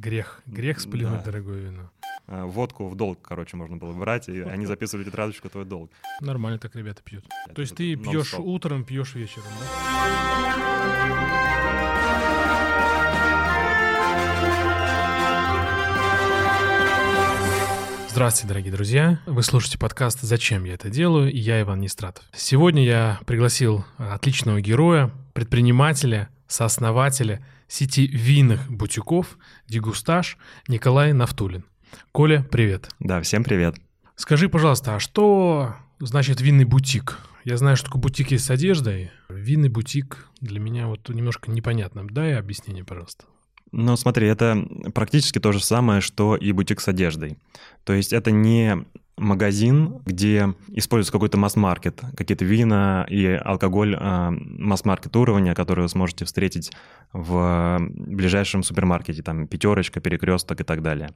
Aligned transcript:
Грех. 0.00 0.40
Грех 0.46 0.80
сплюнуть 0.80 1.18
Да. 1.18 1.24
дорогое 1.26 1.60
вино. 1.60 1.90
А, 2.26 2.46
Водку 2.46 2.88
в 2.88 2.94
долг, 2.96 3.18
короче, 3.20 3.56
можно 3.58 3.76
было 3.76 3.92
брать, 3.92 4.28
и 4.30 4.40
они 4.40 4.64
записывали 4.64 5.04
тетрадочку 5.04 5.48
«Твой 5.50 5.66
долг». 5.66 5.90
Нормально 6.22 6.58
так 6.58 6.74
ребята 6.74 7.02
пьют. 7.04 7.24
Это 7.44 7.54
То 7.54 7.60
есть 7.60 7.74
ты 7.76 7.96
пьешь 7.96 8.34
утром, 8.34 8.84
пьешь 8.84 9.14
вечером, 9.14 9.48
да? 9.60 10.70
Здравствуйте, 18.08 18.48
дорогие 18.48 18.72
друзья. 18.72 19.20
Вы 19.26 19.42
слушаете 19.42 19.78
подкаст 19.78 20.20
«Зачем 20.20 20.64
я 20.64 20.74
это 20.74 20.90
делаю?» 20.90 21.32
и 21.32 21.38
я 21.38 21.60
Иван 21.60 21.80
Нестратов. 21.80 22.24
Сегодня 22.34 22.84
я 22.84 23.20
пригласил 23.24 23.84
отличного 23.98 24.60
героя, 24.60 25.10
предпринимателя, 25.32 26.28
сооснователя 26.48 27.40
сети 27.70 28.06
винных 28.06 28.70
бутиков 28.70 29.38
«Дегустаж» 29.68 30.36
Николай 30.68 31.12
Нафтулин. 31.12 31.64
Коля, 32.12 32.46
привет. 32.50 32.88
Да, 32.98 33.20
всем 33.22 33.44
привет. 33.44 33.76
Скажи, 34.16 34.48
пожалуйста, 34.48 34.96
а 34.96 35.00
что 35.00 35.76
значит 36.00 36.40
винный 36.40 36.64
бутик? 36.64 37.18
Я 37.44 37.56
знаю, 37.56 37.76
что 37.76 37.86
такое 37.86 38.02
бутик 38.02 38.32
есть 38.32 38.44
с 38.44 38.50
одеждой. 38.50 39.12
Винный 39.28 39.68
бутик 39.68 40.28
для 40.40 40.60
меня 40.60 40.88
вот 40.88 41.08
немножко 41.08 41.50
непонятно. 41.50 42.06
Дай 42.06 42.36
объяснение, 42.36 42.84
пожалуйста. 42.84 43.24
Ну, 43.72 43.96
смотри, 43.96 44.26
это 44.26 44.66
практически 44.92 45.38
то 45.38 45.52
же 45.52 45.62
самое, 45.62 46.00
что 46.00 46.36
и 46.36 46.50
бутик 46.50 46.80
с 46.80 46.88
одеждой. 46.88 47.38
То 47.84 47.92
есть 47.92 48.12
это 48.12 48.32
не 48.32 48.84
магазин, 49.16 50.00
где 50.06 50.54
используется 50.68 51.12
какой-то 51.12 51.38
масс-маркет, 51.38 52.00
какие-то 52.16 52.44
вина 52.44 53.06
и 53.08 53.26
алкоголь 53.26 53.94
э, 53.94 54.30
масс-маркет 54.30 55.14
уровня, 55.16 55.54
которые 55.54 55.84
вы 55.84 55.88
сможете 55.88 56.24
встретить 56.24 56.72
в 57.12 57.78
ближайшем 57.80 58.62
супермаркете, 58.62 59.22
там 59.22 59.46
пятерочка, 59.46 60.00
перекресток 60.00 60.60
и 60.60 60.64
так 60.64 60.82
далее. 60.82 61.10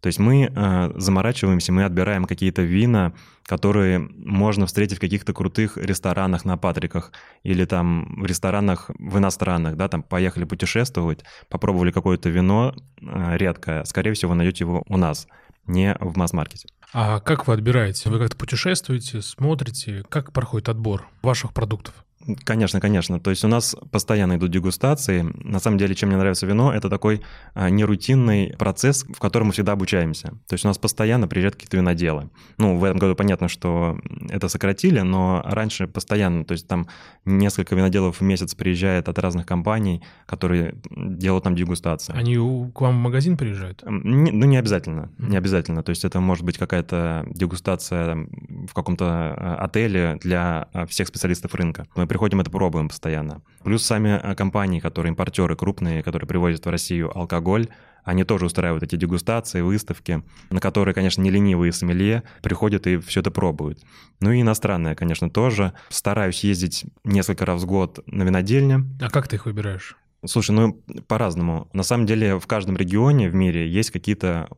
То 0.00 0.08
есть 0.08 0.18
мы 0.18 0.50
э, 0.54 0.92
заморачиваемся, 0.96 1.72
мы 1.72 1.84
отбираем 1.84 2.24
какие-то 2.24 2.62
вина, 2.62 3.14
которые 3.44 4.00
можно 4.00 4.66
встретить 4.66 4.98
в 4.98 5.00
каких-то 5.00 5.32
крутых 5.32 5.76
ресторанах 5.76 6.44
на 6.44 6.58
Патриках 6.58 7.12
или 7.42 7.64
там 7.64 8.20
в 8.20 8.26
ресторанах 8.26 8.90
в 8.98 9.18
иностранных, 9.18 9.76
да, 9.76 9.88
там 9.88 10.02
поехали 10.02 10.44
путешествовать, 10.44 11.24
попробовали 11.48 11.92
какое-то 11.92 12.28
вино 12.28 12.74
э, 13.00 13.36
редкое, 13.36 13.84
скорее 13.84 14.12
всего, 14.12 14.30
вы 14.30 14.36
найдете 14.36 14.64
его 14.64 14.82
у 14.88 14.96
нас, 14.96 15.26
не 15.66 15.96
в 16.00 16.16
масс-маркете. 16.16 16.68
А 16.92 17.20
как 17.20 17.46
вы 17.46 17.54
отбираете? 17.54 18.08
Вы 18.08 18.18
как-то 18.18 18.36
путешествуете, 18.36 19.20
смотрите? 19.20 20.04
Как 20.08 20.32
проходит 20.32 20.68
отбор 20.68 21.06
ваших 21.22 21.52
продуктов? 21.52 22.05
Конечно, 22.44 22.80
конечно. 22.80 23.20
То 23.20 23.30
есть 23.30 23.44
у 23.44 23.48
нас 23.48 23.76
постоянно 23.90 24.36
идут 24.36 24.50
дегустации. 24.50 25.22
На 25.44 25.60
самом 25.60 25.78
деле, 25.78 25.94
чем 25.94 26.08
мне 26.08 26.18
нравится 26.18 26.46
вино, 26.46 26.72
это 26.72 26.88
такой 26.88 27.22
а, 27.54 27.70
нерутинный 27.70 28.54
процесс, 28.58 29.04
в 29.04 29.18
котором 29.18 29.48
мы 29.48 29.52
всегда 29.52 29.72
обучаемся. 29.72 30.28
То 30.48 30.54
есть 30.54 30.64
у 30.64 30.68
нас 30.68 30.78
постоянно 30.78 31.28
приезжают 31.28 31.54
какие-то 31.54 31.76
виноделы. 31.76 32.30
Ну, 32.58 32.76
в 32.76 32.84
этом 32.84 32.98
году 32.98 33.14
понятно, 33.14 33.48
что 33.48 33.98
это 34.28 34.48
сократили, 34.48 35.00
но 35.00 35.42
раньше 35.44 35.86
постоянно, 35.86 36.44
то 36.44 36.52
есть 36.52 36.66
там 36.66 36.88
несколько 37.24 37.74
виноделов 37.74 38.20
в 38.20 38.22
месяц 38.22 38.54
приезжает 38.54 39.08
от 39.08 39.18
разных 39.18 39.46
компаний, 39.46 40.02
которые 40.26 40.74
делают 40.90 41.44
там 41.44 41.54
дегустации. 41.54 42.14
Они 42.16 42.36
к 42.72 42.80
вам 42.80 42.96
в 42.96 43.00
магазин 43.00 43.36
приезжают? 43.36 43.82
Не- 43.86 44.32
ну, 44.32 44.46
не 44.46 44.56
обязательно, 44.56 45.10
не 45.18 45.36
обязательно. 45.36 45.82
То 45.82 45.90
есть 45.90 46.04
это 46.04 46.20
может 46.20 46.44
быть 46.44 46.58
какая-то 46.58 47.26
дегустация 47.30 48.26
в 48.68 48.74
каком-то 48.74 49.34
э, 49.36 49.54
отеле 49.64 50.18
для 50.22 50.68
э, 50.72 50.86
всех 50.86 51.08
специалистов 51.08 51.54
рынка. 51.54 51.86
Мы 51.94 52.06
приходим, 52.16 52.40
это 52.40 52.50
пробуем 52.50 52.88
постоянно. 52.88 53.42
Плюс 53.62 53.84
сами 53.84 54.18
э, 54.22 54.34
компании, 54.34 54.80
которые 54.80 55.10
импортеры 55.10 55.54
крупные, 55.54 56.02
которые 56.02 56.26
привозят 56.26 56.64
в 56.64 56.70
Россию 56.70 57.16
алкоголь, 57.16 57.68
они 58.04 58.24
тоже 58.24 58.46
устраивают 58.46 58.82
эти 58.82 58.96
дегустации, 58.96 59.60
выставки, 59.60 60.22
на 60.48 60.60
которые, 60.60 60.94
конечно, 60.94 61.20
не 61.20 61.30
ленивые 61.30 61.72
сомелье 61.72 62.22
приходят 62.40 62.86
и 62.86 62.96
все 62.96 63.20
это 63.20 63.30
пробуют. 63.30 63.80
Ну 64.20 64.32
и 64.32 64.40
иностранные, 64.40 64.94
конечно, 64.94 65.28
тоже. 65.28 65.74
Стараюсь 65.90 66.42
ездить 66.42 66.86
несколько 67.04 67.44
раз 67.44 67.64
в 67.64 67.66
год 67.66 67.98
на 68.06 68.22
винодельне, 68.22 68.84
А 69.02 69.10
как 69.10 69.28
ты 69.28 69.36
их 69.36 69.44
выбираешь? 69.44 69.98
Слушай, 70.24 70.52
ну 70.52 70.82
по-разному. 71.06 71.68
На 71.74 71.82
самом 71.82 72.06
деле 72.06 72.38
в 72.38 72.46
каждом 72.46 72.78
регионе 72.78 73.28
в 73.28 73.34
мире 73.34 73.68
есть 73.68 73.90
какие-то 73.90 74.48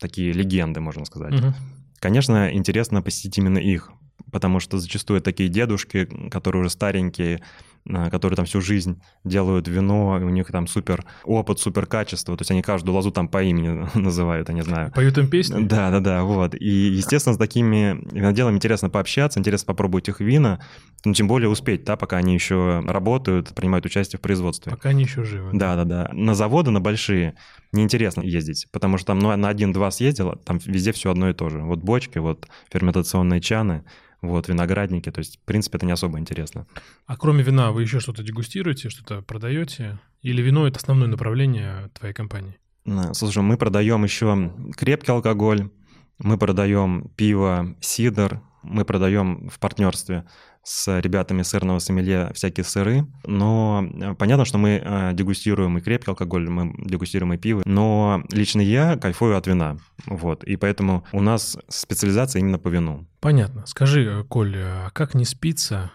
такие 0.00 0.32
легенды, 0.32 0.80
можно 0.80 1.04
сказать. 1.04 1.34
Мгм. 1.34 1.54
Конечно, 2.00 2.52
интересно 2.52 3.00
посетить 3.00 3.38
именно 3.38 3.58
их, 3.58 3.92
потому 4.32 4.60
что 4.60 4.78
зачастую 4.78 5.20
такие 5.20 5.48
дедушки, 5.48 6.08
которые 6.30 6.60
уже 6.60 6.70
старенькие, 6.70 7.42
а, 7.88 8.10
которые 8.10 8.36
там 8.36 8.46
всю 8.46 8.60
жизнь 8.60 9.00
делают 9.24 9.68
вино, 9.68 10.18
и 10.20 10.24
у 10.24 10.28
них 10.28 10.48
там 10.48 10.66
супер 10.66 11.04
опыт, 11.24 11.60
супер 11.60 11.86
качество, 11.86 12.36
то 12.36 12.42
есть 12.42 12.50
они 12.50 12.62
каждую 12.62 12.94
лозу 12.94 13.12
там 13.12 13.28
по 13.28 13.42
имени 13.42 13.88
называют, 13.98 14.48
я 14.48 14.54
не 14.54 14.62
знаю. 14.62 14.90
Поют 14.92 15.16
им 15.18 15.28
песни? 15.28 15.64
Да, 15.64 15.90
да, 15.90 16.00
да, 16.00 16.24
вот. 16.24 16.54
И, 16.54 16.68
естественно, 16.68 17.34
с 17.34 17.38
такими 17.38 17.96
виноделами 18.12 18.56
интересно 18.56 18.90
пообщаться, 18.90 19.38
интересно 19.38 19.66
попробовать 19.66 20.08
их 20.08 20.20
вина, 20.20 20.60
ну, 21.04 21.14
тем 21.14 21.28
более 21.28 21.48
успеть, 21.48 21.84
да, 21.84 21.96
пока 21.96 22.16
они 22.16 22.34
еще 22.34 22.82
работают, 22.86 23.54
принимают 23.54 23.86
участие 23.86 24.18
в 24.18 24.22
производстве. 24.22 24.72
Пока 24.72 24.88
они 24.88 25.04
еще 25.04 25.22
живы. 25.22 25.50
Да, 25.52 25.76
да, 25.76 25.84
да. 25.84 26.10
На 26.12 26.34
заводы, 26.34 26.72
на 26.72 26.80
большие 26.80 27.36
неинтересно 27.72 28.22
ездить, 28.22 28.66
потому 28.72 28.98
что 28.98 29.08
там 29.08 29.20
ну, 29.20 29.36
на 29.36 29.48
один-два 29.48 29.92
съездил, 29.92 30.32
там 30.44 30.58
везде 30.64 30.90
все 30.90 31.12
одно 31.12 31.30
и 31.30 31.34
то 31.34 31.48
же. 31.50 31.62
Вот 31.62 31.78
бочки, 31.80 32.18
вот 32.18 32.48
ферментационные 32.72 33.40
чаны, 33.40 33.84
вот 34.22 34.48
виноградники, 34.48 35.10
то 35.10 35.18
есть, 35.18 35.38
в 35.38 35.44
принципе, 35.44 35.78
это 35.78 35.86
не 35.86 35.92
особо 35.92 36.18
интересно. 36.18 36.66
А 37.06 37.16
кроме 37.16 37.42
вина 37.42 37.72
вы 37.72 37.82
еще 37.82 38.00
что-то 38.00 38.22
дегустируете, 38.22 38.88
что-то 38.88 39.22
продаете? 39.22 39.98
Или 40.22 40.42
вино— 40.42 40.66
это 40.68 40.78
основное 40.78 41.08
направление 41.08 41.90
твоей 41.94 42.14
компании? 42.14 42.56
А, 42.86 43.14
Слушай, 43.14 43.42
мы 43.42 43.56
продаем 43.56 44.04
еще 44.04 44.52
крепкий 44.76 45.12
алкоголь, 45.12 45.70
мы 46.18 46.38
продаем 46.38 47.10
пиво, 47.16 47.76
сидр, 47.80 48.40
мы 48.62 48.84
продаем 48.84 49.48
в 49.48 49.58
партнерстве 49.58 50.26
с 50.66 51.00
ребятами 51.00 51.42
сырного 51.42 51.78
сомелье 51.78 52.32
всякие 52.34 52.64
сыры, 52.64 53.06
но 53.24 53.88
э, 53.88 54.14
понятно, 54.14 54.44
что 54.44 54.58
мы 54.58 54.82
э, 54.82 55.12
дегустируем 55.14 55.78
и 55.78 55.80
крепкий 55.80 56.10
алкоголь, 56.10 56.48
мы 56.48 56.74
дегустируем 56.78 57.34
и 57.34 57.36
пиво, 57.36 57.62
но 57.64 58.24
лично 58.32 58.60
я 58.60 58.96
кайфую 58.96 59.36
от 59.36 59.46
вина, 59.46 59.78
вот, 60.06 60.42
и 60.42 60.56
поэтому 60.56 61.04
у 61.12 61.22
нас 61.22 61.56
специализация 61.68 62.40
именно 62.40 62.58
по 62.58 62.66
вину. 62.66 63.06
Понятно. 63.20 63.64
Скажи, 63.66 64.04
э, 64.04 64.24
Коль, 64.24 64.56
а 64.56 64.90
как 64.90 65.14
не 65.14 65.24
спится, 65.24 65.92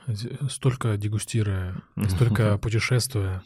столько 0.49 0.95
дегустируя, 0.95 1.75
столько 2.07 2.57
путешествуя 2.57 3.43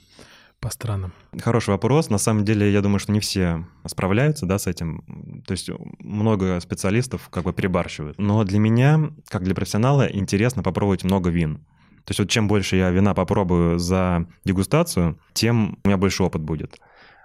по 0.59 0.69
странам? 0.69 1.13
Хороший 1.39 1.69
вопрос. 1.69 2.09
На 2.09 2.17
самом 2.17 2.45
деле, 2.45 2.71
я 2.71 2.81
думаю, 2.81 2.99
что 2.99 3.11
не 3.11 3.19
все 3.19 3.65
справляются 3.85 4.45
да, 4.45 4.57
с 4.57 4.67
этим. 4.67 5.41
То 5.45 5.51
есть 5.51 5.69
много 5.99 6.59
специалистов 6.59 7.29
как 7.29 7.43
бы 7.43 7.53
перебарщивают. 7.53 8.17
Но 8.17 8.43
для 8.43 8.59
меня, 8.59 9.11
как 9.27 9.43
для 9.43 9.55
профессионала, 9.55 10.07
интересно 10.07 10.63
попробовать 10.63 11.03
много 11.03 11.29
вин. 11.29 11.57
То 12.05 12.11
есть 12.11 12.19
вот 12.19 12.29
чем 12.29 12.47
больше 12.47 12.75
я 12.75 12.91
вина 12.91 13.13
попробую 13.13 13.79
за 13.79 14.27
дегустацию, 14.43 15.19
тем 15.33 15.79
у 15.83 15.87
меня 15.87 15.97
больше 15.97 16.23
опыт 16.23 16.41
будет. 16.41 16.79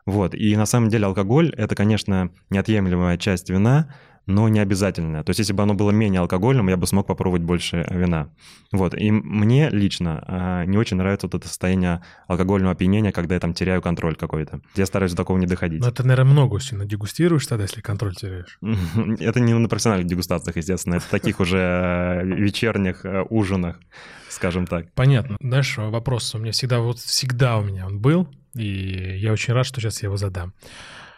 Вот. 0.06 0.34
И 0.34 0.56
на 0.56 0.66
самом 0.66 0.88
деле 0.88 1.06
алкоголь— 1.06 1.54
это, 1.56 1.74
конечно, 1.74 2.30
неотъемлемая 2.48 3.18
часть 3.18 3.50
вина, 3.50 3.94
но 4.26 4.48
не 4.48 4.60
обязательно. 4.60 5.24
То 5.24 5.30
есть 5.30 5.40
если 5.40 5.52
бы 5.52 5.62
оно 5.62 5.74
было 5.74 5.90
менее 5.90 6.20
алкогольным, 6.20 6.68
я 6.68 6.76
бы 6.76 6.86
смог 6.86 7.06
попробовать 7.06 7.42
больше 7.42 7.86
вина. 7.90 8.30
Вот. 8.72 8.94
И 8.94 9.10
мне 9.10 9.68
лично 9.70 10.24
а, 10.26 10.64
не 10.64 10.78
очень 10.78 10.96
нравится 10.96 11.26
вот 11.26 11.34
это 11.34 11.48
состояние 11.48 12.02
алкогольного 12.28 12.72
опьянения, 12.72 13.12
когда 13.12 13.34
я 13.34 13.40
там 13.40 13.54
теряю 13.54 13.82
контроль 13.82 14.16
какой-то. 14.16 14.60
Я 14.76 14.86
стараюсь 14.86 15.12
до 15.12 15.18
такого 15.18 15.38
не 15.38 15.46
доходить. 15.46 15.80
Ну, 15.80 15.88
это, 15.88 16.06
наверное, 16.06 16.32
много 16.32 16.60
сильно 16.60 16.84
дегустируешь 16.84 17.46
тогда, 17.46 17.64
если 17.64 17.80
контроль 17.80 18.14
теряешь. 18.14 18.58
Это 19.20 19.40
не 19.40 19.54
на 19.54 19.68
профессиональных 19.68 20.06
дегустациях, 20.06 20.56
естественно. 20.56 20.96
Это 20.96 21.10
таких 21.10 21.40
уже 21.40 21.58
э, 21.58 22.24
вечерних 22.24 23.04
э, 23.04 23.24
ужинах, 23.28 23.80
скажем 24.28 24.66
так. 24.66 24.92
Понятно. 24.94 25.36
Дальше 25.40 25.80
вопрос 25.82 26.34
у 26.34 26.38
меня 26.38 26.52
всегда, 26.52 26.80
вот 26.80 26.98
всегда 26.98 27.58
у 27.58 27.62
меня 27.62 27.86
он 27.86 28.00
был, 28.00 28.28
и 28.54 29.16
я 29.18 29.32
очень 29.32 29.54
рад, 29.54 29.66
что 29.66 29.80
сейчас 29.80 30.02
я 30.02 30.06
его 30.06 30.16
задам. 30.16 30.54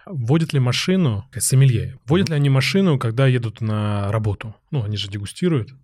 Водят 0.06 0.52
ли 0.52 0.60
машину, 0.60 1.28
сомелье, 1.38 1.98
водят 2.06 2.28
ли 2.28 2.34
они 2.34 2.50
машину, 2.50 2.98
когда 2.98 3.26
едут 3.26 3.60
на 3.60 4.10
работу? 4.10 4.54
Ну, 4.70 4.82
они 4.82 4.96
же 4.96 5.08
дегустируют. 5.08 5.74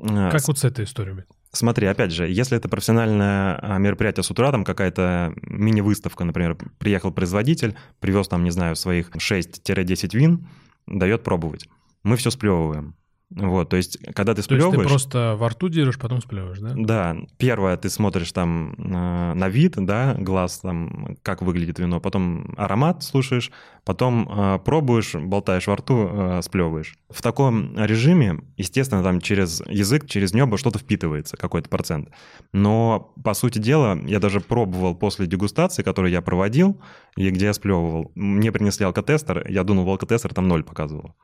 А, 0.00 0.30
Как 0.30 0.46
вот 0.46 0.58
с 0.58 0.64
этой 0.64 0.84
историей? 0.84 1.14
быть? 1.14 1.26
Смотри, 1.52 1.86
опять 1.86 2.12
же, 2.12 2.28
если 2.28 2.56
это 2.56 2.68
профессиональное 2.68 3.58
а, 3.60 3.78
мероприятие 3.78 4.22
с 4.22 4.30
утра, 4.30 4.52
там 4.52 4.64
какая-то 4.64 5.32
мини-выставка, 5.42 6.24
например, 6.24 6.56
приехал 6.78 7.12
производитель, 7.12 7.74
привез 7.98 8.28
там, 8.28 8.44
не 8.44 8.50
знаю, 8.50 8.76
своих 8.76 9.10
6-10 9.10 10.16
вин, 10.16 10.48
дает 10.86 11.22
пробовать. 11.22 11.68
Мы 12.02 12.16
все 12.16 12.30
сплевываем. 12.30 12.94
Вот, 13.30 13.70
то 13.70 13.76
есть, 13.76 13.98
когда 14.14 14.34
ты 14.34 14.36
То 14.36 14.38
есть 14.38 14.46
сплевываешь... 14.46 14.82
ты 14.82 14.88
просто 14.88 15.34
во 15.36 15.48
рту 15.48 15.68
держишь, 15.68 15.98
потом 15.98 16.20
сплевываешь, 16.20 16.60
да? 16.60 16.72
Да, 16.76 17.16
первое, 17.38 17.76
ты 17.76 17.90
смотришь 17.90 18.30
там 18.30 18.74
э, 18.78 19.34
на 19.34 19.48
вид, 19.48 19.74
да, 19.76 20.14
глаз, 20.16 20.60
там, 20.60 21.16
как 21.22 21.42
выглядит 21.42 21.80
вино, 21.80 21.98
потом 22.00 22.54
аромат 22.56 23.02
слушаешь, 23.02 23.50
потом 23.84 24.28
э, 24.30 24.58
пробуешь, 24.60 25.16
болтаешь 25.16 25.66
во 25.66 25.74
рту, 25.74 26.08
э, 26.08 26.42
сплевываешь. 26.42 26.94
В 27.10 27.20
таком 27.20 27.76
режиме, 27.76 28.44
естественно, 28.56 29.02
там 29.02 29.20
через 29.20 29.60
язык, 29.66 30.06
через 30.06 30.32
небо 30.32 30.56
что-то 30.56 30.78
впитывается, 30.78 31.36
какой-то 31.36 31.68
процент. 31.68 32.10
Но, 32.52 33.12
по 33.24 33.34
сути 33.34 33.58
дела, 33.58 33.98
я 34.06 34.20
даже 34.20 34.40
пробовал 34.40 34.94
после 34.94 35.26
дегустации, 35.26 35.82
которую 35.82 36.12
я 36.12 36.22
проводил, 36.22 36.80
и 37.16 37.28
где 37.30 37.46
я 37.46 37.54
сплевывал. 37.54 38.12
Мне 38.14 38.52
принесли 38.52 38.86
алкотестер, 38.86 39.48
я 39.48 39.64
дунул 39.64 39.84
в 39.84 39.90
алкотестер, 39.90 40.32
там 40.32 40.46
ноль 40.46 40.62
показывал. 40.62 41.16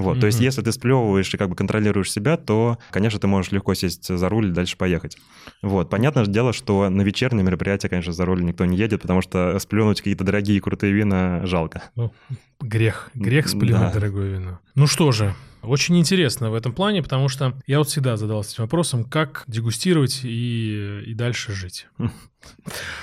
Вот, 0.00 0.16
mm-hmm. 0.16 0.20
то 0.20 0.26
есть 0.26 0.40
если 0.40 0.62
ты 0.62 0.72
сплевываешь 0.72 1.32
и 1.34 1.36
как 1.36 1.50
бы 1.50 1.54
контролируешь 1.54 2.10
себя, 2.10 2.38
то, 2.38 2.78
конечно, 2.90 3.20
ты 3.20 3.26
можешь 3.26 3.52
легко 3.52 3.74
сесть 3.74 4.08
за 4.08 4.28
руль 4.30 4.48
и 4.48 4.52
дальше 4.52 4.78
поехать. 4.78 5.18
Вот, 5.60 5.90
понятное 5.90 6.24
дело, 6.24 6.54
что 6.54 6.88
на 6.88 7.02
вечернее 7.02 7.44
мероприятие, 7.44 7.90
конечно, 7.90 8.14
за 8.14 8.24
руль 8.24 8.42
никто 8.42 8.64
не 8.64 8.78
едет, 8.78 9.02
потому 9.02 9.20
что 9.20 9.58
сплюнуть 9.58 9.98
какие-то 9.98 10.24
дорогие 10.24 10.58
крутые 10.62 10.94
вина 10.94 11.44
жалко. 11.44 11.82
Ну, 11.96 12.14
грех, 12.62 13.10
грех 13.12 13.46
сплюнуть 13.46 13.88
да. 13.88 13.92
дорогое 13.92 14.30
вино. 14.30 14.60
Ну 14.74 14.86
что 14.86 15.12
же, 15.12 15.34
очень 15.60 15.98
интересно 15.98 16.50
в 16.50 16.54
этом 16.54 16.72
плане, 16.72 17.02
потому 17.02 17.28
что 17.28 17.54
я 17.66 17.78
вот 17.78 17.88
всегда 17.88 18.16
задался 18.16 18.54
этим 18.54 18.64
вопросом, 18.64 19.04
как 19.04 19.44
дегустировать 19.46 20.20
и, 20.24 21.02
и 21.06 21.12
дальше 21.12 21.52
жить. 21.52 21.88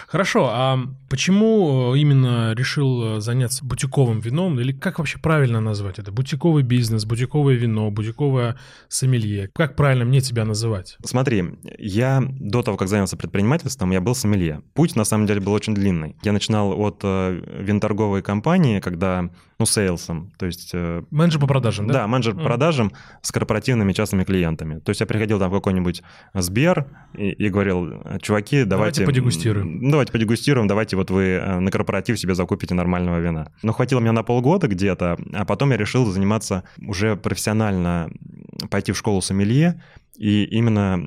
Хорошо, 0.07 0.49
а 0.51 0.79
почему 1.09 1.93
э, 1.93 1.99
именно 1.99 2.53
решил 2.53 3.17
э, 3.17 3.21
заняться 3.21 3.65
бутиковым 3.65 4.19
вином? 4.21 4.59
Или 4.59 4.71
как 4.71 4.99
вообще 4.99 5.19
правильно 5.19 5.59
назвать 5.59 5.99
это? 5.99 6.11
Бутиковый 6.11 6.63
бизнес, 6.63 7.05
бутиковое 7.05 7.55
вино, 7.55 7.91
бутиковое 7.91 8.57
сомелье. 8.87 9.49
Как 9.53 9.75
правильно 9.75 10.05
мне 10.05 10.21
тебя 10.21 10.45
называть? 10.45 10.97
Смотри, 11.03 11.43
я 11.77 12.23
до 12.25 12.63
того, 12.63 12.77
как 12.77 12.87
занялся 12.87 13.17
предпринимательством, 13.17 13.91
я 13.91 13.99
был 13.99 14.15
сомелье. 14.15 14.61
Путь, 14.73 14.95
на 14.95 15.03
самом 15.03 15.25
деле, 15.25 15.41
был 15.41 15.51
очень 15.51 15.75
длинный. 15.75 16.15
Я 16.23 16.31
начинал 16.31 16.79
от 16.79 17.01
э, 17.03 17.41
винторговой 17.59 18.21
компании, 18.21 18.79
когда, 18.79 19.29
ну, 19.59 19.65
сейлсом, 19.65 20.31
то 20.37 20.45
есть... 20.45 20.73
Менеджер 21.11 21.41
по 21.41 21.47
продажам, 21.47 21.87
да? 21.87 21.93
Да, 21.93 22.07
менеджер 22.07 22.33
по 22.33 22.43
продажам 22.43 22.93
с 23.21 23.31
корпоративными 23.31 23.91
частными 23.91 24.23
клиентами. 24.23 24.79
То 24.79 24.91
есть 24.91 25.01
я 25.01 25.05
приходил 25.05 25.37
там 25.39 25.49
в 25.49 25.53
какой-нибудь 25.53 26.01
Сбер 26.33 26.87
и, 27.13 27.29
и 27.31 27.49
говорил, 27.49 28.01
чуваки, 28.21 28.63
давайте... 28.63 29.01
Давайте 29.01 29.03
подегустируем. 29.27 29.91
Давайте 29.91 30.11
подегустируем, 30.11 30.67
давайте 30.67 30.95
вот 30.95 31.11
вы 31.11 31.23
э, 31.23 31.59
на 31.59 31.71
корпоратив 31.71 32.19
себе 32.19 32.35
закупите 32.35 32.73
нормального 32.73 33.19
вина. 33.19 33.51
Но 33.63 33.73
хватило 33.73 33.99
мне 33.99 34.11
на 34.11 34.23
полгода 34.23 34.67
где-то, 34.67 35.17
а 35.33 35.45
потом 35.45 35.71
я 35.71 35.77
решил 35.77 36.05
заниматься 36.05 36.63
уже 36.85 37.15
профессионально, 37.15 38.09
пойти 38.69 38.91
в 38.91 38.97
школу 38.97 39.21
сомелье 39.21 39.81
и 40.17 40.43
именно 40.45 40.99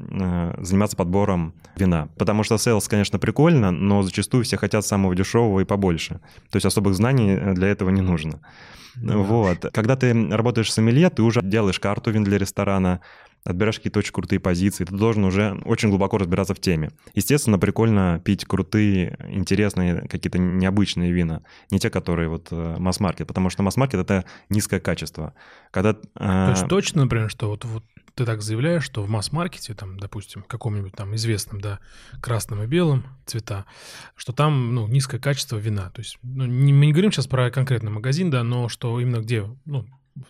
э, 0.59 0.63
заниматься 0.63 0.97
подбором 0.97 1.55
вина. 1.77 2.09
Потому 2.17 2.45
что 2.45 2.59
sales, 2.59 2.89
конечно, 2.89 3.19
прикольно, 3.19 3.71
но 3.71 4.03
зачастую 4.03 4.45
все 4.45 4.57
хотят 4.57 4.87
самого 4.87 5.15
дешевого 5.15 5.61
и 5.61 5.65
побольше. 5.65 6.21
То 6.51 6.57
есть 6.57 6.67
особых 6.67 6.95
знаний 6.95 7.33
э, 7.33 7.55
для 7.55 7.69
этого 7.69 7.91
не 7.91 8.03
нужно. 8.03 8.41
Ну, 8.97 9.23
вот. 9.23 9.67
Когда 9.73 9.97
ты 9.97 10.13
работаешь 10.31 10.73
сомелье, 10.73 11.11
ты 11.11 11.23
уже 11.23 11.41
делаешь 11.43 11.81
карту 11.81 12.11
вин 12.11 12.25
для 12.25 12.39
ресторана, 12.39 13.01
отбираешь 13.45 13.77
какие-то 13.77 13.99
очень 13.99 14.13
крутые 14.13 14.41
позиции, 14.41 14.85
ты 14.85 14.95
должен 14.95 15.25
уже 15.25 15.61
очень 15.65 15.89
глубоко 15.89 16.19
разбираться 16.19 16.55
в 16.55 16.61
теме. 16.61 16.91
Естественно, 17.15 17.59
прикольно 17.59 18.21
пить 18.25 18.45
крутые, 18.45 19.17
интересные, 19.29 20.07
какие-то 20.09 20.39
необычные 20.39 21.13
вина, 21.13 21.43
не 21.71 21.79
те, 21.79 21.91
которые 21.91 22.29
вот 22.29 22.49
э, 22.51 22.77
масс-маркет, 22.79 23.27
потому 23.27 23.51
что 23.51 23.63
масс-маркет— 23.63 24.01
это 24.01 24.25
низкое 24.49 24.81
качество. 24.81 25.35
Когда, 25.71 25.95
То 25.95 26.51
есть 26.51 26.69
точно, 26.69 27.03
например, 27.05 27.31
что 27.31 27.49
вот, 27.49 27.65
вот 27.65 27.85
ты 28.15 28.25
так 28.27 28.43
заявляешь, 28.43 28.85
что 28.85 29.03
в 29.03 29.09
масс-маркете, 29.09 29.75
там, 29.75 29.99
допустим, 29.99 30.43
каком-нибудь 30.43 30.93
там 30.93 31.15
известном, 31.15 31.61
да, 31.61 31.81
красном 32.21 32.63
и 32.63 32.67
белом 32.67 33.05
цвета, 33.25 33.65
что 34.17 34.33
там, 34.33 34.75
ну, 34.75 34.87
низкое 34.89 35.21
качество 35.21 35.57
вина. 35.57 35.91
То 35.91 36.01
есть, 36.01 36.19
ну, 36.23 36.45
не, 36.45 36.73
мы 36.73 36.87
не 36.87 36.93
говорим 36.93 37.13
сейчас 37.13 37.27
про 37.27 37.51
конкретный 37.51 37.91
магазин, 37.91 38.31
да, 38.31 38.43
но 38.43 38.69
что 38.69 39.01
именно 39.01 39.21
где, 39.21 39.45
ну, 39.65 39.87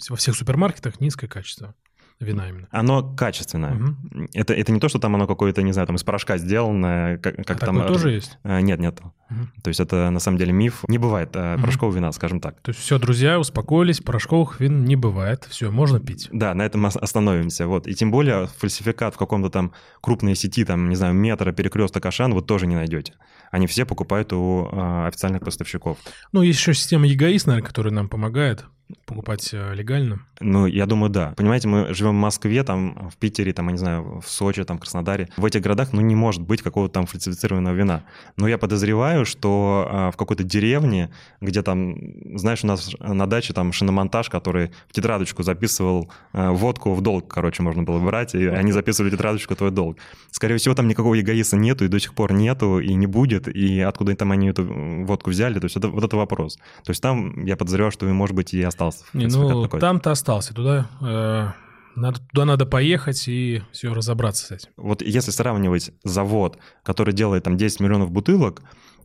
во 0.09 0.17
всех 0.17 0.37
супермаркетах 0.37 1.01
низкое 1.01 1.29
качество 1.29 1.75
вина 2.21 2.49
именно? 2.49 2.69
Оно 2.71 3.15
качественное. 3.15 3.75
Угу. 3.75 4.29
Это, 4.35 4.55
это 4.55 4.73
не 4.73 4.81
то, 4.81 4.89
что 4.89 4.99
там 4.99 5.15
оно 5.15 5.27
какое-то, 5.27 5.63
не 5.63 5.73
знаю, 5.73 5.87
там 5.87 5.97
из 5.97 6.05
порошка 6.05 6.39
сделанное. 6.39 7.19
Как, 7.19 7.37
как 7.47 7.63
а 7.63 7.67
там... 7.67 7.87
тоже 7.87 8.13
есть? 8.13 8.39
А, 8.43 8.61
нет, 8.61 8.79
нет. 8.79 9.01
Угу. 9.01 9.63
То 9.63 9.69
есть 9.69 9.81
это 9.81 10.11
на 10.11 10.21
самом 10.21 10.39
деле 10.39 10.53
миф. 10.53 10.85
Не 10.89 10.99
бывает 10.99 11.31
а, 11.35 11.55
угу. 11.55 11.63
порошкового 11.63 11.97
вина, 11.97 12.13
скажем 12.13 12.41
так. 12.41 12.61
То 12.61 12.71
есть 12.71 12.81
все, 12.81 12.99
друзья, 12.99 13.39
успокоились, 13.39 14.01
порошковых 14.01 14.61
вин 14.61 14.85
не 14.85 14.97
бывает. 14.97 15.47
Все, 15.49 15.71
можно 15.71 16.01
пить. 16.01 16.29
Да, 16.33 16.55
на 16.55 16.63
этом 16.63 16.87
остановимся. 16.87 17.67
Вот. 17.67 17.87
И 17.87 17.95
тем 17.95 18.11
более 18.11 18.47
фальсификат 18.59 19.15
в 19.15 19.19
каком-то 19.19 19.51
там 19.51 19.73
крупной 20.01 20.35
сети, 20.35 20.65
там, 20.65 20.89
не 20.89 20.97
знаю, 20.97 21.15
метро, 21.15 21.53
перекресток, 21.53 22.05
Ашан, 22.07 22.35
вы 22.35 22.43
тоже 22.43 22.67
не 22.67 22.75
найдете. 22.75 23.15
Они 23.51 23.67
все 23.67 23.85
покупают 23.85 24.33
у 24.33 24.69
а, 24.71 25.07
официальных 25.07 25.43
поставщиков. 25.43 25.99
Ну, 26.33 26.43
есть 26.43 26.59
еще 26.59 26.75
система 26.75 27.07
ЕГАИС, 27.07 27.47
наверное, 27.47 27.67
которая 27.67 27.93
нам 27.93 28.09
помогает 28.09 28.67
покупать 29.07 29.51
э, 29.53 29.75
легально? 29.75 30.21
Ну, 30.41 30.67
я 30.67 30.87
думаю, 30.87 31.11
да. 31.11 31.35
Понимаете, 31.37 31.69
мы 31.69 31.93
живем 31.93 32.13
в 32.13 32.21
Москве, 32.21 32.63
там, 32.65 33.11
в 33.11 33.17
Питере, 33.17 33.53
там, 33.53 33.67
я 33.67 33.73
не 33.73 33.79
знаю, 33.79 34.21
в 34.21 34.29
Сочи, 34.29 34.65
там, 34.65 34.79
в 34.79 34.81
Краснодаре. 34.81 35.29
В 35.37 35.45
этих 35.45 35.61
городах, 35.61 35.93
ну, 35.93 36.01
не 36.01 36.15
может 36.15 36.43
быть 36.43 36.63
какого-то 36.63 36.95
там 36.95 37.07
фальсифицированного 37.07 37.75
вина. 37.75 38.05
Но 38.37 38.49
я 38.49 38.57
подозреваю, 38.57 39.27
что 39.27 39.87
а, 39.91 40.11
в 40.11 40.17
какой-то 40.17 40.43
деревне, 40.43 41.11
где 41.41 41.63
там, 41.63 41.97
знаешь, 42.39 42.65
у 42.65 42.67
нас 42.67 42.91
на 43.01 43.27
даче 43.27 43.53
там 43.53 43.73
шиномонтаж, 43.73 44.31
который 44.31 44.71
в 44.89 44.93
тетрадочку 44.93 45.43
записывал 45.43 46.11
а, 46.33 46.53
водку 46.53 46.95
в 46.95 47.03
долг, 47.03 47.29
короче, 47.29 47.63
можно 47.63 47.83
было 47.83 47.99
брать, 47.99 48.35
и 48.35 48.47
они 48.47 48.73
записывали 48.73 49.11
тетрадочку 49.11 49.55
твой 49.55 49.71
долг. 49.71 49.99
Скорее 50.31 50.57
всего, 50.57 50.75
там 50.75 50.89
никакого 50.89 51.21
эгоиста 51.21 51.57
нету, 51.57 51.85
и 51.85 51.89
до 51.89 52.01
сих 52.01 52.15
пор 52.15 52.33
нету, 52.33 52.81
и 52.81 52.95
не 52.95 53.07
будет, 53.07 53.47
и 53.47 53.81
откуда 53.81 54.17
там 54.17 54.33
они 54.33 54.49
эту 54.49 54.65
водку 54.65 55.31
взяли, 55.31 55.59
то 55.59 55.67
есть 55.67 55.77
это, 55.77 55.89
вот 55.89 56.03
это 56.03 56.17
вопрос. 56.17 56.57
То 56.85 56.91
есть 56.91 57.03
там 57.03 57.45
я 57.45 57.57
подозреваю, 57.57 57.93
что, 57.93 58.07
может 58.07 58.35
быть, 58.35 58.55
и 58.55 58.63
остался. 58.89 59.05
Не, 59.13 59.27
ну, 59.27 59.69
там-то 59.69 60.11
остался. 60.11 60.55
Туда, 60.55 60.89
э, 61.01 61.49
надо, 61.97 62.21
туда 62.33 62.45
надо 62.45 62.67
поехать 62.67 63.29
и 63.29 63.63
все 63.73 63.93
разобраться 63.93 64.47
с 64.47 64.51
этим. 64.53 64.71
Вот 64.77 65.03
если 65.03 65.31
сравнивать 65.31 65.93
завод, 66.05 66.59
который 66.83 67.15
делает 67.15 67.45
там 67.45 67.57
10 67.57 67.81
миллионов 67.81 68.11
бутылок, 68.11 68.63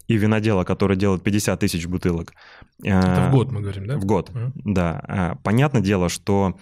и 0.08 0.18
винодела, 0.18 0.64
который 0.64 0.98
делает 0.98 1.24
50 1.24 1.60
тысяч 1.60 1.88
бутылок. 1.88 2.34
Это 2.84 3.28
в 3.28 3.32
год 3.32 3.52
мы 3.52 3.62
говорим, 3.62 3.88
да? 3.88 3.98
В 3.98 4.06
год, 4.06 4.30
uh-huh. 4.30 4.52
да. 4.64 5.04
А, 5.08 5.36
понятное 5.44 5.82
дело, 5.82 6.10
что 6.10 6.60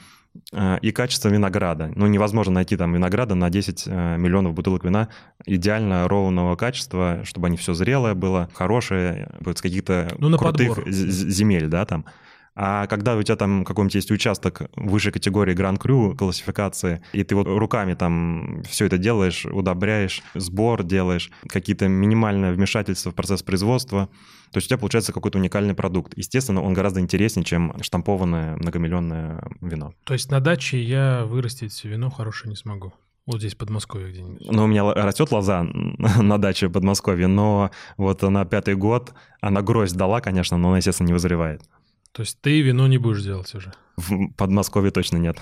э, 0.53 0.77
и 0.81 0.91
качество 0.91 1.27
винограда. 1.27 1.91
Ну, 1.93 2.07
невозможно 2.07 2.53
найти 2.53 2.77
там 2.77 2.93
винограда 2.93 3.35
на 3.35 3.49
10 3.49 3.83
э, 3.85 4.17
миллионов 4.17 4.53
бутылок 4.53 4.85
вина 4.85 5.09
идеально 5.45 6.07
ровного 6.07 6.55
качества, 6.55 7.19
чтобы 7.25 7.47
они 7.47 7.57
все 7.57 7.73
зрелое 7.73 8.13
было, 8.13 8.49
хорошее, 8.53 9.29
с 9.45 9.61
каких-то 9.61 10.15
ну, 10.19 10.37
крутых 10.37 10.75
подбор. 10.75 10.89
земель, 10.89 11.67
да, 11.67 11.85
там. 11.85 12.05
А 12.55 12.85
когда 12.87 13.15
у 13.15 13.23
тебя 13.23 13.35
там 13.35 13.65
какой-нибудь 13.65 13.95
есть 13.95 14.11
участок 14.11 14.63
высшей 14.75 15.11
категории 15.11 15.53
Гран 15.53 15.77
Крю 15.77 16.15
классификации, 16.15 17.01
и 17.11 17.23
ты 17.23 17.35
вот 17.35 17.47
руками 17.47 17.95
там 17.95 18.61
все 18.63 18.85
это 18.85 18.97
делаешь, 18.97 19.45
удобряешь, 19.45 20.21
сбор 20.35 20.83
делаешь, 20.83 21.31
какие-то 21.47 21.87
минимальное 21.87 22.53
вмешательство 22.53 23.11
в 23.11 23.15
процесс 23.15 23.41
производства, 23.41 24.09
то 24.51 24.57
есть 24.57 24.67
у 24.67 24.69
тебя 24.69 24.77
получается 24.77 25.13
какой-то 25.13 25.39
уникальный 25.39 25.73
продукт. 25.73 26.13
Естественно, 26.15 26.61
он 26.61 26.73
гораздо 26.73 26.99
интереснее, 26.99 27.43
чем 27.43 27.73
штампованное 27.81 28.55
многомиллионное 28.57 29.43
вино. 29.61 29.95
То 30.03 30.13
есть 30.13 30.29
на 30.29 30.39
даче 30.39 30.79
я 30.79 31.25
вырастить 31.25 31.83
вино 31.83 32.11
хорошее 32.11 32.51
не 32.51 32.55
смогу? 32.55 32.93
Вот 33.25 33.39
здесь, 33.39 33.55
в 33.55 33.57
Подмосковье 33.57 34.11
где-нибудь. 34.11 34.51
Ну, 34.51 34.65
у 34.65 34.67
меня 34.67 34.93
растет 34.93 35.31
лоза 35.31 35.63
на 36.21 36.37
даче 36.37 36.67
в 36.67 36.71
Подмосковье, 36.71 37.27
но 37.27 37.71
вот 37.97 38.21
на 38.21 38.45
пятый 38.45 38.75
год 38.75 39.13
она 39.41 39.61
гроздь 39.61 39.95
дала, 39.95 40.19
конечно, 40.19 40.57
но 40.57 40.67
она, 40.67 40.77
естественно, 40.77 41.07
не 41.07 41.13
вызревает. 41.13 41.61
То 42.13 42.21
есть 42.21 42.39
ты 42.41 42.61
вино 42.61 42.87
не 42.87 42.99
будешь 42.99 43.23
делать 43.23 43.53
уже? 43.55 43.73
В 43.97 44.29
Подмосковье 44.33 44.91
точно 44.91 45.17
нет. 45.17 45.37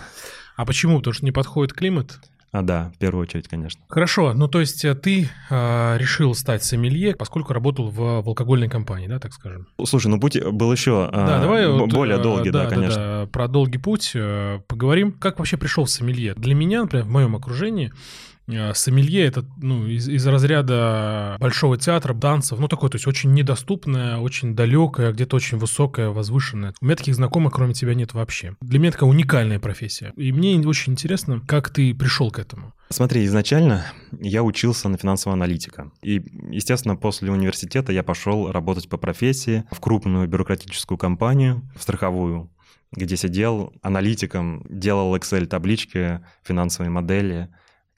А 0.56 0.66
почему? 0.66 0.98
Потому 1.00 1.14
что 1.14 1.26
не 1.26 1.32
подходит 1.32 1.74
климат? 1.74 2.20
А, 2.54 2.62
да, 2.64 2.92
в 2.96 2.98
первую 2.98 3.24
очередь, 3.24 3.48
конечно. 3.48 3.82
Хорошо, 3.88 4.34
ну 4.34 4.50
то 4.50 4.60
есть 4.60 4.84
э, 4.84 4.94
ты 4.94 5.30
э, 5.50 5.98
решил 5.98 6.36
стать 6.36 6.64
сомелье, 6.66 7.16
поскольку 7.16 7.54
работал 7.54 7.90
в, 7.90 8.22
в 8.22 8.28
алкогольной 8.28 8.68
компании, 8.68 9.08
да, 9.08 9.20
так 9.20 9.34
скажем? 9.34 9.68
Слушай, 9.86 10.08
ну 10.08 10.20
путь 10.20 10.38
был 10.44 10.70
еще 10.72 11.10
э, 11.12 11.16
да, 11.16 11.40
давай 11.40 11.66
более 11.88 12.18
вот, 12.18 12.24
долгий, 12.24 12.52
да, 12.52 12.64
да, 12.64 12.70
конечно. 12.70 13.02
Да, 13.02 13.22
да, 13.22 13.28
про 13.28 13.48
долгий 13.48 13.78
путь 13.78 14.12
э, 14.16 14.60
поговорим. 14.68 15.14
Как 15.14 15.40
вообще 15.40 15.56
пришел 15.56 15.88
сомелье? 15.88 16.34
Для 16.36 16.54
меня, 16.54 16.82
например, 16.82 17.06
в 17.06 17.10
моем 17.10 17.36
окружении 17.38 17.90
Э, 17.90 18.31
сомелье 18.74 19.26
это 19.26 19.46
ну, 19.58 19.88
из, 19.88 20.08
из 20.08 20.26
разряда 20.28 21.38
большого 21.40 21.78
театра, 21.78 22.14
танцев, 22.14 22.60
ну 22.60 22.68
такое, 22.68 22.90
то 22.90 22.96
есть 22.96 23.08
очень 23.08 23.34
недоступное, 23.34 24.18
очень 24.18 24.56
далекое, 24.56 25.12
где-то 25.12 25.36
очень 25.36 25.58
высокое, 25.58 26.10
возвышенное. 26.10 26.74
У 26.82 26.86
меня 26.86 26.96
таких 26.96 27.16
знакомых, 27.16 27.54
кроме 27.54 27.74
тебя, 27.74 27.94
нет 27.94 28.14
вообще. 28.14 28.56
Для 28.62 28.80
меня 28.80 28.92
такая 28.92 29.10
уникальная 29.10 29.60
профессия. 29.60 30.14
И 30.16 30.32
мне 30.32 30.60
очень 30.68 30.94
интересно, 30.94 31.42
как 31.48 31.70
ты 31.70 31.94
пришел 31.94 32.32
к 32.32 32.40
этому. 32.40 32.74
Смотри, 32.90 33.24
изначально 33.26 33.86
я 34.20 34.44
учился 34.44 34.90
на 34.90 34.98
финансового 34.98 35.36
аналитика. 35.36 35.92
И, 36.02 36.22
естественно, 36.50 36.96
после 36.96 37.32
университета 37.32 37.94
я 37.94 38.04
пошел 38.04 38.52
работать 38.52 38.90
по 38.90 38.98
профессии 38.98 39.64
в 39.72 39.80
крупную 39.80 40.28
бюрократическую 40.28 40.98
компанию, 40.98 41.62
в 41.76 41.84
страховую. 41.84 42.52
где 42.94 43.16
сидел 43.16 43.74
аналитиком, 43.82 44.66
делал 44.70 45.16
Excel-таблички, 45.16 46.20
финансовые 46.44 46.90
модели, 46.90 47.48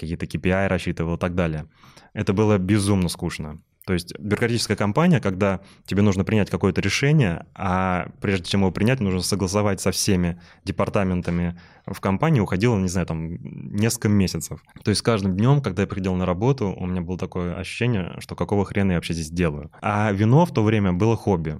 какие-то 0.03 0.25
KPI 0.25 0.67
рассчитывал 0.67 1.15
и 1.15 1.19
так 1.19 1.35
далее. 1.35 1.65
Это 2.13 2.33
было 2.33 2.57
безумно 2.57 3.09
скучно. 3.09 3.59
То 3.85 3.93
есть 3.93 4.17
бюрократическая 4.17 4.77
компания, 4.77 5.19
когда 5.19 5.59
тебе 5.85 6.01
нужно 6.01 6.23
принять 6.23 6.49
какое-то 6.49 6.79
решение, 6.79 7.45
а 7.53 8.07
прежде 8.21 8.45
чем 8.45 8.61
его 8.61 8.71
принять, 8.71 9.01
нужно 9.01 9.21
согласовать 9.21 9.81
со 9.81 9.91
всеми 9.91 10.39
департаментами 10.63 11.59
в 11.85 11.99
компании, 11.99 12.39
уходило, 12.39 12.77
не 12.79 12.87
знаю, 12.87 13.07
там 13.07 13.35
несколько 13.75 14.07
месяцев. 14.07 14.63
То 14.83 14.89
есть 14.89 14.99
с 14.99 15.01
каждым 15.01 15.35
днем, 15.35 15.61
когда 15.61 15.81
я 15.81 15.87
приходил 15.87 16.15
на 16.15 16.25
работу, 16.25 16.73
у 16.77 16.85
меня 16.85 17.01
было 17.01 17.17
такое 17.17 17.55
ощущение, 17.55 18.15
что 18.19 18.35
какого 18.35 18.63
хрена 18.63 18.91
я 18.91 18.97
вообще 18.97 19.13
здесь 19.13 19.29
делаю. 19.29 19.69
А 19.81 20.11
вино 20.13 20.45
в 20.45 20.53
то 20.53 20.63
время 20.63 20.93
было 20.93 21.17
хобби. 21.17 21.59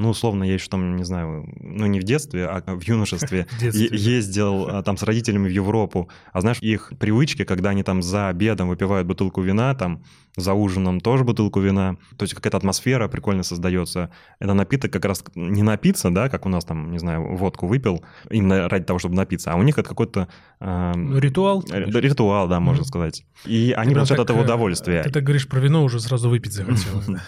Ну, 0.00 0.08
условно, 0.08 0.44
я 0.44 0.54
еще 0.54 0.68
там, 0.70 0.96
не 0.96 1.04
знаю, 1.04 1.46
ну, 1.60 1.84
не 1.84 2.00
в 2.00 2.04
детстве, 2.04 2.46
а 2.46 2.62
в 2.74 2.82
юношестве 2.82 3.46
ездил 3.60 4.66
а, 4.66 4.82
там 4.82 4.96
с 4.96 5.02
родителями 5.02 5.46
в 5.46 5.50
Европу. 5.50 6.08
А 6.32 6.40
знаешь, 6.40 6.56
их 6.62 6.92
привычки, 6.98 7.44
когда 7.44 7.68
они 7.68 7.82
там 7.82 8.00
за 8.00 8.28
обедом 8.28 8.70
выпивают 8.70 9.06
бутылку 9.06 9.42
вина, 9.42 9.74
там 9.74 10.02
за 10.38 10.54
ужином 10.54 11.00
тоже 11.00 11.24
бутылку 11.24 11.60
вина, 11.60 11.98
то 12.16 12.22
есть 12.22 12.32
какая-то 12.32 12.56
атмосфера 12.56 13.08
прикольно 13.08 13.42
создается. 13.42 14.10
Это 14.38 14.54
напиток 14.54 14.90
как 14.90 15.04
раз 15.04 15.22
не 15.34 15.62
напиться, 15.62 16.08
да, 16.08 16.30
как 16.30 16.46
у 16.46 16.48
нас 16.48 16.64
там, 16.64 16.92
не 16.92 16.98
знаю, 16.98 17.36
водку 17.36 17.66
выпил, 17.66 18.02
именно 18.30 18.70
ради 18.70 18.86
того, 18.86 18.98
чтобы 18.98 19.16
напиться, 19.16 19.52
а 19.52 19.56
у 19.56 19.62
них 19.62 19.76
это 19.78 19.86
какой-то... 19.86 20.28
Э, 20.60 20.94
ритуал? 21.18 21.62
Ритуал, 21.68 22.48
да, 22.48 22.58
можно 22.58 22.82
mm-hmm. 22.82 22.86
сказать. 22.86 23.26
И 23.44 23.74
они 23.76 23.92
получают 23.92 24.20
от 24.20 24.30
этого 24.30 24.44
удовольствие. 24.44 25.02
Ты 25.02 25.10
так 25.10 25.24
говоришь 25.24 25.46
про 25.46 25.60
вино, 25.60 25.84
уже 25.84 26.00
сразу 26.00 26.30
выпить 26.30 26.54
захотелось. 26.54 27.06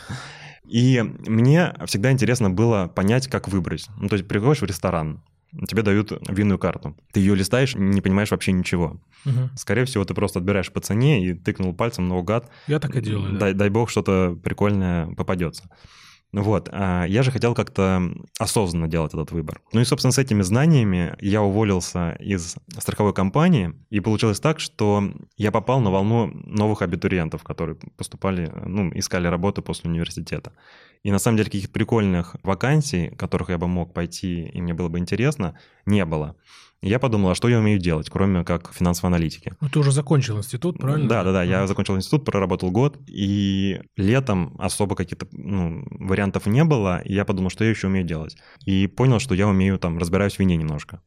И 0.72 1.02
мне 1.02 1.74
всегда 1.84 2.10
интересно 2.12 2.48
было 2.48 2.86
понять, 2.86 3.28
как 3.28 3.46
выбрать. 3.46 3.88
Ну, 3.98 4.08
то 4.08 4.16
есть 4.16 4.26
приходишь 4.26 4.62
в 4.62 4.64
ресторан, 4.64 5.22
тебе 5.68 5.82
дают 5.82 6.12
винную 6.26 6.58
карту. 6.58 6.96
Ты 7.12 7.20
ее 7.20 7.34
листаешь, 7.34 7.74
не 7.74 8.00
понимаешь 8.00 8.30
вообще 8.30 8.52
ничего. 8.52 8.98
Угу. 9.26 9.50
Скорее 9.56 9.84
всего, 9.84 10.02
ты 10.06 10.14
просто 10.14 10.38
отбираешь 10.38 10.72
по 10.72 10.80
цене 10.80 11.26
и 11.26 11.34
тыкнул 11.34 11.74
пальцем 11.74 12.08
наугад. 12.08 12.48
Я 12.68 12.80
так 12.80 12.96
и 12.96 13.02
делаю. 13.02 13.38
Дай, 13.38 13.52
да. 13.52 13.58
дай 13.58 13.68
бог, 13.68 13.90
что-то 13.90 14.34
прикольное 14.42 15.08
попадется. 15.14 15.68
Вот, 16.32 16.70
а 16.72 17.04
я 17.04 17.22
же 17.22 17.30
хотел 17.30 17.54
как-то 17.54 18.02
осознанно 18.38 18.88
делать 18.88 19.12
этот 19.12 19.32
выбор. 19.32 19.60
Ну 19.72 19.80
и, 19.80 19.84
собственно, 19.84 20.12
с 20.12 20.18
этими 20.18 20.40
знаниями 20.40 21.14
я 21.20 21.42
уволился 21.42 22.12
из 22.20 22.56
страховой 22.78 23.12
компании, 23.12 23.74
и 23.90 24.00
получилось 24.00 24.40
так, 24.40 24.58
что 24.58 25.12
я 25.36 25.52
попал 25.52 25.80
на 25.80 25.90
волну 25.90 26.30
новых 26.46 26.80
абитуриентов, 26.80 27.42
которые 27.42 27.76
поступали, 27.98 28.50
ну, 28.64 28.90
искали 28.94 29.26
работу 29.26 29.62
после 29.62 29.90
университета. 29.90 30.52
И 31.04 31.10
на 31.10 31.18
самом 31.18 31.36
деле 31.36 31.50
каких-то 31.50 31.72
прикольных 31.72 32.36
вакансий, 32.42 33.10
которых 33.16 33.50
я 33.50 33.58
бы 33.58 33.66
мог 33.66 33.92
пойти, 33.92 34.44
и 34.44 34.60
мне 34.60 34.72
было 34.72 34.88
бы 34.88 34.98
интересно, 34.98 35.58
не 35.84 36.04
было. 36.04 36.36
Я 36.80 36.98
подумал, 36.98 37.30
а 37.30 37.34
что 37.36 37.48
я 37.48 37.58
умею 37.58 37.78
делать, 37.78 38.10
кроме 38.10 38.44
как 38.44 38.72
финансовой 38.72 39.10
аналитики? 39.10 39.54
Ну, 39.60 39.68
ты 39.68 39.78
уже 39.78 39.92
закончил 39.92 40.38
институт, 40.38 40.78
правильно? 40.78 41.08
Да, 41.08 41.22
да, 41.22 41.32
да. 41.32 41.42
Я 41.44 41.68
закончил 41.68 41.96
институт, 41.96 42.24
проработал 42.24 42.72
год, 42.72 42.98
и 43.06 43.80
летом 43.96 44.56
особо 44.58 44.96
каких-то 44.96 45.28
ну, 45.30 45.84
вариантов 45.90 46.46
не 46.46 46.64
было, 46.64 47.00
и 47.00 47.14
я 47.14 47.24
подумал, 47.24 47.50
что 47.50 47.62
я 47.62 47.70
еще 47.70 47.86
умею 47.86 48.04
делать. 48.04 48.36
И 48.66 48.88
понял, 48.88 49.20
что 49.20 49.36
я 49.36 49.46
умею, 49.46 49.78
там, 49.78 49.98
разбираюсь 49.98 50.34
в 50.34 50.38
вине 50.40 50.56
немножко. 50.56 51.02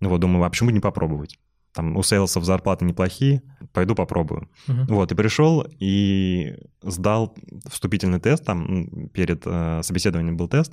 Ну 0.00 0.10
вот, 0.10 0.20
думаю, 0.20 0.44
а 0.44 0.50
почему 0.50 0.70
не 0.70 0.80
попробовать? 0.80 1.38
Там 1.78 1.96
у 1.96 2.02
сейлсов 2.02 2.44
зарплаты 2.44 2.84
неплохие, 2.84 3.40
пойду 3.72 3.94
попробую. 3.94 4.48
Uh-huh. 4.66 4.84
Вот, 4.88 5.12
и 5.12 5.14
пришел 5.14 5.64
и 5.78 6.56
сдал 6.82 7.36
вступительный 7.70 8.18
тест, 8.18 8.44
там 8.44 9.08
перед 9.10 9.42
э, 9.46 9.80
собеседованием 9.84 10.36
был 10.36 10.48
тест. 10.48 10.72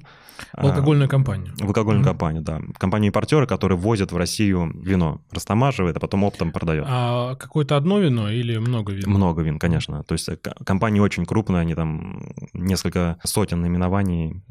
В 0.53 0.65
алкогольную 0.65 1.07
компанию. 1.07 1.53
В 1.59 1.67
алкогольную 1.67 2.03
uh-huh. 2.03 2.09
компанию, 2.09 2.41
да. 2.41 2.59
Компанию-импортеры, 2.79 3.45
которые 3.45 3.77
возят 3.77 4.11
в 4.11 4.17
Россию 4.17 4.71
вино, 4.83 5.21
растамаживает, 5.31 5.95
а 5.95 5.99
потом 5.99 6.23
оптом 6.23 6.51
продает. 6.51 6.85
А 6.87 7.35
какое-то 7.35 7.77
одно 7.77 7.99
вино 7.99 8.31
или 8.31 8.57
много 8.57 8.91
вин? 8.91 9.07
Много 9.07 9.43
вин, 9.43 9.59
конечно. 9.59 10.03
То 10.03 10.13
есть 10.13 10.27
э, 10.27 10.37
компания 10.65 11.03
очень 11.03 11.27
крупная, 11.27 11.61
они 11.61 11.75
там 11.75 12.33
несколько 12.53 13.17
сотен 13.23 13.61
наименований 13.61 14.41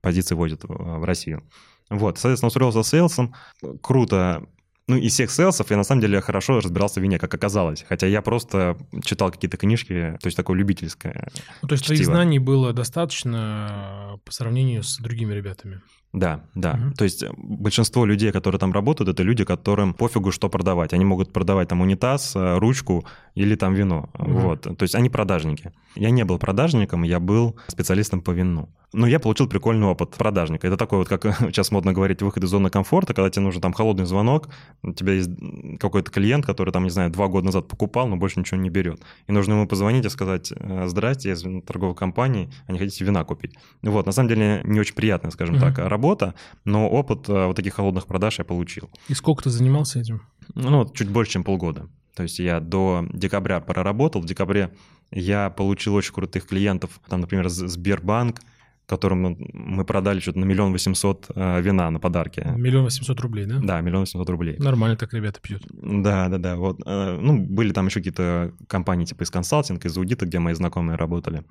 позиций 0.00 0.36
возят 0.36 0.60
в 0.62 1.04
Россию. 1.04 1.42
Вот, 1.90 2.18
соответственно, 2.18 2.46
устроился 2.46 2.84
сейлсом. 2.84 3.34
Круто 3.82 4.46
ну, 4.90 4.96
из 4.96 5.12
всех 5.12 5.30
селсов 5.30 5.70
я 5.70 5.76
на 5.76 5.84
самом 5.84 6.00
деле 6.00 6.20
хорошо 6.20 6.58
разбирался 6.58 7.00
в 7.00 7.02
вине, 7.02 7.18
как 7.18 7.32
оказалось. 7.32 7.84
Хотя 7.88 8.06
я 8.08 8.22
просто 8.22 8.76
читал 9.04 9.30
какие-то 9.30 9.56
книжки, 9.56 10.18
то 10.20 10.26
есть 10.26 10.36
такое 10.36 10.56
любительское. 10.58 11.28
Ну, 11.62 11.68
то 11.68 11.74
есть 11.74 11.84
чтиво. 11.84 11.96
твоих 11.96 12.06
знаний 12.06 12.38
было 12.40 12.72
достаточно 12.72 14.18
по 14.24 14.32
сравнению 14.32 14.82
с 14.82 14.98
другими 14.98 15.32
ребятами? 15.32 15.80
Да, 16.12 16.40
да. 16.56 16.72
Угу. 16.72 16.94
То 16.94 17.04
есть 17.04 17.24
большинство 17.36 18.04
людей, 18.04 18.32
которые 18.32 18.58
там 18.58 18.72
работают, 18.72 19.08
это 19.08 19.22
люди, 19.22 19.44
которым 19.44 19.94
пофигу, 19.94 20.32
что 20.32 20.48
продавать. 20.48 20.92
Они 20.92 21.04
могут 21.04 21.32
продавать 21.32 21.68
там 21.68 21.80
унитаз, 21.82 22.34
э, 22.34 22.58
ручку 22.58 23.06
или 23.36 23.54
там 23.54 23.74
вино. 23.74 24.10
Угу. 24.18 24.30
Вот. 24.32 24.62
То 24.62 24.82
есть 24.82 24.96
они 24.96 25.08
продажники. 25.08 25.72
Я 25.94 26.10
не 26.10 26.24
был 26.24 26.38
продажником, 26.38 27.04
я 27.04 27.20
был 27.20 27.56
специалистом 27.68 28.22
по 28.22 28.32
вину. 28.32 28.68
Но 28.92 29.06
я 29.06 29.20
получил 29.20 29.48
прикольный 29.48 29.86
опыт 29.86 30.10
продажника. 30.16 30.66
Это 30.66 30.76
такой 30.76 30.98
вот, 30.98 31.08
как 31.08 31.22
сейчас 31.40 31.70
модно 31.70 31.92
говорить, 31.92 32.22
выход 32.22 32.42
из 32.42 32.48
зоны 32.48 32.70
комфорта, 32.70 33.14
когда 33.14 33.30
тебе 33.30 33.44
нужен 33.44 33.60
там 33.60 33.72
холодный 33.72 34.06
звонок, 34.06 34.48
у 34.82 34.92
тебя 34.92 35.14
есть 35.14 35.30
какой-то 35.78 36.10
клиент, 36.10 36.46
который 36.46 36.70
там, 36.70 36.84
не 36.84 36.90
знаю, 36.90 37.10
два 37.10 37.28
года 37.28 37.46
назад 37.46 37.68
покупал, 37.68 38.08
но 38.08 38.16
больше 38.16 38.40
ничего 38.40 38.60
не 38.60 38.70
берет. 38.70 39.00
И 39.26 39.32
нужно 39.32 39.54
ему 39.54 39.66
позвонить 39.66 40.04
и 40.04 40.08
сказать, 40.08 40.52
«Э, 40.56 40.86
здрасте, 40.88 41.28
я 41.28 41.34
из 41.34 41.44
торговой 41.64 41.94
компании, 41.94 42.50
а 42.66 42.72
не 42.72 42.78
хотите 42.78 43.04
вина 43.04 43.24
купить. 43.24 43.54
Вот, 43.82 44.06
на 44.06 44.12
самом 44.12 44.28
деле 44.28 44.62
не 44.64 44.80
очень 44.80 44.94
приятная, 44.94 45.30
скажем 45.30 45.56
угу. 45.56 45.64
так, 45.64 45.78
работа, 45.78 46.34
но 46.64 46.88
опыт 46.88 47.28
э, 47.28 47.46
вот 47.46 47.56
таких 47.56 47.74
холодных 47.74 48.06
продаж 48.06 48.38
я 48.38 48.44
получил. 48.44 48.90
И 49.08 49.14
сколько 49.14 49.44
ты 49.44 49.50
занимался 49.50 50.00
этим? 50.00 50.22
Ну, 50.54 50.88
чуть 50.92 51.08
больше, 51.08 51.32
чем 51.32 51.44
полгода. 51.44 51.88
То 52.14 52.24
есть 52.24 52.38
я 52.38 52.60
до 52.60 53.06
декабря 53.12 53.60
проработал. 53.60 54.20
В 54.20 54.26
декабре 54.26 54.72
я 55.10 55.50
получил 55.50 55.94
очень 55.94 56.12
крутых 56.12 56.46
клиентов. 56.46 57.00
Там, 57.08 57.20
например, 57.20 57.48
Сбербанк, 57.48 58.40
которым 58.90 59.36
мы 59.52 59.84
продали 59.84 60.18
что-то 60.18 60.40
на 60.40 60.44
миллион 60.44 60.72
восемьсот 60.72 61.30
э, 61.32 61.62
вина 61.62 61.90
на 61.90 62.00
подарки. 62.00 62.44
Миллион 62.56 62.84
восемьсот 62.84 63.20
рублей, 63.20 63.46
да? 63.46 63.60
Да, 63.62 63.80
миллион 63.80 64.00
восемьсот 64.00 64.28
рублей. 64.28 64.56
Нормально 64.58 64.96
так 64.96 65.14
ребята 65.14 65.40
пьют. 65.40 65.62
Да, 65.70 66.28
да, 66.28 66.38
да. 66.38 66.56
Вот, 66.56 66.80
э, 66.84 67.18
ну, 67.20 67.38
были 67.38 67.72
там 67.72 67.86
еще 67.86 68.00
какие-то 68.00 68.52
компании 68.66 69.04
типа 69.04 69.22
из 69.22 69.30
консалтинга, 69.30 69.86
из 69.86 69.96
аудита, 69.96 70.26
где 70.26 70.40
мои 70.40 70.54
знакомые 70.54 70.96
работали. 70.96 71.44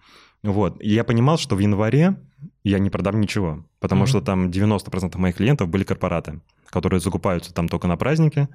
Вот. 0.43 0.83
И 0.83 0.89
я 0.89 1.05
понимал, 1.05 1.37
что 1.37 1.55
в 1.55 1.59
январе 1.59 2.17
я 2.65 2.79
не 2.79 2.89
продам 2.89 3.21
ничего, 3.21 3.65
потому 3.79 4.03
mm-hmm. 4.03 4.07
что 4.07 4.21
там 4.21 4.49
90% 4.49 5.17
моих 5.17 5.37
клиентов 5.37 5.69
были 5.69 5.85
корпораты, 5.85 6.41
которые 6.69 6.99
закупаются 6.99 7.53
там 7.53 7.69
только 7.69 7.87
на 7.87 7.95
праздники, 7.95 8.49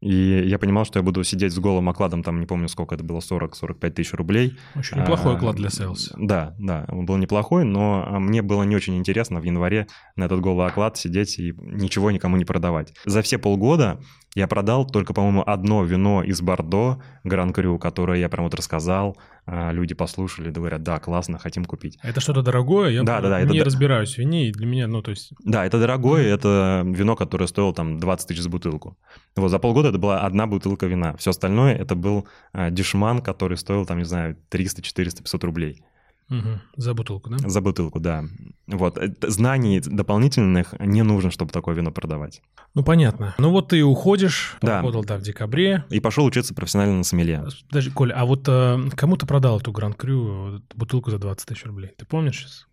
и 0.00 0.46
я 0.46 0.58
понимал, 0.58 0.84
что 0.84 0.98
я 0.98 1.02
буду 1.02 1.24
сидеть 1.24 1.52
с 1.52 1.58
голым 1.58 1.88
окладом, 1.88 2.22
там, 2.22 2.38
не 2.40 2.46
помню, 2.46 2.68
сколько 2.68 2.94
это 2.94 3.02
было, 3.02 3.18
40-45 3.18 3.90
тысяч 3.90 4.12
рублей. 4.12 4.56
Очень 4.76 4.98
неплохой 4.98 5.34
а, 5.34 5.36
оклад 5.36 5.56
для 5.56 5.68
sales. 5.68 6.12
Да, 6.16 6.54
да, 6.58 6.84
он 6.88 7.04
был 7.04 7.16
неплохой, 7.16 7.64
но 7.64 8.04
а, 8.06 8.20
мне 8.20 8.42
было 8.42 8.62
не 8.62 8.76
очень 8.76 8.96
интересно 8.96 9.40
в 9.40 9.44
январе 9.44 9.88
на 10.16 10.24
этот 10.24 10.40
голый 10.40 10.66
оклад 10.66 10.96
сидеть 10.96 11.38
и 11.38 11.52
ничего 11.58 12.10
никому 12.10 12.36
не 12.36 12.44
продавать. 12.44 12.94
За 13.06 13.22
все 13.22 13.38
полгода 13.38 14.00
я 14.34 14.46
продал 14.46 14.86
только, 14.86 15.14
по-моему, 15.14 15.42
одно 15.46 15.84
вино 15.84 16.22
из 16.22 16.40
Бордо, 16.40 17.02
Гран 17.24 17.52
Крю, 17.52 17.78
которое 17.78 18.20
я 18.20 18.28
прям 18.28 18.44
вот 18.44 18.54
рассказал, 18.54 19.16
а, 19.46 19.72
люди 19.72 19.94
послушали, 19.94 20.50
говорят, 20.50 20.82
да, 20.82 20.98
классно, 20.98 21.38
хотим 21.38 21.64
купить. 21.64 21.98
Это 22.02 22.20
что-то 22.20 22.42
дорогое? 22.42 22.90
Я 22.90 23.02
да, 23.02 23.20
да, 23.20 23.30
да, 23.30 23.42
не 23.42 23.56
это... 23.56 23.64
разбираюсь 23.64 24.14
в 24.14 24.18
вине, 24.18 24.48
и 24.48 24.52
для 24.52 24.66
меня, 24.66 24.86
ну, 24.86 25.00
то 25.00 25.10
есть... 25.10 25.32
Да, 25.42 25.64
это 25.64 25.80
дорогое, 25.80 26.26
это 26.26 26.82
вино, 26.84 27.16
которое 27.16 27.46
стоило 27.46 27.72
там 27.72 27.98
20 27.98 28.28
тысяч 28.28 28.42
за 28.42 28.50
бутылку. 28.50 28.98
Вот 29.36 29.48
за 29.48 29.58
полгода 29.58 29.88
это 29.88 29.98
была 29.98 30.20
одна 30.20 30.46
бутылка 30.46 30.86
вина. 30.86 31.16
Все 31.16 31.30
остальное 31.30 31.74
это 31.74 31.94
был 31.94 32.28
а, 32.52 32.70
дешман, 32.70 33.22
который 33.22 33.56
стоил 33.56 33.86
там, 33.86 33.98
не 33.98 34.04
знаю, 34.04 34.36
300, 34.50 34.82
400, 34.82 35.22
500 35.22 35.44
рублей. 35.44 35.82
Угу. 36.30 36.60
За 36.76 36.94
бутылку, 36.94 37.30
да? 37.30 37.48
За 37.48 37.60
бутылку, 37.60 38.00
да. 38.00 38.24
Вот. 38.66 38.98
Э, 38.98 39.12
знаний 39.22 39.80
дополнительных 39.80 40.74
не 40.78 41.02
нужно, 41.02 41.30
чтобы 41.30 41.52
такое 41.52 41.74
вино 41.74 41.90
продавать. 41.90 42.42
Ну, 42.74 42.84
понятно. 42.84 43.34
Ну, 43.38 43.50
вот 43.50 43.68
ты 43.68 43.82
уходишь, 43.82 44.56
да. 44.60 44.76
работал, 44.76 45.04
да, 45.04 45.16
в 45.16 45.22
декабре. 45.22 45.84
И 45.88 46.00
пошел 46.00 46.24
учиться 46.24 46.54
профессионально 46.54 46.98
на 46.98 47.04
сомелье. 47.04 47.44
Подожди, 47.68 47.90
Коля, 47.90 48.14
а 48.14 48.26
вот 48.26 48.44
э, 48.46 48.90
кому 48.94 49.16
ты 49.16 49.26
продал 49.26 49.58
эту 49.58 49.72
Гранд 49.72 49.96
Крю 49.96 50.62
бутылку 50.74 51.10
за 51.10 51.18
20 51.18 51.48
тысяч 51.48 51.64
рублей? 51.64 51.92
Ты 51.96 52.04
помнишь 52.04 52.38
сейчас? 52.38 52.66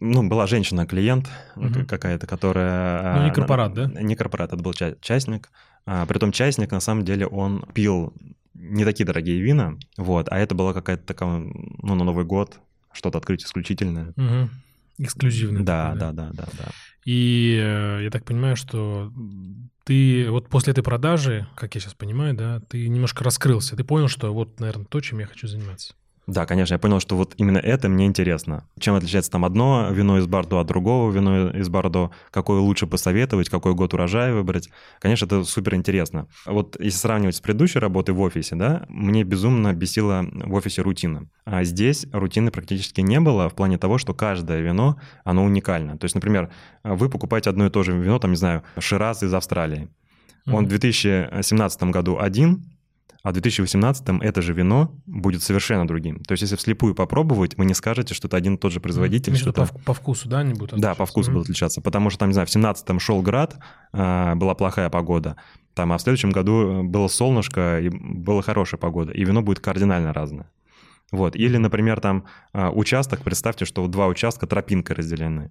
Ну, 0.00 0.26
была 0.26 0.46
женщина-клиент 0.46 1.28
угу. 1.54 1.86
какая-то, 1.86 2.26
которая... 2.26 3.18
Ну, 3.18 3.24
не 3.26 3.32
корпорат, 3.32 3.74
да? 3.74 3.86
Не 3.86 4.16
корпорат, 4.16 4.52
это 4.52 4.62
был 4.62 4.72
частник. 4.72 5.50
А, 5.86 6.06
притом 6.06 6.32
частник, 6.32 6.72
на 6.72 6.80
самом 6.80 7.04
деле, 7.04 7.26
он 7.26 7.64
пил 7.72 8.12
не 8.54 8.84
такие 8.84 9.04
дорогие 9.04 9.40
вина, 9.40 9.76
вот, 9.96 10.28
а 10.30 10.38
это 10.38 10.54
была 10.54 10.72
какая-то 10.72 11.04
такая, 11.04 11.30
ну, 11.30 11.94
на 11.94 12.04
Новый 12.04 12.24
год, 12.24 12.58
что-то 12.92 13.18
открыть 13.18 13.44
исключительное. 13.44 14.12
Угу. 14.16 14.50
Эксклюзивное. 14.98 15.62
Да, 15.62 15.94
да, 15.94 16.12
да, 16.12 16.30
да, 16.32 16.44
да. 16.58 16.68
И 17.04 17.58
э, 17.60 18.00
я 18.04 18.10
так 18.10 18.24
понимаю, 18.24 18.56
что 18.56 19.12
ты 19.84 20.30
вот 20.30 20.48
после 20.48 20.72
этой 20.72 20.84
продажи, 20.84 21.46
как 21.56 21.74
я 21.74 21.80
сейчас 21.80 21.94
понимаю, 21.94 22.34
да, 22.34 22.60
ты 22.60 22.88
немножко 22.88 23.24
раскрылся. 23.24 23.76
Ты 23.76 23.84
понял, 23.84 24.08
что 24.08 24.32
вот, 24.32 24.60
наверное, 24.60 24.86
то, 24.86 25.00
чем 25.00 25.18
я 25.18 25.26
хочу 25.26 25.48
заниматься. 25.48 25.94
Да, 26.28 26.46
конечно, 26.46 26.74
я 26.74 26.78
понял, 26.78 27.00
что 27.00 27.16
вот 27.16 27.34
именно 27.36 27.58
это 27.58 27.88
мне 27.88 28.06
интересно. 28.06 28.64
Чем 28.78 28.94
отличается 28.94 29.30
там 29.30 29.44
одно 29.44 29.88
вино 29.90 30.18
из 30.18 30.26
Бордо 30.26 30.60
от 30.60 30.68
другого 30.68 31.10
вино 31.10 31.50
из 31.50 31.68
Бордо, 31.68 32.12
какое 32.30 32.60
лучше 32.60 32.86
посоветовать, 32.86 33.48
какой 33.48 33.74
год 33.74 33.92
урожая 33.92 34.32
выбрать. 34.32 34.70
Конечно, 35.00 35.26
это 35.26 35.42
супер 35.42 35.74
интересно. 35.74 36.28
Вот 36.46 36.76
если 36.78 36.98
сравнивать 36.98 37.36
с 37.36 37.40
предыдущей 37.40 37.80
работой 37.80 38.14
в 38.14 38.20
офисе, 38.20 38.54
да, 38.54 38.86
мне 38.88 39.24
безумно 39.24 39.72
бесила 39.72 40.24
в 40.32 40.54
офисе 40.54 40.82
рутина. 40.82 41.28
А 41.44 41.64
здесь 41.64 42.06
рутины 42.12 42.52
практически 42.52 43.00
не 43.00 43.18
было 43.18 43.48
в 43.48 43.54
плане 43.54 43.76
того, 43.76 43.98
что 43.98 44.14
каждое 44.14 44.60
вино, 44.60 44.96
оно 45.24 45.44
уникально. 45.44 45.98
То 45.98 46.04
есть, 46.04 46.14
например, 46.14 46.50
вы 46.84 47.08
покупаете 47.08 47.50
одно 47.50 47.66
и 47.66 47.70
то 47.70 47.82
же 47.82 47.98
вино, 47.98 48.20
там, 48.20 48.30
не 48.30 48.36
знаю, 48.36 48.62
Шираз 48.78 49.24
из 49.24 49.34
Австралии. 49.34 49.88
Он 50.46 50.64
mm-hmm. 50.64 50.66
в 50.66 50.68
2017 50.68 51.82
году 51.84 52.18
один, 52.18 52.64
а 53.22 53.30
в 53.30 53.32
2018 53.34 54.04
это 54.20 54.42
же 54.42 54.52
вино 54.52 54.92
будет 55.06 55.42
совершенно 55.42 55.86
другим. 55.86 56.20
То 56.20 56.32
есть 56.32 56.42
если 56.42 56.56
вслепую 56.56 56.94
попробовать, 56.94 57.56
вы 57.56 57.64
не 57.64 57.74
скажете, 57.74 58.14
что 58.14 58.26
это 58.26 58.36
один 58.36 58.54
и 58.54 58.58
тот 58.58 58.72
же 58.72 58.80
производитель. 58.80 59.32
Между 59.32 59.52
по, 59.52 59.66
по 59.66 59.94
вкусу, 59.94 60.28
да, 60.28 60.40
они 60.40 60.54
будут 60.54 60.72
отличаться? 60.72 60.88
Да, 60.90 60.94
по 60.94 61.06
вкусу 61.06 61.30
mm-hmm. 61.30 61.34
будут 61.34 61.46
отличаться, 61.46 61.80
потому 61.80 62.10
что 62.10 62.18
там, 62.20 62.30
не 62.30 62.34
знаю, 62.34 62.46
в 62.46 62.50
17-м 62.50 62.98
шел 62.98 63.22
град, 63.22 63.58
а, 63.92 64.34
была 64.34 64.54
плохая 64.54 64.90
погода, 64.90 65.36
там, 65.74 65.92
а 65.92 65.98
в 65.98 66.02
следующем 66.02 66.30
году 66.30 66.82
было 66.82 67.06
солнышко 67.06 67.80
и 67.80 67.88
была 67.90 68.42
хорошая 68.42 68.78
погода, 68.78 69.12
и 69.12 69.24
вино 69.24 69.42
будет 69.42 69.60
кардинально 69.60 70.12
разное. 70.12 70.50
Вот. 71.12 71.36
Или, 71.36 71.58
например, 71.58 72.00
там 72.00 72.24
а, 72.52 72.70
участок, 72.70 73.22
представьте, 73.22 73.66
что 73.66 73.86
два 73.86 74.08
участка 74.08 74.46
тропинкой 74.46 74.96
разделены 74.96 75.50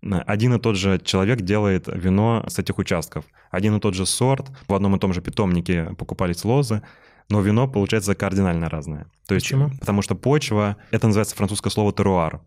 один 0.00 0.54
и 0.54 0.58
тот 0.58 0.76
же 0.76 1.00
человек 1.04 1.42
делает 1.42 1.86
вино 1.86 2.44
с 2.48 2.58
этих 2.58 2.78
участков. 2.78 3.24
Один 3.50 3.76
и 3.76 3.80
тот 3.80 3.94
же 3.94 4.06
сорт, 4.06 4.50
в 4.68 4.74
одном 4.74 4.96
и 4.96 4.98
том 4.98 5.12
же 5.12 5.20
питомнике 5.20 5.94
покупались 5.98 6.44
лозы, 6.44 6.82
но 7.28 7.40
вино 7.40 7.68
получается 7.68 8.14
кардинально 8.14 8.68
разное. 8.68 9.06
То 9.26 9.34
есть, 9.34 9.46
Почему? 9.46 9.70
Потому 9.80 10.02
что 10.02 10.14
почва, 10.14 10.76
это 10.90 11.06
называется 11.06 11.36
французское 11.36 11.70
слово 11.70 11.92
теруар. 11.92 12.40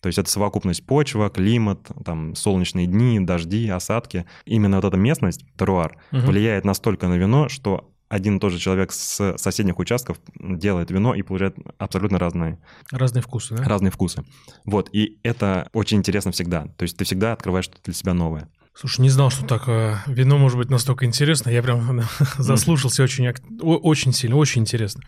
То 0.00 0.06
есть 0.06 0.18
это 0.18 0.30
совокупность 0.30 0.86
почва, 0.86 1.28
климат, 1.28 1.90
там, 2.04 2.34
солнечные 2.34 2.86
дни, 2.86 3.20
дожди, 3.20 3.68
осадки. 3.68 4.24
Именно 4.46 4.76
вот 4.76 4.86
эта 4.86 4.96
местность, 4.96 5.44
теруар, 5.58 5.98
угу. 6.10 6.22
влияет 6.22 6.64
настолько 6.64 7.06
на 7.08 7.18
вино, 7.18 7.48
что 7.48 7.89
один 8.10 8.36
и 8.36 8.40
тот 8.40 8.52
же 8.52 8.58
человек 8.58 8.92
с 8.92 9.38
соседних 9.38 9.78
участков 9.78 10.18
делает 10.34 10.90
вино 10.90 11.14
и 11.14 11.22
получает 11.22 11.56
абсолютно 11.78 12.18
разные... 12.18 12.58
Разные 12.90 13.22
вкусы, 13.22 13.54
да? 13.54 13.64
Разные 13.64 13.92
вкусы. 13.92 14.24
Вот, 14.64 14.90
и 14.92 15.18
это 15.22 15.70
очень 15.72 15.98
интересно 15.98 16.32
всегда. 16.32 16.66
То 16.76 16.82
есть 16.82 16.96
ты 16.96 17.04
всегда 17.04 17.32
открываешь 17.32 17.66
что-то 17.66 17.84
для 17.84 17.94
себя 17.94 18.12
новое. 18.12 18.48
Слушай, 18.74 19.02
не 19.02 19.10
знал, 19.10 19.30
что 19.30 19.46
так 19.46 19.68
э, 19.68 19.96
вино 20.06 20.38
может 20.38 20.58
быть 20.58 20.70
настолько 20.70 21.04
интересно. 21.04 21.50
Я 21.50 21.62
прям 21.62 22.02
заслушался 22.38 23.04
очень, 23.04 23.32
очень 23.60 24.12
сильно, 24.12 24.36
очень 24.36 24.62
интересно. 24.62 25.02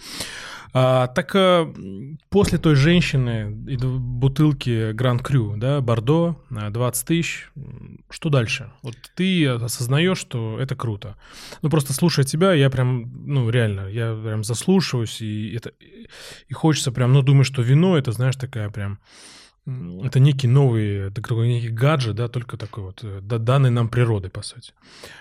А, 0.75 1.07
так 1.09 1.33
а, 1.35 1.71
после 2.31 2.59
той 2.59 2.76
женщины 2.76 3.55
и 3.69 3.76
бутылки 3.76 4.93
Гранд 4.93 5.23
Крю, 5.23 5.55
да, 5.57 5.81
Бордо, 5.81 6.37
20 6.50 7.07
тысяч, 7.07 7.50
что 8.09 8.31
дальше? 8.31 8.71
Вот 8.83 8.95
ты 9.14 9.47
осознаешь, 9.49 10.19
что 10.19 10.59
это 10.59 10.75
круто. 10.75 11.17
Ну, 11.61 11.69
просто 11.69 11.93
слушая 11.93 12.25
тебя, 12.25 12.55
я 12.55 12.71
прям, 12.71 13.11
ну, 13.26 13.50
реально, 13.50 13.88
я 13.88 14.14
прям 14.14 14.45
заслушиваюсь, 14.45 15.21
и 15.21 15.55
это, 15.55 15.73
и 16.49 16.55
хочется 16.55 16.91
прям, 16.91 17.12
ну, 17.12 17.23
думаю, 17.23 17.45
что 17.45 17.61
вино, 17.61 17.99
это, 17.99 18.12
знаешь, 18.12 18.37
такая 18.37 18.71
прям 18.71 18.99
это 19.64 20.19
некий 20.19 20.49
новый, 20.49 21.12
такой 21.12 21.47
некий 21.47 21.69
гаджет, 21.69 22.16
да, 22.16 22.28
только 22.28 22.57
такой 22.57 22.83
вот, 22.83 23.04
э, 23.04 23.21
данный 23.21 23.71
нам 23.71 23.88
природой, 23.88 24.28
по 24.28 24.42
сути. 24.42 24.73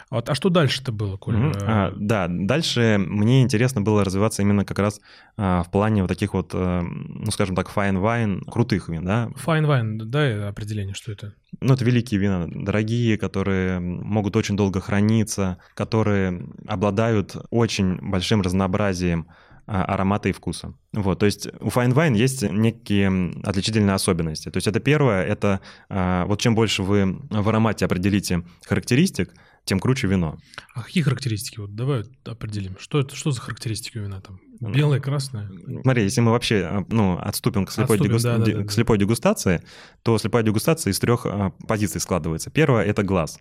Вот, 0.09 0.29
а 0.29 0.35
что 0.35 0.49
дальше-то 0.49 0.91
было, 0.91 1.17
Коля? 1.17 1.37
Mm-hmm. 1.37 1.63
А, 1.63 1.93
да, 1.95 2.27
дальше 2.27 2.97
мне 2.97 3.43
интересно 3.43 3.81
было 3.81 4.03
развиваться 4.03 4.41
именно 4.41 4.65
как 4.65 4.79
раз 4.79 4.99
а, 5.37 5.61
в 5.61 5.69
плане 5.69 6.01
вот 6.01 6.07
таких 6.07 6.33
вот, 6.33 6.51
а, 6.55 6.81
ну, 6.81 7.29
скажем 7.29 7.55
так, 7.55 7.69
fine 7.69 8.01
wine, 8.01 8.41
крутых 8.49 8.89
вин, 8.89 9.05
да? 9.05 9.29
Fine 9.45 9.67
wine, 9.67 9.97
да, 10.05 10.47
определение, 10.47 10.95
что 10.95 11.11
это? 11.11 11.35
Ну, 11.59 11.75
это 11.75 11.85
великие 11.85 12.19
вина, 12.19 12.47
дорогие, 12.49 13.19
которые 13.19 13.79
могут 13.79 14.35
очень 14.35 14.57
долго 14.57 14.81
храниться, 14.81 15.59
которые 15.75 16.47
обладают 16.67 17.35
очень 17.51 17.97
большим 17.97 18.41
разнообразием 18.41 19.27
а, 19.29 19.33
аромата 19.71 20.29
и 20.29 20.31
вкуса. 20.31 20.73
Вот, 20.93 21.19
то 21.19 21.25
есть 21.25 21.47
у 21.61 21.67
Fine 21.67 21.93
Wine 21.93 22.15
есть 22.15 22.43
некие 22.43 23.33
отличительные 23.43 23.95
особенности. 23.95 24.49
То 24.49 24.57
есть 24.57 24.67
это 24.67 24.79
первое, 24.79 25.23
это 25.23 25.61
а, 25.89 26.25
вот 26.25 26.41
чем 26.41 26.55
больше 26.55 26.83
вы 26.83 27.19
в 27.29 27.49
аромате 27.49 27.85
определите 27.85 28.43
характеристик, 28.65 29.33
тем 29.63 29.79
круче 29.79 30.07
вино. 30.07 30.37
А 30.73 30.83
какие 30.83 31.03
характеристики? 31.03 31.59
Вот 31.59 31.75
давай 31.75 32.03
определим. 32.25 32.77
Что 32.79 32.99
это, 32.99 33.15
что 33.15 33.31
за 33.31 33.41
характеристики 33.41 33.97
у 33.97 34.01
вина 34.01 34.21
там? 34.21 34.39
Белое, 34.59 34.99
красное? 34.99 35.49
Смотри, 35.81 36.03
если 36.03 36.21
мы 36.21 36.31
вообще 36.31 36.63
а, 36.63 36.85
ну, 36.89 37.17
отступим 37.17 37.65
к 37.65 37.71
слепой, 37.71 37.95
отступим, 37.95 38.11
дегуста... 38.11 38.37
да, 38.37 38.45
да, 38.45 38.57
да, 38.59 38.63
к 38.63 38.71
слепой 38.71 38.97
дегустации, 38.97 39.63
то 40.03 40.17
слепая 40.17 40.43
дегустация 40.43 40.91
из 40.91 40.99
трех 40.99 41.25
позиций 41.67 42.01
складывается. 42.01 42.51
Первое– 42.51 42.83
это 42.85 43.03
глаз. 43.03 43.39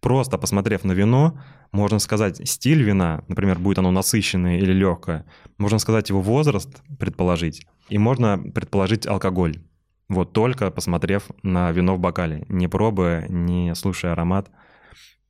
Просто 0.00 0.38
посмотрев 0.38 0.84
на 0.84 0.92
вино, 0.92 1.40
можно 1.72 1.98
сказать 1.98 2.46
стиль 2.48 2.82
вина, 2.82 3.24
например, 3.28 3.58
будет 3.58 3.78
оно 3.78 3.90
насыщенное 3.90 4.58
или 4.58 4.72
легкое, 4.72 5.24
можно 5.56 5.78
сказать 5.78 6.10
его 6.10 6.20
возраст, 6.20 6.82
предположить, 6.98 7.66
и 7.88 7.96
можно 7.98 8.38
предположить 8.38 9.06
алкоголь. 9.06 9.62
Вот 10.08 10.32
только 10.32 10.70
посмотрев 10.70 11.30
на 11.42 11.70
вино 11.70 11.96
в 11.96 12.00
бокале, 12.00 12.44
не 12.48 12.66
пробуя, 12.66 13.26
не 13.28 13.74
слушая 13.74 14.12
аромат. 14.12 14.50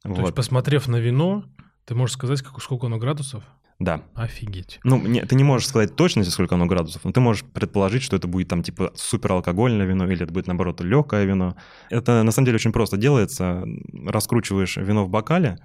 То 0.02 0.10
вот. 0.10 0.20
есть, 0.20 0.34
посмотрев 0.34 0.88
на 0.88 0.96
вино, 0.96 1.44
ты 1.84 1.94
можешь 1.94 2.14
сказать, 2.14 2.38
сколько 2.38 2.86
оно 2.86 2.98
градусов? 2.98 3.44
Да. 3.80 4.02
Офигеть. 4.14 4.78
Ну, 4.84 5.00
не, 5.00 5.22
ты 5.24 5.34
не 5.34 5.42
можешь 5.42 5.66
сказать 5.66 5.96
точно, 5.96 6.22
сколько 6.24 6.54
оно 6.54 6.66
градусов, 6.66 7.02
но 7.02 7.12
ты 7.12 7.20
можешь 7.20 7.44
предположить, 7.44 8.02
что 8.02 8.14
это 8.14 8.28
будет 8.28 8.48
там 8.48 8.62
типа 8.62 8.92
супералкогольное 8.94 9.86
вино 9.86 10.06
или 10.06 10.22
это 10.22 10.32
будет 10.32 10.46
наоборот 10.46 10.82
легкое 10.82 11.24
вино. 11.24 11.56
Это 11.88 12.22
на 12.22 12.30
самом 12.30 12.44
деле 12.44 12.56
очень 12.56 12.72
просто 12.72 12.98
делается. 12.98 13.64
Раскручиваешь 14.06 14.76
вино 14.76 15.06
в 15.06 15.08
бокале, 15.08 15.58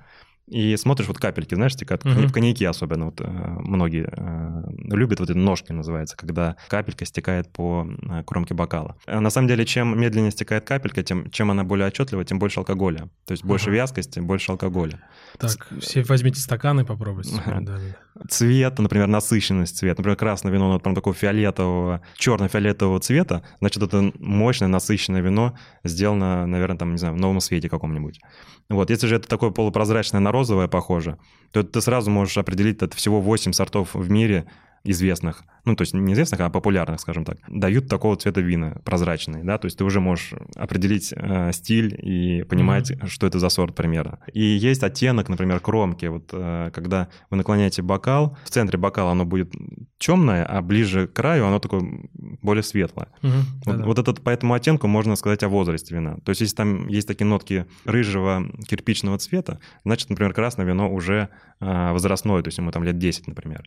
и 0.47 0.77
смотришь, 0.77 1.07
вот 1.07 1.17
капельки, 1.17 1.55
знаешь, 1.55 1.75
текают, 1.75 2.03
uh-huh. 2.03 2.27
в 2.27 2.31
коньяке 2.31 2.69
особенно, 2.69 3.05
вот 3.05 3.19
э, 3.19 3.25
многие 3.25 4.07
э, 4.11 4.95
любят, 4.95 5.19
вот 5.19 5.29
эти 5.29 5.37
ножки 5.37 5.71
называется, 5.71 6.15
когда 6.15 6.55
капелька 6.67 7.05
стекает 7.05 7.51
по 7.51 7.87
э, 7.87 8.23
кромке 8.23 8.53
бокала. 8.53 8.95
На 9.07 9.31
самом 9.31 9.47
деле, 9.47 9.65
чем 9.65 9.99
медленнее 9.99 10.31
стекает 10.31 10.65
капелька, 10.65 11.01
тем 11.03 11.31
чем 11.31 11.49
она 11.49 11.63
более 11.63 11.87
отчетливая, 11.87 12.25
тем 12.25 12.37
больше 12.37 12.59
алкоголя. 12.59 13.09
То 13.25 13.31
есть 13.31 13.43
больше 13.43 13.71
uh-huh. 13.71 13.75
вязкости, 13.75 14.19
больше 14.19 14.51
алкоголя. 14.51 14.99
Так, 15.39 15.67
все 15.79 16.03
возьмите 16.03 16.39
стаканы 16.39 16.85
попробуйте. 16.85 17.35
Uh-huh. 17.45 17.61
Да, 17.61 17.77
да. 17.77 18.04
Цвет, 18.29 18.79
например, 18.79 19.07
насыщенность 19.07 19.77
цвета. 19.77 19.99
Например, 19.99 20.17
красное 20.17 20.51
вино, 20.51 20.71
ну, 20.71 20.79
прям 20.79 20.95
такого 20.95 21.13
фиолетового, 21.13 22.01
черно-фиолетового 22.17 22.99
цвета, 22.99 23.43
значит, 23.59 23.83
это 23.83 24.13
мощное, 24.19 24.69
насыщенное 24.69 25.21
вино 25.21 25.57
сделано, 25.83 26.45
наверное, 26.47 26.77
там, 26.77 26.93
не 26.93 26.97
знаю, 26.97 27.15
в 27.15 27.19
новом 27.19 27.41
свете 27.41 27.69
каком-нибудь. 27.69 28.21
Вот, 28.69 28.89
если 28.89 29.07
же 29.07 29.17
это 29.17 29.27
такое 29.27 29.51
полупрозрачное 29.51 30.21
на 30.21 30.31
розовое 30.31 30.67
похоже, 30.67 31.17
то 31.51 31.61
ты 31.61 31.81
сразу 31.81 32.09
можешь 32.09 32.37
определить, 32.37 32.81
это 32.81 32.95
всего 32.95 33.19
8 33.19 33.51
сортов 33.51 33.93
в 33.93 34.09
мире 34.09 34.45
известных, 34.85 35.43
ну, 35.65 35.75
то 35.75 35.81
есть 35.81 35.93
не 35.93 36.13
известных, 36.13 36.39
а 36.41 36.49
популярных, 36.49 36.99
скажем 36.99 37.25
так, 37.25 37.37
дают 37.47 37.89
такого 37.89 38.15
цвета 38.15 38.41
вина, 38.41 38.77
прозрачные, 38.85 39.43
да, 39.43 39.57
то 39.57 39.65
есть 39.65 39.77
ты 39.77 39.83
уже 39.83 39.99
можешь 39.99 40.33
определить 40.55 41.13
э, 41.15 41.51
стиль 41.53 41.97
и 42.01 42.43
понимать, 42.43 42.91
mm-hmm. 42.91 43.07
что 43.07 43.27
это 43.27 43.39
за 43.39 43.49
сорт 43.49 43.75
примерно. 43.75 44.19
И 44.33 44.43
есть 44.43 44.83
оттенок, 44.83 45.27
например, 45.27 45.59
кромки, 45.59 46.05
вот 46.05 46.29
э, 46.31 46.71
когда 46.73 47.09
вы 47.29 47.37
наклоняете 47.37 47.81
бокал, 47.81 48.37
в 48.45 48.49
центре 48.49 48.77
бокала 48.77 49.11
оно 49.11 49.25
будет 49.25 49.53
темное, 49.97 50.45
а 50.45 50.61
ближе 50.61 51.07
к 51.07 51.13
краю 51.13 51.47
оно 51.47 51.59
такое 51.59 51.83
более 52.13 52.63
светлое. 52.63 53.07
Mm-hmm. 53.21 53.41
Вот, 53.65 53.85
вот 53.85 53.99
этот, 53.99 54.21
по 54.21 54.29
этому 54.29 54.53
оттенку 54.53 54.87
можно 54.87 55.15
сказать 55.15 55.43
о 55.43 55.49
возрасте 55.49 55.95
вина. 55.95 56.17
То 56.23 56.29
есть 56.29 56.41
если 56.41 56.55
там 56.55 56.87
есть 56.87 57.07
такие 57.07 57.25
нотки 57.25 57.65
рыжего 57.85 58.45
кирпичного 58.67 59.17
цвета, 59.17 59.59
значит, 59.83 60.09
например, 60.09 60.33
красное 60.33 60.65
вино 60.65 60.91
уже 60.91 61.29
э, 61.59 61.91
возрастное, 61.91 62.43
то 62.43 62.49
есть 62.49 62.57
ему 62.59 62.71
там 62.71 62.83
лет 62.83 62.97
10, 62.97 63.27
например. 63.27 63.63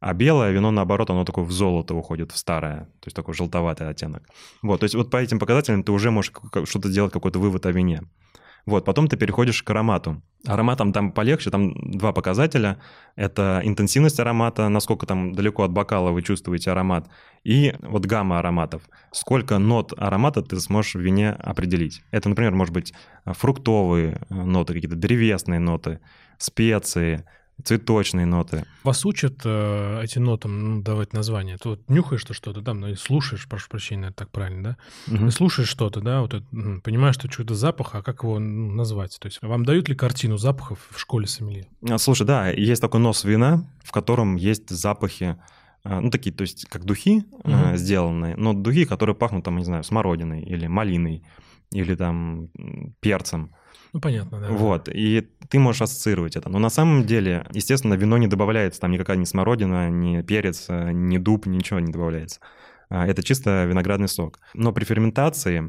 А 0.00 0.14
белое 0.14 0.50
вино, 0.50 0.70
наоборот, 0.70 1.10
оно 1.10 1.24
такое 1.24 1.44
в 1.44 1.52
золото 1.52 1.94
уходит, 1.94 2.32
в 2.32 2.36
старое, 2.38 2.84
то 3.00 3.06
есть 3.06 3.16
такой 3.16 3.34
желтоватый 3.34 3.88
оттенок. 3.88 4.22
Вот, 4.62 4.80
то 4.80 4.84
есть 4.84 4.94
вот 4.94 5.10
по 5.10 5.18
этим 5.18 5.38
показателям 5.38 5.82
ты 5.82 5.92
уже 5.92 6.10
можешь 6.10 6.32
что-то 6.64 6.88
делать, 6.88 7.12
какой-то 7.12 7.38
вывод 7.38 7.66
о 7.66 7.72
вине. 7.72 8.02
Вот, 8.66 8.84
потом 8.84 9.08
ты 9.08 9.16
переходишь 9.16 9.62
к 9.62 9.70
аромату. 9.70 10.22
Ароматом 10.46 10.92
там 10.92 11.12
полегче, 11.12 11.50
там 11.50 11.74
два 11.90 12.12
показателя. 12.12 12.78
Это 13.16 13.60
интенсивность 13.64 14.20
аромата, 14.20 14.68
насколько 14.68 15.06
там 15.06 15.32
далеко 15.32 15.64
от 15.64 15.72
бокала 15.72 16.10
вы 16.10 16.22
чувствуете 16.22 16.70
аромат, 16.70 17.08
и 17.42 17.74
вот 17.80 18.06
гамма 18.06 18.38
ароматов. 18.38 18.82
Сколько 19.12 19.58
нот 19.58 19.92
аромата 19.96 20.42
ты 20.42 20.58
сможешь 20.60 20.94
в 20.94 21.00
вине 21.00 21.30
определить. 21.32 22.02
Это, 22.10 22.28
например, 22.28 22.54
может 22.54 22.72
быть 22.72 22.94
фруктовые 23.24 24.22
ноты, 24.30 24.74
какие-то 24.74 24.96
древесные 24.96 25.58
ноты, 25.58 26.00
специи, 26.38 27.24
цветочные 27.64 28.26
ноты. 28.26 28.64
Вас 28.82 29.04
учат 29.04 29.40
э, 29.44 30.00
эти 30.02 30.18
нотам 30.18 30.76
ну, 30.76 30.82
давать 30.82 31.12
название? 31.12 31.56
Ты 31.58 31.70
вот 31.70 31.88
нюхаешь 31.88 32.24
ты 32.24 32.34
что-то, 32.34 32.60
да, 32.60 32.74
ну, 32.74 32.94
слушаешь, 32.96 33.48
прошу 33.48 33.68
прощения, 33.68 34.08
это 34.08 34.16
так 34.16 34.30
правильно, 34.30 34.76
да? 35.06 35.14
Угу. 35.14 35.26
Ты 35.26 35.30
слушаешь 35.30 35.68
что-то, 35.68 36.00
да, 36.00 36.20
вот 36.20 36.34
это, 36.34 36.46
понимаешь, 36.82 37.14
что 37.16 37.30
что-то 37.30 37.54
запах, 37.54 37.94
а 37.94 38.02
как 38.02 38.22
его 38.22 38.38
ну, 38.38 38.72
назвать? 38.72 39.18
То 39.20 39.26
есть 39.26 39.40
вам 39.42 39.64
дают 39.64 39.88
ли 39.88 39.94
картину 39.94 40.36
запахов 40.36 40.78
в 40.90 40.98
школе 40.98 41.26
сомелье? 41.26 41.66
А, 41.88 41.98
слушай, 41.98 42.26
да, 42.26 42.48
есть 42.48 42.80
такой 42.80 43.00
нос 43.00 43.24
вина, 43.24 43.64
в 43.82 43.92
котором 43.92 44.36
есть 44.36 44.70
запахи 44.70 45.36
а, 45.82 46.00
ну, 46.00 46.10
такие, 46.10 46.34
то 46.34 46.42
есть, 46.42 46.66
как 46.66 46.84
духи 46.84 47.24
Мгм. 47.44 47.76
сделанные, 47.76 48.36
но 48.36 48.52
духи, 48.52 48.84
которые 48.84 49.16
пахнут, 49.16 49.44
там, 49.44 49.56
не 49.56 49.64
знаю, 49.64 49.82
смородиной 49.82 50.42
или 50.42 50.66
малиной, 50.66 51.22
или 51.72 51.94
там 51.94 52.48
перцем. 53.00 53.54
Ну, 53.92 54.00
понятно, 54.00 54.40
да. 54.40 54.48
Вот, 54.48 54.88
и 54.88 55.28
ты 55.48 55.58
можешь 55.58 55.82
ассоциировать 55.82 56.36
это. 56.36 56.48
Но 56.48 56.58
на 56.58 56.70
самом 56.70 57.04
деле, 57.04 57.46
естественно, 57.52 57.94
вино 57.94 58.18
не 58.18 58.28
добавляется, 58.28 58.80
там 58.80 58.92
никакая 58.92 59.16
ни 59.16 59.24
смородина, 59.24 59.90
ни 59.90 60.22
перец, 60.22 60.66
э, 60.68 60.92
ни 60.92 61.18
дуб, 61.18 61.46
ничего 61.46 61.80
не 61.80 61.92
добавляется. 61.92 62.40
А, 62.88 63.06
Это 63.06 63.22
чисто 63.22 63.64
виноградный 63.64 64.08
сок. 64.08 64.40
Но 64.54 64.72
при 64.72 64.84
ферментации 64.84 65.64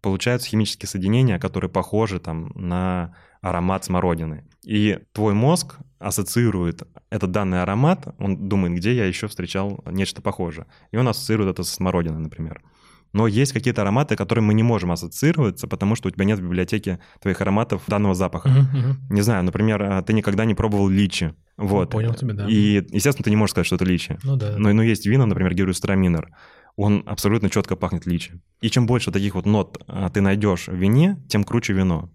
получаются 0.00 0.48
химические 0.48 0.88
соединения, 0.88 1.38
которые 1.38 1.70
похожи 1.70 2.20
там 2.20 2.52
на 2.54 3.16
аромат 3.40 3.84
смородины. 3.84 4.44
И 4.64 4.98
твой 5.12 5.34
мозг 5.34 5.78
ассоциирует 5.98 6.82
этот 7.10 7.30
данный 7.30 7.62
аромат, 7.62 8.14
он 8.18 8.48
думает, 8.48 8.74
где 8.74 8.94
я 8.94 9.06
еще 9.06 9.28
встречал 9.28 9.82
нечто 9.86 10.22
похожее. 10.22 10.66
И 10.90 10.96
он 10.96 11.08
ассоциирует 11.08 11.50
это 11.50 11.62
со 11.62 11.74
смородиной, 11.74 12.20
например. 12.20 12.62
Но 13.12 13.26
есть 13.26 13.52
какие-то 13.52 13.82
ароматы, 13.82 14.16
которые 14.16 14.42
мы 14.42 14.54
не 14.54 14.62
можем 14.62 14.92
ассоциироваться, 14.92 15.66
потому 15.66 15.94
что 15.94 16.08
у 16.08 16.10
тебя 16.10 16.24
нет 16.24 16.38
в 16.38 16.42
библиотеке 16.42 16.98
твоих 17.20 17.40
ароматов 17.40 17.82
данного 17.86 18.14
запаха. 18.14 18.48
Мгм, 18.48 18.78
мгм. 18.78 18.96
Не 19.10 19.22
знаю, 19.22 19.44
например, 19.44 19.82
а, 19.82 20.02
ты 20.02 20.12
никогда 20.12 20.44
не 20.44 20.54
пробовал 20.54 20.88
личи. 20.88 21.34
Вот. 21.56 21.90
понял 21.90 22.14
тебя, 22.14 22.34
да. 22.34 22.46
И, 22.46 22.84
естественно, 22.90 23.24
ты 23.24 23.30
не 23.30 23.36
можешь 23.36 23.52
сказать, 23.52 23.66
что 23.66 23.76
это 23.76 23.84
личи. 23.84 24.18
Ну 24.22 24.36
да. 24.36 24.54
Но, 24.58 24.72
но 24.72 24.82
есть 24.82 25.06
вина, 25.06 25.26
например, 25.26 25.54
Герюстраминер. 25.54 26.28
Он 26.76 27.02
абсолютно 27.06 27.48
четко 27.48 27.74
пахнет 27.74 28.04
личи. 28.04 28.40
И 28.60 28.68
чем 28.68 28.86
больше 28.86 29.10
таких 29.10 29.34
вот 29.34 29.46
нот 29.46 29.82
а, 29.86 30.10
ты 30.10 30.20
найдешь 30.20 30.68
в 30.68 30.74
вине, 30.74 31.18
тем 31.28 31.44
круче 31.44 31.72
вино. 31.72 32.10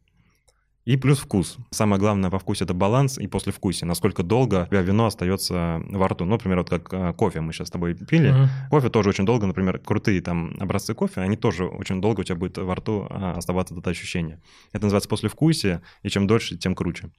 И 0.91 0.97
плюс 0.97 1.19
вкус. 1.19 1.55
Самое 1.69 2.01
главное 2.01 2.29
во 2.29 2.37
вкусе 2.37 2.65
это 2.65 2.73
баланс 2.73 3.17
и 3.17 3.25
послевкусие. 3.25 3.87
Насколько 3.87 4.23
долго 4.23 4.63
у 4.63 4.65
тебя 4.67 4.81
вино 4.81 5.05
остается 5.05 5.81
во 5.89 6.09
рту. 6.09 6.25
Ну, 6.25 6.31
например, 6.31 6.57
вот 6.57 6.69
как 6.69 6.93
а, 6.93 7.13
кофе 7.13 7.39
мы 7.39 7.53
сейчас 7.53 7.69
с 7.69 7.71
тобой 7.71 7.93
пили. 7.93 8.31
Мгм. 8.31 8.49
Кофе 8.69 8.89
тоже 8.89 9.07
очень 9.07 9.25
долго, 9.25 9.47
например, 9.47 9.79
крутые 9.79 10.21
там 10.21 10.53
образцы 10.59 10.93
кофе, 10.93 11.21
они 11.21 11.37
тоже 11.37 11.63
очень 11.65 12.01
долго 12.01 12.19
у 12.19 12.23
тебя 12.25 12.35
будет 12.35 12.57
во 12.57 12.75
рту 12.75 13.07
а, 13.09 13.37
оставаться 13.37 13.73
это 13.73 13.89
ощущение. 13.89 14.41
Это 14.73 14.83
называется 14.83 15.07
послевкусие, 15.07 15.81
и 16.03 16.09
чем 16.09 16.27
дольше, 16.27 16.57
тем 16.57 16.75
круче. 16.75 17.09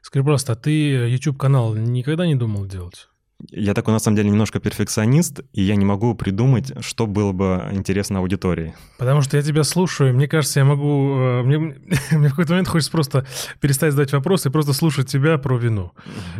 Скажи, 0.00 0.24
пожалуйста, 0.24 0.54
а 0.54 0.56
ты 0.56 0.70
YouTube-канал 0.70 1.74
никогда 1.74 2.26
не 2.26 2.36
думал 2.36 2.64
делать? 2.64 3.10
Я 3.50 3.74
такой, 3.74 3.92
на 3.94 3.98
самом 4.00 4.16
деле, 4.16 4.30
немножко 4.30 4.60
перфекционист, 4.60 5.40
и 5.52 5.62
я 5.62 5.76
не 5.76 5.84
могу 5.84 6.14
придумать, 6.14 6.72
что 6.80 7.06
было 7.06 7.32
бы 7.32 7.62
интересно 7.72 8.18
аудитории. 8.18 8.74
Потому 8.98 9.22
что 9.22 9.36
я 9.36 9.42
тебя 9.42 9.64
слушаю, 9.64 10.14
мне 10.14 10.28
кажется, 10.28 10.60
я 10.60 10.64
могу... 10.64 11.14
э, 11.18 11.42
Мне, 11.42 11.58
мне 12.10 12.28
в 12.28 12.30
какой-то 12.30 12.52
момент 12.52 12.68
хочется 12.68 12.90
просто 12.92 13.26
перестать 13.60 13.92
задать 13.92 14.12
вопросы 14.12 14.48
и 14.48 14.52
просто 14.52 14.72
слушать 14.72 15.08
тебя 15.08 15.38
про 15.38 15.56
вино. 15.56 15.92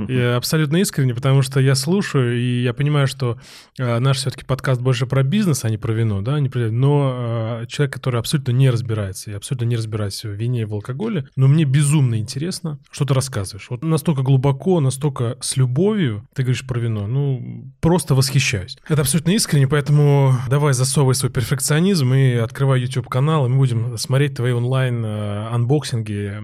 Я 0.08 0.36
абсолютно 0.36 0.76
искренне, 0.78 1.14
потому 1.14 1.42
что 1.42 1.60
я 1.60 1.74
слушаю, 1.74 2.38
и 2.38 2.62
я 2.62 2.72
понимаю, 2.74 3.06
что 3.06 3.38
э, 3.78 3.98
наш 3.98 4.18
все-таки 4.18 4.44
подкаст 4.44 4.80
больше 4.80 5.06
про 5.06 5.22
бизнес, 5.22 5.64
а 5.64 5.70
не 5.70 5.78
про 5.78 5.92
вино, 5.92 6.20
да, 6.22 6.38
не 6.40 6.48
про- 6.48 6.70
но 6.70 7.60
э, 7.62 7.66
человек, 7.66 7.94
который 7.94 8.18
абсолютно 8.20 8.52
не 8.52 8.70
разбирается, 8.70 9.30
я 9.30 9.36
абсолютно 9.36 9.64
не 9.66 9.76
разбираюсь 9.76 10.22
в 10.24 10.30
вине 10.30 10.62
и 10.62 10.64
в 10.64 10.74
алкоголе, 10.74 11.28
но 11.36 11.48
мне 11.48 11.64
безумно 11.64 12.18
интересно, 12.18 12.78
что 12.90 13.04
ты 13.04 13.14
рассказываешь. 13.14 13.66
Вот 13.70 13.82
настолько 13.82 14.22
глубоко, 14.22 14.80
настолько 14.80 15.36
с 15.40 15.56
любовью 15.56 16.26
ты 16.34 16.42
говоришь 16.42 16.66
про 16.66 16.78
вино, 16.78 16.89
ну, 16.90 17.72
просто 17.80 18.14
восхищаюсь. 18.14 18.76
Это 18.88 19.02
абсолютно 19.02 19.30
искренне, 19.30 19.66
поэтому 19.68 20.34
давай 20.48 20.74
засовывай 20.74 21.14
свой 21.14 21.30
перфекционизм 21.30 22.12
и 22.14 22.34
открывай 22.34 22.80
YouTube-канал, 22.80 23.46
и 23.46 23.48
мы 23.48 23.56
будем 23.56 23.96
смотреть 23.98 24.36
твои 24.36 24.52
онлайн-анбоксинги 24.52 26.34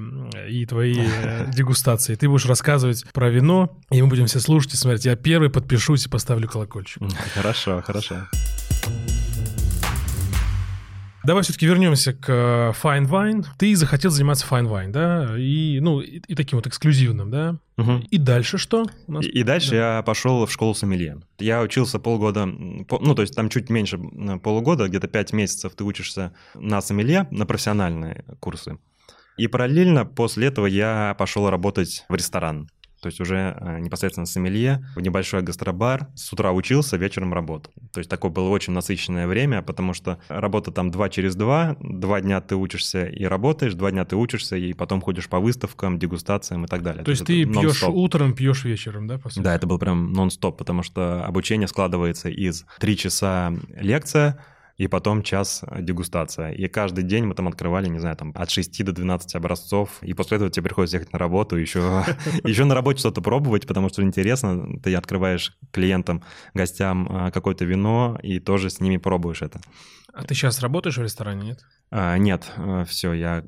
и 0.48 0.66
твои 0.66 0.96
э, 0.98 1.50
дегустации. 1.54 2.14
Ты 2.14 2.28
будешь 2.28 2.46
рассказывать 2.46 3.04
про 3.12 3.28
вино, 3.28 3.76
и 3.90 4.00
мы 4.02 4.08
будем 4.08 4.26
все 4.26 4.40
слушать 4.40 4.74
и 4.74 4.76
смотреть. 4.76 5.04
Я 5.04 5.16
первый 5.16 5.50
подпишусь 5.50 6.06
и 6.06 6.08
поставлю 6.08 6.48
колокольчик. 6.48 7.02
Хорошо, 7.34 7.82
хорошо. 7.84 8.16
Давай 11.26 11.42
все-таки 11.42 11.66
вернемся 11.66 12.12
к 12.12 12.28
э, 12.28 12.72
Fine 12.80 13.08
Wine. 13.08 13.44
Ты 13.58 13.74
захотел 13.74 14.12
заниматься 14.12 14.46
Fine 14.48 14.68
Wine, 14.68 14.90
да? 14.92 15.36
И, 15.36 15.80
ну, 15.80 16.00
и, 16.00 16.20
и 16.28 16.34
таким 16.36 16.58
вот 16.58 16.68
эксклюзивным, 16.68 17.32
да? 17.32 17.56
Мгм. 17.76 18.06
И 18.12 18.18
дальше 18.18 18.58
что? 18.58 18.86
у 19.08 19.12
нас? 19.12 19.24
И, 19.24 19.30
и 19.30 19.42
дальше 19.42 19.74
я 19.74 20.02
пошел 20.06 20.46
в 20.46 20.52
школу 20.52 20.72
сомелье. 20.72 21.18
Я 21.40 21.62
учился 21.62 21.98
полгода, 21.98 22.46
ну, 22.46 23.14
то 23.16 23.22
есть 23.22 23.34
там 23.34 23.48
чуть 23.48 23.70
меньше 23.70 23.98
полугода, 24.40 24.86
где-то 24.86 25.08
пять 25.08 25.32
месяцев 25.32 25.72
ты 25.74 25.82
учишься 25.82 26.32
на 26.54 26.80
сомелье, 26.80 27.26
на 27.32 27.44
профессиональные 27.44 28.24
курсы. 28.38 28.78
И 29.36 29.48
параллельно 29.48 30.06
после 30.06 30.46
этого 30.46 30.66
я 30.66 31.16
пошел 31.18 31.50
работать 31.50 32.04
в 32.08 32.14
ресторан. 32.14 32.70
То 33.06 33.08
есть 33.08 33.20
уже 33.20 33.56
э, 33.60 33.78
непосредственно 33.78 34.26
сомелье, 34.26 34.84
в 34.96 35.00
небольшой 35.00 35.40
гастробар. 35.40 36.08
С 36.16 36.32
утра 36.32 36.50
учился, 36.50 36.96
вечером 36.96 37.32
работал. 37.32 37.72
То 37.92 38.00
есть 38.00 38.10
такое 38.10 38.32
было 38.32 38.48
очень 38.48 38.72
насыщенное 38.72 39.28
время, 39.28 39.62
потому 39.62 39.94
что 39.94 40.18
работа 40.26 40.72
там 40.72 40.90
два 40.90 41.08
через 41.08 41.36
два. 41.36 41.76
Два 41.78 42.20
дня 42.20 42.40
ты 42.40 42.56
учишься 42.56 43.06
и 43.06 43.24
работаешь, 43.24 43.74
два 43.74 43.92
дня 43.92 44.04
ты 44.04 44.16
учишься, 44.16 44.56
и 44.56 44.72
потом 44.72 45.00
ходишь 45.00 45.28
по 45.28 45.38
выставкам, 45.38 46.00
дегустациям 46.00 46.64
и 46.64 46.66
так 46.66 46.82
далее. 46.82 47.04
То 47.04 47.12
есть 47.12 47.22
это 47.22 47.28
ты 47.28 47.44
пьешь 47.44 47.84
утром, 47.84 48.34
пьешь 48.34 48.64
вечером, 48.64 49.06
да, 49.06 49.18
по 49.18 49.30
сути? 49.30 49.44
Да, 49.44 49.54
это 49.54 49.68
был 49.68 49.78
прям 49.78 50.12
нон-стоп, 50.12 50.58
потому 50.58 50.82
что 50.82 51.24
обучение 51.24 51.68
складывается 51.68 52.28
из 52.28 52.64
три 52.80 52.96
часа 52.96 53.52
лекция, 53.76 54.44
и 54.76 54.88
потом 54.88 55.22
час 55.22 55.64
дегустация. 55.80 56.52
И 56.52 56.68
каждый 56.68 57.04
день 57.04 57.24
мы 57.24 57.34
там 57.34 57.48
открывали, 57.48 57.88
не 57.88 57.98
знаю, 57.98 58.16
там 58.16 58.32
от 58.34 58.50
6 58.50 58.84
до 58.84 58.92
12 58.92 59.34
образцов. 59.34 59.98
И 60.02 60.12
после 60.12 60.36
этого 60.36 60.50
тебе 60.50 60.64
приходится 60.64 60.98
ехать 60.98 61.12
на 61.12 61.18
работу, 61.18 61.56
еще, 61.56 62.04
еще 62.44 62.64
на 62.64 62.74
работе 62.74 63.00
что-то 63.00 63.22
пробовать, 63.22 63.66
потому 63.66 63.88
что 63.88 64.02
интересно. 64.02 64.78
Ты 64.82 64.94
открываешь 64.94 65.56
клиентам, 65.70 66.22
гостям 66.54 67.08
а, 67.10 67.30
какое-то 67.30 67.64
вино, 67.64 68.18
и 68.22 68.38
тоже 68.38 68.70
с 68.70 68.80
ними 68.80 68.98
пробуешь 68.98 69.42
это. 69.42 69.60
А 70.12 70.24
ты 70.24 70.34
сейчас 70.34 70.60
работаешь 70.60 70.96
в 70.96 71.02
ресторане, 71.02 71.48
нет? 71.48 71.58
А, 71.90 72.16
нет, 72.18 72.50
все, 72.88 73.12
я, 73.12 73.44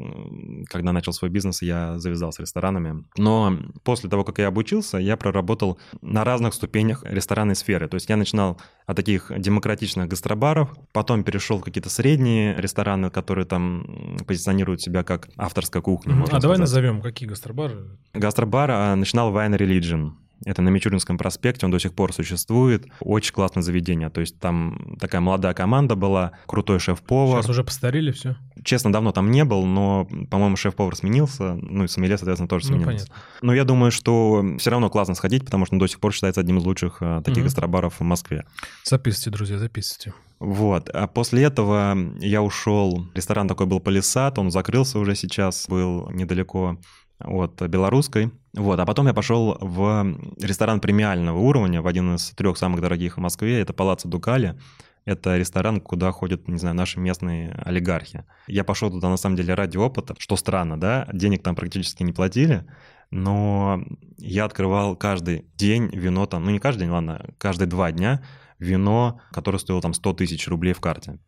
когда 0.68 0.92
начал 0.92 1.12
свой 1.12 1.30
бизнес, 1.30 1.60
я 1.62 1.98
завязал 1.98 2.32
с 2.32 2.38
ресторанами. 2.38 3.04
Но 3.16 3.58
после 3.82 4.08
того, 4.08 4.24
как 4.24 4.38
я 4.38 4.46
обучился, 4.46 4.98
я 4.98 5.16
проработал 5.16 5.78
на 6.02 6.24
разных 6.24 6.54
ступенях 6.54 7.02
ресторанной 7.04 7.56
сферы. 7.56 7.88
То 7.88 7.94
есть 7.96 8.08
я 8.08 8.16
начинал 8.16 8.60
от 8.86 8.96
таких 8.96 9.32
демократичных 9.36 10.08
гастробаров, 10.08 10.70
потом 10.92 11.24
перешел 11.24 11.58
в 11.58 11.62
какие-то 11.62 11.90
средние 11.90 12.54
рестораны, 12.56 13.10
которые 13.10 13.44
там 13.44 14.16
позиционируют 14.26 14.80
себя 14.80 15.02
как 15.02 15.28
авторская 15.36 15.82
кухня. 15.82 16.14
Можно 16.14 16.38
А 16.38 16.40
давай 16.40 16.56
сказать. 16.56 16.60
назовем, 16.60 17.02
какие 17.02 17.28
гастробары? 17.28 17.98
Гастробар 18.14 18.70
а, 18.70 18.94
начинал 18.96 19.32
Wine 19.34 19.58
Religion. 19.58 20.12
Это 20.44 20.62
на 20.62 20.68
Мичуринском 20.68 21.18
проспекте, 21.18 21.66
он 21.66 21.72
до 21.72 21.78
сих 21.80 21.92
пор 21.92 22.12
существует. 22.12 22.86
Очень 23.00 23.32
классное 23.32 23.62
заведение. 23.62 24.08
То 24.10 24.20
есть 24.20 24.38
там 24.38 24.96
такая 25.00 25.20
молодая 25.20 25.52
команда 25.54 25.96
была, 25.96 26.32
крутой 26.46 26.78
шеф-повар. 26.78 27.38
Сейчас 27.42 27.50
уже 27.50 27.64
постарели 27.64 28.12
все. 28.12 28.36
Честно, 28.64 28.92
давно 28.92 29.12
там 29.12 29.30
не 29.30 29.44
был, 29.44 29.66
но, 29.66 30.06
по-моему, 30.30 30.56
шеф-повар 30.56 30.94
сменился, 30.96 31.54
ну 31.54 31.84
и 31.84 31.88
сомелье, 31.88 32.18
соответственно, 32.18 32.48
тоже 32.48 32.66
Ну, 32.70 32.78
сменился. 32.78 33.06
понятно. 33.06 33.14
Но 33.42 33.54
я 33.54 33.64
думаю, 33.64 33.90
что 33.90 34.44
все 34.58 34.70
равно 34.70 34.90
классно 34.90 35.14
сходить, 35.14 35.44
потому 35.44 35.66
что 35.66 35.74
он 35.74 35.78
до 35.78 35.86
сих 35.86 36.00
пор 36.00 36.12
считается 36.12 36.40
одним 36.40 36.58
из 36.58 36.64
лучших 36.64 36.98
э, 37.00 37.20
таких 37.24 37.38
Мгм. 37.38 37.44
гастробаров 37.48 38.00
в 38.00 38.02
Москве. 38.04 38.44
Записывайте, 38.84 39.30
друзья, 39.30 39.58
записывайте. 39.58 40.12
Вот. 40.40 40.88
А 40.90 41.06
после 41.08 41.42
этого 41.44 41.96
я 42.20 42.42
ушел. 42.42 43.06
Ресторан 43.14 43.48
такой 43.48 43.66
был 43.66 43.80
Полисад, 43.80 44.38
он 44.38 44.50
закрылся 44.52 44.98
уже 45.00 45.14
сейчас, 45.16 45.66
был 45.68 46.08
недалеко 46.10 46.78
от 47.18 47.60
Белорусской. 47.62 48.30
Вот. 48.58 48.80
А 48.80 48.84
потом 48.84 49.06
я 49.06 49.14
пошел 49.14 49.56
в 49.60 50.16
ресторан 50.40 50.80
премиального 50.80 51.38
уровня, 51.38 51.80
в 51.80 51.86
один 51.86 52.16
из 52.16 52.30
трех 52.30 52.58
самых 52.58 52.80
дорогих 52.80 53.16
в 53.16 53.20
Москве. 53.20 53.60
Это 53.60 53.72
Палаццо 53.72 54.08
Дукали. 54.08 54.58
Это 55.04 55.38
ресторан, 55.38 55.80
куда 55.80 56.10
ходят, 56.10 56.48
не 56.48 56.58
знаю, 56.58 56.74
наши 56.74 56.98
местные 56.98 57.52
олигархи. 57.64 58.24
Я 58.46 58.64
пошел 58.64 58.90
туда, 58.90 59.08
на 59.08 59.16
самом 59.16 59.36
деле, 59.36 59.54
ради 59.54 59.76
опыта, 59.76 60.14
что 60.18 60.36
странно, 60.36 60.78
да, 60.78 61.08
денег 61.12 61.42
там 61.42 61.54
практически 61.54 62.02
не 62.02 62.12
платили, 62.12 62.66
но 63.10 63.82
я 64.18 64.44
открывал 64.44 64.96
каждый 64.96 65.46
день 65.56 65.88
вино 65.94 66.26
там, 66.26 66.44
ну 66.44 66.50
не 66.50 66.58
каждый 66.58 66.80
день, 66.80 66.90
ладно, 66.90 67.24
каждые 67.38 67.68
два 67.68 67.90
дня 67.90 68.22
вино, 68.58 69.20
которое 69.32 69.58
стоило 69.58 69.80
там 69.80 69.94
100 69.94 70.12
тысяч 70.14 70.46
рублей 70.46 70.74
в 70.74 70.80
карте. 70.80 71.18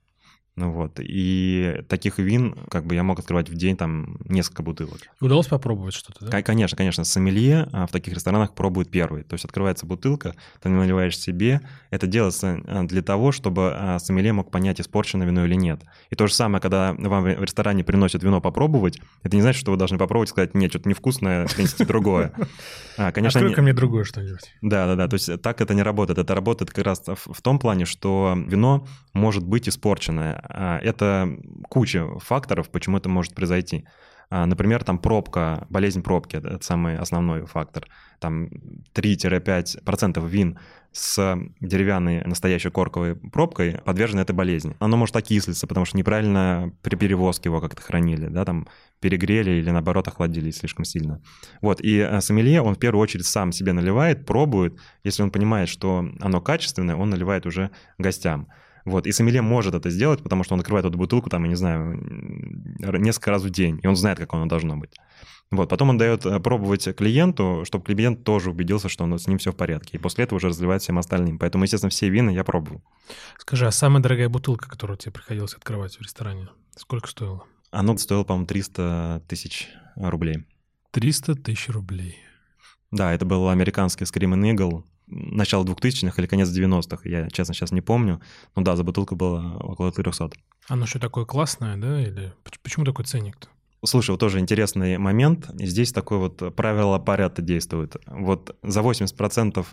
Ну 0.57 0.73
вот, 0.73 0.99
и 0.99 1.83
таких 1.89 2.19
вин, 2.19 2.55
как 2.71 2.85
бы 2.85 2.95
я 2.95 3.03
мог 3.03 3.19
открывать 3.19 3.49
в 3.49 3.55
день 3.55 3.77
там 3.77 4.19
несколько 4.25 4.63
бутылок. 4.63 4.99
Удалось 5.21 5.47
попробовать 5.47 5.95
что-то, 5.95 6.27
да? 6.27 6.31
Кон- 6.31 6.43
Конечно, 6.43 6.77
конечно, 6.77 7.05
сомелье 7.05 7.69
а, 7.73 7.87
в 7.87 7.93
таких 7.93 8.13
ресторанах 8.15 8.55
пробует 8.55 8.91
первый. 8.91 9.23
То 9.23 9.35
есть 9.35 9.45
открывается 9.45 9.87
бутылка, 9.87 10.35
ты 10.61 10.69
наливаешь 10.69 11.17
себе. 11.17 11.61
Это 11.91 12.07
делается 12.07 12.61
а, 12.67 12.83
для 12.83 13.01
того, 13.01 13.33
чтобы 13.33 13.73
а, 13.73 13.99
сомелье 14.01 14.33
мог 14.33 14.51
понять, 14.51 14.81
испорчено 14.81 15.23
вино 15.23 15.47
или 15.47 15.55
нет. 15.55 15.83
И 16.11 16.17
то 16.17 16.27
же 16.27 16.35
самое, 16.35 16.61
когда 16.61 16.93
вам 16.99 17.23
в 17.25 17.43
ресторане 17.43 17.85
приносят 17.85 18.23
вино 18.23 18.41
попробовать, 18.41 19.01
это 19.23 19.37
не 19.37 19.43
значит, 19.43 19.61
что 19.61 19.71
вы 19.71 19.77
должны 19.79 19.97
попробовать 19.99 20.31
и 20.31 20.33
сказать, 20.33 20.55
нет, 20.55 20.71
что-то 20.73 20.89
невкусное, 20.89 21.47
принесите 21.47 21.85
другое. 21.87 22.33
А, 22.99 23.13
Конечно, 23.13 23.39
Открой 23.41 23.55
ко 23.55 23.63
мне 23.63 23.73
другое 23.73 24.05
что-нибудь. 24.05 24.53
да, 24.61 24.87
да, 24.87 24.97
да. 24.97 25.09
То 25.09 25.15
есть 25.15 25.41
так 25.41 25.61
это 25.61 25.73
не 25.75 25.83
работает. 25.83 26.19
Это 26.19 26.35
работает 26.35 26.71
как 26.73 26.85
раз 26.85 27.03
в 27.07 27.41
том 27.41 27.59
плане, 27.59 27.87
что 27.87 28.37
вино 28.47 28.87
может 29.15 29.43
быть 29.47 29.69
испорченное. 29.69 30.40
А 30.43 30.79
Это 30.79 31.29
куча 31.69 32.07
факторов, 32.19 32.71
почему 32.71 32.99
это 32.99 33.09
может 33.09 33.35
произойти. 33.35 33.85
А, 34.33 34.47
например, 34.47 34.85
там 34.85 34.99
пробка, 34.99 35.67
болезнь 35.71 36.03
пробки, 36.03 36.37
это 36.37 36.59
самый 36.63 36.97
основной 36.97 37.47
фактор. 37.47 37.89
Там 38.21 38.49
3-5% 38.95 40.29
вин 40.29 40.59
с 40.93 41.37
деревянной 41.61 42.23
настоящей 42.25 42.71
корковой 42.71 43.17
пробкой 43.17 43.79
подвержены 43.85 44.21
этой 44.21 44.35
болезни. 44.35 44.77
Оно 44.79 44.97
может 44.97 45.17
окислиться, 45.17 45.67
потому 45.67 45.85
что 45.85 45.97
неправильно 45.97 46.73
при 46.83 46.95
перевозке 46.95 47.49
его 47.49 47.61
как-то 47.61 47.83
хранили, 47.83 48.29
да, 48.29 48.45
там 48.45 48.69
перегрели 49.01 49.51
или 49.53 49.71
наоборот 49.71 50.07
охладили 50.07 50.51
слишком 50.53 50.85
сильно. 50.85 51.21
Вот, 51.61 51.81
и 51.81 51.99
э, 51.99 52.21
сомелье, 52.21 52.63
он 52.63 52.75
в 52.75 52.79
первую 52.79 53.03
очередь 53.03 53.27
сам 53.27 53.51
себе 53.51 53.73
наливает, 53.73 54.27
пробует. 54.27 54.79
Если 55.03 55.23
он 55.23 55.31
понимает, 55.31 55.69
что 55.69 56.09
оно 56.21 56.41
качественное, 56.41 56.95
он 56.95 57.11
наливает 57.11 57.47
уже 57.47 57.71
гостям. 57.99 58.49
Вот, 58.85 59.07
и 59.07 59.13
сомелье 59.13 59.43
может 59.43 59.75
это 59.75 59.91
сделать, 59.91 60.23
потому 60.23 60.45
что 60.45 60.55
он 60.55 60.61
открывает 60.61 60.87
эту 60.87 60.97
бутылку, 60.97 61.31
там, 61.31 61.45
я 61.45 61.49
не 61.49 61.57
знаю, 61.57 62.01
несколько 62.99 63.31
раз 63.31 63.43
в 63.43 63.51
день, 63.51 63.81
и 63.83 63.87
он 63.87 63.97
знает, 63.97 64.19
как 64.19 64.33
оно 64.35 64.47
должно 64.47 64.77
быть. 64.77 64.93
Вот, 65.51 65.69
потом 65.69 65.91
он 65.91 65.99
дает 65.99 66.25
э, 66.27 66.39
пробовать 66.39 66.95
клиенту, 66.97 67.65
чтобы 67.67 67.85
клиент 67.85 68.23
тоже 68.23 68.51
убедился, 68.51 68.89
что 68.89 69.03
он, 69.03 69.19
с 69.19 69.27
ним 69.27 69.39
все 69.39 69.51
в 69.51 69.57
порядке. 69.57 69.97
И 69.97 70.01
после 70.01 70.25
этого 70.25 70.37
уже 70.37 70.49
разливает 70.49 70.83
всем 70.83 70.97
остальным. 70.97 71.41
Поэтому, 71.41 71.65
естественно, 71.65 71.91
все 71.91 72.09
вина 72.09 72.31
я 72.31 72.45
пробую. 72.45 72.85
Скажи, 73.37 73.67
а 73.67 73.73
самая 73.73 74.01
дорогая 74.01 74.29
бутылка, 74.29 74.69
которую 74.69 74.97
тебе 74.97 75.11
приходилось 75.11 75.55
открывать 75.55 75.97
в 75.97 76.03
ресторане, 76.03 76.49
сколько 76.77 77.09
стоила? 77.09 77.43
Оно 77.73 77.97
стоило, 77.97 78.23
по-моему, 78.23 78.47
300 78.47 79.25
тысяч 79.27 79.69
рублей. 79.97 80.47
300 80.93 81.35
тысяч 81.35 81.69
рублей. 81.69 82.17
Да, 82.93 83.13
это 83.13 83.25
был 83.25 83.49
американский 83.49 84.05
Scream 84.05 84.35
Eagle, 84.55 84.85
начало 85.11 85.65
2000-х 85.65 86.21
или 86.21 86.27
конец 86.27 86.49
90-х, 86.49 87.09
я, 87.09 87.29
честно, 87.31 87.55
сейчас 87.55 87.73
не 87.73 87.81
помню. 87.81 88.21
Но 88.57 88.63
да, 88.63 88.77
за 88.77 88.85
бутылку 88.85 89.17
было 89.17 89.57
около 89.61 89.93
300. 89.93 90.31
Оно 90.69 90.87
что, 90.87 90.99
такое 90.99 91.25
классное, 91.25 91.77
да? 91.77 92.01
Или 92.01 92.33
почему 92.63 92.85
такой 92.85 93.05
ценник-то? 93.05 93.49
Слушай, 93.85 94.11
вот 94.11 94.21
тоже 94.21 94.41
интересный 94.41 94.99
момент. 94.99 95.51
Здесь 95.59 95.93
такое 95.93 96.19
вот 96.19 96.55
правило 96.55 96.99
порядка 96.99 97.41
действует. 97.41 97.97
Вот 98.07 98.57
за 98.63 98.81
80% 98.81 99.67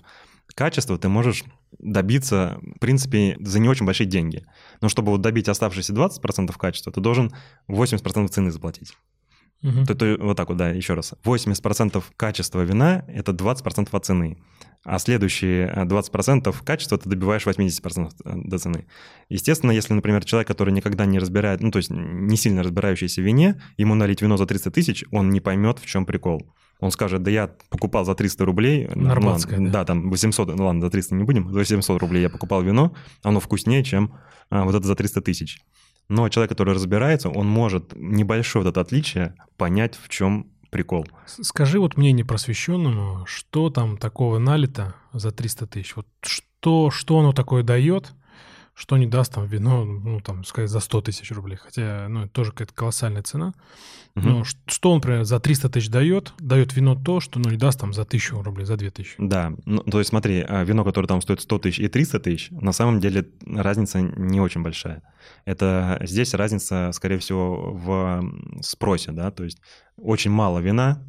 качества 0.56 0.98
ты 0.98 1.10
можешь 1.10 1.44
добиться, 1.78 2.60
в 2.76 2.80
принципе, 2.80 3.36
за 3.40 3.60
не 3.60 3.68
очень 3.68 3.86
большие 3.86 4.08
деньги. 4.08 4.46
Но 4.82 4.88
чтобы 4.88 5.12
вот 5.12 5.22
добить 5.22 5.50
оставшиеся 5.50 5.94
20% 5.94 6.56
качества, 6.58 6.92
ты 6.92 7.02
должен 7.02 7.34
80% 7.68 8.28
цены 8.30 8.52
заплатить. 8.52 8.94
Угу. 9.64 9.86
То, 9.86 9.96
то, 9.96 10.18
вот 10.20 10.38
так 10.38 10.50
вот, 10.50 10.58
да, 10.58 10.70
еще 10.70 10.94
раз. 10.94 11.14
80% 11.24 12.04
качества 12.16 12.62
вина— 12.62 13.06
это 13.08 13.32
20% 13.32 13.90
от 13.92 14.06
цены 14.06 14.38
а 14.88 15.00
следующие 15.00 15.68
20% 15.68 16.48
э, 16.48 16.64
качества 16.64 16.98
ты 16.98 17.10
добиваешь 17.10 17.46
80% 17.46 18.12
э, 18.24 18.32
до 18.46 18.58
цены. 18.58 18.86
Естественно, 19.28 19.72
если, 19.72 19.94
например, 19.94 20.24
человек, 20.24 20.48
который 20.48 20.74
никогда 20.74 21.06
не 21.06 21.20
разбирает, 21.20 21.60
ну, 21.62 21.72
то 21.72 21.78
есть 21.78 21.90
не 21.90 22.38
сильно 22.38 22.64
разбирающийся 22.64 23.22
в 23.22 23.26
вине, 23.26 23.62
ему 23.76 23.96
налить 23.96 24.22
вино 24.22 24.38
за 24.38 24.46
300 24.46 24.72
тысяч, 24.72 25.04
он 25.12 25.30
не 25.30 25.42
поймет, 25.42 25.80
в 25.80 25.86
чем 25.86 26.06
прикол. 26.06 26.54
Он 26.80 26.92
скажет, 26.92 27.22
да 27.22 27.30
я 27.30 27.50
покупал 27.70 28.06
за 28.06 28.16
300 28.16 28.46
рублей. 28.46 28.88
Нормандское, 28.96 29.60
ну, 29.60 29.66
да. 29.66 29.80
да, 29.80 29.86
там 29.86 30.10
800, 30.10 30.56
ну 30.56 30.66
ладно, 30.66 30.82
за 30.82 30.90
300 30.90 31.16
не 31.16 31.24
будем, 31.24 31.52
за 31.52 31.66
700 31.66 32.00
рублей 32.00 32.22
я 32.22 32.30
покупал 32.30 32.62
вино, 32.62 32.94
оно 33.24 33.42
вкуснее, 33.42 33.84
чем 33.84 34.14
а, 34.50 34.64
вот 34.64 34.74
это 34.74 34.88
за 34.88 34.96
300 34.96 35.22
тысяч. 35.22 35.60
Но 36.10 36.30
человек, 36.30 36.50
который 36.50 36.74
разбирается, 36.74 37.30
он 37.30 37.48
может 37.48 37.94
небольшое 37.96 38.64
вот 38.64 38.72
это 38.72 38.82
отличие 38.82 39.36
понять, 39.58 39.98
в 40.02 40.10
чем 40.10 40.48
прикол. 40.70 41.06
Скажи 41.26 41.80
вот 41.80 41.98
мне 41.98 42.12
непросвещенному, 42.12 43.26
что 43.26 43.70
там 43.70 43.98
такого 43.98 44.40
налито 44.40 44.96
за 45.14 45.32
300 45.32 45.68
тысяч? 45.68 45.96
Вот 45.96 46.08
что, 46.22 46.92
что 46.92 47.20
оно 47.20 47.34
такое 47.34 47.64
дает, 47.64 48.14
что 48.78 48.96
не 48.98 49.08
даст 49.08 49.34
там 49.34 49.48
вино, 49.48 49.86
ну, 49.86 50.22
там, 50.22 50.44
сказать, 50.44 50.70
за 50.70 50.80
100 50.80 51.02
тысяч 51.02 51.32
рублей. 51.32 51.58
Хотя, 51.58 52.06
ну, 52.10 52.22
это 52.22 52.30
тоже 52.30 52.52
какая-то 52.52 52.76
колоссальная 52.76 53.24
цена. 53.24 53.56
Угу. 54.16 54.26
Но 54.26 54.44
что 54.44 54.92
он, 54.92 54.98
например, 54.98 55.24
за 55.24 55.40
300 55.40 55.70
тысяч 55.70 55.90
дает? 55.90 56.34
Дает 56.38 56.76
вино 56.76 56.96
то, 56.96 57.20
что, 57.20 57.40
ну, 57.40 57.50
не 57.50 57.58
даст 57.58 57.80
там 57.80 57.92
за 57.92 58.04
1000 58.04 58.44
рублей, 58.44 58.66
за 58.66 58.78
2000. 58.78 59.16
Да, 59.18 59.52
ну, 59.66 59.82
то 59.82 59.98
есть 59.98 60.12
смотри, 60.12 60.46
а, 60.48 60.64
вино, 60.64 60.84
которое 60.84 61.08
там 61.08 61.22
стоит 61.22 61.42
100 61.42 61.58
тысяч 61.58 61.80
и 61.80 61.88
300 61.88 62.20
тысяч, 62.20 62.52
на 62.52 62.72
самом 62.72 63.00
деле 63.00 63.28
разница 63.48 64.00
не 64.00 64.40
очень 64.40 64.62
большая. 64.62 65.02
Это 65.46 65.98
здесь 66.04 66.36
разница, 66.36 66.92
скорее 66.94 67.18
всего, 67.18 67.74
в 67.74 68.24
спросе, 68.62 69.12
да, 69.12 69.32
то 69.32 69.44
есть 69.44 69.60
очень 69.98 70.30
мало 70.30 70.60
вина, 70.60 71.02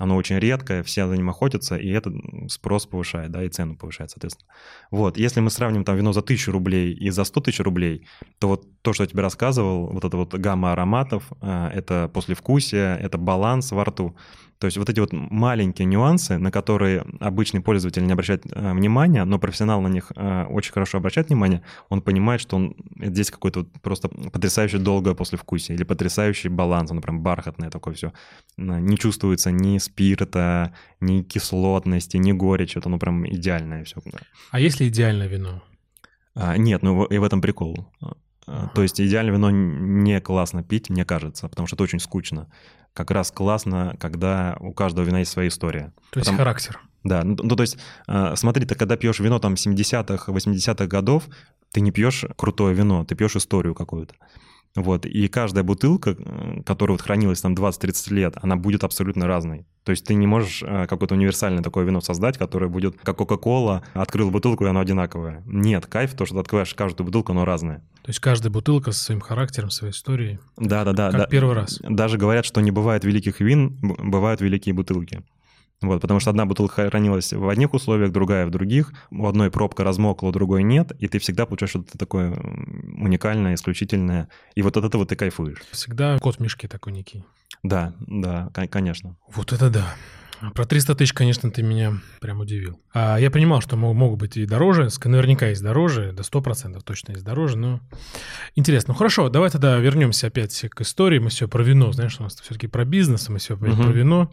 оно 0.00 0.16
очень 0.16 0.38
редкое, 0.38 0.82
все 0.82 1.06
за 1.06 1.14
ним 1.14 1.28
охотятся, 1.28 1.76
и 1.76 1.88
этот 1.90 2.14
спрос 2.48 2.86
повышает, 2.86 3.30
да, 3.30 3.44
и 3.44 3.48
цену 3.50 3.76
повышает, 3.76 4.10
соответственно. 4.10 4.50
Вот, 4.90 5.18
если 5.18 5.40
мы 5.40 5.50
сравним 5.50 5.84
там 5.84 5.96
вино 5.96 6.14
за 6.14 6.20
1000 6.20 6.50
рублей 6.52 6.94
и 6.94 7.10
за 7.10 7.24
100 7.24 7.40
тысяч 7.42 7.60
рублей, 7.60 8.06
то 8.38 8.48
вот 8.48 8.66
то, 8.80 8.94
что 8.94 9.04
я 9.04 9.08
тебе 9.08 9.20
рассказывал, 9.20 9.88
вот 9.88 10.02
это 10.04 10.16
вот 10.16 10.34
гамма 10.34 10.72
ароматов, 10.72 11.30
а, 11.42 11.70
это 11.70 12.10
послевкусие, 12.14 12.98
это 12.98 13.18
баланс 13.18 13.72
во 13.72 13.84
рту, 13.84 14.16
то 14.60 14.66
есть 14.66 14.76
вот 14.76 14.90
эти 14.90 15.00
вот 15.00 15.12
маленькие 15.12 15.86
нюансы, 15.86 16.36
на 16.36 16.50
которые 16.50 17.06
обычный 17.18 17.62
пользователь 17.62 18.04
не 18.04 18.12
обращает 18.12 18.44
э, 18.44 18.72
внимания, 18.74 19.24
но 19.24 19.38
профессионал 19.38 19.80
на 19.80 19.88
них 19.88 20.12
э, 20.14 20.44
очень 20.44 20.72
хорошо 20.72 20.98
обращает 20.98 21.28
внимание, 21.28 21.62
он 21.88 22.02
понимает, 22.02 22.42
что 22.42 22.56
он, 22.56 22.76
здесь 22.96 23.30
какой-то 23.30 23.60
вот 23.60 23.72
просто 23.80 24.08
потрясающе 24.08 24.76
долгое 24.76 25.14
послевкусие 25.14 25.76
или 25.76 25.84
потрясающий 25.84 26.50
баланс, 26.50 26.90
он 26.90 27.00
прям 27.00 27.22
бархатное 27.22 27.70
такое 27.70 27.94
все. 27.94 28.12
Не 28.58 28.98
чувствуется 28.98 29.50
ни 29.50 29.78
спирта, 29.78 30.74
ни 31.00 31.22
кислотности, 31.22 32.18
ни 32.18 32.32
горечи, 32.32 32.76
вот 32.76 32.86
оно 32.86 32.98
прям 32.98 33.26
идеальное 33.26 33.84
все. 33.84 34.02
А 34.50 34.60
если 34.60 34.88
идеальное 34.88 35.26
вино? 35.26 35.62
А, 36.34 36.58
нет, 36.58 36.82
ну 36.82 37.04
и 37.04 37.16
в 37.16 37.24
этом 37.24 37.40
прикол. 37.40 37.88
Ага. 38.46 38.72
То 38.74 38.82
есть 38.82 39.00
идеальное 39.00 39.32
вино 39.32 39.50
не 39.50 40.20
классно 40.20 40.62
пить, 40.62 40.90
мне 40.90 41.06
кажется, 41.06 41.48
потому 41.48 41.66
что 41.66 41.76
это 41.76 41.84
очень 41.84 42.00
скучно 42.00 42.48
как 42.94 43.10
раз 43.10 43.30
классно, 43.30 43.96
когда 44.00 44.56
у 44.60 44.72
каждого 44.72 45.04
вина 45.04 45.20
есть 45.20 45.30
своя 45.30 45.48
история. 45.48 45.92
То 46.10 46.18
есть 46.18 46.28
Потому... 46.28 46.38
характер. 46.38 46.80
Да, 47.02 47.22
ну, 47.24 47.36
ну 47.42 47.56
то 47.56 47.62
есть 47.62 47.78
э, 48.08 48.34
смотри, 48.36 48.66
ты 48.66 48.74
когда 48.74 48.96
пьешь 48.96 49.20
вино 49.20 49.38
там 49.38 49.54
70-х, 49.54 50.30
80-х 50.30 50.86
годов, 50.86 51.24
ты 51.72 51.80
не 51.80 51.92
пьешь 51.92 52.24
крутое 52.36 52.74
вино, 52.74 53.04
ты 53.04 53.14
пьешь 53.14 53.36
историю 53.36 53.74
какую-то. 53.74 54.14
Вот, 54.76 55.04
и 55.04 55.26
каждая 55.26 55.64
бутылка, 55.64 56.16
э, 56.16 56.62
которая 56.64 56.94
вот 56.94 57.02
хранилась 57.02 57.40
там 57.40 57.54
20-30 57.54 58.14
лет, 58.14 58.34
она 58.40 58.56
будет 58.56 58.84
абсолютно 58.84 59.26
разной. 59.26 59.66
То 59.82 59.90
есть 59.90 60.04
ты 60.04 60.14
не 60.14 60.28
можешь 60.28 60.62
э, 60.62 60.86
какое-то 60.86 61.16
универсальное 61.16 61.62
такое 61.62 61.84
вино 61.84 62.00
создать, 62.00 62.38
которое 62.38 62.68
будет 62.68 62.96
как 63.02 63.16
Кока-Кола, 63.16 63.82
открыл 63.94 64.30
бутылку, 64.30 64.64
и 64.64 64.68
оно 64.68 64.78
одинаковое. 64.78 65.42
Нет, 65.44 65.86
кайф, 65.86 66.14
то, 66.14 66.24
что 66.24 66.36
ты 66.36 66.40
открываешь 66.42 66.72
каждую 66.74 67.06
бутылку, 67.06 67.32
оно 67.32 67.44
разное. 67.44 67.78
То 68.02 68.10
есть 68.10 68.20
каждая 68.20 68.52
бутылка 68.52 68.92
со 68.92 69.04
своим 69.04 69.20
характером, 69.20 69.70
своей 69.70 69.92
историей. 69.92 70.38
Да-да-да. 70.56 71.10
Как 71.10 71.20
да. 71.20 71.26
первый 71.26 71.54
раз. 71.56 71.80
Даже 71.82 72.16
говорят, 72.16 72.44
что 72.44 72.60
не 72.60 72.70
бывает 72.70 73.04
великих 73.04 73.40
вин, 73.40 73.76
бывают 73.80 74.40
великие 74.40 74.74
бутылки. 74.74 75.22
Вот, 75.82 76.02
потому 76.02 76.20
что 76.20 76.30
одна 76.30 76.44
бутылка 76.44 76.90
хранилась 76.90 77.32
в 77.32 77.48
одних 77.48 77.72
условиях, 77.72 78.12
другая 78.12 78.46
в 78.46 78.50
других. 78.50 78.92
У 79.10 79.26
одной 79.26 79.50
пробка 79.50 79.82
размокла, 79.82 80.28
у 80.28 80.32
другой 80.32 80.62
нет, 80.62 80.92
и 80.98 81.08
ты 81.08 81.18
всегда 81.18 81.46
получаешь 81.46 81.70
что-то 81.70 81.96
такое 81.96 82.32
уникальное, 82.32 83.54
исключительное. 83.54 84.28
И 84.54 84.62
вот 84.62 84.76
от 84.76 84.84
этого 84.84 85.06
ты 85.06 85.16
кайфуешь. 85.16 85.62
Всегда 85.72 86.18
кот 86.18 86.36
в 86.36 86.40
мешке 86.40 86.68
такой 86.68 86.92
некий. 86.92 87.24
Да, 87.62 87.94
да, 88.00 88.50
конечно. 88.70 89.16
Вот 89.34 89.52
это 89.52 89.70
да. 89.70 89.94
Про 90.54 90.64
300 90.64 90.94
тысяч, 90.94 91.12
конечно, 91.12 91.50
ты 91.50 91.62
меня 91.62 91.94
прям 92.20 92.40
удивил. 92.40 92.80
А 92.94 93.18
я 93.18 93.30
понимал, 93.30 93.60
что 93.60 93.76
могут 93.76 94.18
быть 94.18 94.38
и 94.38 94.46
дороже, 94.46 94.88
наверняка 95.04 95.48
есть 95.48 95.62
дороже, 95.62 96.12
до 96.12 96.22
100% 96.22 96.80
точно 96.82 97.12
есть 97.12 97.24
дороже, 97.24 97.58
но 97.58 97.80
интересно. 98.54 98.92
Ну 98.92 98.98
хорошо, 98.98 99.28
давай 99.28 99.50
тогда 99.50 99.76
вернемся 99.78 100.28
опять 100.28 100.58
к 100.70 100.80
истории. 100.80 101.18
Мы 101.18 101.28
все 101.28 101.46
про 101.46 101.62
вино, 101.62 101.92
знаешь, 101.92 102.18
у 102.20 102.22
нас 102.22 102.36
все-таки 102.40 102.68
про 102.68 102.86
бизнес, 102.86 103.28
мы 103.28 103.38
все 103.38 103.54
угу. 103.54 103.66
про 103.66 103.92
вино. 103.92 104.32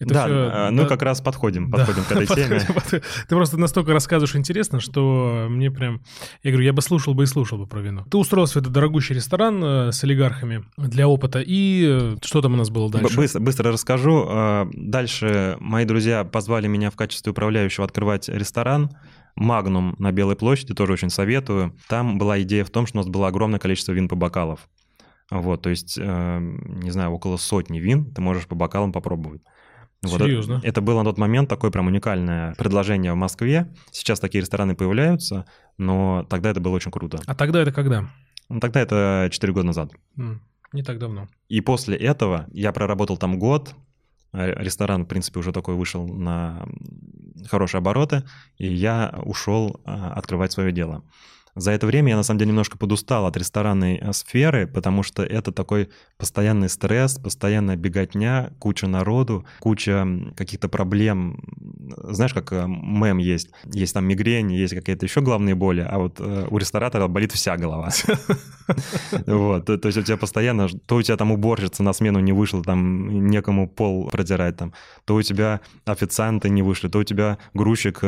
Это 0.00 0.14
да, 0.14 0.24
все, 0.24 0.50
а, 0.52 0.70
ну 0.70 0.82
да, 0.82 0.88
как 0.88 1.02
раз 1.02 1.20
подходим, 1.20 1.70
подходим 1.70 2.04
да, 2.08 2.14
к 2.14 2.20
этой 2.20 2.26
теме. 2.26 2.60
Подходим, 2.74 3.02
Ты 3.28 3.34
просто 3.34 3.56
настолько 3.56 3.92
рассказываешь 3.92 4.36
интересно, 4.36 4.78
что 4.78 5.46
мне 5.50 5.72
прям... 5.72 6.02
Я 6.44 6.52
говорю, 6.52 6.66
я 6.66 6.72
бы 6.72 6.82
слушал 6.82 7.14
бы 7.14 7.24
и 7.24 7.26
слушал 7.26 7.58
бы 7.58 7.66
про 7.66 7.80
вино. 7.80 8.04
Ты 8.08 8.16
устроился 8.16 8.54
в 8.54 8.62
этот 8.62 8.72
дорогущий 8.72 9.14
ресторан 9.14 9.62
э, 9.62 9.92
с 9.92 10.04
олигархами 10.04 10.64
для 10.76 11.08
опыта, 11.08 11.40
и 11.44 11.84
э, 11.88 12.16
что 12.22 12.40
там 12.42 12.54
у 12.54 12.56
нас 12.56 12.70
было 12.70 12.88
дальше? 12.90 13.16
Быстро, 13.16 13.40
быстро 13.40 13.72
расскажу. 13.72 14.68
Дальше 14.72 15.56
мои 15.58 15.84
друзья 15.84 16.24
позвали 16.24 16.68
меня 16.68 16.90
в 16.90 16.96
качестве 16.96 17.32
управляющего 17.32 17.84
открывать 17.84 18.28
ресторан. 18.28 18.90
Магнум 19.34 19.94
на 19.98 20.10
Белой 20.10 20.36
площади, 20.36 20.74
тоже 20.74 20.94
очень 20.94 21.10
советую. 21.10 21.76
Там 21.88 22.18
была 22.18 22.40
идея 22.42 22.64
в 22.64 22.70
том, 22.70 22.86
что 22.86 22.98
у 22.98 23.00
нас 23.00 23.08
было 23.08 23.28
огромное 23.28 23.60
количество 23.60 23.92
вин 23.92 24.08
по 24.08 24.16
бокалов. 24.16 24.68
Вот, 25.30 25.62
то 25.62 25.70
есть, 25.70 25.98
э, 26.00 26.38
не 26.40 26.90
знаю, 26.90 27.10
около 27.10 27.36
сотни 27.36 27.78
вин 27.78 28.12
ты 28.12 28.20
можешь 28.20 28.46
по 28.46 28.54
бокалам 28.54 28.92
попробовать. 28.92 29.42
Вот 30.02 30.20
Серьезно? 30.20 30.60
Это, 30.62 30.80
было 30.80 31.02
на 31.02 31.10
тот 31.10 31.18
момент 31.18 31.48
такое 31.48 31.70
прям 31.70 31.88
уникальное 31.88 32.54
предложение 32.54 33.12
в 33.12 33.16
Москве. 33.16 33.74
Сейчас 33.90 34.20
такие 34.20 34.42
рестораны 34.42 34.76
появляются, 34.76 35.44
но 35.76 36.24
тогда 36.28 36.50
это 36.50 36.60
было 36.60 36.74
очень 36.74 36.92
круто. 36.92 37.20
А 37.26 37.34
тогда 37.34 37.60
это 37.60 37.72
когда? 37.72 38.08
Ну, 38.48 38.60
тогда 38.60 38.80
это 38.80 39.28
4 39.30 39.52
года 39.52 39.66
назад. 39.66 39.92
Mm, 40.16 40.38
не 40.72 40.82
так 40.82 40.98
давно. 40.98 41.28
И 41.48 41.60
после 41.60 41.96
этого 41.96 42.46
я 42.52 42.72
проработал 42.72 43.16
там 43.16 43.38
год. 43.38 43.74
Э, 44.32 44.62
ресторан, 44.62 45.04
в 45.04 45.08
принципе, 45.08 45.40
уже 45.40 45.52
такой 45.52 45.74
вышел 45.74 46.06
на 46.06 46.66
хорошие 47.50 47.78
обороты, 47.78 48.22
и 48.56 48.72
я 48.72 49.18
ушел 49.24 49.80
а, 49.84 50.12
открывать 50.12 50.52
свое 50.52 50.72
дело. 50.72 51.04
За 51.58 51.72
это 51.72 51.86
время 51.86 52.10
я, 52.10 52.16
на 52.16 52.22
самом 52.22 52.38
деле, 52.38 52.50
немножко 52.50 52.78
подустал 52.78 53.26
от 53.26 53.36
ресторанной 53.36 53.96
э, 53.96 54.12
сферы, 54.12 54.66
потому 54.66 55.02
что 55.02 55.24
это 55.24 55.50
такой 55.50 55.88
постоянный 56.16 56.68
стресс, 56.68 57.18
постоянная 57.18 57.76
беготня, 57.76 58.52
куча 58.60 58.86
народу, 58.86 59.44
куча 59.58 60.06
каких-то 60.36 60.68
проблем. 60.68 61.42
Знаешь, 61.96 62.32
как 62.32 62.52
э, 62.52 62.66
мем 62.68 63.18
есть? 63.18 63.50
Есть 63.64 63.94
там 63.94 64.04
мигрень, 64.04 64.52
есть 64.52 64.74
какие-то 64.74 65.04
еще 65.04 65.20
главные 65.20 65.56
боли, 65.56 65.86
а 65.88 65.98
вот 65.98 66.20
э, 66.20 66.46
у 66.48 66.58
ресторатора 66.58 67.08
болит 67.08 67.32
вся 67.32 67.56
голова. 67.56 67.90
Вот, 69.26 69.64
то 69.64 69.80
есть 69.88 69.96
у 69.96 70.02
тебя 70.02 70.18
постоянно, 70.18 70.68
то 70.68 70.96
у 70.96 71.02
тебя 71.02 71.16
там 71.16 71.32
уборщица 71.32 71.82
на 71.82 71.94
смену 71.94 72.18
не 72.18 72.32
вышла, 72.32 72.62
там 72.62 73.28
некому 73.30 73.66
пол 73.66 74.10
протирать, 74.10 74.58
там, 74.58 74.74
то 75.06 75.14
у 75.14 75.22
тебя 75.22 75.60
официанты 75.86 76.50
не 76.50 76.60
вышли, 76.62 76.88
то 76.88 76.98
у 76.98 77.04
тебя 77.04 77.38
грузчик 77.54 78.00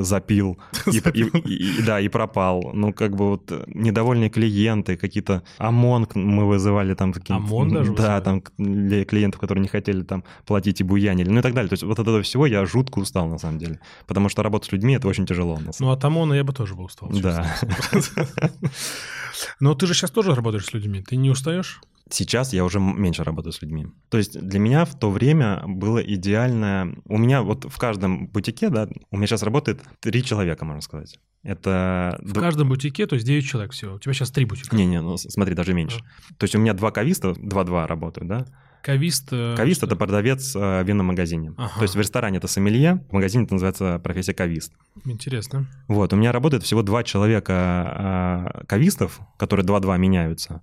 запил, 0.00 0.58
и, 0.86 1.82
да, 1.86 2.00
и 2.00 2.08
пропал. 2.08 2.72
Ну, 2.74 2.92
как 2.98 3.14
бы 3.14 3.28
вот 3.30 3.52
недовольные 3.68 4.28
клиенты, 4.28 4.96
какие-то 4.96 5.44
ОМОН 5.58 6.08
мы 6.14 6.46
вызывали 6.46 6.94
там. 6.94 7.14
ОМОН 7.28 7.68
даже 7.72 7.92
Да, 7.94 8.20
там 8.20 8.42
для 8.58 9.04
клиентов, 9.04 9.40
которые 9.40 9.62
не 9.62 9.68
хотели 9.68 10.02
там 10.02 10.24
платить 10.44 10.80
и 10.80 10.84
буянили, 10.84 11.30
ну 11.30 11.38
и 11.38 11.42
так 11.42 11.54
далее. 11.54 11.68
То 11.68 11.74
есть 11.74 11.84
вот 11.84 11.98
от 11.98 12.00
этого 12.00 12.22
всего 12.22 12.46
я 12.46 12.66
жутко 12.66 12.98
устал 12.98 13.28
на 13.28 13.38
самом 13.38 13.58
деле, 13.58 13.78
потому 14.06 14.28
что 14.28 14.42
работать 14.42 14.68
с 14.68 14.72
людьми 14.72 14.94
это 14.94 15.06
очень 15.06 15.26
тяжело. 15.26 15.58
Ну 15.78 15.90
от 15.90 16.04
ОМОНа 16.04 16.34
я 16.34 16.44
бы 16.44 16.52
тоже 16.52 16.74
бы 16.74 16.84
устал. 16.84 17.08
Да. 17.10 17.56
Но 19.60 19.74
ты 19.74 19.86
же 19.86 19.94
сейчас 19.94 20.10
тоже 20.10 20.34
работаешь 20.34 20.66
с 20.66 20.72
людьми, 20.72 21.00
ты 21.00 21.16
не 21.16 21.30
устаешь? 21.30 21.80
Сейчас 22.10 22.52
я 22.52 22.64
уже 22.64 22.80
меньше 22.80 23.22
работаю 23.22 23.52
с 23.52 23.60
людьми. 23.60 23.86
То 24.08 24.18
есть 24.18 24.40
для 24.40 24.58
меня 24.58 24.84
в 24.84 24.98
то 24.98 25.10
время 25.10 25.62
было 25.66 25.98
идеальное... 25.98 26.96
У 27.04 27.18
меня 27.18 27.42
вот 27.42 27.64
в 27.64 27.76
каждом 27.76 28.28
бутике, 28.28 28.70
да, 28.70 28.88
у 29.10 29.16
меня 29.16 29.26
сейчас 29.26 29.42
работает 29.42 29.82
три 30.00 30.24
человека, 30.24 30.64
можно 30.64 30.80
сказать. 30.80 31.18
Это... 31.42 32.18
В 32.22 32.34
каждом 32.34 32.68
бутике, 32.68 33.06
то 33.06 33.14
есть 33.14 33.26
9 33.26 33.46
человек 33.46 33.72
всего. 33.72 33.94
У 33.94 33.98
тебя 33.98 34.12
сейчас 34.12 34.30
три 34.30 34.44
бутика. 34.44 34.74
Не-не, 34.74 35.00
ну 35.00 35.16
смотри, 35.16 35.54
даже 35.54 35.72
меньше. 35.72 36.00
А. 36.00 36.34
То 36.34 36.44
есть 36.44 36.54
у 36.54 36.58
меня 36.58 36.74
два 36.74 36.90
кависта, 36.90 37.34
два-два 37.34 37.86
работают, 37.86 38.28
да? 38.28 38.46
Кавист... 38.82 39.28
Э, 39.32 39.54
кавист– 39.56 39.82
это 39.84 39.96
продавец 39.96 40.54
э, 40.54 40.82
в 40.82 40.86
винном 40.86 41.06
магазине. 41.06 41.52
Ага. 41.56 41.72
То 41.76 41.82
есть 41.82 41.94
в 41.94 41.98
ресторане 41.98 42.38
это 42.38 42.48
сомелье, 42.48 43.04
в 43.10 43.12
магазине 43.12 43.44
это 43.44 43.54
называется 43.54 44.00
профессия 44.02 44.34
кавист. 44.34 44.72
Интересно. 45.04 45.66
Вот, 45.88 46.12
у 46.12 46.16
меня 46.16 46.32
работает 46.32 46.62
всего 46.62 46.82
два 46.82 47.02
человека 47.02 48.52
э, 48.60 48.64
кавистов, 48.66 49.20
которые 49.36 49.66
два-два 49.66 49.96
меняются. 49.96 50.62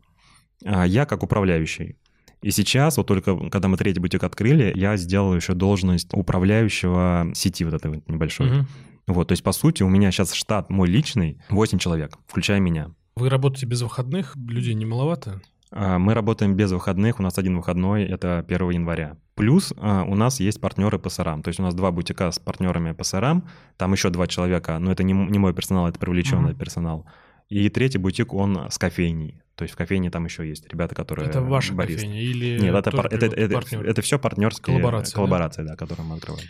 А 0.64 0.86
я 0.86 1.06
как 1.06 1.24
управляющий. 1.24 1.98
И 2.42 2.52
сейчас, 2.52 2.98
вот 2.98 3.08
только 3.08 3.50
когда 3.50 3.68
мы 3.68 3.78
третий 3.78 4.00
бутик 4.00 4.24
открыли, 4.24 4.72
я 4.76 4.98
сделал 4.98 5.36
еще 5.36 5.54
должность 5.54 6.10
управляющего 6.14 7.32
сети 7.34 7.64
вот 7.66 7.74
этой 7.74 7.92
вот 7.92 8.08
небольшой. 8.08 8.60
Угу. 8.60 8.68
Вот, 9.08 9.28
то 9.28 9.34
есть, 9.34 9.44
по 9.44 9.52
сути, 9.52 9.84
у 9.84 9.90
меня 9.90 10.12
сейчас 10.12 10.34
штат 10.34 10.70
мой 10.70 10.88
личный 10.88 11.40
8 11.50 11.78
человек, 11.78 12.18
включая 12.28 12.60
меня. 12.60 12.92
Вы 13.16 13.30
работаете 13.30 13.66
без 13.66 13.82
выходных? 13.82 14.36
Людей 14.36 14.74
не 14.74 14.86
маловато? 14.86 15.42
А, 15.72 16.00
мы 16.00 16.14
работаем 16.14 16.56
без 16.56 16.72
выходных, 16.72 17.20
у 17.20 17.24
нас 17.24 17.38
один 17.38 17.58
выходной, 17.58 18.04
это 18.04 18.46
1 18.48 18.70
января. 18.72 19.18
Плюс 19.36 19.74
а, 19.78 20.04
у 20.04 20.16
нас 20.16 20.40
есть 20.40 20.60
партнеры 20.62 21.00
по 21.00 21.10
СРАМ, 21.10 21.44
то 21.44 21.50
есть 21.50 21.60
у 21.60 21.64
нас 21.64 21.74
два 21.74 21.92
бутика 21.92 22.32
с 22.32 22.40
партнерами 22.40 22.94
по 22.94 23.04
СРАМ, 23.04 23.48
там 23.78 23.92
еще 23.92 24.10
два 24.10 24.28
человека, 24.28 24.80
но 24.80 24.92
это 24.92 25.04
не, 25.04 25.14
не 25.14 25.38
мой 25.38 25.54
персонал, 25.54 25.88
это 25.88 26.00
привлеченный 26.00 26.54
mm 26.54 26.58
персонал. 26.58 27.06
И 27.50 27.70
третий 27.70 28.00
бутик, 28.00 28.34
он 28.34 28.72
с 28.72 28.78
кофейней. 28.78 29.42
То 29.56 29.64
есть 29.64 29.74
в 29.76 29.78
кофейне 29.78 30.10
там 30.10 30.26
еще 30.26 30.48
есть 30.48 30.68
ребята, 30.72 30.96
которые... 30.96 31.30
Это 31.30 31.42
ваша 31.42 31.74
барист. 31.74 32.00
кофейня 32.00 32.22
или... 32.22 32.60
Нет, 32.60 32.74
это, 32.74 32.92
пар... 32.92 33.06
это, 33.08 33.28
это, 33.28 33.36
это, 33.36 33.78
это 33.78 34.02
все 34.02 34.18
партнерские 34.18 34.78
коллаборации, 34.78 35.14
коллаборации 35.14 35.62
да? 35.64 35.70
да, 35.70 35.76
которые 35.76 36.08
мы 36.08 36.16
открываем. 36.16 36.48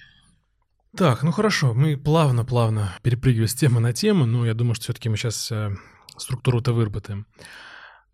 Так, 0.97 1.23
ну 1.23 1.31
хорошо, 1.33 1.73
мы 1.73 1.97
плавно-плавно 1.97 2.95
перепрыгиваем 3.03 3.49
с 3.49 3.53
темы 3.53 3.81
на 3.81 3.91
тему, 3.91 4.25
но 4.25 4.45
я 4.45 4.53
думаю, 4.53 4.75
что 4.75 4.85
все-таки 4.85 5.09
мы 5.09 5.17
сейчас 5.17 5.51
э, 5.51 5.75
структуру-то 6.15 6.71
выработаем. 6.71 7.27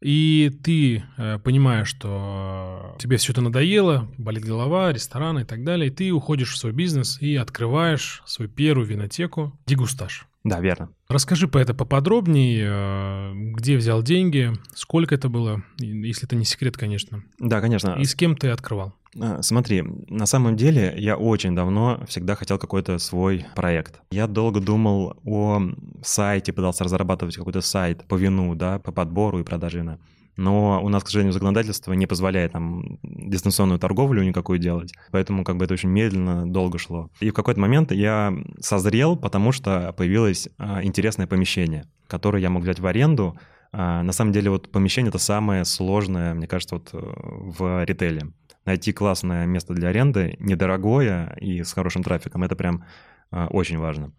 И 0.01 0.51
ты 0.63 1.03
э, 1.17 1.37
понимаешь, 1.37 1.89
что 1.89 2.95
тебе 2.97 3.17
все 3.17 3.33
это 3.33 3.41
надоело, 3.41 4.11
болит 4.17 4.45
голова, 4.45 4.91
рестораны 4.91 5.41
и 5.41 5.43
так 5.43 5.63
далее, 5.63 5.89
и 5.89 5.93
ты 5.93 6.11
уходишь 6.11 6.53
в 6.53 6.57
свой 6.57 6.71
бизнес 6.71 7.21
и 7.21 7.35
открываешь 7.35 8.23
свою 8.25 8.49
первую 8.49 8.87
винотеку 8.87 9.59
«Дегустаж». 9.67 10.25
Да, 10.43 10.59
верно. 10.59 10.89
Расскажи 11.07 11.47
по 11.47 11.59
это 11.59 11.73
поподробнее, 11.73 12.67
э, 12.67 13.33
где 13.55 13.77
взял 13.77 14.01
деньги, 14.01 14.51
сколько 14.73 15.13
это 15.13 15.29
было, 15.29 15.61
если 15.77 16.25
это 16.25 16.35
не 16.35 16.45
секрет, 16.45 16.77
конечно. 16.77 17.23
Да, 17.37 17.61
конечно. 17.61 17.95
И 17.99 18.05
с 18.05 18.15
кем 18.15 18.35
ты 18.35 18.49
открывал? 18.49 18.93
А, 19.19 19.41
смотри, 19.43 19.83
на 20.07 20.25
самом 20.25 20.55
деле 20.55 20.93
я 20.97 21.15
очень 21.17 21.55
давно 21.55 22.03
всегда 22.07 22.35
хотел 22.35 22.57
какой-то 22.57 22.97
свой 22.97 23.45
проект. 23.55 24.01
Я 24.11 24.25
долго 24.27 24.59
думал 24.59 25.19
о 25.25 25.61
сайте, 26.01 26.53
пытался 26.53 26.85
разрабатывать 26.85 27.35
какой-то 27.35 27.61
сайт 27.61 28.03
по 28.07 28.15
вину, 28.15 28.55
да, 28.55 28.79
по 28.79 28.91
подбору 28.91 29.39
и 29.39 29.43
продаже 29.43 29.79
вина 29.79 29.99
но 30.37 30.83
у 30.83 30.89
нас, 30.89 31.03
к 31.03 31.07
сожалению, 31.07 31.33
законодательство 31.33 31.93
не 31.93 32.07
позволяет 32.07 32.53
там 32.53 32.99
дистанционную 33.03 33.79
торговлю 33.79 34.23
никакую 34.23 34.59
делать, 34.59 34.93
поэтому 35.11 35.43
как 35.43 35.57
бы 35.57 35.65
это 35.65 35.73
очень 35.73 35.89
медленно, 35.89 36.51
долго 36.51 36.77
шло. 36.77 37.09
И 37.19 37.29
в 37.29 37.33
какой-то 37.33 37.59
момент 37.59 37.91
я 37.91 38.33
созрел, 38.59 39.15
потому 39.15 39.51
что 39.51 39.93
появилось 39.93 40.49
а, 40.57 40.83
интересное 40.83 41.27
помещение, 41.27 41.85
которое 42.07 42.41
я 42.41 42.49
мог 42.49 42.63
взять 42.63 42.79
в 42.79 42.85
аренду. 42.85 43.37
А, 43.71 44.03
на 44.03 44.11
самом 44.11 44.31
деле 44.31 44.49
вот 44.49 44.71
помещение— 44.71 45.09
это 45.11 45.19
самое 45.19 45.65
сложное, 45.65 46.33
мне 46.33 46.47
кажется, 46.47 46.75
вот 46.75 46.89
э, 46.93 46.97
в 46.99 47.83
ритейле. 47.85 48.31
Найти 48.65 48.93
классное 48.93 49.45
место 49.45 49.73
для 49.73 49.89
аренды, 49.89 50.35
недорогое 50.39 51.35
и 51.39 51.63
с 51.63 51.73
хорошим 51.73 52.03
трафиком— 52.03 52.43
это 52.43 52.55
прям 52.55 52.85
а, 53.31 53.47
очень 53.47 53.77
важно. 53.77 54.11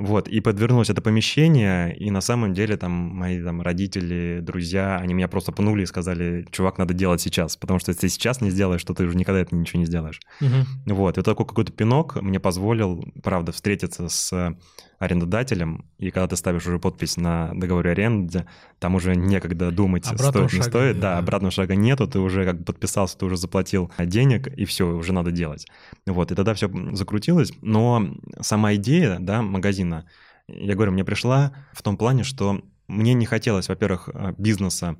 Вот, 0.00 0.28
и 0.28 0.40
подвернулось 0.40 0.88
это 0.88 1.02
помещение, 1.02 1.94
и 1.94 2.10
на 2.10 2.22
самом 2.22 2.54
деле 2.54 2.78
там 2.78 2.90
мои 2.90 3.42
там 3.42 3.60
родители, 3.60 4.40
друзья, 4.40 4.96
они 4.96 5.12
меня 5.12 5.28
просто 5.28 5.52
пнули 5.52 5.82
и 5.82 5.86
сказали, 5.86 6.46
чувак, 6.50 6.78
надо 6.78 6.94
делать 6.94 7.20
сейчас, 7.20 7.58
потому 7.58 7.78
что 7.78 7.90
если 7.90 8.00
ты 8.00 8.08
сейчас 8.08 8.40
не 8.40 8.48
сделаешь, 8.48 8.82
то 8.82 8.94
ты 8.94 9.04
уже 9.04 9.14
никогда 9.18 9.42
это 9.42 9.54
ничего 9.54 9.78
не 9.78 9.84
сделаешь. 9.84 10.22
Угу. 10.40 10.94
Вот, 10.94 11.18
и 11.18 11.22
такой 11.22 11.44
какой-то 11.44 11.72
пинок 11.72 12.16
мне 12.22 12.40
позволил, 12.40 13.12
правда, 13.22 13.52
встретиться 13.52 14.08
с 14.08 14.56
арендодателем, 15.00 15.86
и 15.98 16.10
когда 16.10 16.28
ты 16.28 16.36
ставишь 16.36 16.66
уже 16.66 16.78
подпись 16.78 17.16
на 17.16 17.52
договоре 17.54 17.92
аренды, 17.92 18.44
там 18.78 18.94
уже 18.94 19.16
некогда 19.16 19.70
думать, 19.70 20.06
обратного 20.06 20.46
стоит, 20.46 20.52
не 20.52 20.62
стоит. 20.62 20.94
Нет, 20.96 21.00
да, 21.00 21.14
да, 21.14 21.18
обратного 21.18 21.50
шага 21.50 21.74
нету, 21.74 22.06
ты 22.06 22.18
уже 22.18 22.44
как 22.44 22.58
бы 22.58 22.64
подписался, 22.64 23.16
ты 23.16 23.24
уже 23.24 23.38
заплатил 23.38 23.90
денег, 23.98 24.46
и 24.46 24.66
все, 24.66 24.86
уже 24.86 25.14
надо 25.14 25.32
делать. 25.32 25.66
Вот, 26.06 26.30
и 26.30 26.34
тогда 26.34 26.52
все 26.52 26.70
закрутилось, 26.92 27.52
но 27.62 28.14
сама 28.40 28.74
идея, 28.74 29.16
да, 29.18 29.40
магазина, 29.40 30.04
я 30.48 30.74
говорю, 30.74 30.92
мне 30.92 31.02
пришла 31.02 31.54
в 31.72 31.82
том 31.82 31.96
плане, 31.96 32.22
что 32.22 32.60
мне 32.86 33.14
не 33.14 33.24
хотелось, 33.24 33.70
во-первых, 33.70 34.10
бизнеса, 34.36 34.96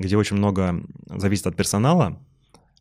где 0.00 0.16
очень 0.16 0.36
много 0.36 0.84
зависит 1.06 1.46
от 1.46 1.54
персонала, 1.54 2.20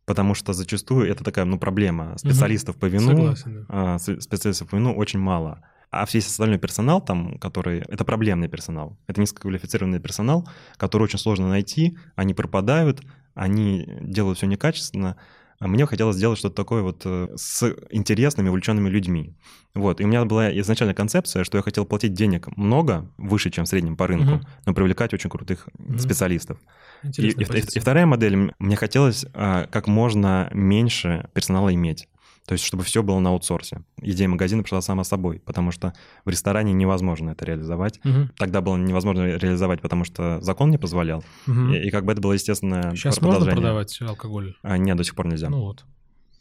потому 0.06 0.34
что 0.34 0.54
зачастую 0.54 1.08
это 1.08 1.24
такая, 1.24 1.46
ну, 1.46 1.60
проблема. 1.60 2.18
Специалистов 2.18 2.78
угу. 2.78 2.82
по 2.82 2.86
вину, 2.88 3.12
Согласен, 3.12 3.66
да. 3.70 3.94
А, 3.94 4.00
специалистов 4.00 4.70
по 4.70 4.76
вину 4.76 4.96
очень 4.96 5.20
мало 5.20 5.64
а 5.94 6.06
весь 6.12 6.28
остальной 6.28 6.58
персонал 6.58 7.02
там, 7.02 7.38
который... 7.38 7.80
Это 7.88 8.04
проблемный 8.04 8.48
персонал. 8.48 8.98
Это 9.08 9.22
низкоквалифицированный 9.22 10.00
персонал, 10.00 10.48
который 10.78 11.04
очень 11.04 11.20
сложно 11.20 11.50
найти, 11.50 11.98
они 12.16 12.34
пропадают, 12.34 13.02
они 13.36 13.88
делают 14.02 14.38
все 14.38 14.48
некачественно. 14.48 15.18
А 15.60 15.68
мне 15.68 15.86
хотелось 15.86 16.18
сделать 16.18 16.40
что-то 16.40 16.56
такое 16.56 16.82
вот 16.82 17.04
э, 17.06 17.30
с 17.36 17.74
интересными, 17.90 18.50
увлеченными 18.50 18.90
людьми. 18.90 19.34
Вот. 19.76 20.02
И 20.02 20.04
у 20.04 20.08
меня 20.08 20.26
была 20.26 20.52
изначально 20.60 20.94
концепция, 20.94 21.44
что 21.44 21.58
я 21.58 21.62
хотел 21.62 21.86
платить 21.86 22.14
денег 22.14 22.48
много, 22.58 23.10
выше, 23.18 23.50
чем 23.50 23.64
в 23.64 23.68
среднем 23.70 23.96
по 23.96 24.08
рынку, 24.08 24.36
угу. 24.36 24.48
но 24.66 24.74
привлекать 24.74 25.14
очень 25.14 25.30
крутых 25.30 25.70
угу. 25.78 25.98
специалистов. 26.00 26.58
И, 27.18 27.28
и, 27.28 27.44
и 27.44 27.80
вторая 27.80 28.06
модель, 28.06 28.52
мне 28.60 28.76
хотелось 28.76 29.26
а, 29.34 29.68
как 29.68 29.88
можно 29.88 30.50
меньше 30.54 31.30
персонала 31.34 31.74
иметь. 31.74 32.08
То 32.46 32.54
есть, 32.54 32.66
чтобы 32.66 32.84
все 32.84 33.04
было 33.04 33.20
на 33.20 33.30
аутсорсе. 33.30 33.84
Идея 34.02 34.28
магазина 34.28 34.64
пришла 34.64 34.82
сама 34.82 35.04
собой, 35.06 35.40
потому 35.40 35.72
что 35.72 35.94
в 36.26 36.30
ресторане 36.30 36.74
невозможно 36.74 37.32
это 37.32 37.46
реализовать. 37.46 38.00
Угу. 38.04 38.32
Тогда 38.38 38.60
было 38.62 38.76
невозможно 38.76 39.22
реализовать, 39.22 39.82
потому 39.82 40.04
что 40.04 40.42
закон 40.42 40.70
не 40.70 40.78
позволял. 40.78 41.24
Угу. 41.48 41.70
И, 41.70 41.88
и 41.88 41.90
как 41.90 42.04
бы 42.04 42.12
это 42.12 42.22
было 42.22 42.34
естественно. 42.34 42.92
Сейчас 42.96 43.22
можно 43.22 43.46
продавать 43.50 43.98
алкоголь? 44.02 44.56
А, 44.62 44.78
нет, 44.78 44.98
до 44.98 45.04
сих 45.04 45.16
пор 45.16 45.28
нельзя. 45.28 45.50
Ну 45.50 45.62
вот. 45.62 45.86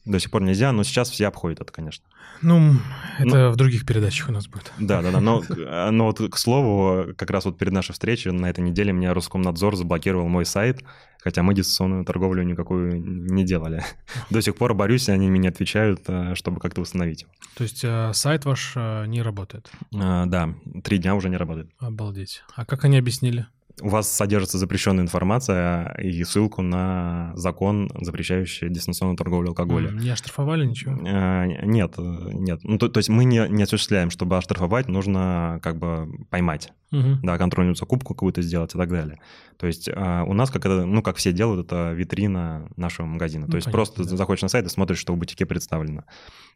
До 0.05 0.19
сих 0.19 0.31
пор 0.31 0.43
нельзя, 0.43 0.73
но 0.73 0.83
сейчас 0.83 1.11
все 1.11 1.29
обходят 1.29 1.61
это, 1.61 1.73
конечно. 1.73 2.05
Ну, 2.41 2.75
это 3.19 3.29
но... 3.29 3.51
в 3.53 3.57
других 3.57 3.87
передачах 3.87 4.29
у 4.29 4.33
нас 4.33 4.49
будет. 4.49 4.73
Да, 4.79 5.01
да, 5.01 5.13
да. 5.13 5.21
Но, 5.21 5.43
но 5.93 6.07
вот, 6.07 6.19
к 6.19 6.37
слову, 6.37 7.15
как 7.17 7.31
раз 7.31 7.45
вот 7.45 7.57
перед 7.57 7.73
нашей 7.73 7.93
встречей 7.93 8.33
на 8.33 8.51
этой 8.51 8.61
неделе 8.61 8.93
меня 8.93 9.15
Роскомнадзор 9.15 9.77
заблокировал 9.77 10.27
мой 10.27 10.45
сайт, 10.45 10.83
хотя 11.23 11.45
мы 11.45 11.55
дистанционную 11.55 12.05
торговлю 12.05 12.43
никакую 12.43 13.01
не 13.01 13.45
делали. 13.45 13.85
До 14.31 14.43
сих 14.43 14.57
пор 14.57 14.75
борюсь, 14.75 15.09
они 15.09 15.31
мне 15.31 15.49
отвечают, 15.49 16.01
э, 16.09 16.35
чтобы 16.35 16.59
как-то 16.59 16.81
восстановить 16.81 17.23
его. 17.23 17.31
То 17.55 17.63
есть 17.63 17.85
э, 17.85 18.11
сайт 18.13 18.45
ваш 18.45 18.73
э, 18.75 19.07
не 19.07 19.23
работает? 19.23 19.71
Да, 19.93 20.53
три 20.83 20.99
дня 20.99 21.15
уже 21.15 21.29
не 21.29 21.37
работает. 21.37 21.71
Обалдеть. 21.79 22.43
А 22.57 22.65
как 22.65 22.85
они 22.85 22.99
объяснили? 22.99 23.47
У 23.81 23.89
вас 23.89 24.11
содержится 24.11 24.59
запрещенная 24.59 25.05
информация 25.05 25.95
и 25.99 26.23
ссылку 26.25 26.63
на 26.63 27.33
закон, 27.35 27.91
запрещающий 28.01 28.69
дистанционную 28.69 29.17
торговлю 29.17 29.51
алкоголем. 29.51 29.99
Не 29.99 30.11
оштрафовали 30.11 30.67
ничего? 30.67 30.93
Нет, 30.95 31.95
нет. 31.99 32.61
Ну, 32.63 32.79
то, 32.79 32.89
то 32.89 32.99
есть 32.99 33.09
мы 33.09 33.25
не, 33.25 33.47
не 33.49 33.63
осуществляем, 33.63 34.11
чтобы 34.11 34.37
оштрафовать, 34.37 34.89
нужно 34.89 35.61
как 35.63 35.79
бы 35.79 36.09
поймать. 36.31 36.73
Угу. 36.93 37.19
да, 37.23 37.39
контрольную 37.39 37.75
закупку 37.75 38.15
какую-то 38.15 38.43
сделать 38.43 38.75
и 38.75 38.79
так 38.79 38.89
далее. 38.89 39.19
То 39.57 39.67
есть 39.67 39.89
а, 39.89 40.25
у 40.25 40.35
нас, 40.35 40.51
как 40.51 40.65
это, 40.67 40.85
ну, 40.85 41.03
как 41.03 41.17
все 41.17 41.33
делают, 41.33 41.67
это 41.67 41.93
витрина 41.93 42.69
нашего 42.77 43.07
магазина. 43.07 43.47
Ну, 43.47 43.51
То 43.51 43.57
есть 43.57 43.67
понятно, 43.67 43.79
просто 43.79 44.05
да. 44.05 44.17
заходишь 44.17 44.43
на 44.43 44.49
сайт 44.49 44.67
и 44.67 44.69
смотришь, 44.69 44.99
что 44.99 45.13
в 45.15 45.17
бутике 45.17 45.47
представлено. 45.47 46.05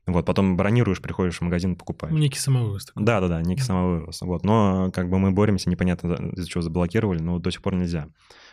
Вот, 0.07 0.25
потом 0.25 0.57
бронируешь, 0.57 1.03
приходишь 1.03 1.39
в 1.39 1.41
магазин, 1.43 1.75
покупаешь. 1.75 2.15
Некий 2.15 2.39
самовывоз. 2.39 2.87
Да-да-да, 2.95 3.43
некий 3.43 3.63
самовывоз. 3.63 4.21
Вот, 4.23 4.45
но 4.45 4.91
как 4.93 5.11
бы 5.11 5.19
мы 5.19 5.33
боремся, 5.33 5.69
непонятно 5.69 6.13
из-за 6.37 6.49
чего 6.49 6.63
заблокировали, 6.63 7.21
но 7.21 7.39
до 7.39 7.51
сих 7.51 7.63
пор 7.63 7.75
нельзя. 7.75 8.09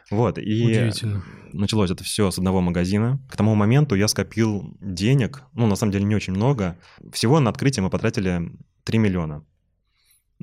Вот, 0.10 0.38
и 0.38 0.66
Удивительно. 0.66 1.24
началось 1.54 1.92
это 1.92 2.04
все 2.04 2.30
с 2.32 2.38
одного 2.38 2.62
магазина. 2.62 3.20
К 3.30 3.38
тому 3.38 3.56
моменту 3.56 3.96
я 3.96 4.08
скопил 4.08 4.76
денег, 4.82 5.44
ну, 5.54 5.68
на 5.68 5.76
самом 5.76 5.92
деле, 5.92 6.06
не 6.06 6.16
очень 6.16 6.34
много. 6.34 6.78
Всего 7.12 7.40
на 7.40 7.52
открытие 7.52 7.84
мы 7.84 7.90
потратили 7.90 8.52
3 8.84 8.98
миллиона. 8.98 9.46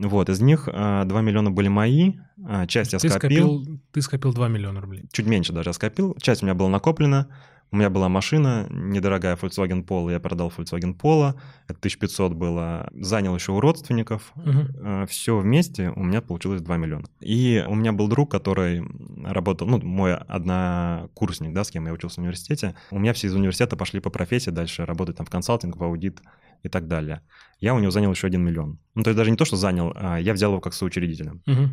Вот, 0.01 0.30
из 0.30 0.40
них 0.40 0.64
2 0.64 0.72
а, 0.74 1.05
миллиона 1.05 1.51
были 1.51 1.68
мои, 1.68 2.14
а, 2.46 2.66
часть 2.66 2.94
я 2.94 2.98
ты 2.98 3.11
скопил. 3.11 3.59
скопил. 3.59 3.80
Ты 3.92 4.01
скопил 4.01 4.32
2 4.32 4.48
миллиона 4.48 4.80
рублей. 4.80 5.05
Чуть 5.12 5.26
меньше 5.26 5.53
даже 5.53 5.70
я 5.70 5.72
скопил. 5.74 6.16
Часть 6.20 6.42
у 6.42 6.46
меня 6.46 6.55
была 6.55 6.70
накоплена, 6.70 7.26
у 7.73 7.77
меня 7.77 7.91
была 7.91 8.09
машина, 8.09 8.66
недорогая 8.71 9.37
Volkswagen 9.37 9.85
Polo, 9.87 10.11
я 10.11 10.18
продал 10.18 10.53
Volkswagen 10.57 10.97
Polo, 10.97 11.35
это 11.68 11.79
1500 11.79 12.35
было, 12.35 12.89
занял 12.93 13.35
еще 13.35 13.53
у 13.53 13.61
родственников. 13.61 14.33
Угу. 14.37 14.59
Э, 14.83 15.07
Все 15.09 15.39
вместе 15.39 15.91
у 15.91 16.03
меня 16.03 16.21
получилось 16.21 16.62
2 16.62 16.77
миллиона. 16.77 17.07
И 17.21 17.64
у 17.68 17.75
меня 17.75 17.93
был 17.93 18.09
друг, 18.09 18.31
который 18.31 18.83
работал, 19.25 19.68
ну, 19.68 19.81
мой 19.81 20.16
однокурсник, 20.16 21.53
да, 21.53 21.64
с 21.64 21.71
кем 21.71 21.87
я 21.87 21.93
учился 21.93 22.16
в 22.16 22.25
университете. 22.25 22.75
У 22.91 22.99
меня 22.99 23.12
все 23.12 23.29
из 23.29 23.35
университета 23.35 23.77
пошли 23.77 24.01
по 24.01 24.11
профессии 24.11 24.51
дальше 24.51 24.85
работать 24.85 25.16
там 25.16 25.27
в 25.27 25.31
консалтинг, 25.31 25.77
в 25.77 25.85
аудит 25.85 26.21
и 26.62 26.68
так 26.68 26.89
далее. 26.89 27.23
Я 27.61 27.75
у 27.75 27.79
него 27.79 27.91
занял 27.91 28.11
еще 28.11 28.27
1 28.27 28.43
миллион. 28.43 28.79
Ну, 28.95 29.03
то 29.03 29.11
есть 29.11 29.16
даже 29.16 29.31
не 29.31 29.37
то, 29.37 29.45
что 29.45 29.57
занял, 29.57 29.93
а 29.95 30.18
я 30.18 30.33
взял 30.33 30.51
его 30.51 30.61
как 30.61 30.75
соучредителя. 30.75 31.35
Угу. 31.47 31.68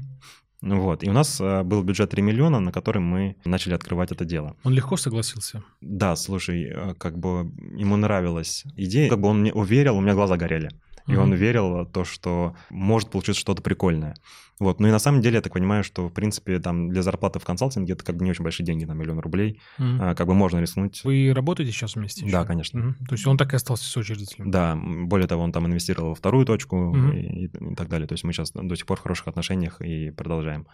Ну 0.62 0.82
вот. 0.82 1.04
И 1.04 1.10
у 1.10 1.14
нас 1.14 1.40
э, 1.40 1.64
был 1.64 1.84
бюджет 1.84 2.10
3 2.10 2.22
миллиона, 2.22 2.60
на 2.60 2.72
который 2.72 3.00
мы 3.00 3.36
начали 3.46 3.74
открывать 3.74 4.12
это 4.12 4.26
дело. 4.26 4.56
Он 4.64 4.74
легко 4.74 4.98
согласился? 4.98 5.64
Да, 5.82 6.16
слушай, 6.16 6.64
э, 6.64 6.94
как 6.96 7.18
бы 7.18 7.52
ему 7.78 7.96
нравилась 7.98 8.64
идея, 8.76 9.10
как 9.10 9.20
бы 9.20 9.30
он 9.30 9.42
мне 9.42 9.54
уверил, 9.54 9.98
у 9.98 10.02
меня 10.02 10.14
глаза 10.14 10.36
горели. 10.38 10.70
И 11.08 11.14
угу. 11.14 11.22
он 11.22 11.34
верил 11.34 11.84
в 11.84 11.92
то, 11.92 12.04
что 12.04 12.56
может 12.70 13.10
получиться 13.10 13.40
что-то 13.40 13.62
прикольное. 13.62 14.16
Вот. 14.60 14.80
Ну 14.80 14.88
и 14.88 14.92
на 14.92 15.00
самом 15.00 15.22
деле 15.22 15.36
я 15.36 15.42
так 15.42 15.54
понимаю, 15.54 15.84
что, 15.84 16.08
в 16.08 16.14
принципе, 16.14 16.60
там 16.60 16.90
для 16.90 17.04
зарплаты 17.04 17.40
в 17.40 17.46
консалтинге 17.46 17.94
это 17.94 18.04
как 18.04 18.18
бы 18.18 18.26
не 18.26 18.32
очень 18.32 18.44
большие 18.44 18.66
деньги, 18.66 18.86
на 18.86 18.94
миллион 18.94 19.20
рублей. 19.20 19.62
Mm. 19.80 19.98
А, 20.02 20.16
как 20.16 20.28
бы 20.28 20.34
можно 20.34 20.60
рискнуть. 20.60 21.04
Вы 21.04 21.32
работаете 21.34 21.72
сейчас 21.72 21.96
вместе? 21.96 22.26
Еще? 22.26 22.32
Да, 22.32 22.44
конечно. 22.44 22.80
Mm. 22.80 23.06
То 23.08 23.14
есть 23.14 23.28
он 23.28 23.38
так 23.38 23.54
и 23.54 23.56
остался 23.56 23.86
соучредителем? 23.86 24.50
Да. 24.50 24.76
Более 24.76 25.28
того, 25.28 25.44
он 25.44 25.52
там 25.52 25.68
инвестировал 25.68 26.10
во 26.10 26.16
вторую 26.16 26.46
точку 26.46 26.96
mm. 26.96 27.20
и, 27.20 27.46
и 27.46 27.76
так 27.76 27.88
далее. 27.88 28.08
То 28.08 28.14
есть 28.14 28.24
мы 28.24 28.34
сейчас 28.34 28.52
до 28.52 28.76
сих 28.76 28.86
пор 28.86 28.98
в 28.98 29.04
хороших 29.04 29.28
отношениях 29.28 29.80
и 29.82 30.10
продолжаем. 30.10 30.68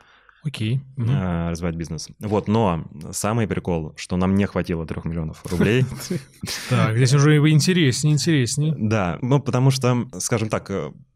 Окей. 0.44 0.82
Okay. 0.98 1.06
Mm-hmm. 1.06 1.50
развивать 1.50 1.76
бизнес. 1.76 2.10
Вот, 2.20 2.48
но 2.48 2.86
самый 3.12 3.48
прикол, 3.48 3.94
что 3.96 4.18
нам 4.18 4.36
не 4.36 4.46
хватило 4.46 4.86
трех 4.86 5.06
миллионов 5.06 5.44
рублей. 5.50 5.86
Так, 6.70 6.96
здесь 6.96 7.14
уже 7.14 7.38
интереснее, 7.50 8.14
интереснее. 8.14 8.76
Да, 8.78 9.18
ну 9.22 9.40
потому 9.40 9.72
что, 9.72 10.08
скажем 10.20 10.50
так, 10.50 10.70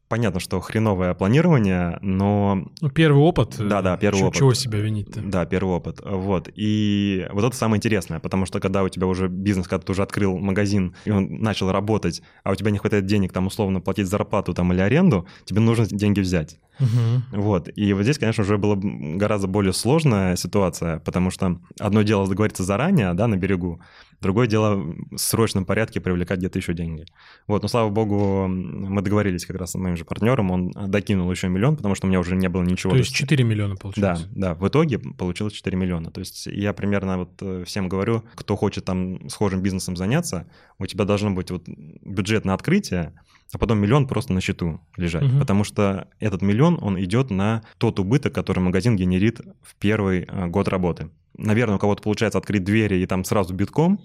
понятно, 0.08 0.40
что 0.40 0.60
хреновое 0.60 1.14
планирование, 1.14 1.98
но... 2.02 2.66
Ну, 2.82 2.90
первый 2.90 3.20
опыт. 3.20 3.56
Да, 3.58 3.82
да, 3.82 3.98
первый 3.98 4.20
чего, 4.20 4.28
опыт. 4.28 4.40
Чего 4.40 4.54
себя 4.54 4.80
винить-то? 4.80 5.22
Да, 5.22 5.46
первый 5.46 5.76
опыт. 5.76 6.00
Вот. 6.04 6.50
И 6.56 7.28
вот 7.32 7.44
это 7.44 7.56
самое 7.56 7.78
интересное, 7.78 8.20
потому 8.20 8.46
что 8.46 8.60
когда 8.60 8.84
у 8.84 8.90
тебя 8.90 9.08
уже 9.08 9.28
бизнес, 9.28 9.68
когда 9.68 9.86
ты 9.86 9.92
уже 9.92 10.04
открыл 10.04 10.38
магазин, 10.38 10.96
и 11.06 11.12
он 11.12 11.42
начал 11.42 11.72
работать, 11.72 12.22
а 12.44 12.52
у 12.52 12.56
тебя 12.56 12.72
не 12.72 12.78
хватает 12.78 13.06
денег, 13.06 13.34
там, 13.34 13.48
условно, 13.48 13.82
платить 13.82 14.08
зарплату 14.08 14.54
там 14.54 14.72
или 14.74 14.82
аренду, 14.82 15.28
тебе 15.46 15.60
нужно 15.60 15.86
деньги 15.86 16.22
взять. 16.22 16.58
Угу. 16.80 17.42
Вот. 17.42 17.70
И 17.76 17.94
вот 17.94 18.04
здесь, 18.04 18.18
конечно, 18.18 18.44
уже 18.44 18.58
была 18.58 18.76
гораздо 18.76 19.48
более 19.48 19.74
сложная 19.74 20.36
ситуация, 20.36 21.00
потому 21.00 21.32
что 21.32 21.60
одно 21.80 22.02
дело 22.04 22.28
договориться 22.28 22.64
заранее, 22.64 23.14
да, 23.14 23.28
на 23.28 23.36
берегу, 23.36 23.82
другое 24.22 24.48
дело 24.48 24.76
в 24.76 25.18
срочном 25.18 25.66
порядке 25.66 26.02
привлекать 26.02 26.40
где-то 26.40 26.60
еще 26.60 26.74
деньги. 26.74 27.06
Вот, 27.48 27.62
но 27.62 27.68
слава 27.68 27.90
богу, 27.90 28.48
мы 28.48 29.02
договорились 29.02 29.46
как 29.46 29.58
раз 29.58 29.72
с 29.72 29.76
моим 29.76 29.96
же 29.96 30.06
партнером, 30.06 30.52
он 30.52 30.72
докинул 30.72 31.30
еще 31.32 31.50
миллион, 31.50 31.76
потому 31.76 31.96
что 31.96 32.08
у 32.08 32.10
меня 32.10 32.20
уже 32.20 32.36
не 32.36 32.50
было 32.50 32.64
ничего. 32.64 32.92
То 32.92 32.98
есть 32.98 33.14
4 33.14 33.44
миллиона 33.44 33.76
получилось? 33.76 34.22
Да, 34.32 34.54
да, 34.54 34.56
в 34.56 34.68
итоге 34.68 35.00
получилось 35.00 35.54
4 35.54 35.78
миллиона. 35.78 36.12
То 36.12 36.20
есть 36.20 36.48
я 36.48 36.74
примерно 36.74 37.20
вот 37.20 37.32
э, 37.42 37.64
всем 37.66 37.90
говорю, 37.90 38.24
кто 38.36 38.56
хочет 38.56 38.86
там 38.86 39.30
схожим 39.30 39.62
бизнесом 39.62 39.96
заняться, 39.96 40.48
у 40.80 40.86
тебя 40.86 41.06
должно 41.06 41.32
быть 41.32 41.52
вот 41.52 41.68
бюджет 41.68 42.46
на 42.46 42.54
открытие, 42.54 43.14
а 43.54 43.58
потом 43.58 43.80
миллион 43.80 44.08
просто 44.08 44.34
на 44.34 44.42
счету 44.42 44.82
лежать. 44.98 45.24
Угу. 45.24 45.40
Потому 45.40 45.64
что 45.64 46.08
этот 46.20 46.42
миллион, 46.42 46.78
он 46.82 47.00
идет 47.02 47.30
на 47.30 47.64
тот 47.78 48.00
убыток, 48.00 48.34
который 48.34 48.60
магазин 48.60 48.96
генерит 48.96 49.40
в 49.62 49.76
первый 49.76 50.26
э, 50.28 50.48
год 50.48 50.68
работы. 50.68 51.10
Наверное, 51.38 51.76
у 51.76 51.80
кого-то 51.80 52.04
получается 52.04 52.38
открыть 52.38 52.64
двери 52.64 52.98
и 52.98 53.06
там 53.06 53.24
сразу 53.24 53.54
битком, 53.54 54.00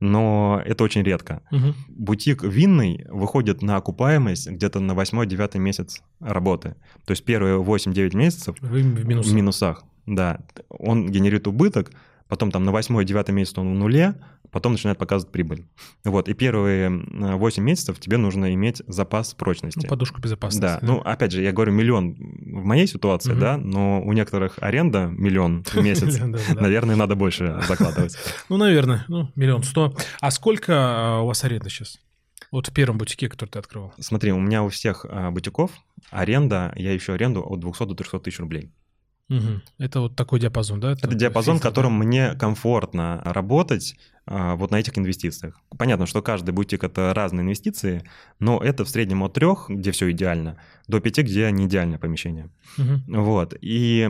но 0.00 0.62
это 0.64 0.84
очень 0.84 1.02
редко. 1.02 1.42
Угу. 1.50 1.74
Бутик 1.88 2.42
винный 2.42 3.04
выходит 3.08 3.62
на 3.62 3.76
окупаемость 3.76 4.48
где-то 4.48 4.80
на 4.80 4.92
8-9 4.92 5.58
месяц 5.58 6.02
работы. 6.20 6.76
То 7.04 7.12
есть 7.12 7.24
первые 7.24 7.60
8-9 7.60 8.16
месяцев 8.16 8.56
Вы 8.60 8.82
в 8.82 9.06
минусах. 9.06 9.32
в 9.32 9.34
минусах. 9.34 9.84
Да, 10.06 10.40
он 10.70 11.10
генерит 11.10 11.46
убыток, 11.46 11.90
потом 12.28 12.50
там 12.50 12.64
на 12.64 12.70
8-9 12.70 13.32
месяц 13.32 13.56
он 13.58 13.74
в 13.74 13.74
нуле, 13.74 14.14
потом 14.50 14.72
начинает 14.72 14.98
показывать 14.98 15.32
прибыль. 15.32 15.66
Вот, 16.04 16.28
и 16.28 16.34
первые 16.34 16.90
8 16.90 17.62
месяцев 17.62 17.98
тебе 17.98 18.16
нужно 18.16 18.54
иметь 18.54 18.82
запас 18.86 19.34
прочности. 19.34 19.80
Ну, 19.82 19.88
подушку 19.88 20.20
безопасности. 20.20 20.62
Да. 20.62 20.78
да, 20.80 20.86
ну, 20.86 20.98
опять 21.00 21.32
же, 21.32 21.42
я 21.42 21.52
говорю 21.52 21.72
миллион 21.72 22.14
в 22.14 22.64
моей 22.64 22.86
ситуации, 22.86 23.32
угу. 23.32 23.40
да, 23.40 23.56
но 23.56 24.02
у 24.02 24.12
некоторых 24.12 24.54
аренда 24.60 25.06
миллион 25.06 25.64
в 25.64 25.74
месяц. 25.82 26.18
Наверное, 26.54 26.96
надо 26.96 27.14
больше 27.14 27.60
закладывать. 27.66 28.16
Ну, 28.48 28.56
наверное, 28.56 29.04
ну, 29.08 29.30
миллион 29.34 29.62
сто. 29.62 29.94
А 30.20 30.30
сколько 30.30 30.72
а, 30.74 31.20
у 31.20 31.26
вас 31.26 31.44
аренда 31.44 31.68
сейчас? 31.68 31.98
Вот 32.50 32.68
в 32.68 32.72
первом 32.72 32.96
бутике, 32.96 33.28
который 33.28 33.50
ты 33.50 33.58
открывал. 33.58 33.92
Смотри, 33.98 34.32
у 34.32 34.40
меня 34.40 34.62
у 34.62 34.68
всех 34.68 35.04
а, 35.08 35.30
бутиков 35.30 35.70
аренда, 36.10 36.72
я 36.76 36.96
ищу 36.96 37.12
аренду 37.12 37.42
от 37.42 37.60
200 37.60 37.84
до 37.86 37.94
300 37.94 38.20
тысяч 38.20 38.38
рублей. 38.38 38.70
Угу. 39.28 39.60
Это 39.78 40.00
вот 40.00 40.16
такой 40.16 40.40
диапазон, 40.40 40.80
да? 40.80 40.92
Это, 40.92 41.06
это 41.06 41.16
диапазон, 41.16 41.58
в 41.58 41.62
котором 41.62 41.98
мне 41.98 42.34
комфортно 42.34 43.20
работать 43.24 43.96
а, 44.26 44.56
вот 44.56 44.70
на 44.70 44.76
этих 44.76 44.96
инвестициях. 44.98 45.60
Понятно, 45.76 46.06
что 46.06 46.22
каждый 46.22 46.52
бутик 46.52 46.84
это 46.84 47.12
разные 47.14 47.44
инвестиции, 47.44 48.04
но 48.38 48.58
это 48.62 48.84
в 48.84 48.88
среднем 48.88 49.22
от 49.22 49.34
трех, 49.34 49.68
где 49.68 49.90
все 49.90 50.10
идеально, 50.10 50.56
до 50.86 51.00
пяти, 51.00 51.22
где 51.22 51.50
не 51.50 51.66
идеальное 51.66 51.98
помещение. 51.98 52.50
Угу. 52.78 53.22
Вот. 53.22 53.54
И 53.60 54.08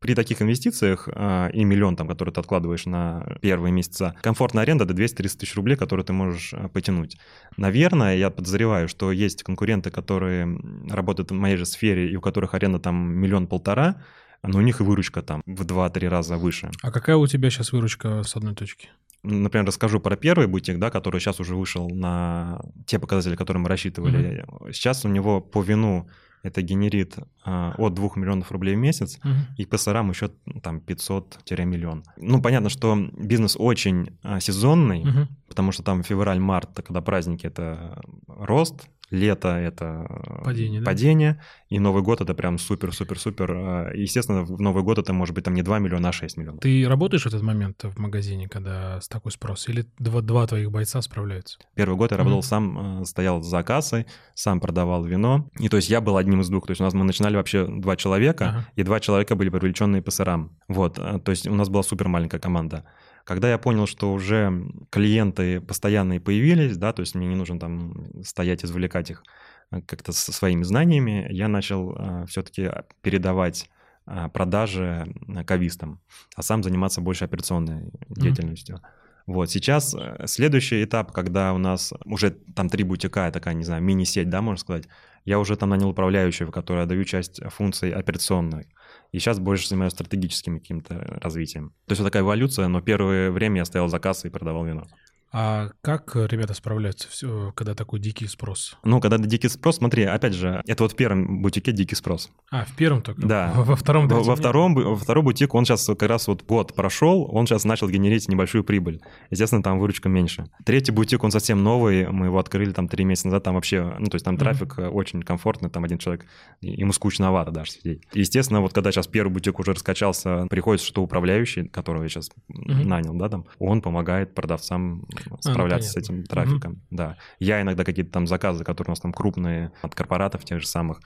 при 0.00 0.14
таких 0.14 0.40
инвестициях 0.40 1.08
а, 1.12 1.48
и 1.48 1.64
миллион, 1.64 1.96
там, 1.96 2.06
который 2.06 2.32
ты 2.32 2.40
откладываешь 2.40 2.86
на 2.86 3.38
первые 3.40 3.72
месяца, 3.72 4.14
комфортная 4.22 4.62
аренда 4.62 4.84
до 4.84 4.94
200-300 4.94 5.38
тысяч 5.38 5.54
рублей, 5.56 5.76
которые 5.76 6.06
ты 6.06 6.12
можешь 6.12 6.54
а, 6.54 6.68
потянуть. 6.68 7.18
Наверное, 7.56 8.16
я 8.16 8.30
подозреваю, 8.30 8.88
что 8.88 9.10
есть 9.10 9.42
конкуренты, 9.42 9.90
которые 9.90 10.58
работают 10.88 11.30
в 11.30 11.34
моей 11.34 11.56
же 11.56 11.66
сфере 11.66 12.10
и 12.10 12.16
у 12.16 12.20
которых 12.20 12.54
аренда 12.54 12.78
там 12.78 12.96
миллион-полтора, 12.96 14.02
но 14.42 14.58
у 14.58 14.62
них 14.62 14.80
и 14.80 14.84
выручка 14.84 15.22
там 15.22 15.42
в 15.46 15.62
2-3 15.62 16.08
раза 16.08 16.36
выше. 16.36 16.70
А 16.82 16.90
какая 16.90 17.16
у 17.16 17.26
тебя 17.26 17.50
сейчас 17.50 17.72
выручка 17.72 18.22
с 18.22 18.36
одной 18.36 18.54
точки? 18.54 18.88
Например, 19.22 19.66
расскажу 19.66 19.98
про 20.00 20.16
первый 20.16 20.46
бутик, 20.46 20.78
да, 20.78 20.90
который 20.90 21.20
сейчас 21.20 21.40
уже 21.40 21.56
вышел 21.56 21.88
на 21.90 22.60
те 22.86 22.98
показатели, 22.98 23.34
которые 23.34 23.62
мы 23.62 23.68
рассчитывали. 23.68 24.44
Mm-hmm. 24.44 24.72
Сейчас 24.72 25.04
у 25.04 25.08
него 25.08 25.40
по 25.40 25.62
вину 25.62 26.08
это 26.42 26.62
генерит 26.62 27.16
а, 27.44 27.74
от 27.78 27.94
2 27.94 28.10
миллионов 28.16 28.52
рублей 28.52 28.76
в 28.76 28.78
месяц, 28.78 29.18
uh-huh. 29.24 29.56
и 29.56 29.66
по 29.66 29.76
сырам 29.76 30.10
еще 30.10 30.30
там 30.62 30.78
500-миллион. 30.78 32.04
Ну, 32.16 32.42
понятно, 32.42 32.68
что 32.68 32.96
бизнес 32.96 33.56
очень 33.58 34.18
а, 34.22 34.40
сезонный, 34.40 35.02
uh-huh. 35.02 35.26
потому 35.48 35.72
что 35.72 35.82
там 35.82 36.02
февраль-март, 36.02 36.82
когда 36.86 37.00
праздники, 37.00 37.46
это 37.46 38.00
рост, 38.26 38.88
лето 39.10 39.48
это 39.48 40.06
падение, 40.44 40.82
падение 40.82 41.32
да? 41.34 41.40
и 41.68 41.78
Новый 41.78 42.02
год 42.02 42.20
это 42.20 42.34
прям 42.34 42.58
супер-супер-супер. 42.58 43.50
А, 43.50 43.90
естественно, 43.94 44.42
в 44.42 44.60
Новый 44.60 44.82
год 44.82 44.98
это 44.98 45.12
может 45.12 45.34
быть 45.34 45.44
там 45.44 45.54
не 45.54 45.62
2 45.62 45.78
миллиона, 45.78 46.10
а 46.10 46.12
6 46.12 46.36
миллионов. 46.36 46.60
Ты 46.60 46.86
работаешь 46.88 47.22
в 47.22 47.26
этот 47.26 47.42
момент 47.42 47.82
в 47.84 47.98
магазине, 47.98 48.48
когда 48.48 49.00
с 49.00 49.08
такой 49.08 49.32
спрос, 49.32 49.68
или 49.68 49.86
два, 49.98 50.20
два 50.20 50.46
твоих 50.46 50.70
бойца 50.70 51.00
справляются? 51.02 51.58
Первый 51.74 51.96
год 51.96 52.10
я 52.10 52.16
работал 52.16 52.40
mm-hmm. 52.40 52.42
сам, 52.42 53.04
стоял 53.04 53.42
за 53.42 53.62
кассой, 53.62 54.06
сам 54.34 54.60
продавал 54.60 55.04
вино, 55.04 55.50
и 55.58 55.68
то 55.68 55.76
есть 55.76 55.88
я 55.88 56.00
был 56.00 56.16
одним 56.16 56.40
из 56.40 56.48
двух, 56.48 56.66
то 56.66 56.72
есть 56.72 56.80
у 56.80 56.84
нас 56.84 56.94
мы 56.94 57.04
начинали 57.04 57.36
вообще 57.36 57.66
два 57.66 57.96
человека, 57.96 58.44
uh-huh. 58.44 58.72
и 58.76 58.82
два 58.82 59.00
человека 59.00 59.34
были 59.34 59.48
привлеченные 59.48 60.02
по 60.02 60.10
сырам. 60.10 60.56
Вот, 60.68 60.94
то 60.94 61.30
есть 61.30 61.46
у 61.46 61.54
нас 61.54 61.68
была 61.68 61.82
супер 61.82 62.08
маленькая 62.08 62.38
команда. 62.38 62.84
Когда 63.28 63.50
я 63.50 63.58
понял, 63.58 63.86
что 63.86 64.10
уже 64.10 64.50
клиенты 64.88 65.60
постоянные 65.60 66.18
появились, 66.18 66.78
да, 66.78 66.94
то 66.94 67.00
есть 67.00 67.14
мне 67.14 67.26
не 67.26 67.34
нужно 67.34 67.60
там 67.60 68.06
стоять, 68.24 68.64
извлекать 68.64 69.10
их 69.10 69.22
э, 69.70 69.82
как-то 69.82 70.12
со 70.12 70.32
своими 70.32 70.62
знаниями, 70.62 71.26
я 71.30 71.46
начал 71.48 71.94
э, 71.94 72.24
все-таки 72.26 72.70
передавать 73.02 73.68
э, 74.06 74.30
продажи 74.32 75.14
кавистам, 75.46 76.00
а 76.36 76.42
сам 76.42 76.62
заниматься 76.62 77.02
больше 77.02 77.26
операционной 77.26 77.90
деятельностью. 78.08 78.76
Mm-hmm. 78.76 79.24
Вот, 79.26 79.50
сейчас 79.50 79.94
следующий 80.24 80.82
этап, 80.82 81.12
когда 81.12 81.52
у 81.52 81.58
нас 81.58 81.92
уже 82.06 82.30
там 82.30 82.70
три 82.70 82.82
бутика, 82.82 83.30
такая, 83.30 83.52
не 83.52 83.64
знаю, 83.64 83.82
мини-сеть, 83.82 84.30
да, 84.30 84.40
можно 84.40 84.58
сказать, 84.58 84.88
я 85.26 85.38
уже 85.38 85.54
там 85.56 85.68
нанял 85.68 85.90
управляющего, 85.90 86.50
который 86.50 86.84
отдаю 86.84 87.04
часть 87.04 87.42
функций 87.50 87.90
операционной. 87.90 88.68
И 89.12 89.18
сейчас 89.18 89.38
больше 89.38 89.68
занимаюсь 89.68 89.92
стратегическим 89.92 90.60
каким-то 90.60 91.18
развитием. 91.22 91.70
То 91.86 91.92
есть 91.92 92.00
вот 92.00 92.06
такая 92.06 92.22
эволюция, 92.22 92.68
но 92.68 92.80
первое 92.82 93.30
время 93.30 93.58
я 93.58 93.64
стоял 93.64 93.88
за 93.88 93.98
и 94.28 94.30
продавал 94.30 94.64
вино. 94.64 94.84
А 95.30 95.68
как 95.82 96.16
ребята 96.16 96.54
справляются, 96.54 97.08
когда 97.54 97.74
такой 97.74 98.00
дикий 98.00 98.26
спрос? 98.26 98.76
Ну, 98.82 99.00
когда 99.00 99.18
дикий 99.18 99.48
спрос, 99.48 99.76
смотри, 99.76 100.04
опять 100.04 100.32
же, 100.32 100.62
это 100.66 100.84
вот 100.84 100.92
в 100.92 100.96
первом 100.96 101.42
бутике 101.42 101.72
дикий 101.72 101.96
спрос. 101.96 102.30
А, 102.50 102.64
в 102.64 102.74
первом 102.76 103.02
только? 103.02 103.26
Да. 103.26 103.52
Во, 103.54 103.76
втором? 103.76 104.08
Во, 104.08 104.22
во 104.22 104.36
втором, 104.36 104.74
во 104.74 104.96
второй 104.96 105.22
бутик, 105.22 105.54
он 105.54 105.66
сейчас 105.66 105.86
как 105.86 106.02
раз 106.02 106.28
вот 106.28 106.44
год 106.46 106.74
прошел, 106.74 107.28
он 107.30 107.46
сейчас 107.46 107.64
начал 107.64 107.88
генерить 107.88 108.26
небольшую 108.28 108.64
прибыль. 108.64 109.00
Естественно, 109.30 109.62
там 109.62 109.78
выручка 109.78 110.08
меньше. 110.08 110.46
Третий 110.64 110.92
бутик, 110.92 111.22
он 111.22 111.30
совсем 111.30 111.62
новый, 111.62 112.08
мы 112.08 112.26
его 112.26 112.38
открыли 112.38 112.72
там 112.72 112.88
три 112.88 113.04
месяца 113.04 113.28
назад, 113.28 113.44
там 113.44 113.54
вообще, 113.54 113.96
ну, 113.98 114.06
то 114.06 114.14
есть 114.14 114.24
там 114.24 114.38
трафик 114.38 114.78
mm-hmm. 114.78 114.88
очень 114.88 115.22
комфортный, 115.22 115.68
там 115.68 115.84
один 115.84 115.98
человек, 115.98 116.24
ему 116.62 116.92
скучновато 116.92 117.50
даже 117.50 117.72
сидеть. 117.72 118.02
Естественно, 118.14 118.62
вот 118.62 118.72
когда 118.72 118.92
сейчас 118.92 119.06
первый 119.06 119.30
бутик 119.30 119.58
уже 119.58 119.72
раскачался, 119.72 120.46
приходит 120.48 120.82
что 120.82 121.02
управляющий, 121.02 121.68
которого 121.68 122.04
я 122.04 122.08
сейчас 122.08 122.30
mm-hmm. 122.50 122.84
нанял, 122.84 123.14
да, 123.14 123.28
там, 123.28 123.44
он 123.58 123.82
помогает 123.82 124.34
продавцам 124.34 125.04
справляться 125.40 125.90
а, 125.90 125.92
ну, 125.92 125.92
с 125.92 125.96
этим 125.96 126.24
трафиком. 126.24 126.72
Угу. 126.72 126.80
Да. 126.90 127.16
Я 127.38 127.60
иногда 127.62 127.84
какие-то 127.84 128.10
там 128.10 128.26
заказы, 128.26 128.64
которые 128.64 128.90
у 128.90 128.92
нас 128.92 129.00
там 129.00 129.12
крупные 129.12 129.72
от 129.82 129.94
корпоратов 129.94 130.44
тех 130.44 130.60
же 130.60 130.66
самых, 130.66 131.00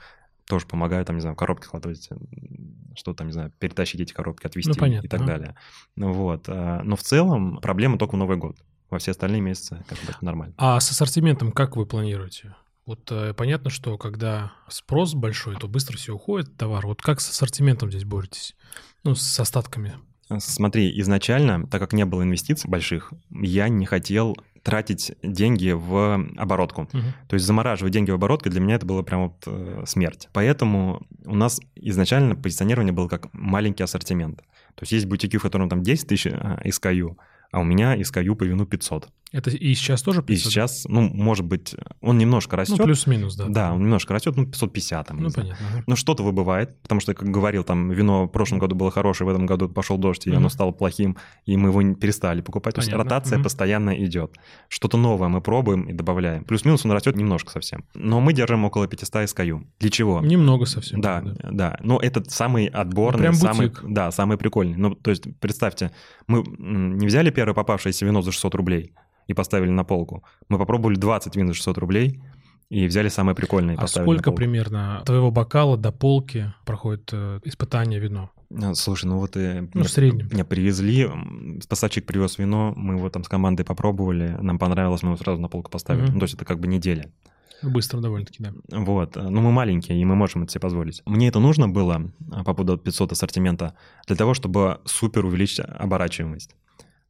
тоже 0.47 0.65
помогаю, 0.65 1.05
там, 1.05 1.15
не 1.15 1.21
знаю, 1.21 1.35
коробки 1.35 1.65
складывать, 1.65 2.09
что 2.95 3.13
там, 3.13 3.27
не 3.27 3.33
знаю, 3.33 3.51
перетащить 3.59 4.01
эти 4.01 4.13
коробки, 4.13 4.45
отвезти 4.45 4.71
ну, 4.71 4.75
понятно, 4.75 5.07
и 5.07 5.09
так 5.09 5.21
а. 5.21 5.25
далее. 5.25 5.55
Ну 5.95 6.11
вот. 6.11 6.45
А, 6.47 6.81
но 6.83 6.95
в 6.95 7.01
целом 7.01 7.59
проблема 7.61 7.97
только 7.97 8.15
в 8.15 8.17
Новый 8.17 8.37
год. 8.37 8.57
Во 8.89 8.99
все 8.99 9.11
остальные 9.11 9.41
месяцы 9.41 9.83
как 9.87 9.97
бы 9.99 10.05
это 10.09 10.23
нормально. 10.23 10.53
А 10.57 10.79
с 10.79 10.91
ассортиментом 10.91 11.51
как 11.51 11.75
вы 11.75 11.85
планируете? 11.85 12.55
Вот 12.85 13.09
э, 13.11 13.33
понятно, 13.33 13.69
что 13.69 13.97
когда 13.97 14.51
спрос 14.67 15.13
большой, 15.13 15.55
то 15.55 15.67
быстро 15.67 15.97
все 15.97 16.13
уходит, 16.13 16.57
товар. 16.57 16.85
Вот 16.85 17.01
как 17.01 17.21
с 17.21 17.29
ассортиментом 17.29 17.89
здесь 17.89 18.03
боретесь? 18.03 18.55
Ну, 19.03 19.15
с 19.15 19.39
остатками. 19.39 19.93
Смотри, 20.39 20.99
изначально, 21.01 21.67
так 21.67 21.81
как 21.81 21.93
не 21.93 22.05
было 22.05 22.23
инвестиций 22.23 22.69
больших, 22.69 23.13
я 23.29 23.69
не 23.69 23.85
хотел 23.85 24.37
тратить 24.63 25.13
деньги 25.21 25.71
в 25.71 26.25
оборотку. 26.37 26.83
Угу. 26.83 27.01
То 27.27 27.33
есть 27.33 27.45
замораживать 27.45 27.91
деньги 27.93 28.11
в 28.11 28.15
оборотке 28.15 28.49
для 28.49 28.61
меня 28.61 28.75
это 28.75 28.85
было 28.85 29.01
прям 29.03 29.23
вот 29.23 29.43
э, 29.45 29.83
смерть. 29.85 30.29
Поэтому 30.31 31.05
у 31.25 31.35
нас 31.35 31.59
изначально 31.75 32.35
позиционирование 32.35 32.93
было 32.93 33.09
как 33.09 33.31
маленький 33.33 33.83
ассортимент. 33.83 34.37
То 34.75 34.83
есть 34.83 34.93
есть 34.93 35.05
бутики, 35.05 35.37
в 35.37 35.41
котором 35.41 35.69
там 35.69 35.83
10 35.83 36.07
тысяч 36.07 36.27
э, 36.27 36.59
SKU, 36.65 37.17
а 37.51 37.59
у 37.59 37.63
меня 37.63 37.97
SKU 37.97 38.35
по 38.35 38.43
вину 38.43 38.65
500. 38.65 39.09
Это 39.33 39.49
и 39.49 39.73
сейчас 39.73 40.03
тоже 40.03 40.21
500? 40.21 40.29
И 40.29 40.49
сейчас, 40.49 40.85
ну, 40.87 41.01
может 41.01 41.43
быть, 41.43 41.75
он 42.01 42.19
немножко 42.19 42.55
растет. 42.55 42.77
Ну, 42.77 42.83
плюс-минус, 42.85 43.35
да. 43.35 43.45
Да, 43.47 43.73
он 43.73 43.81
немножко 43.81 44.13
растет, 44.13 44.35
ну, 44.35 44.45
550 44.45 45.07
там. 45.07 45.17
Ну, 45.17 45.31
понятно. 45.31 45.65
Ага. 45.71 45.83
Ну, 45.87 45.95
что-то 45.95 46.23
выбывает, 46.23 46.79
потому 46.83 47.01
что, 47.01 47.15
как 47.15 47.29
говорил, 47.29 47.63
там, 47.63 47.89
вино 47.89 48.25
в 48.25 48.27
прошлом 48.27 48.59
году 48.59 48.75
было 48.75 48.91
хорошее, 48.91 49.27
в 49.27 49.31
этом 49.31 49.47
году 49.47 49.67
пошел 49.67 49.97
дождь, 49.97 50.27
и 50.27 50.29
mm 50.29 50.37
оно 50.43 50.49
стало 50.49 50.71
плохим, 50.71 51.17
и 51.45 51.57
мы 51.57 51.69
его 51.69 51.95
перестали 51.95 52.41
покупать. 52.41 52.75
Понятно. 52.75 52.91
То 52.91 52.99
есть 52.99 53.11
ротация 53.11 53.39
mm 53.39 53.43
постоянно 53.43 54.05
идет. 54.05 54.35
Что-то 54.69 54.97
новое 54.97 55.29
мы 55.29 55.41
пробуем 55.41 55.83
и 55.83 55.93
добавляем. 55.93 56.43
Плюс-минус 56.43 56.85
он 56.85 56.91
растет 56.91 57.15
немножко 57.15 57.51
совсем. 57.51 57.85
Но 57.95 58.19
мы 58.19 58.33
держим 58.33 58.65
около 58.65 58.87
500 58.87 59.15
SKU. 59.23 59.65
Для 59.79 59.89
чего? 59.89 60.21
Немного 60.21 60.65
совсем. 60.65 61.01
Да, 61.01 61.21
да. 61.21 61.49
да. 61.51 61.79
Но 61.81 61.99
этот 61.99 62.29
самый 62.29 62.67
отборный, 62.67 63.21
прям 63.21 63.33
самый, 63.33 63.69
бутик. 63.69 63.83
да, 63.87 64.11
самый 64.11 64.37
прикольный. 64.37 64.77
Ну, 64.77 64.93
то 64.93 65.09
есть, 65.09 65.23
представьте, 65.39 65.91
мы 66.27 66.43
не 66.59 67.07
взяли 67.07 67.31
первое 67.31 67.55
попавшееся 67.55 68.05
вино 68.05 68.21
за 68.21 68.31
600 68.31 68.55
рублей, 68.55 68.93
и 69.27 69.33
поставили 69.33 69.69
на 69.69 69.83
полку. 69.83 70.23
Мы 70.49 70.57
попробовали 70.57 70.95
20 70.95 71.35
вин 71.35 71.47
за 71.47 71.53
600 71.53 71.77
рублей, 71.77 72.21
и 72.69 72.87
взяли 72.87 73.07
самое 73.07 73.35
прикольное 73.35 73.75
и 73.75 73.77
а 73.77 73.85
сколько 73.85 74.31
примерно 74.31 75.03
твоего 75.05 75.29
бокала 75.29 75.77
до 75.77 75.91
полки 75.91 76.53
проходит 76.65 77.09
э, 77.11 77.39
испытание 77.43 77.99
вино? 77.99 78.31
А, 78.51 78.73
слушай, 78.73 79.05
ну 79.05 79.19
вот 79.19 79.37
э, 79.37 79.67
ну, 79.75 79.83
в 79.83 79.89
среднем. 79.89 80.27
меня 80.31 80.43
привезли, 80.43 81.07
поставщик 81.69 82.07
привез 82.07 82.39
вино, 82.39 82.73
мы 82.75 82.95
его 82.95 83.11
там 83.11 83.23
с 83.23 83.27
командой 83.27 83.63
попробовали, 83.63 84.37
нам 84.41 84.57
понравилось, 84.57 85.03
мы 85.03 85.09
его 85.09 85.17
сразу 85.17 85.39
на 85.39 85.49
полку 85.49 85.69
поставили. 85.69 86.05
Угу. 86.05 86.13
Ну, 86.13 86.19
то 86.19 86.23
есть 86.23 86.33
это 86.33 86.45
как 86.45 86.59
бы 86.59 86.67
неделя. 86.67 87.11
Быстро 87.61 87.99
довольно-таки, 87.99 88.43
да. 88.43 88.53
Вот. 88.69 89.15
Но 89.15 89.39
мы 89.41 89.51
маленькие, 89.51 90.01
и 90.01 90.03
мы 90.03 90.15
можем 90.15 90.43
это 90.43 90.51
себе 90.51 90.61
позволить. 90.61 91.01
Мне 91.05 91.27
это 91.29 91.39
нужно 91.39 91.69
было 91.69 92.11
а, 92.31 92.43
по 92.43 92.53
поводу 92.53 92.77
500 92.77 93.11
ассортимента 93.11 93.75
для 94.07 94.15
того, 94.15 94.33
чтобы 94.33 94.81
супер 94.85 95.25
увеличить 95.25 95.59
оборачиваемость. 95.59 96.55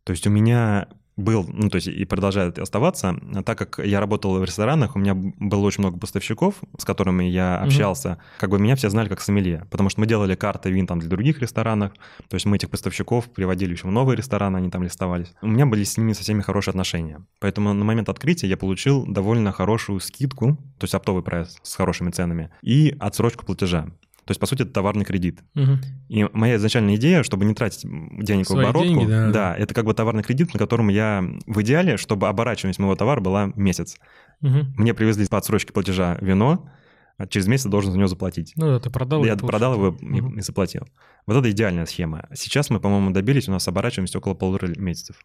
То 0.03 0.11
есть 0.11 0.27
у 0.27 0.29
меня 0.29 0.89
был, 1.15 1.45
ну, 1.47 1.69
то 1.69 1.75
есть 1.75 1.87
и 1.87 2.05
продолжает 2.05 2.57
оставаться, 2.59 3.15
так 3.45 3.57
как 3.57 3.79
я 3.85 3.99
работал 3.99 4.37
в 4.39 4.43
ресторанах, 4.43 4.95
у 4.95 4.99
меня 4.99 5.13
было 5.15 5.61
очень 5.61 5.81
много 5.81 5.99
поставщиков, 5.99 6.55
с 6.77 6.85
которыми 6.85 7.25
я 7.25 7.59
общался, 7.59 8.11
угу. 8.11 8.19
как 8.39 8.49
бы 8.49 8.59
меня 8.59 8.75
все 8.75 8.89
знали 8.89 9.09
как 9.09 9.21
сомелье, 9.21 9.67
потому 9.69 9.89
что 9.89 10.01
мы 10.01 10.07
делали 10.07 10.35
карты 10.35 10.71
вин 10.71 10.87
там 10.87 10.99
для 10.99 11.09
других 11.09 11.39
ресторанов, 11.39 11.93
то 12.27 12.35
есть 12.35 12.45
мы 12.45 12.55
этих 12.55 12.69
поставщиков 12.69 13.29
приводили 13.29 13.73
еще 13.73 13.87
в 13.87 13.91
новые 13.91 14.17
рестораны, 14.17 14.57
они 14.57 14.69
там 14.69 14.83
листовались. 14.83 15.33
У 15.41 15.47
меня 15.47 15.65
были 15.65 15.83
с 15.83 15.97
ними 15.97 16.13
со 16.13 16.23
всеми 16.23 16.41
хорошие 16.41 16.71
отношения, 16.71 17.23
поэтому 17.39 17.73
на 17.73 17.85
момент 17.85 18.09
открытия 18.09 18.47
я 18.47 18.57
получил 18.57 19.05
довольно 19.05 19.51
хорошую 19.51 19.99
скидку, 19.99 20.57
то 20.79 20.83
есть 20.83 20.95
оптовый 20.95 21.23
прайс 21.23 21.57
с 21.61 21.75
хорошими 21.75 22.11
ценами, 22.11 22.49
и 22.61 22.95
отсрочку 22.99 23.45
платежа. 23.45 23.87
То 24.25 24.31
есть, 24.31 24.39
по 24.39 24.45
сути, 24.45 24.61
это 24.61 24.71
товарный 24.71 25.03
кредит. 25.03 25.41
Угу. 25.55 25.71
И 26.09 26.27
моя 26.31 26.55
изначальная 26.55 26.95
идея, 26.95 27.23
чтобы 27.23 27.45
не 27.45 27.53
тратить 27.53 27.81
денег 27.83 28.47
Свои 28.47 28.65
в 28.65 28.69
оборотку, 28.69 28.87
деньги, 28.87 29.05
да, 29.05 29.31
да, 29.31 29.55
это 29.55 29.73
как 29.73 29.85
бы 29.85 29.93
товарный 29.93 30.23
кредит, 30.23 30.53
на 30.53 30.59
котором 30.59 30.87
я 30.87 31.23
в 31.45 31.61
идеале, 31.61 31.97
чтобы 31.97 32.27
оборачиваемость 32.27 32.79
моего 32.79 32.95
товара 32.95 33.19
была 33.19 33.51
месяц. 33.55 33.97
Угу. 34.41 34.57
Мне 34.77 34.93
привезли 34.93 35.27
по 35.27 35.37
отсрочке 35.37 35.73
платежа 35.73 36.17
вино, 36.21 36.69
а 37.17 37.27
через 37.27 37.47
месяц 37.47 37.65
должен 37.65 37.91
за 37.91 37.97
него 37.97 38.07
заплатить. 38.07 38.53
Ну 38.55 38.67
да, 38.67 38.79
ты 38.79 38.89
продал. 38.89 39.25
Я 39.25 39.35
продал 39.35 39.73
его 39.73 39.87
угу. 39.89 40.35
и 40.37 40.41
заплатил. 40.41 40.87
Вот 41.27 41.37
это 41.37 41.51
идеальная 41.51 41.85
схема. 41.85 42.27
Сейчас 42.33 42.69
мы, 42.69 42.79
по-моему, 42.79 43.11
добились, 43.11 43.49
у 43.49 43.51
нас 43.51 43.67
оборачиваемость 43.67 44.15
около 44.15 44.33
полутора 44.33 44.71
месяцев. 44.77 45.17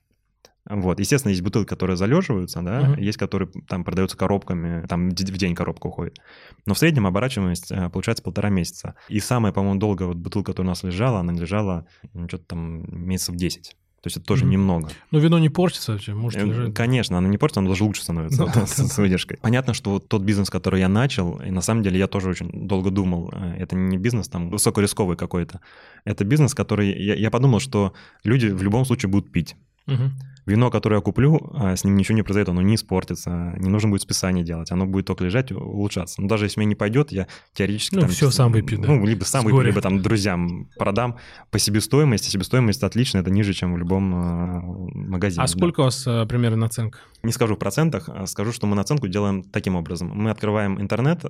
Вот, 0.68 1.00
естественно, 1.00 1.30
есть 1.30 1.42
бутылки, 1.42 1.68
которые 1.68 1.96
залеживаются, 1.96 2.61
да, 2.61 2.82
uh-huh. 2.82 3.00
есть, 3.00 3.16
которые 3.16 3.50
там 3.66 3.84
продаются 3.84 4.16
коробками, 4.16 4.86
там 4.86 5.11
в 5.11 5.14
день 5.14 5.54
коробка 5.54 5.86
уходит. 5.86 6.18
Но 6.66 6.74
в 6.74 6.78
среднем 6.78 7.06
оборачиваемость 7.06 7.72
э, 7.72 7.88
получается 7.88 8.22
полтора 8.22 8.50
месяца. 8.50 8.94
И 9.09 9.18
самая, 9.20 9.52
по-моему, 9.52 9.80
долгая 9.80 10.09
вот 10.09 10.18
бутылка, 10.18 10.52
которая 10.52 10.68
у 10.68 10.72
нас 10.72 10.82
лежала, 10.82 11.20
она 11.20 11.32
лежала 11.32 11.86
ну, 12.12 12.28
что-то 12.28 12.44
там 12.44 12.84
месяцев 13.06 13.36
10. 13.36 13.76
То 14.00 14.06
есть 14.06 14.16
это 14.16 14.26
тоже 14.26 14.44
mm-hmm. 14.44 14.48
немного. 14.50 14.90
Но 15.11 15.18
вино 15.18 15.40
не 15.40 15.48
портится 15.48 15.92
вообще, 15.92 16.14
может 16.14 16.40
э, 16.40 16.44
лежать. 16.44 16.74
Конечно, 16.74 17.18
оно 17.18 17.26
не 17.26 17.36
портится, 17.36 17.61
оно 17.61 17.70
даже 17.70 17.82
лучше 17.82 18.02
становится 18.02 18.46
ну, 18.54 18.66
с 18.66 18.98
выдержкой. 18.98 19.38
Понятно, 19.42 19.74
что 19.74 19.90
вот 19.90 20.09
тот 20.09 20.22
бизнес, 20.22 20.50
который 20.50 20.80
я 20.80 20.88
начал, 20.88 21.40
и 21.40 21.50
на 21.50 21.62
самом 21.62 21.82
деле 21.82 21.98
я 21.98 22.06
тоже 22.06 22.30
очень 22.30 22.48
долго 22.68 22.90
думал, 22.90 23.32
э, 23.32 23.56
это 23.59 23.74
не 23.74 23.98
бизнес 23.98 24.28
там 24.28 24.50
высокорисковый 24.50 25.16
какой-то, 25.16 25.61
это 26.04 26.24
бизнес, 26.24 26.54
который... 26.54 26.92
Я, 27.02 27.14
я 27.14 27.30
подумал, 27.30 27.59
что 27.59 27.92
люди 28.22 28.46
в 28.46 28.62
любом 28.62 28.84
случае 28.84 29.11
будут 29.11 29.32
пить. 29.32 29.56
Угу. 29.88 30.02
Вино, 30.49 30.70
которое 30.70 30.96
я 30.96 31.03
куплю, 31.03 31.38
а, 31.55 31.76
с 31.76 31.84
ним 31.84 31.96
ничего 31.96 32.16
не 32.16 32.22
произойдет, 32.22 32.49
оно 32.49 32.62
не 32.62 32.74
испортится, 32.74 33.55
не 33.59 33.68
нужно 33.68 33.90
будет 33.90 34.03
списание 34.03 34.44
делать, 34.44 34.70
оно 34.70 34.86
будет 34.86 35.07
только 35.07 35.24
лежать, 35.24 35.53
улучшаться. 35.53 36.20
Но 36.22 36.28
даже 36.28 36.46
если 36.46 36.61
мне 36.61 36.66
не 36.66 36.74
пойдет, 36.74 37.12
я 37.12 37.26
теоретически... 37.53 37.96
Ну, 37.96 38.01
там, 38.03 38.11
все 38.11 38.30
сам 38.30 38.53
выпью, 38.53 38.78
да. 38.78 38.88
Ну, 38.88 39.05
либо 39.05 39.24
сам 39.24 39.44
выпью, 39.44 39.61
либо 39.61 39.80
там 39.80 40.01
друзьям 40.01 40.68
продам 40.76 41.18
по 41.51 41.59
себестоимости. 41.59 42.30
Себестоимость 42.30 42.82
отличная, 42.82 43.22
это 43.22 43.30
ниже, 43.30 43.53
чем 43.53 43.74
в 43.74 43.78
любом 43.78 44.14
а, 44.14 44.61
магазине. 44.62 45.42
А 45.42 45.46
да. 45.46 45.53
сколько 45.53 45.80
у 45.80 45.84
вас 45.84 46.05
а, 46.07 46.24
примерно 46.26 46.57
наценка? 46.57 47.01
Не 47.22 47.32
скажу 47.32 47.55
в 47.57 47.59
процентах, 47.59 48.09
скажу, 48.26 48.53
что 48.53 48.66
мы 48.66 48.74
наценку 48.74 49.07
делаем 49.09 49.42
таким 49.42 49.76
образом. 49.76 50.11
Мы 50.14 50.30
открываем 50.30 50.80
интернет, 50.80 51.24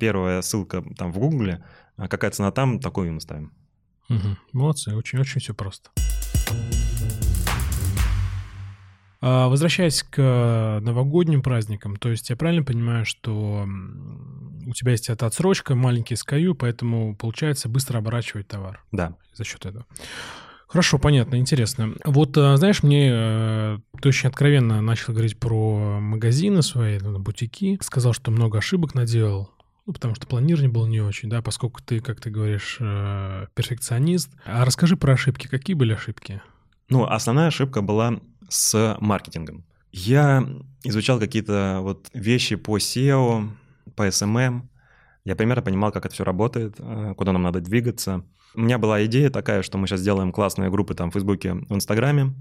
первая 0.00 0.42
ссылка 0.42 0.82
там 0.96 1.12
в 1.12 1.18
Гугле, 1.18 1.64
какая 1.96 2.30
цена 2.30 2.50
там, 2.50 2.80
такую 2.80 3.12
мы 3.12 3.20
ставим. 3.20 3.52
Угу. 4.08 4.36
Молодцы, 4.52 4.94
очень-очень 4.94 5.40
все 5.40 5.54
просто. 5.54 5.90
А, 9.26 9.48
возвращаясь 9.48 10.02
к 10.02 10.80
новогодним 10.82 11.40
праздникам, 11.40 11.96
то 11.96 12.10
есть 12.10 12.28
я 12.28 12.36
правильно 12.36 12.62
понимаю, 12.62 13.06
что 13.06 13.66
у 14.66 14.74
тебя 14.74 14.92
есть 14.92 15.08
эта 15.08 15.24
отсрочка, 15.24 15.74
маленький 15.74 16.12
SKU, 16.12 16.52
поэтому 16.52 17.16
получается 17.16 17.70
быстро 17.70 17.96
оборачивать 17.96 18.48
товар. 18.48 18.84
Да. 18.92 19.16
За 19.32 19.44
счет 19.44 19.64
этого. 19.64 19.86
Хорошо, 20.68 20.98
понятно, 20.98 21.36
интересно. 21.36 21.94
Вот, 22.04 22.36
а, 22.36 22.54
знаешь, 22.58 22.82
мне 22.82 23.08
э, 23.10 23.78
ты 24.02 24.10
очень 24.10 24.28
откровенно 24.28 24.82
начал 24.82 25.14
говорить 25.14 25.38
про 25.38 26.00
магазины 26.00 26.60
свои, 26.60 26.98
ну, 26.98 27.18
бутики. 27.18 27.78
Сказал, 27.80 28.12
что 28.12 28.30
много 28.30 28.58
ошибок 28.58 28.94
наделал. 28.94 29.50
Ну, 29.86 29.94
потому 29.94 30.14
что 30.14 30.26
планирование 30.26 30.70
было 30.70 30.86
не 30.86 31.00
очень, 31.00 31.30
да, 31.30 31.40
поскольку 31.40 31.80
ты, 31.82 32.00
как 32.00 32.20
ты 32.20 32.28
говоришь, 32.28 32.76
э, 32.78 33.46
перфекционист. 33.54 34.30
А 34.44 34.66
расскажи 34.66 34.98
про 34.98 35.14
ошибки. 35.14 35.46
Какие 35.46 35.76
были 35.76 35.94
ошибки? 35.94 36.42
Ну, 36.90 37.04
основная 37.06 37.46
ошибка 37.46 37.80
была 37.80 38.20
с 38.48 38.96
маркетингом. 39.00 39.64
Я 39.92 40.44
изучал 40.82 41.20
какие-то 41.20 41.78
вот 41.80 42.08
вещи 42.12 42.56
по 42.56 42.78
SEO, 42.78 43.48
по 43.94 44.08
SMM. 44.08 44.62
Я 45.24 45.36
примерно 45.36 45.62
понимал, 45.62 45.92
как 45.92 46.04
это 46.04 46.14
все 46.14 46.24
работает, 46.24 46.74
э, 46.78 47.14
куда 47.16 47.32
нам 47.32 47.42
надо 47.42 47.60
двигаться. 47.60 48.24
У 48.54 48.60
меня 48.60 48.78
была 48.78 49.04
идея 49.06 49.30
такая, 49.30 49.62
что 49.62 49.78
мы 49.78 49.86
сейчас 49.86 50.00
сделаем 50.00 50.32
классные 50.32 50.70
группы 50.70 50.94
там 50.94 51.10
в 51.10 51.14
Фейсбуке, 51.14 51.54
в 51.54 51.74
Инстаграме, 51.74 52.34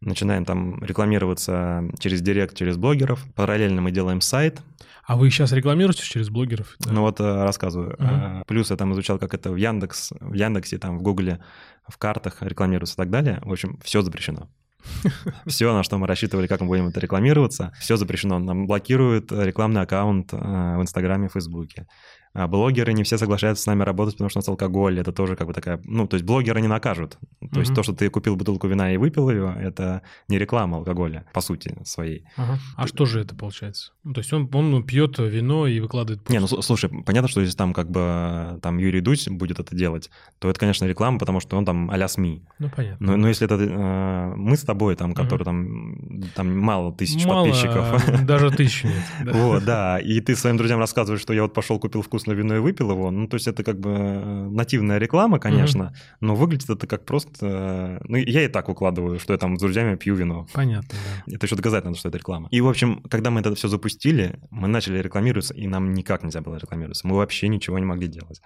начинаем 0.00 0.44
там 0.44 0.82
рекламироваться 0.82 1.84
через 1.98 2.20
директ, 2.20 2.56
через 2.56 2.76
блогеров. 2.76 3.24
Параллельно 3.34 3.80
мы 3.80 3.90
делаем 3.90 4.20
сайт. 4.20 4.62
А 5.06 5.16
вы 5.16 5.30
сейчас 5.30 5.52
рекламируетесь 5.52 6.04
через 6.04 6.30
блогеров? 6.30 6.76
Да? 6.80 6.92
Ну 6.92 7.02
вот 7.02 7.20
э, 7.20 7.42
рассказываю. 7.42 7.96
Uh-huh. 7.96 8.44
Плюс 8.46 8.70
я 8.70 8.76
там 8.76 8.92
изучал, 8.94 9.18
как 9.18 9.34
это 9.34 9.50
в 9.50 9.56
Яндекс, 9.56 10.12
в 10.20 10.32
Яндексе, 10.32 10.78
там 10.78 10.98
в 10.98 11.02
Гугле, 11.02 11.40
в 11.86 11.98
картах 11.98 12.38
рекламируется 12.40 12.94
и 12.94 12.96
так 12.96 13.10
далее. 13.10 13.40
В 13.44 13.52
общем, 13.52 13.78
все 13.84 14.00
запрещено. 14.00 14.48
Все, 15.46 15.72
на 15.72 15.82
что 15.82 15.98
мы 15.98 16.06
рассчитывали, 16.06 16.46
как 16.46 16.60
мы 16.60 16.66
будем 16.66 16.88
это 16.88 17.00
рекламироваться, 17.00 17.72
все 17.80 17.96
запрещено. 17.96 18.38
Нам 18.38 18.66
блокируют 18.66 19.32
рекламный 19.32 19.82
аккаунт 19.82 20.32
э, 20.32 20.36
в 20.36 20.82
Инстаграме, 20.82 21.28
Фейсбуке. 21.28 21.86
А 22.34 22.48
блогеры 22.48 22.92
не 22.92 23.04
все 23.04 23.16
соглашаются 23.16 23.62
с 23.62 23.66
нами 23.66 23.84
работать, 23.84 24.14
потому 24.14 24.28
что 24.28 24.38
у 24.38 24.40
нас 24.40 24.48
алкоголь, 24.48 24.98
это 24.98 25.12
тоже 25.12 25.36
как 25.36 25.46
бы 25.46 25.52
такая... 25.52 25.80
Ну, 25.84 26.08
то 26.08 26.16
есть 26.16 26.26
блогеры 26.26 26.60
не 26.60 26.66
накажут. 26.66 27.16
То 27.40 27.46
mm-hmm. 27.46 27.58
есть 27.60 27.74
то, 27.74 27.84
что 27.84 27.92
ты 27.92 28.10
купил 28.10 28.34
бутылку 28.34 28.66
вина 28.66 28.92
и 28.92 28.96
выпил 28.96 29.30
ее, 29.30 29.56
это 29.60 30.02
не 30.26 30.36
реклама 30.36 30.78
алкоголя, 30.78 31.26
по 31.32 31.40
сути, 31.40 31.76
своей. 31.84 32.24
Ага. 32.36 32.58
А 32.76 32.82
ты... 32.82 32.88
что 32.88 33.06
же 33.06 33.20
это 33.20 33.36
получается? 33.36 33.92
Ну, 34.02 34.14
то 34.14 34.20
есть 34.20 34.32
он, 34.32 34.50
он 34.52 34.82
пьет 34.82 35.18
вино 35.18 35.68
и 35.68 35.78
выкладывает... 35.78 36.28
Не, 36.28 36.40
ну, 36.40 36.48
слушай, 36.48 36.90
понятно, 37.04 37.28
что 37.28 37.40
если 37.40 37.56
там 37.56 37.72
как 37.72 37.88
бы 37.88 38.58
там 38.62 38.78
Юрий 38.78 39.00
Дудь 39.00 39.28
будет 39.28 39.60
это 39.60 39.76
делать, 39.76 40.10
то 40.40 40.50
это, 40.50 40.58
конечно, 40.58 40.86
реклама, 40.86 41.20
потому 41.20 41.38
что 41.38 41.56
он 41.56 41.64
там 41.64 41.88
а-ля 41.90 42.08
СМИ. 42.08 42.42
Ну, 42.58 42.68
понятно. 42.68 43.06
Но, 43.06 43.16
но 43.16 43.28
если 43.28 43.44
это 43.46 43.54
э, 43.54 44.34
мы 44.34 44.56
с 44.56 44.62
тобой, 44.62 44.96
там, 44.96 45.14
которые 45.14 45.46
mm-hmm. 45.46 46.20
там, 46.20 46.30
там 46.34 46.58
мало 46.58 46.92
тысяч 46.92 47.24
мало, 47.24 47.46
подписчиков. 47.46 48.24
даже 48.26 48.50
тысяч 48.50 48.84
нет. 48.84 49.04
Вот, 49.34 49.64
да. 49.64 50.00
И 50.00 50.20
ты 50.20 50.34
своим 50.34 50.56
друзьям 50.56 50.80
рассказываешь, 50.80 51.22
что 51.22 51.32
я 51.32 51.42
вот 51.42 51.54
пошел, 51.54 51.78
купил 51.78 52.02
вкусное 52.24 52.36
вино 52.36 52.56
и 52.56 52.58
выпил 52.58 52.90
его, 52.90 53.10
ну, 53.10 53.26
то 53.28 53.34
есть 53.34 53.46
это 53.46 53.62
как 53.62 53.78
бы 53.78 53.90
э, 53.90 54.48
нативная 54.48 54.98
реклама, 54.98 55.38
конечно, 55.38 55.82
mm-hmm. 55.82 56.16
но 56.20 56.34
выглядит 56.34 56.70
это 56.70 56.86
как 56.86 57.04
просто... 57.04 58.00
Ну, 58.08 58.16
я 58.16 58.44
и 58.44 58.48
так 58.48 58.68
выкладываю, 58.68 59.18
что 59.18 59.32
я 59.32 59.38
там 59.38 59.56
с 59.56 59.60
друзьями 59.60 59.96
пью 59.96 60.14
вино. 60.14 60.46
Понятно, 60.52 60.88
да. 61.26 61.34
Это 61.34 61.46
еще 61.46 61.56
доказать 61.56 61.84
надо, 61.84 61.96
что 61.96 62.08
это 62.08 62.18
реклама. 62.18 62.48
И, 62.50 62.60
в 62.60 62.68
общем, 62.68 63.02
когда 63.10 63.30
мы 63.30 63.40
это 63.40 63.54
все 63.54 63.68
запустили, 63.68 64.38
мы 64.50 64.68
начали 64.68 64.98
рекламироваться, 64.98 65.54
и 65.54 65.66
нам 65.66 65.92
никак 65.92 66.22
нельзя 66.22 66.40
было 66.40 66.56
рекламироваться. 66.56 67.06
Мы 67.06 67.16
вообще 67.16 67.48
ничего 67.48 67.78
не 67.78 67.86
могли 67.86 68.08
делать. 68.08 68.40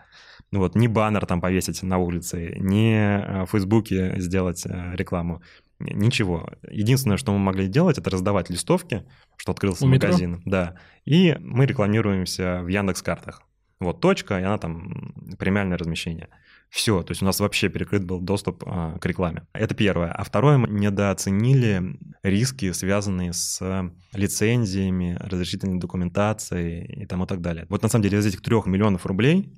Ну 0.50 0.60
вот, 0.60 0.74
ни 0.74 0.86
баннер 0.86 1.24
там 1.26 1.40
повесить 1.40 1.82
на 1.82 1.98
улице, 1.98 2.56
ни 2.58 2.94
э, 2.94 3.44
в 3.44 3.50
Фейсбуке 3.50 4.14
сделать 4.18 4.66
э, 4.66 4.96
рекламу. 4.96 5.42
Ничего. 5.80 6.50
Единственное, 6.68 7.18
что 7.18 7.32
мы 7.32 7.38
могли 7.38 7.68
делать, 7.68 7.98
это 7.98 8.10
раздавать 8.10 8.50
листовки, 8.50 9.04
что 9.36 9.52
открылся 9.52 9.84
У 9.84 9.88
магазин. 9.88 10.30
Метро? 10.32 10.42
Да. 10.44 10.74
И 11.04 11.36
мы 11.38 11.66
рекламируемся 11.66 12.62
в 12.62 12.68
Яндекс 12.68 13.02
картах. 13.02 13.42
Вот 13.80 14.00
точка, 14.00 14.40
и 14.40 14.42
она 14.42 14.58
там 14.58 15.14
премиальное 15.38 15.78
размещение. 15.78 16.28
Все, 16.68 17.02
то 17.02 17.12
есть 17.12 17.22
у 17.22 17.24
нас 17.24 17.40
вообще 17.40 17.68
перекрыт 17.68 18.04
был 18.04 18.20
доступ 18.20 18.64
а, 18.66 18.98
к 18.98 19.06
рекламе. 19.06 19.46
Это 19.52 19.74
первое. 19.74 20.12
А 20.12 20.22
второе, 20.24 20.58
мы 20.58 20.68
недооценили 20.68 21.98
риски, 22.22 22.72
связанные 22.72 23.32
с 23.32 23.90
лицензиями, 24.12 25.16
разрешительной 25.20 25.78
документацией 25.78 27.02
и 27.02 27.06
тому 27.06 27.26
так 27.26 27.40
далее. 27.40 27.66
Вот 27.68 27.82
на 27.82 27.88
самом 27.88 28.02
деле 28.02 28.18
из 28.18 28.26
этих 28.26 28.42
трех 28.42 28.66
миллионов 28.66 29.06
рублей 29.06 29.52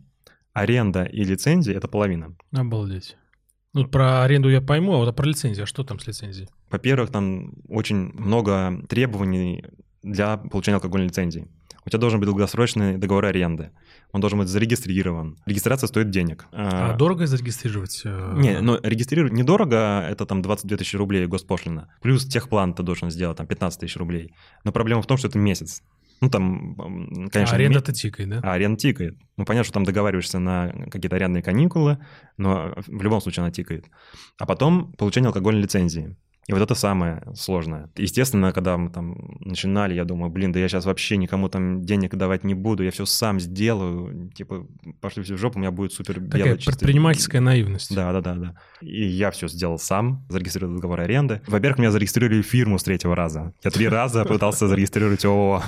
аренда 0.52 1.04
и 1.04 1.24
лицензии— 1.24 1.74
это 1.74 1.88
половина. 1.88 2.36
Обалдеть. 2.52 3.16
Ну, 3.72 3.86
про 3.86 4.24
аренду 4.24 4.50
я 4.50 4.60
пойму, 4.60 4.94
а 4.94 4.98
вот 4.98 5.14
про 5.14 5.26
лицензию, 5.26 5.64
а 5.64 5.66
что 5.66 5.84
там 5.84 6.00
с 6.00 6.06
лицензией? 6.06 6.48
Во-первых, 6.70 7.10
там 7.10 7.52
очень 7.68 8.12
много 8.14 8.82
требований 8.88 9.64
для 10.02 10.36
получения 10.36 10.76
алкогольной 10.76 11.08
лицензии. 11.08 11.46
У 11.84 11.88
тебя 11.90 11.98
должен 11.98 12.20
быть 12.20 12.28
долгосрочный 12.28 12.98
договор 12.98 13.26
аренды 13.26 13.70
он 14.12 14.20
должен 14.20 14.38
быть 14.38 14.48
зарегистрирован. 14.48 15.36
Регистрация 15.46 15.86
стоит 15.86 16.10
денег. 16.10 16.46
А, 16.52 16.92
а 16.92 16.96
дорого 16.96 17.26
зарегистрировать? 17.26 18.02
Э, 18.04 18.34
не, 18.36 18.60
ну 18.60 18.78
регистрировать 18.82 19.32
недорого, 19.32 20.06
это 20.08 20.26
там 20.26 20.42
22 20.42 20.78
тысячи 20.78 20.96
рублей 20.96 21.26
госпошлина. 21.26 21.88
Плюс 22.02 22.26
техплан 22.26 22.74
ты 22.74 22.82
должен 22.82 23.10
сделать, 23.10 23.36
там 23.36 23.46
15 23.46 23.80
тысяч 23.80 23.96
рублей. 23.96 24.34
Но 24.64 24.72
проблема 24.72 25.02
в 25.02 25.06
том, 25.06 25.16
что 25.16 25.28
это 25.28 25.38
месяц. 25.38 25.82
Ну, 26.20 26.28
там, 26.28 26.76
конечно... 27.32 27.56
А 27.56 27.58
аренда-то 27.58 27.92
тикает, 27.94 28.28
да? 28.28 28.40
А 28.42 28.52
аренда 28.52 28.78
тикает. 28.78 29.16
Ну, 29.38 29.46
понятно, 29.46 29.64
что 29.64 29.72
там 29.72 29.84
договариваешься 29.84 30.38
на 30.38 30.70
какие-то 30.90 31.16
арендные 31.16 31.42
каникулы, 31.42 31.98
но 32.36 32.74
в 32.86 33.02
любом 33.02 33.22
случае 33.22 33.44
она 33.44 33.50
тикает. 33.50 33.86
А 34.38 34.44
потом 34.44 34.92
получение 34.92 35.28
алкогольной 35.28 35.62
лицензии. 35.62 36.14
И 36.46 36.52
вот 36.52 36.62
это 36.62 36.74
самое 36.74 37.22
сложное. 37.34 37.90
Естественно, 37.96 38.52
когда 38.52 38.76
мы 38.76 38.90
там 38.90 39.36
начинали, 39.40 39.94
я 39.94 40.04
думаю, 40.04 40.30
блин, 40.30 40.52
да 40.52 40.58
я 40.58 40.68
сейчас 40.68 40.84
вообще 40.84 41.16
никому 41.16 41.48
там 41.48 41.82
денег 41.84 42.14
давать 42.16 42.44
не 42.44 42.54
буду, 42.54 42.82
я 42.82 42.90
все 42.90 43.06
сам 43.06 43.38
сделаю, 43.38 44.30
типа, 44.34 44.66
пошли 45.00 45.22
все 45.22 45.34
в 45.34 45.38
жопу, 45.38 45.58
у 45.58 45.60
меня 45.60 45.70
будет 45.70 45.92
супер 45.92 46.18
белый 46.18 46.56
Такая 46.56 46.56
предпринимательская 46.56 47.40
наивность. 47.40 47.94
Да, 47.94 48.12
да, 48.12 48.20
да, 48.20 48.34
да. 48.34 48.54
И 48.80 49.06
я 49.06 49.30
все 49.30 49.48
сделал 49.48 49.78
сам, 49.78 50.24
зарегистрировал 50.28 50.76
договор 50.76 51.00
аренды. 51.00 51.40
Во-первых, 51.46 51.78
меня 51.78 51.90
зарегистрировали 51.90 52.42
фирму 52.42 52.78
с 52.78 52.82
третьего 52.82 53.14
раза. 53.14 53.52
Я 53.62 53.70
три 53.70 53.86
раза 53.88 54.24
пытался 54.26 54.66
зарегистрировать 54.66 55.24
ООО. 55.24 55.62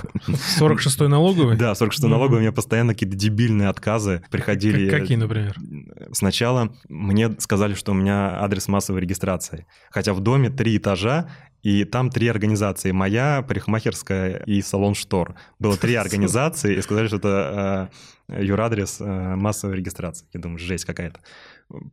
46-й 0.58 1.08
налоговый? 1.08 1.56
Да, 1.56 1.72
46-й 1.72 2.08
налоговый, 2.08 2.38
у 2.38 2.40
меня 2.40 2.52
постоянно 2.52 2.94
какие-то 2.94 3.16
дебильные 3.16 3.68
отказы 3.68 4.22
приходили. 4.30 4.90
Какие, 4.90 5.16
например? 5.16 5.54
Сначала 6.12 6.74
мне 6.88 7.30
сказали, 7.38 7.74
что 7.74 7.92
у 7.92 7.94
меня 7.94 8.40
адрес 8.40 8.68
массовой 8.68 9.00
регистрации. 9.00 9.66
Хотя 9.90 10.12
в 10.14 10.20
доме 10.20 10.50
три 10.62 10.76
этажа, 10.76 11.28
и 11.64 11.84
там 11.84 12.08
три 12.08 12.28
организации. 12.28 12.92
Моя, 12.92 13.42
парикмахерская 13.42 14.44
и 14.46 14.62
салон 14.62 14.94
штор. 14.94 15.34
Было 15.58 15.76
три 15.76 15.94
организации, 16.04 16.76
и 16.76 16.82
сказали, 16.82 17.08
что 17.08 17.16
это 17.16 17.90
э, 18.28 18.44
юрадрес 18.44 19.00
э, 19.00 19.34
массовой 19.34 19.74
регистрации. 19.76 20.28
Я 20.32 20.38
думаю, 20.38 20.58
жесть 20.58 20.84
какая-то 20.84 21.18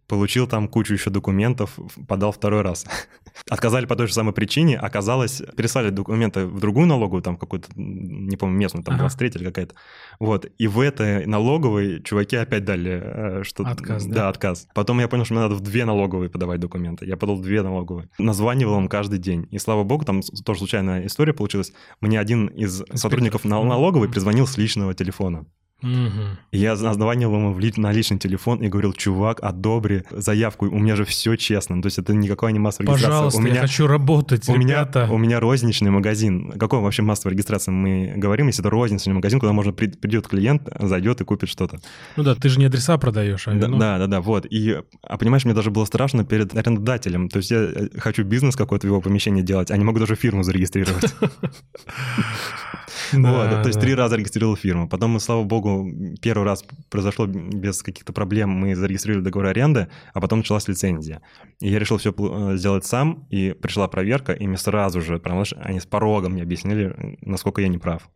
получил 0.07 0.47
там 0.47 0.67
кучу 0.67 0.93
еще 0.93 1.09
документов, 1.09 1.77
подал 2.07 2.31
второй 2.31 2.61
раз. 2.61 2.85
Отказали 3.49 3.85
по 3.85 3.95
той 3.95 4.07
же 4.07 4.13
самой 4.13 4.33
причине, 4.33 4.77
оказалось, 4.77 5.41
переслали 5.55 5.89
документы 5.89 6.45
в 6.45 6.59
другую 6.59 6.87
налоговую, 6.87 7.21
там 7.21 7.37
какую-то, 7.37 7.69
не 7.75 8.35
помню, 8.37 8.57
местную, 8.57 8.83
там 8.83 8.97
23 8.97 9.27
ага. 9.27 9.37
или 9.37 9.45
какая-то. 9.45 9.75
Вот, 10.19 10.45
и 10.57 10.67
в 10.67 10.79
этой 10.79 11.25
налоговой 11.25 12.01
чуваки 12.03 12.35
опять 12.35 12.65
дали 12.65 13.01
э, 13.03 13.43
что 13.43 13.63
Отказ, 13.63 14.05
да? 14.05 14.15
Да, 14.15 14.29
отказ. 14.29 14.67
Потом 14.73 14.99
я 14.99 15.07
понял, 15.07 15.25
что 15.25 15.33
мне 15.33 15.43
надо 15.43 15.55
в 15.55 15.61
две 15.61 15.85
налоговые 15.85 16.29
подавать 16.29 16.59
документы. 16.59 17.05
Я 17.05 17.17
подал 17.17 17.35
в 17.35 17.41
две 17.41 17.61
налоговые. 17.61 18.09
Названивал 18.17 18.79
им 18.79 18.87
каждый 18.87 19.19
день. 19.19 19.47
И 19.51 19.59
слава 19.59 19.83
богу, 19.83 20.05
там 20.05 20.21
тоже 20.45 20.59
случайная 20.59 21.05
история 21.05 21.33
получилась. 21.33 21.71
Мне 22.01 22.19
один 22.19 22.47
из 22.47 22.81
Инспектор. 22.81 22.97
сотрудников 22.97 23.45
налоговой 23.45 24.09
призвонил 24.09 24.47
с 24.47 24.57
личного 24.57 24.93
телефона. 24.93 25.45
Угу. 25.81 26.37
Я 26.51 26.75
названивал 26.75 27.35
ему 27.35 27.57
на 27.77 27.91
личный 27.91 28.19
телефон 28.19 28.61
и 28.61 28.67
говорил, 28.67 28.93
чувак, 28.93 29.39
одобри 29.41 30.03
заявку, 30.11 30.65
у 30.65 30.77
меня 30.77 30.95
же 30.95 31.05
все 31.05 31.35
честно. 31.35 31.75
Ну, 31.77 31.81
то 31.81 31.87
есть 31.87 31.99
это 31.99 32.13
никакая 32.13 32.51
не 32.51 32.59
массовая 32.59 32.87
регистрация. 32.87 33.15
Пожалуйста, 33.15 33.39
у 33.39 33.43
меня, 33.43 33.55
я 33.55 33.61
хочу 33.61 33.87
работать, 33.87 34.49
у 34.49 34.55
ребята. 34.55 35.05
Меня, 35.05 35.13
у 35.13 35.17
меня 35.17 35.39
розничный 35.39 35.91
магазин. 35.91 36.51
Какой 36.57 36.79
вообще 36.79 37.01
массовой 37.01 37.33
регистрации 37.33 37.71
мы 37.71 38.13
говорим, 38.17 38.47
если 38.47 38.61
это 38.61 38.69
розничный 38.69 39.13
магазин, 39.13 39.39
куда 39.39 39.53
можно 39.53 39.71
придет 39.71 40.27
клиент, 40.27 40.67
зайдет 40.79 41.21
и 41.21 41.23
купит 41.23 41.49
что-то. 41.49 41.79
Ну 42.17 42.23
да, 42.23 42.35
ты 42.35 42.49
же 42.49 42.59
не 42.59 42.65
адреса 42.65 42.97
продаешь, 42.97 43.47
а 43.47 43.53
да, 43.53 43.67
да, 43.67 43.97
да, 43.99 44.07
да, 44.07 44.21
вот. 44.21 44.45
И, 44.49 44.81
а 45.03 45.17
понимаешь, 45.17 45.45
мне 45.45 45.53
даже 45.53 45.71
было 45.71 45.85
страшно 45.85 46.25
перед 46.25 46.55
арендодателем. 46.55 47.29
То 47.29 47.37
есть 47.37 47.51
я 47.51 47.59
э, 47.59 47.89
хочу 47.97 48.23
бизнес 48.23 48.55
какой-то 48.55 48.87
в 48.87 48.89
его 48.89 49.01
помещении 49.01 49.41
делать, 49.41 49.71
а 49.71 49.77
не 49.77 49.83
могу 49.83 49.99
даже 49.99 50.15
фирму 50.15 50.43
зарегистрировать. 50.43 51.13
Вот, 53.29 53.63
то 53.63 53.67
есть 53.67 53.79
три 53.79 53.95
раза 53.95 54.15
регистрировал 54.15 54.55
фирму. 54.55 54.87
Потом 54.87 55.11
мы, 55.11 55.19
слава 55.19 55.43
богу, 55.43 55.89
первый 56.21 56.43
раз 56.43 56.63
произошло 56.89 57.25
без 57.27 57.81
каких-то 57.81 58.13
проблем, 58.13 58.49
мы 58.49 58.75
зарегистрировали 58.75 59.23
договор 59.23 59.47
аренды, 59.47 59.87
а 60.13 60.21
потом 60.21 60.39
началась 60.39 60.67
лицензия. 60.67 61.21
И 61.59 61.69
я 61.69 61.79
решил 61.79 61.97
все 61.97 62.13
э, 62.17 62.57
сделать 62.57 62.85
сам, 62.85 63.27
и 63.29 63.53
пришла 63.53 63.87
проверка, 63.87 64.33
и 64.33 64.47
мне 64.47 64.57
сразу 64.57 65.01
же, 65.01 65.19
прям, 65.19 65.43
они 65.57 65.79
с 65.79 65.85
порога 65.85 66.29
мне 66.29 66.43
объяснили, 66.43 67.17
насколько 67.21 67.61
я 67.61 67.67
не 67.67 67.77
прав. 67.77 68.09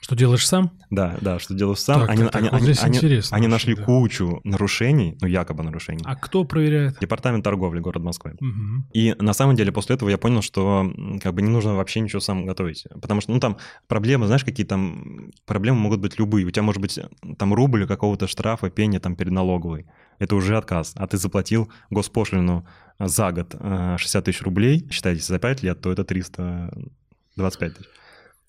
Что 0.00 0.16
делаешь 0.16 0.46
сам? 0.46 0.72
Да, 0.90 1.16
да, 1.20 1.38
что 1.38 1.54
делаешь 1.54 1.78
сам. 1.78 2.00
Так, 2.00 2.10
они, 2.10 2.24
так, 2.24 2.36
они, 2.36 2.48
вот 2.50 2.60
они, 2.60 2.98
они, 2.98 3.20
они 3.30 3.46
нашли 3.46 3.74
да. 3.74 3.82
кучу 3.84 4.40
нарушений, 4.44 5.16
ну 5.20 5.26
якобы 5.26 5.62
нарушений. 5.62 6.02
А 6.04 6.16
кто 6.16 6.44
проверяет? 6.44 6.98
Департамент 7.00 7.44
торговли 7.44 7.80
города 7.80 8.04
Москвы. 8.04 8.36
Угу. 8.40 8.90
И 8.92 9.14
на 9.18 9.32
самом 9.32 9.56
деле 9.56 9.72
после 9.72 9.94
этого 9.96 10.08
я 10.08 10.18
понял, 10.18 10.42
что 10.42 10.92
как 11.22 11.34
бы 11.34 11.42
не 11.42 11.48
нужно 11.48 11.74
вообще 11.74 12.00
ничего 12.00 12.20
сам 12.20 12.44
готовить, 12.44 12.84
потому 13.00 13.20
что 13.20 13.32
ну 13.32 13.40
там 13.40 13.56
проблемы, 13.88 14.26
знаешь, 14.26 14.44
какие 14.44 14.66
там 14.66 15.30
проблемы 15.46 15.78
могут 15.78 16.00
быть 16.00 16.18
любые. 16.18 16.46
У 16.46 16.50
тебя 16.50 16.62
может 16.62 16.80
быть 16.80 16.98
там 17.38 17.54
рубль 17.54 17.86
какого-то 17.86 18.26
штрафа, 18.26 18.70
пения 18.70 19.00
там 19.00 19.16
перед 19.16 19.32
налоговой. 19.32 19.86
Это 20.18 20.36
уже 20.36 20.56
отказ. 20.56 20.92
А 20.96 21.06
ты 21.06 21.16
заплатил 21.16 21.70
госпошлину 21.90 22.66
за 22.98 23.32
год 23.32 23.56
60 23.98 24.22
э, 24.22 24.24
тысяч 24.24 24.42
рублей, 24.42 24.86
считайте, 24.90 25.22
за 25.22 25.38
5 25.38 25.62
лет, 25.62 25.80
то 25.80 25.90
это 25.90 26.04
325 26.04 27.74
тысяч. 27.74 27.88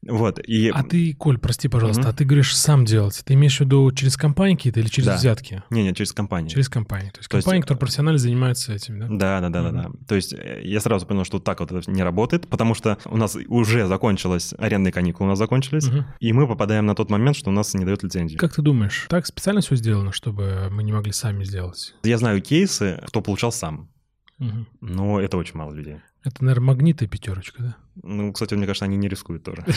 Вот, 0.08 0.40
и... 0.40 0.70
А 0.70 0.84
ты, 0.84 1.14
Коль, 1.14 1.38
прости, 1.38 1.68
пожалуйста, 1.68 2.02
угу. 2.02 2.10
а 2.10 2.14
ты 2.14 2.26
говоришь 2.26 2.56
сам 2.56 2.86
делать. 2.86 3.22
Ты 3.26 3.34
имеешь 3.34 3.58
в 3.58 3.62
виду 3.62 3.92
через 3.92 4.18
компании 4.18 4.56
какие-то 4.56 4.80
или 4.80 4.88
через 4.88 5.08
да. 5.08 5.16
взятки? 5.16 5.64
Не, 5.70 5.84
не, 5.84 5.94
через 5.94 6.14
компании. 6.14 6.50
Через 6.50 6.70
компании. 6.70 7.10
То 7.10 7.20
есть 7.20 7.30
То 7.30 7.38
компании, 7.38 7.58
есть... 7.58 7.64
которые 7.64 7.80
профессионально 7.80 8.18
занимаются 8.18 8.74
этим, 8.74 9.00
да? 9.00 9.08
Да, 9.10 9.42
да, 9.42 9.50
да, 9.50 9.68
угу. 9.68 9.78
да, 9.78 9.84
да. 9.84 9.92
То 10.08 10.16
есть 10.16 10.34
э, 10.34 10.62
я 10.64 10.80
сразу 10.80 11.06
понял, 11.06 11.24
что 11.24 11.40
так 11.40 11.60
вот 11.60 11.72
это 11.72 11.90
не 11.90 12.04
работает, 12.04 12.48
потому 12.48 12.74
что 12.76 12.98
у 13.06 13.18
нас 13.18 13.38
уже 13.48 13.88
закончилась, 13.88 14.54
арендные 14.58 14.92
каникулы 14.92 15.28
у 15.28 15.30
нас 15.32 15.40
закончились, 15.40 15.88
угу. 15.88 16.06
и 16.20 16.34
мы 16.34 16.48
попадаем 16.48 16.86
на 16.86 16.96
тот 16.96 17.10
момент, 17.10 17.36
что 17.36 17.50
у 17.50 17.54
нас 17.54 17.74
не 17.74 17.86
дают 17.86 18.04
лицензию. 18.04 18.40
Как 18.40 18.54
ты 18.54 18.62
думаешь, 18.62 19.06
так 19.10 19.26
специально 19.26 19.62
все 19.62 19.76
сделано, 19.76 20.12
чтобы 20.12 20.68
мы 20.72 20.84
не 20.84 20.92
могли 20.92 21.12
сами 21.12 21.44
сделать? 21.44 21.96
Я 22.04 22.18
знаю 22.18 22.42
кейсы, 22.42 23.02
кто 23.08 23.22
получал 23.22 23.52
сам. 23.52 23.90
Угу. 24.40 24.66
Но 24.82 25.20
это 25.20 25.38
очень 25.38 25.56
мало 25.56 25.74
людей. 25.74 25.98
Это, 26.24 26.44
наверное, 26.44 26.68
магниты 26.68 27.08
пятерочка, 27.08 27.64
да? 27.64 27.78
Ну, 28.02 28.34
кстати, 28.34 28.56
мне 28.56 28.66
кажется, 28.66 28.86
они 28.86 28.98
не 28.98 29.08
рискуют 29.08 29.44
тоже. 29.44 29.64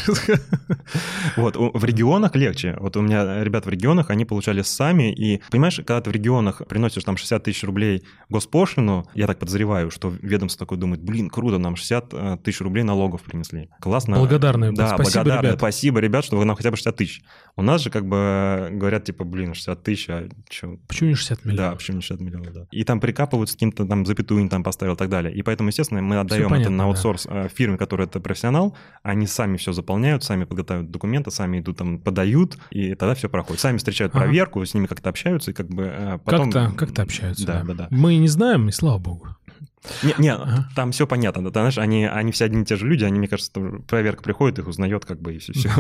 Вот, 1.37 1.57
в 1.57 1.85
регионах 1.85 2.35
легче. 2.35 2.77
Вот 2.79 2.97
у 2.97 3.01
меня 3.01 3.43
ребят 3.45 3.67
в 3.67 3.69
регионах, 3.69 4.11
они 4.11 4.25
получали 4.25 4.63
сами, 4.63 5.13
и, 5.13 5.43
понимаешь, 5.51 5.77
когда 5.77 6.01
ты 6.01 6.11
в 6.11 6.13
регионах 6.13 6.63
приносишь 6.67 7.05
там 7.05 7.17
60 7.17 7.43
тысяч 7.43 7.65
рублей 7.65 8.05
госпошлину, 8.29 9.07
я 9.15 9.27
так 9.27 9.39
подозреваю, 9.39 9.91
что 9.91 10.13
ведомство 10.23 10.61
такое 10.67 10.79
думает, 10.79 11.03
блин, 11.03 11.29
круто, 11.29 11.59
нам 11.59 11.77
60 11.77 12.09
э, 12.13 12.39
тысяч 12.43 12.61
рублей 12.61 12.85
налогов 12.85 13.23
принесли. 13.23 13.69
Классно. 13.81 14.17
Благодарны. 14.17 14.73
Да, 14.73 14.95
спасибо, 14.95 15.25
благодарны. 15.25 15.47
ребят. 15.47 15.59
Спасибо, 15.59 16.01
ребят, 16.01 16.25
что 16.25 16.37
вы 16.37 16.45
нам 16.45 16.57
хотя 16.57 16.71
бы 16.71 16.77
60 16.77 16.97
тысяч. 16.97 17.23
У 17.57 17.63
нас 17.63 17.83
же 17.83 17.91
как 17.91 18.07
бы 18.07 18.69
говорят, 18.73 19.05
типа, 19.05 19.25
блин, 19.25 19.55
60 19.55 19.83
тысяч, 19.83 20.09
а 20.09 20.29
что? 20.49 20.79
Почему 20.87 21.11
не 21.11 21.17
60 21.17 21.45
миллионов? 21.45 21.71
Да, 21.71 21.77
почему 21.77 21.97
не 21.97 22.03
60 22.03 22.21
миллионов, 22.21 22.53
да. 22.53 22.67
И 22.71 22.85
там 22.85 23.01
прикапывают 23.01 23.51
с 23.51 23.53
каким-то 23.53 23.85
там 23.85 24.07
запятую 24.07 24.49
там 24.49 24.63
поставил 24.63 24.95
и 24.95 24.97
так 24.97 25.09
далее. 25.09 25.35
И 25.35 25.43
поэтому, 25.43 25.69
естественно, 25.69 26.03
мы 26.03 26.19
отдаем 26.19 26.49
понятно, 26.49 26.63
это 26.63 26.71
на 26.71 26.85
да. 26.85 26.89
аутсорс 26.89 27.27
э, 27.29 27.49
фирме, 27.53 27.77
которая 27.77 28.06
это 28.11 28.21
профессионал, 28.21 28.77
они 29.03 29.27
сами 29.27 29.57
все 29.57 29.73
заполняют, 29.73 30.25
сами 30.25 30.45
подготавливают 30.45 30.91
документы, 30.91 31.31
сами 31.31 31.61
идут 31.61 31.79
там, 31.79 31.99
подают, 31.99 32.59
и 32.71 32.95
тогда 32.95 33.15
все 33.15 33.29
проходит. 33.29 33.61
Сами 33.61 33.79
встречают 33.79 34.15
Ага. 34.15 34.25
проверку, 34.25 34.65
с 34.65 34.75
ними 34.75 34.87
как-то 34.87 35.11
общаются, 35.11 35.51
и 35.51 35.55
как 35.55 35.69
бы 35.69 35.85
э, 35.85 36.19
потом... 36.25 36.51
Как-то, 36.51 36.77
как-то 36.77 37.03
общаются. 37.03 37.47
Да, 37.47 37.63
да, 37.63 37.75
да. 37.75 37.89
Мы 37.91 38.17
не 38.17 38.29
знаем, 38.29 38.69
и 38.69 38.73
слава 38.73 38.99
богу. 38.99 39.29
Не, 40.03 40.15
не, 40.19 40.33
Ага. 40.33 40.69
там 40.75 40.91
все 40.91 41.07
понятно. 41.07 41.45
Да, 41.45 41.61
знаешь, 41.61 41.79
они, 41.79 42.07
они 42.07 42.33
все 42.33 42.47
одни 42.47 42.63
и 42.63 42.65
те 42.65 42.77
же 42.77 42.87
люди, 42.87 43.05
они, 43.05 43.19
мне 43.19 43.29
кажется, 43.29 43.53
проверка 43.87 44.23
приходит, 44.23 44.59
их 44.59 44.67
узнает, 44.67 45.05
как 45.05 45.21
бы, 45.21 45.35
и 45.35 45.39
все, 45.39 45.53
все, 45.53 45.71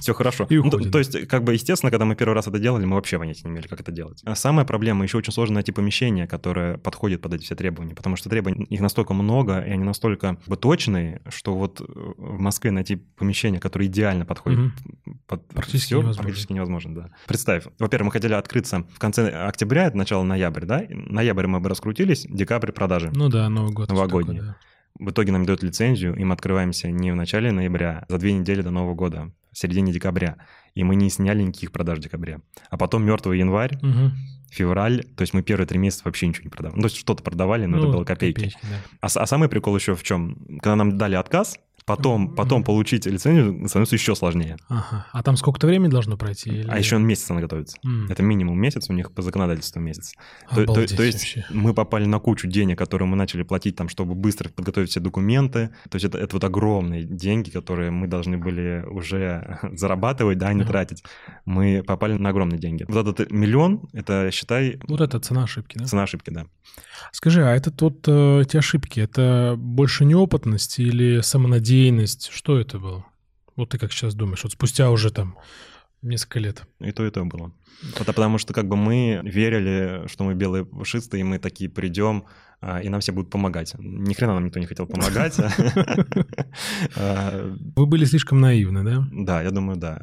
все 0.00 0.14
хорошо. 0.14 0.46
И 0.48 0.56
Ну, 0.56 0.62
то- 0.70 0.76
уходит. 0.76 0.92
то 0.92 0.98
есть, 0.98 1.26
как 1.26 1.42
бы, 1.42 1.52
естественно, 1.54 1.90
когда 1.90 2.04
мы 2.04 2.14
первый 2.14 2.34
раз 2.34 2.46
это 2.46 2.58
делали, 2.58 2.84
мы 2.84 2.94
вообще 2.94 3.18
понятия 3.18 3.42
не 3.44 3.50
имели, 3.50 3.66
как 3.66 3.80
это 3.80 3.90
делать. 3.90 4.22
А 4.24 4.34
самая 4.36 4.64
проблема, 4.64 5.02
еще 5.04 5.18
очень 5.18 5.32
сложно 5.32 5.54
найти 5.54 5.72
помещение, 5.72 6.26
которое 6.28 6.78
подходит 6.78 7.22
под 7.22 7.34
эти 7.34 7.42
все 7.44 7.54
требования, 7.56 7.94
потому 7.94 8.14
что 8.16 8.28
требований, 8.28 8.64
их 8.66 8.80
настолько 8.80 9.14
много, 9.14 9.58
и 9.60 9.70
они 9.70 9.82
настолько 9.84 10.36
бы, 10.46 10.56
точные, 10.56 11.20
что 11.28 11.56
вот 11.56 11.80
э, 11.80 11.84
в 11.86 12.38
Москве 12.38 12.70
найти 12.70 12.96
помещение, 12.96 13.60
которое 13.60 13.86
идеально 13.86 14.24
подходит 14.26 14.58
Мгм. 14.60 14.72
под 15.26 15.46
Практически 15.48 15.86
всё, 15.88 15.96
невозможно. 15.98 16.22
практически 16.22 16.52
невозможно, 16.52 16.94
да. 16.94 17.10
Представь, 17.26 17.64
во-первых, 17.78 18.06
мы 18.06 18.12
хотели 18.12 18.34
открыться 18.34 18.84
в 18.94 18.98
конце 18.98 19.28
октября, 19.28 19.86
это 19.86 19.96
начало 19.96 20.22
ноября, 20.22 20.66
да? 20.66 20.82
Ноябрь 20.88 21.46
мы 21.46 21.58
бы 21.60 21.68
раскрутились, 21.68 22.26
декабрь 22.28 22.70
продажи. 22.72 23.10
Ну 23.14 23.28
да, 23.28 23.45
Новый 23.48 23.72
год. 23.72 23.88
Новогодний. 23.88 24.36
такое, 24.38 24.52
да. 24.52 24.56
В 24.98 25.10
итоге 25.10 25.32
нам 25.32 25.44
дают 25.44 25.62
лицензию, 25.62 26.14
и 26.16 26.24
мы 26.24 26.32
открываемся 26.34 26.90
не 26.90 27.12
в 27.12 27.16
начале 27.16 27.52
ноября, 27.52 28.04
а 28.08 28.12
за 28.12 28.18
две 28.18 28.32
недели 28.32 28.62
до 28.62 28.70
Нового 28.70 28.94
года, 28.94 29.30
в 29.52 29.58
середине 29.58 29.92
декабря. 29.92 30.36
И 30.74 30.84
мы 30.84 30.96
не 30.96 31.10
сняли 31.10 31.42
никаких 31.42 31.70
продаж 31.72 31.98
в 31.98 32.02
декабре. 32.02 32.40
А 32.70 32.76
потом 32.78 33.04
мертвый 33.04 33.38
январь, 33.38 33.78
Мгм. 33.82 34.12
февраль, 34.50 35.04
то 35.04 35.22
есть 35.22 35.34
мы 35.34 35.42
первые 35.42 35.66
три 35.66 35.78
месяца 35.78 36.02
вообще 36.06 36.26
ничего 36.28 36.44
не 36.44 36.50
продавали. 36.50 36.76
Ну, 36.76 36.82
то 36.82 36.86
есть 36.86 36.96
что-то 36.98 37.22
продавали, 37.22 37.66
но 37.66 37.76
это 37.78 37.86
Ну, 37.88 37.92
было 37.92 38.04
копейки. 38.04 38.54
да. 38.62 38.68
А, 39.02 39.06
а 39.06 39.26
самый 39.26 39.48
прикол 39.50 39.76
еще 39.76 39.94
в 39.94 40.02
чем? 40.02 40.36
Когда 40.62 40.76
нам 40.76 40.96
дали 40.96 41.14
отказ, 41.14 41.58
потом, 41.86 42.34
потом 42.34 42.64
получить 42.64 43.06
лицензию 43.06 43.68
становится 43.68 43.94
еще 43.96 44.14
сложнее. 44.14 44.56
Ага. 44.68 45.06
А 45.12 45.22
там 45.22 45.36
сколько-то 45.36 45.66
времени 45.66 45.88
должно 45.90 46.16
пройти? 46.16 46.50
или- 46.50 46.68
А 46.68 46.78
еще 46.78 46.98
месяц 46.98 47.28
надо 47.28 47.42
готовиться. 47.42 47.78
М. 47.84 48.06
Это 48.10 48.22
минимум 48.22 48.60
месяц, 48.60 48.90
у 48.90 48.92
них 48.92 49.12
по 49.12 49.22
законодательству 49.22 49.80
месяц. 49.80 50.12
То, 50.50 50.56
то- 50.56 50.62
Обалдеть 50.72 50.96
то 50.96 51.02
есть 51.02 51.36
вообще. 51.36 51.44
мы 51.50 51.72
попали 51.74 52.04
на 52.06 52.18
кучу 52.18 52.48
денег, 52.48 52.76
которые 52.78 53.08
мы 53.08 53.16
начали 53.16 53.42
платить 53.44 53.76
там, 53.76 53.88
чтобы 53.88 54.14
быстро 54.14 54.48
подготовить 54.50 54.90
все 54.90 55.00
документы. 55.00 55.70
То 55.88 55.96
есть 55.96 56.04
это, 56.04 56.18
это 56.18 56.36
вот 56.36 56.44
огромные 56.44 57.04
деньги, 57.04 57.50
которые 57.50 57.90
мы 57.90 58.08
должны 58.08 58.36
были 58.36 58.84
уже 58.90 59.58
зарабатывать, 59.72 60.38
да, 60.38 60.48
а 60.48 60.52
не 60.52 60.62
Ага. 60.62 60.72
тратить. 60.72 61.04
Мы 61.44 61.82
попали 61.86 62.14
на 62.14 62.30
огромные 62.30 62.58
деньги. 62.58 62.84
Вот 62.88 63.06
этот 63.06 63.30
миллион, 63.30 63.88
это, 63.92 64.30
считай, 64.32 64.78
Вот 64.88 65.00
это 65.00 65.20
цена 65.20 65.44
ошибки, 65.44 65.78
да? 65.78 65.84
цена 65.84 66.02
ошибки, 66.02 66.30
да. 66.30 66.46
Скажи, 67.12 67.44
а 67.46 67.54
это 67.54 67.72
вот 67.80 68.04
э, 68.08 68.42
эти 68.42 68.56
ошибки, 68.56 69.00
это 69.00 69.54
больше 69.56 70.04
неопытность 70.04 70.78
или 70.78 71.20
самонадеянность? 71.76 72.30
Что 72.32 72.58
это 72.58 72.78
было? 72.78 73.04
Вот 73.56 73.70
ты 73.70 73.78
как 73.78 73.92
сейчас 73.92 74.14
думаешь, 74.14 74.42
вот 74.42 74.52
спустя 74.52 74.90
уже 74.90 75.10
там 75.10 75.36
несколько 76.02 76.40
лет. 76.40 76.62
И 76.80 76.92
то, 76.92 77.06
и 77.06 77.10
то 77.10 77.24
было. 77.24 77.52
Это 77.94 78.12
потому 78.12 78.38
что 78.38 78.54
как 78.54 78.68
бы 78.68 78.76
мы 78.76 79.20
верили, 79.24 80.06
что 80.08 80.24
мы 80.24 80.34
белые 80.34 80.64
пушистые, 80.64 81.20
и 81.20 81.24
мы 81.24 81.38
такие 81.38 81.68
придем, 81.68 82.24
а, 82.60 82.80
и 82.80 82.88
нам 82.88 83.00
все 83.00 83.12
будут 83.12 83.30
помогать. 83.30 83.74
Ни 83.78 84.14
хрена 84.14 84.34
нам 84.34 84.44
никто 84.44 84.60
не 84.60 84.66
хотел 84.66 84.86
помогать. 84.86 85.36
А, 86.96 87.54
Вы 87.76 87.86
были 87.86 88.04
слишком 88.06 88.40
наивны, 88.40 88.82
да? 88.82 89.06
Да, 89.12 89.42
я 89.42 89.50
думаю, 89.50 89.76
да. 89.76 90.02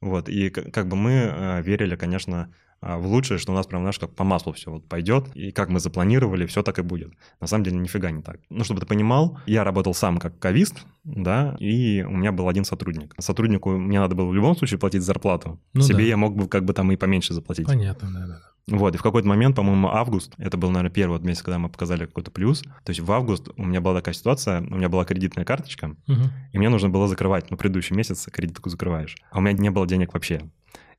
Вот, 0.00 0.28
и 0.28 0.50
как 0.50 0.88
бы 0.88 0.96
мы 0.96 1.10
э, 1.10 1.62
верили, 1.62 1.96
конечно, 1.96 2.36
а, 2.36 2.48
в 2.82 3.06
лучшее, 3.06 3.38
что 3.38 3.52
у 3.52 3.54
нас 3.54 3.66
прям, 3.66 3.82
знаешь, 3.82 3.98
как 3.98 4.14
по 4.14 4.24
маслу 4.24 4.52
все 4.52 4.70
вот 4.70 4.88
пойдет, 4.88 5.28
и 5.34 5.52
как 5.52 5.68
мы 5.70 5.78
запланировали, 5.80 6.46
все 6.46 6.62
так 6.62 6.78
и 6.78 6.82
будет. 6.82 7.12
На 7.40 7.46
самом 7.46 7.64
деле 7.64 7.76
нифига 7.78 8.10
не 8.10 8.22
так. 8.22 8.40
Ну, 8.50 8.64
чтобы 8.64 8.80
ты 8.80 8.86
понимал, 8.86 9.38
я 9.46 9.62
работал 9.64 9.94
сам 9.94 10.18
как 10.18 10.38
кавист, 10.38 10.84
да, 11.04 11.56
и 11.60 12.02
у 12.02 12.10
меня 12.10 12.32
был 12.32 12.48
один 12.48 12.64
сотрудник. 12.64 13.14
Сотруднику 13.18 13.70
мне 13.70 14.00
надо 14.00 14.14
было 14.14 14.26
в 14.26 14.34
любом 14.34 14.56
случае 14.56 14.78
платить 14.78 15.02
зарплату. 15.02 15.60
Ну 15.74 15.82
Себе 15.82 15.98
да. 15.98 16.02
я 16.02 16.16
мог 16.16 16.36
бы 16.36 16.48
как 16.48 16.64
бы 16.64 16.72
там 16.74 16.90
и 16.92 16.96
поменьше 16.96 17.34
заплатить. 17.34 17.66
Понятно, 17.66 18.10
да, 18.12 18.26
да. 18.26 18.40
Вот, 18.68 18.94
и 18.94 18.98
в 18.98 19.02
какой-то 19.02 19.26
момент, 19.26 19.56
по-моему, 19.56 19.88
август, 19.88 20.34
это 20.38 20.56
был, 20.56 20.70
наверное, 20.70 20.92
первый 20.94 21.14
вот 21.14 21.24
месяц, 21.24 21.42
когда 21.42 21.58
мы 21.58 21.68
показали 21.68 22.06
какой-то 22.06 22.30
плюс. 22.30 22.62
То 22.62 22.90
есть 22.90 23.00
в 23.00 23.10
август 23.10 23.48
у 23.56 23.64
меня 23.64 23.80
была 23.80 23.96
такая 23.96 24.14
ситуация, 24.14 24.60
у 24.60 24.76
меня 24.76 24.88
была 24.88 25.04
кредитная 25.04 25.44
карточка, 25.44 25.96
Мгм. 26.06 26.30
и 26.52 26.58
мне 26.58 26.68
нужно 26.68 26.88
было 26.88 27.08
закрывать, 27.08 27.50
ну, 27.50 27.56
предыдущий 27.56 27.96
месяц 27.96 28.24
кредитку 28.30 28.70
закрываешь. 28.70 29.16
А 29.32 29.38
у 29.38 29.40
меня 29.40 29.52
не 29.58 29.70
было 29.70 29.84
денег 29.86 30.14
вообще. 30.14 30.42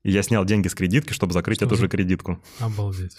И 0.03 0.11
я 0.11 0.21
снял 0.21 0.43
деньги 0.45 0.67
с 0.67 0.75
кредитки, 0.75 1.13
чтобы 1.13 1.33
закрыть 1.33 1.57
Чтобы 1.59 1.69
эту 1.71 1.75
же 1.77 1.81
за- 1.83 1.89
кредитку. 1.89 2.41
Обалдеть. 2.59 3.17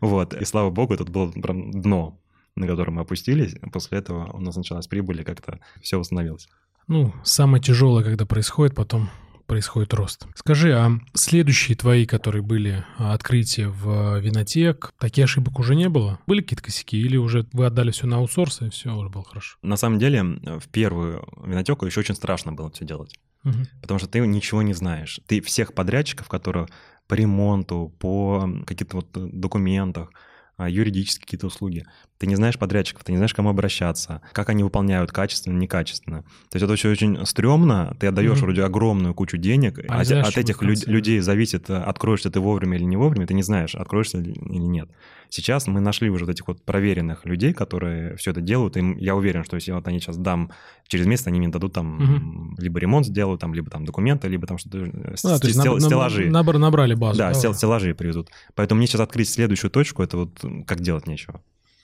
Вот, 0.00 0.34
и 0.34 0.44
слава 0.44 0.70
богу, 0.70 0.94
это 0.94 1.04
было 1.04 1.30
прям 1.30 1.70
дно, 1.70 2.20
на 2.54 2.66
котором 2.66 2.94
мы 2.94 3.02
опустились. 3.02 3.54
После 3.72 3.98
этого 3.98 4.30
у 4.32 4.40
нас 4.40 4.54
началась 4.56 4.86
прибыль, 4.86 5.20
и 5.20 5.24
как-то 5.24 5.60
все 5.82 5.98
восстановилось. 5.98 6.48
Ну, 6.86 7.14
самое 7.24 7.62
тяжелое, 7.62 8.04
когда 8.04 8.26
происходит, 8.26 8.74
потом 8.74 9.10
происходит 9.46 9.94
рост. 9.94 10.26
Скажи, 10.34 10.74
а 10.74 10.90
следующие 11.14 11.74
твои, 11.76 12.04
которые 12.04 12.42
были 12.42 12.84
а, 12.98 13.14
открытия 13.14 13.68
в 13.68 14.18
винотек, 14.20 14.92
такие 14.98 15.24
ошибок 15.24 15.58
уже 15.58 15.74
не 15.74 15.88
было? 15.88 16.18
Были 16.26 16.42
какие-то 16.42 16.64
косяки 16.64 16.98
или 17.00 17.16
уже 17.16 17.46
вы 17.52 17.64
отдали 17.64 17.90
все 17.90 18.06
на 18.06 18.16
аутсорс 18.18 18.60
и 18.60 18.68
все 18.68 18.94
уже 18.94 19.08
было 19.08 19.24
хорошо? 19.24 19.56
На 19.62 19.78
самом 19.78 19.98
деле, 19.98 20.22
в 20.22 20.68
первую 20.70 21.26
винотеку 21.42 21.86
еще 21.86 22.00
очень 22.00 22.14
страшно 22.14 22.52
было 22.52 22.70
все 22.70 22.84
делать. 22.84 23.14
Потому 23.80 23.98
что 23.98 24.08
ты 24.08 24.20
ничего 24.20 24.62
не 24.62 24.74
знаешь. 24.74 25.20
Ты 25.26 25.40
всех 25.40 25.74
подрядчиков, 25.74 26.28
которые 26.28 26.66
по 27.06 27.14
ремонту, 27.14 27.94
по 27.98 28.48
каким-то 28.66 28.96
вот 28.96 29.16
э, 29.16 29.28
документах, 29.32 30.10
а, 30.56 30.68
юридические 30.68 31.22
какие-то 31.24 31.46
услуги. 31.46 31.86
Ты 32.18 32.26
не 32.26 32.34
знаешь 32.34 32.58
подрядчиков, 32.58 33.04
ты 33.04 33.12
не 33.12 33.18
знаешь, 33.18 33.32
к 33.32 33.36
кому 33.36 33.48
обращаться, 33.50 34.22
как 34.32 34.48
они 34.48 34.64
выполняют 34.64 35.12
качественно, 35.12 35.56
некачественно. 35.56 36.22
То 36.50 36.56
есть 36.56 36.64
это 36.64 36.72
очень, 36.72 36.90
очень 36.90 37.24
стрёмно, 37.26 37.96
ты 38.00 38.08
отдаешь 38.08 38.38
Мгм. 38.38 38.40
вроде 38.46 38.64
огромную 38.64 39.14
кучу 39.14 39.36
денег, 39.36 39.78
А 39.88 40.00
от, 40.00 40.10
от 40.10 40.36
этих 40.36 40.58
конце? 40.58 40.90
людей 40.90 41.20
зависит, 41.20 41.70
откроешься 41.70 42.30
ты 42.30 42.40
вовремя 42.40 42.76
или 42.76 42.84
не 42.84 42.96
вовремя, 42.96 43.26
ты 43.26 43.34
не 43.34 43.42
знаешь, 43.44 43.76
откроешься 43.76 44.18
ли- 44.18 44.32
или 44.32 44.58
нет. 44.64 44.88
Сейчас 45.30 45.66
мы 45.68 45.78
нашли 45.80 46.08
уже 46.10 46.24
вот 46.24 46.32
этих 46.32 46.48
вот 46.48 46.64
проверенных 46.64 47.24
людей, 47.26 47.52
которые 47.52 48.16
все 48.16 48.32
это 48.32 48.40
делают, 48.40 48.76
и 48.76 48.94
я 48.98 49.14
уверен, 49.14 49.44
что 49.44 49.54
если 49.56 49.70
вот 49.72 49.86
они 49.86 50.00
сейчас 50.00 50.16
дам, 50.16 50.50
через 50.88 51.06
месяц 51.06 51.26
они 51.28 51.38
мне 51.38 51.48
дадут 51.48 51.72
там 51.74 51.98
Мгм. 51.98 52.54
либо 52.58 52.80
ремонт 52.80 53.06
сделают, 53.06 53.40
там, 53.40 53.54
либо 53.54 53.70
там 53.70 53.84
документы, 53.84 54.26
либо 54.26 54.46
там 54.46 54.58
что-то, 54.58 54.78
э, 54.78 54.90
Ну, 54.92 55.00
да, 55.02 55.16
с- 55.16 55.40
то 55.40 55.50
стел- 55.52 55.78
стеллажи. 55.78 56.28
набр- 56.30 56.58
набрали 56.58 56.94
базу. 56.94 57.18
Да, 57.18 57.32
стел- 57.34 57.54
стеллажи 57.54 57.94
привезут. 57.94 58.30
Поэтому 58.56 58.78
мне 58.78 58.86
сейчас 58.88 59.02
открыть 59.02 59.28
следующую 59.28 59.70
точку, 59.70 60.02
это 60.02 60.16
вот 60.16 60.44
как 60.66 60.80
делать 60.80 61.06
нечего. 61.06 61.40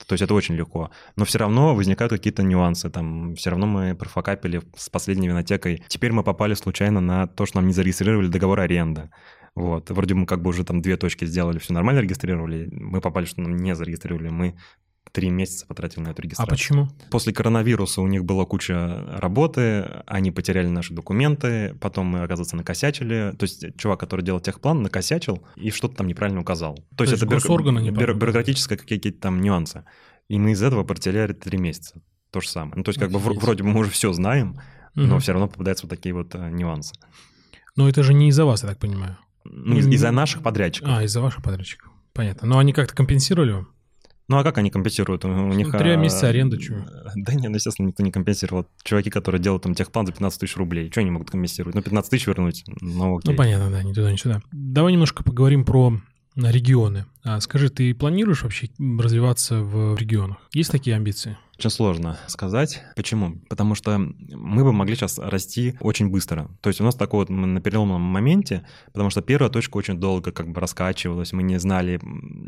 То 0.07 0.13
есть 0.13 0.21
это 0.21 0.33
очень 0.33 0.55
легко. 0.55 0.91
Но 1.15 1.25
все 1.25 1.39
равно 1.39 1.73
возникают 1.73 2.11
какие-то 2.11 2.43
нюансы. 2.43 2.89
Там 2.89 3.35
все 3.35 3.49
равно 3.49 3.65
мы 3.65 3.95
профокапили 3.95 4.61
с 4.75 4.89
последней 4.89 5.27
винотекой. 5.27 5.83
Теперь 5.87 6.11
мы 6.11 6.23
попали 6.23 6.53
случайно 6.53 7.01
на 7.01 7.27
то, 7.27 7.45
что 7.45 7.57
нам 7.57 7.67
не 7.67 7.73
зарегистрировали 7.73 8.27
договор 8.27 8.59
аренды. 8.59 9.09
Вот. 9.55 9.89
Вроде 9.89 10.13
мы 10.13 10.25
как 10.25 10.41
бы 10.41 10.49
уже 10.49 10.63
там 10.65 10.81
две 10.81 10.97
точки 10.97 11.25
сделали, 11.25 11.59
все 11.59 11.73
нормально 11.73 11.99
регистрировали. 11.99 12.67
Мы 12.71 12.99
попали, 13.01 13.25
что 13.25 13.41
нам 13.41 13.55
не 13.55 13.73
зарегистрировали. 13.73 14.29
Мы 14.29 14.57
три 15.15 15.29
месяца 15.29 15.65
потратили 15.65 16.01
на 16.03 16.09
эту 16.09 16.21
А 16.21 16.23
регистрацию. 16.23 16.57
почему? 16.57 16.87
После 17.09 17.31
коронавируса 17.33 18.01
у 18.01 18.07
них 18.07 18.25
была 18.25 18.45
куча 18.45 19.01
работы, 19.17 20.03
они 20.05 20.31
потеряли 20.31 20.67
наши 20.67 20.93
документы, 20.93 21.73
потом 21.79 22.07
мы, 22.07 22.23
оказывается, 22.23 22.57
накосячили. 22.57 23.33
То 23.39 23.43
есть 23.45 23.77
чувак, 23.77 23.99
который 24.01 24.21
делал 24.25 24.41
техплан, 24.41 24.83
накосячил 24.83 25.41
и 25.55 25.71
что-то 25.71 25.95
там 25.95 26.07
неправильно 26.07 26.41
указал. 26.41 26.75
То, 26.97 27.03
есть 27.05 27.13
есть 27.13 27.23
это 27.23 27.31
бюро- 27.33 27.91
бюро- 27.91 28.13
бюрократические 28.13 28.77
какие-то 28.77 29.11
там 29.13 29.39
нюансы. 29.41 29.85
И 30.27 30.37
мы 30.37 30.51
из 30.51 30.61
этого 30.61 30.83
потеряли 30.83 31.31
три 31.33 31.57
месяца. 31.57 32.01
То 32.31 32.41
же 32.41 32.49
самое. 32.49 32.73
Ну, 32.75 32.83
то 32.83 32.89
есть 32.89 32.99
как 32.99 33.09
бы 33.11 33.19
Офигеть. 33.19 33.41
вроде 33.41 33.63
бы 33.63 33.69
мы 33.69 33.79
уже 33.79 33.89
все 33.91 34.11
знаем, 34.11 34.59
но 34.95 35.03
Мгм. 35.05 35.19
все 35.19 35.31
равно 35.31 35.47
попадаются 35.47 35.85
вот 35.85 35.89
такие 35.89 36.13
вот 36.13 36.35
э, 36.35 36.49
нюансы. 36.49 36.93
Но 37.77 37.87
это 37.87 38.03
же 38.03 38.13
не 38.13 38.27
из-за 38.29 38.43
вас, 38.45 38.63
я 38.63 38.69
так 38.69 38.79
понимаю. 38.79 39.17
Ну, 39.45 39.77
из- 39.77 39.87
из-за 39.87 40.11
наших 40.11 40.41
подрядчиков. 40.43 40.89
А, 40.91 41.03
из-за 41.03 41.21
ваших 41.21 41.41
подрядчиков. 41.43 41.91
Понятно. 42.13 42.47
Но 42.47 42.57
они 42.57 42.73
как-то 42.73 42.95
компенсировали 42.95 43.51
вам? 43.53 43.67
Ну, 44.27 44.37
а 44.37 44.43
как 44.43 44.57
они 44.57 44.71
компенсируют? 44.71 45.23
У, 45.25 45.29
у 45.29 45.53
них... 45.53 45.71
три 45.71 45.91
а, 45.91 45.95
месяца 45.97 46.27
аренды, 46.27 46.57
чё? 46.57 46.83
Да 47.15 47.33
нет, 47.33 47.49
ну, 47.49 47.55
естественно, 47.55 47.87
никто 47.87 48.03
не 48.03 48.11
компенсировал. 48.11 48.65
Чуваки, 48.83 49.09
которые 49.09 49.39
делают 49.39 49.63
там 49.63 49.75
техплан 49.75 50.07
за 50.07 50.13
15 50.13 50.39
тысяч 50.39 50.57
рублей, 50.57 50.89
что 50.89 51.01
они 51.01 51.11
могут 51.11 51.29
компенсировать? 51.29 51.75
Ну, 51.75 51.81
15 51.81 52.09
тысяч 52.09 52.25
вернуть, 52.25 52.63
ну, 52.81 53.17
окей. 53.17 53.31
Ну, 53.31 53.37
понятно, 53.37 53.69
да, 53.69 53.83
ни 53.83 53.93
туда, 53.93 54.11
ни 54.11 54.15
сюда. 54.15 54.41
Давай 54.51 54.93
немножко 54.93 55.23
поговорим 55.23 55.63
про 55.63 55.99
На 56.35 56.51
регионы. 56.51 57.05
А 57.23 57.39
скажи, 57.39 57.69
ты 57.69 57.93
планируешь 57.95 58.43
вообще 58.43 58.69
развиваться 58.77 59.61
в 59.61 59.95
регионах? 59.97 60.37
Есть 60.53 60.71
такие 60.71 60.95
амбиции? 60.95 61.37
Очень 61.57 61.69
сложно 61.69 62.17
сказать. 62.27 62.83
Почему? 62.97 63.37
Потому 63.47 63.75
что 63.75 63.97
мы 63.97 64.65
бы 64.65 64.73
могли 64.73 64.95
сейчас 64.95 65.17
расти 65.17 65.75
очень 65.79 66.09
быстро. 66.09 66.49
То 66.59 66.69
есть 66.69 66.81
у 66.81 66.83
нас 66.83 66.95
такой 66.95 67.19
вот 67.19 67.29
на 67.29 67.61
переломном 67.61 68.01
моменте, 68.01 68.65
потому 68.91 69.09
что 69.09 69.21
первая 69.21 69.49
точка 69.49 69.77
очень 69.77 69.97
долго 69.97 70.33
как 70.33 70.51
бы 70.51 70.59
раскачивалась, 70.59 71.31
мы 71.31 71.43
не 71.43 71.57
знали, 71.57 72.01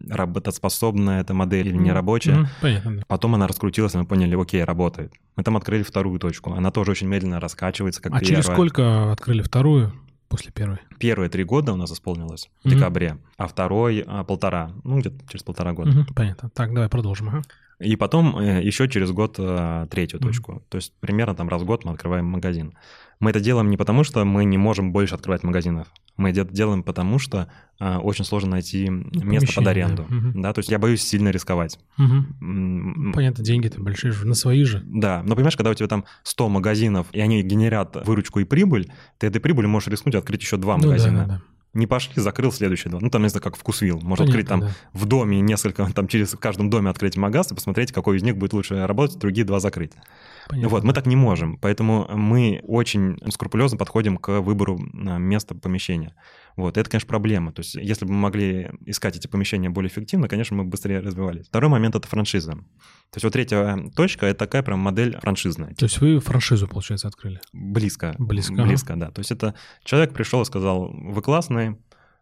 работоспособна 0.10 1.22
эта 1.22 1.34
модель 1.34 1.70
или 1.70 1.78
не 1.78 1.94
рабочая. 1.94 2.34
Mm-hmm. 2.34 2.48
Понятно. 2.62 3.04
Потом 3.08 3.36
она 3.36 3.48
раскрутилась, 3.48 3.96
и 3.96 3.98
мы 3.98 4.06
поняли, 4.06 4.36
окей, 4.36 4.64
работает. 4.66 5.14
Мы 5.38 5.44
там 5.44 5.56
открыли 5.56 5.84
вторую 5.84 6.20
точку. 6.20 6.52
Она 6.52 6.72
тоже 6.72 6.92
очень 6.92 7.08
медленно 7.08 7.40
раскачивается, 7.40 8.02
как 8.02 8.12
А 8.12 8.20
первая. 8.20 8.44
через 8.44 8.54
сколько 8.54 9.14
открыли 9.14 9.42
вторую? 9.42 9.94
После 10.28 10.52
первой? 10.52 10.80
Первые 11.00 11.30
три 11.30 11.44
года 11.44 11.74
у 11.74 11.76
нас 11.76 11.92
исполнилось 11.92 12.50
в 12.64 12.68
mm-hmm. 12.68 12.70
декабре, 12.70 13.18
а 13.38 13.48
второй 13.48 14.04
а, 14.06 14.24
полтора, 14.24 14.72
ну 14.84 15.00
где-то 15.00 15.28
через 15.30 15.44
полтора 15.44 15.74
года. 15.74 15.92
Mm-hmm, 15.92 16.14
понятно. 16.16 16.50
Так, 16.50 16.74
давай 16.74 16.90
продолжим. 16.90 17.30
Ага. 17.30 17.42
И 17.80 17.96
потом 17.96 18.38
э, 18.40 18.64
еще 18.64 18.90
через 18.90 19.12
год 19.12 19.36
э, 19.38 19.88
третью 19.92 20.20
точку. 20.20 20.54
Mm-hmm. 20.54 20.64
То 20.70 20.76
есть 20.78 20.94
примерно 21.00 21.36
там 21.36 21.48
раз 21.48 21.62
в 21.62 21.66
год 21.66 21.86
мы 21.86 21.92
открываем 21.92 22.26
магазин. 22.26 22.74
Мы 23.20 23.30
это 23.30 23.40
делаем 23.40 23.70
не 23.70 23.78
потому, 23.78 24.04
что 24.04 24.26
мы 24.26 24.46
не 24.46 24.58
можем 24.58 24.92
больше 24.92 25.16
открывать 25.16 25.44
магазинов. 25.44 25.88
Мы 26.18 26.32
это 26.32 26.44
делаем 26.44 26.82
потому, 26.82 27.20
что 27.20 27.50
э, 27.80 27.98
очень 27.98 28.26
сложно 28.26 28.52
найти 28.52 28.90
место 28.90 29.20
Помещение. 29.20 29.56
под 29.56 29.68
аренду. 29.68 30.02
Угу. 30.04 30.42
Да, 30.42 30.54
то 30.54 30.60
есть 30.60 30.70
я 30.70 30.80
боюсь 30.80 31.04
сильно 31.04 31.30
рисковать. 31.30 31.80
Угу. 32.00 33.14
Понятно, 33.14 33.44
деньги-то 33.44 33.80
большие 33.80 34.12
же, 34.12 34.26
на 34.26 34.34
свои 34.34 34.64
же. 34.64 34.82
Да, 34.86 35.22
но 35.24 35.36
понимаешь, 35.36 35.56
когда 35.56 35.70
у 35.70 35.74
тебя 35.76 35.88
там 35.88 36.06
100 36.24 36.50
магазинов, 36.50 37.08
и 37.12 37.20
они 37.20 37.44
генерят 37.44 37.96
выручку 38.08 38.40
и 38.40 38.44
прибыль, 38.44 38.92
ты 39.20 39.28
этой 39.28 39.40
прибылью 39.40 39.70
можешь 39.70 39.90
рискнуть 39.90 40.16
открыть 40.16 40.42
еще 40.42 40.58
два 40.58 40.78
ну, 40.78 40.88
магазина. 40.88 41.20
Да, 41.20 41.26
да, 41.26 41.34
да 41.36 41.42
не 41.78 41.88
пошли, 41.88 42.22
закрыл 42.22 42.52
следующий 42.52 42.90
два. 42.90 43.00
Ну, 43.00 43.10
там, 43.10 43.24
не 43.24 43.30
знаю, 43.30 43.44
как 43.44 43.56
вкусвил. 43.56 44.00
Можно 44.02 44.26
Понятно, 44.26 44.30
открыть 44.30 44.48
там 44.48 44.60
да. 44.62 44.72
в 44.94 45.06
доме 45.06 45.40
несколько, 45.42 45.86
там 45.94 46.08
через 46.08 46.34
в 46.34 46.40
каждом 46.40 46.70
доме 46.70 46.90
открыть 46.90 47.16
магаз 47.18 47.52
и 47.52 47.56
посмотреть, 47.56 47.92
какой 47.92 48.18
из 48.18 48.24
них 48.24 48.38
будет 48.38 48.54
лучше 48.54 48.86
работать, 48.86 49.18
другие 49.18 49.46
два 49.46 49.60
закрыть. 49.60 49.92
Понятно. 50.48 50.70
Вот, 50.70 50.84
мы 50.84 50.94
так 50.94 51.06
не 51.06 51.16
можем, 51.16 51.58
поэтому 51.58 52.08
мы 52.14 52.62
очень 52.64 53.18
скрупулезно 53.32 53.78
подходим 53.78 54.18
к 54.18 54.40
выбору 54.40 54.80
а, 54.80 55.18
места 55.18 55.56
помещения. 55.56 56.16
Вот, 56.56 56.78
это, 56.78 56.90
конечно, 56.90 57.08
проблема. 57.08 57.52
То 57.52 57.60
есть, 57.60 57.76
если 57.76 58.06
бы 58.06 58.14
мы 58.14 58.20
могли 58.20 58.72
искать 58.86 59.18
эти 59.18 59.28
помещения 59.28 59.70
более 59.70 59.90
эффективно, 59.90 60.28
конечно, 60.28 60.56
мы 60.56 60.64
бы 60.64 60.72
быстрее 60.72 61.00
развивались. 61.00 61.48
Второй 61.48 61.70
момент— 61.70 61.96
это 61.98 62.08
франшиза. 62.08 62.54
То 62.54 63.16
есть, 63.16 63.24
вот 63.26 63.34
третья 63.34 63.78
точка— 63.96 64.26
это 64.28 64.40
такая 64.40 64.64
прям 64.64 64.80
модель 64.80 65.18
франшизная. 65.20 65.74
То 65.76 65.86
есть, 65.86 66.00
вы 66.00 66.20
франшизу, 66.20 66.68
получается, 66.68 67.08
открыли? 67.08 67.42
Близко. 67.52 68.16
Близко. 68.18 68.64
Близко, 68.64 68.94
ага. 68.94 69.08
да. 69.08 69.12
То 69.12 69.20
есть, 69.20 69.32
это 69.32 69.54
человек 69.84 70.14
пришел 70.14 70.42
и 70.42 70.46
сказал, 70.46 70.90
вы 70.92 71.22
классные, 71.22 71.78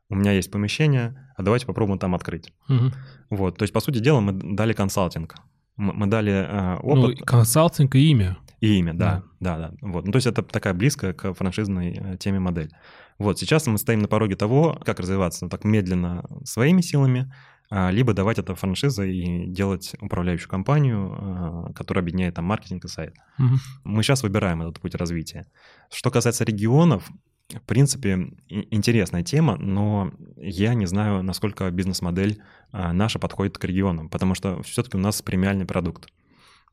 у 0.10 0.16
меня 0.16 0.32
есть 0.32 0.52
помещение, 0.52 1.32
а 1.36 1.44
давайте 1.44 1.66
попробуем 1.66 2.00
там 2.00 2.16
открыть. 2.16 2.54
Угу. 2.70 2.92
Вот, 3.32 3.58
то 3.58 3.64
есть, 3.64 3.74
по 3.74 3.80
сути 3.80 4.00
дела, 4.00 4.20
мы 4.20 4.34
дали 4.34 4.74
консалтинг 4.74 5.36
мы 5.78 6.08
дали 6.08 6.32
э, 6.32 6.78
опыт. 6.78 7.20
Ну, 7.20 7.26
консалтинг 7.26 7.96
и 7.96 8.12
имя. 8.12 8.38
И 8.62 8.78
имя, 8.80 8.94
да, 8.94 9.24
да, 9.40 9.58
да. 9.58 9.70
да. 9.70 9.78
Вот. 9.82 10.06
Ну, 10.06 10.12
то 10.12 10.18
есть 10.18 10.28
это 10.28 10.42
такая 10.42 10.74
близкая 10.74 11.14
к 11.14 11.34
франшизной 11.34 11.92
э, 11.94 12.18
теме 12.18 12.40
модель. 12.40 12.72
Вот 13.18 13.40
сейчас 13.40 13.68
мы 13.68 13.78
стоим 13.78 14.00
на 14.00 14.08
пороге 14.08 14.36
того, 14.36 14.80
как 14.86 15.00
развиваться 15.00 15.46
ну, 15.46 15.50
так 15.50 15.64
медленно 15.64 16.26
своими 16.44 16.82
силами, 16.82 17.32
а, 17.70 17.90
либо 17.90 18.14
давать 18.14 18.40
это 18.40 18.56
франшизой 18.56 19.16
и 19.16 19.48
делать 19.48 19.96
управляющую 20.00 20.50
компанию, 20.50 21.16
а, 21.18 21.74
которая 21.74 22.04
объединяет 22.04 22.36
там 22.36 22.46
маркетинг 22.46 22.86
и 22.86 22.88
сайт. 22.88 23.16
Угу. 23.40 23.56
Мы 23.86 24.04
сейчас 24.04 24.24
выбираем 24.24 24.62
этот 24.62 24.80
путь 24.80 24.96
развития. 24.96 25.48
Что 25.92 26.12
касается 26.12 26.44
регионов, 26.44 27.10
в 27.54 27.62
принципе, 27.62 28.32
интересная 28.50 29.24
тема, 29.24 29.56
но 29.58 30.12
я 30.38 30.74
не 30.74 30.88
знаю, 30.88 31.22
насколько 31.22 31.70
бизнес-модель 31.70 32.42
а, 32.72 32.92
наша 32.92 33.20
подходит 33.20 33.58
к 33.58 33.64
регионам, 33.66 34.10
потому 34.10 34.34
что 34.34 34.64
все-таки 34.64 34.98
у 34.98 35.00
нас 35.00 35.22
премиальный 35.22 35.66
продукт. 35.66 36.10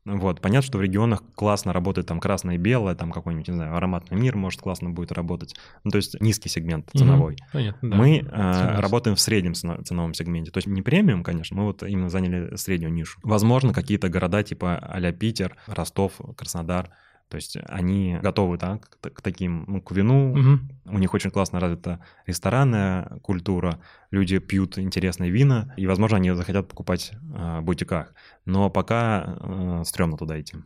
Вот, 0.05 0.41
понятно, 0.41 0.67
что 0.67 0.79
в 0.79 0.81
регионах 0.81 1.23
классно 1.35 1.71
работает 1.71 2.07
там 2.07 2.19
красное 2.19 2.55
и 2.55 2.57
белое, 2.57 2.93
там 2.93 3.11
какой-нибудь, 3.11 3.47
не 3.47 3.53
знаю, 3.53 3.75
ароматный 3.75 4.19
мир 4.19 4.35
может 4.35 4.59
классно 4.59 4.89
будет 4.89 5.13
работать. 5.13 5.55
Ну, 5.85 5.91
то 5.91 5.97
есть 5.97 6.19
низкий 6.19 6.49
сегмент 6.49 6.89
ценовой. 6.93 7.35
Угу, 7.35 7.43
понятно, 7.53 7.89
да. 7.89 7.95
Мы 7.95 8.17
э, 8.17 8.79
работаем 8.81 9.15
в 9.15 9.21
среднем 9.21 9.53
ценовом 9.53 10.13
сегменте. 10.13 10.51
То 10.51 10.57
есть 10.57 10.67
не 10.67 10.81
премиум, 10.81 11.23
конечно, 11.23 11.55
мы 11.55 11.63
вот 11.63 11.83
именно 11.83 12.09
заняли 12.09 12.53
среднюю 12.57 12.91
нишу. 12.91 13.17
Возможно, 13.23 13.73
какие-то 13.73 14.09
города 14.09 14.43
типа 14.43 14.75
а 14.75 15.11
Питер, 15.13 15.55
Ростов, 15.67 16.19
Краснодар– 16.35 16.89
то 17.33 17.37
есть 17.37 17.57
они 17.67 18.19
готовы 18.21 18.59
да, 18.59 18.77
к, 18.77 19.11
к 19.11 19.21
таким, 19.23 19.63
ну, 19.67 19.81
к 19.81 19.91
вину. 19.91 20.33
Угу. 20.33 20.93
У 20.93 20.99
них 20.99 21.11
очень 21.15 21.31
классно 21.31 21.59
развита 21.59 21.99
ресторанная 22.27 23.05
культура. 23.23 23.79
Люди 24.11 24.37
пьют 24.37 24.77
интересные 24.77 25.31
вина, 25.31 25.73
и, 25.75 25.87
возможно, 25.87 26.17
они 26.17 26.29
захотят 26.35 26.67
покупать 26.67 27.11
э, 27.11 27.59
в 27.59 27.63
бутиках. 27.63 28.13
Но 28.45 28.69
пока 28.69 29.35
э, 29.39 29.81
стрёмно 29.83 30.15
туда 30.15 30.39
идти. 30.39 30.57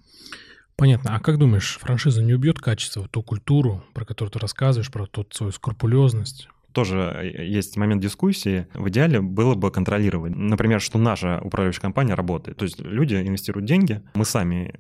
Понятно. 0.75 1.15
А 1.15 1.21
как 1.21 1.37
думаешь, 1.37 1.77
франшиза 1.79 2.21
не 2.21 2.33
убьет 2.33 2.59
качество, 2.59 3.07
ту 3.07 3.23
культуру, 3.23 3.85
про 3.93 4.03
которую 4.03 4.33
ты 4.33 4.39
рассказываешь, 4.39 4.91
про 4.91 5.05
ту 5.05 5.25
свою 5.31 5.53
скрупулезность? 5.53 6.49
тоже 6.73 6.97
э, 7.23 7.45
есть 7.45 7.77
момент 7.77 8.01
дискуссии. 8.03 8.67
В 8.73 8.89
идеале 8.89 9.19
было 9.19 9.55
бы 9.55 9.71
контролировать. 9.71 10.35
Например, 10.35 10.79
что 10.79 10.99
наша 10.99 11.39
управляющая 11.43 11.81
компания 11.81 12.13
работает. 12.13 12.57
То 12.57 12.65
есть 12.65 12.79
люди 12.81 13.15
инвестируют 13.15 13.65
деньги, 13.65 14.03
мы 14.13 14.25
сами 14.25 14.79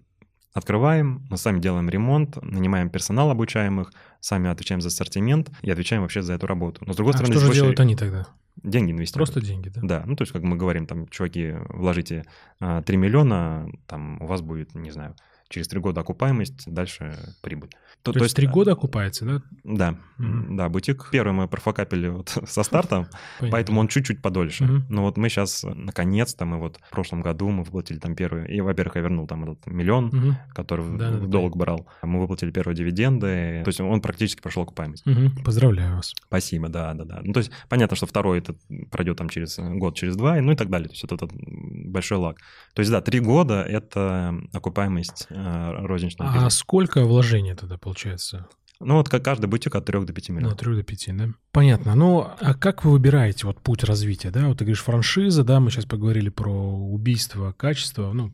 Открываем, 0.57 1.21
мы 1.29 1.37
сами 1.37 1.59
делаем 1.59 1.87
ремонт, 1.87 2.41
нанимаем 2.41 2.89
персонал 2.89 3.29
обучаемых, 3.29 3.93
сами 4.21 4.49
отвечаем 4.49 4.81
за 4.81 4.87
ассортимент 4.87 5.51
и 5.61 5.69
отвечаем 5.69 6.01
вообще 6.01 6.23
за 6.23 6.33
эту 6.33 6.47
работу. 6.47 6.83
Но 6.83 6.93
с 6.93 6.95
другой 6.95 7.13
а 7.13 7.17
стороны... 7.17 7.35
что 7.35 7.45
же 7.45 7.53
делают 7.53 7.79
они 7.79 7.95
тогда? 7.95 8.25
Деньги 8.63 8.91
инвестируют. 8.91 9.31
Просто 9.31 9.47
деньги, 9.47 9.69
да? 9.69 9.81
Да, 9.83 10.03
ну 10.07 10.15
то 10.15 10.23
есть 10.23 10.33
как 10.33 10.41
мы 10.41 10.57
говорим, 10.57 10.87
там, 10.87 11.07
чуваки, 11.09 11.53
вложите 11.69 12.25
3 12.57 12.67
а, 12.67 12.81
миллиона, 12.91 13.69
там 13.85 14.19
у 14.19 14.25
вас 14.25 14.41
будет, 14.41 14.73
не 14.73 14.89
знаю, 14.89 15.15
через 15.49 15.67
три 15.67 15.79
года 15.79 16.01
окупаемость, 16.01 16.71
дальше 16.71 17.15
прибыль. 17.41 17.69
То, 18.03 18.13
то, 18.13 18.19
то 18.19 18.25
есть 18.25 18.35
три 18.35 18.47
года 18.47 18.73
окупается, 18.73 19.25
да? 19.25 19.41
Да, 19.63 19.97
mm 20.19 20.55
да, 20.55 20.69
бутик. 20.69 21.09
Первый 21.11 21.33
мы 21.33 21.47
профокапили 21.47 22.07
вот 22.07 22.29
со 22.47 22.63
стартом, 22.63 23.07
поэтому 23.51 23.81
он 23.81 23.87
чуть-чуть 23.87 24.21
подольше. 24.21 24.63
Mm-hmm. 24.63 24.81
Но 24.89 25.03
вот 25.03 25.17
мы 25.17 25.29
сейчас, 25.29 25.63
наконец-то, 25.63 26.45
мы 26.45 26.57
вот 26.57 26.77
в 26.77 26.89
прошлом 26.89 27.21
году 27.21 27.49
мы 27.49 27.63
выплатили 27.63 27.99
там 27.99 28.15
первый, 28.15 28.47
и, 28.47 28.61
во-первых, 28.61 28.95
я 28.95 29.01
вернул 29.01 29.27
там 29.27 29.43
этот 29.43 29.67
миллион, 29.67 30.09
mm-hmm. 30.09 30.33
который 30.53 30.97
да, 30.97 31.11
в 31.11 31.27
долг 31.27 31.53
да. 31.53 31.59
брал. 31.59 31.87
Мы 32.01 32.19
выплатили 32.19 32.51
первые 32.51 32.75
дивиденды, 32.75 33.61
то 33.63 33.69
есть 33.69 33.79
он 33.79 34.01
практически 34.01 34.41
прошел 34.41 34.63
окупаемость. 34.63 35.05
Mm-hmm. 35.05 35.43
Поздравляю 35.43 35.95
вас. 35.97 36.13
Спасибо, 36.27 36.69
да, 36.69 36.93
да, 36.93 37.03
да. 37.03 37.19
Ну, 37.23 37.33
то 37.33 37.39
есть 37.39 37.51
понятно, 37.69 37.95
что 37.95 38.05
второй 38.05 38.39
это 38.39 38.55
пройдет 38.91 39.17
там 39.17 39.29
через 39.29 39.57
год, 39.59 39.95
через 39.95 40.15
два, 40.15 40.39
ну 40.41 40.51
и 40.51 40.55
так 40.55 40.69
далее. 40.69 40.87
То 40.87 40.93
есть 40.93 41.03
это, 41.03 41.15
это 41.15 41.27
большой 41.31 42.17
лаг. 42.17 42.37
То 42.73 42.81
есть 42.81 42.91
да, 42.91 43.01
три 43.01 43.19
года— 43.19 43.61
это 43.67 44.35
окупаемость 44.53 45.27
э, 45.29 45.36
розничного 45.37 46.29
а 46.29 46.33
бизнеса. 46.33 46.47
А 46.47 46.59
сколько 46.59 47.03
вложений 47.03 47.55
тогда 47.55 47.77
получается? 47.77 48.47
Ну, 48.79 48.95
вот 48.95 49.09
как 49.09 49.23
каждый 49.23 49.47
бутик 49.47 49.75
от 49.75 49.85
3 49.85 50.05
до 50.05 50.13
5 50.13 50.29
миллионов. 50.29 50.51
Ну, 50.51 50.55
от 50.55 50.59
3 50.59 50.75
до 50.75 50.83
5, 50.83 51.17
да. 51.17 51.29
Понятно. 51.51 51.95
Ну, 51.95 52.27
а 52.39 52.53
как 52.53 52.85
вы 52.85 52.91
выбираете 52.91 53.47
вот 53.47 53.59
путь 53.59 53.83
развития, 53.83 54.29
да? 54.29 54.47
Вот 54.47 54.59
ты 54.59 54.65
говоришь 54.65 54.83
франшиза, 54.83 55.43
да, 55.43 55.59
мы 55.59 55.71
сейчас 55.71 55.85
поговорили 55.85 56.29
про 56.29 56.51
убийство 56.51 57.53
качества, 57.53 58.11
ну, 58.13 58.31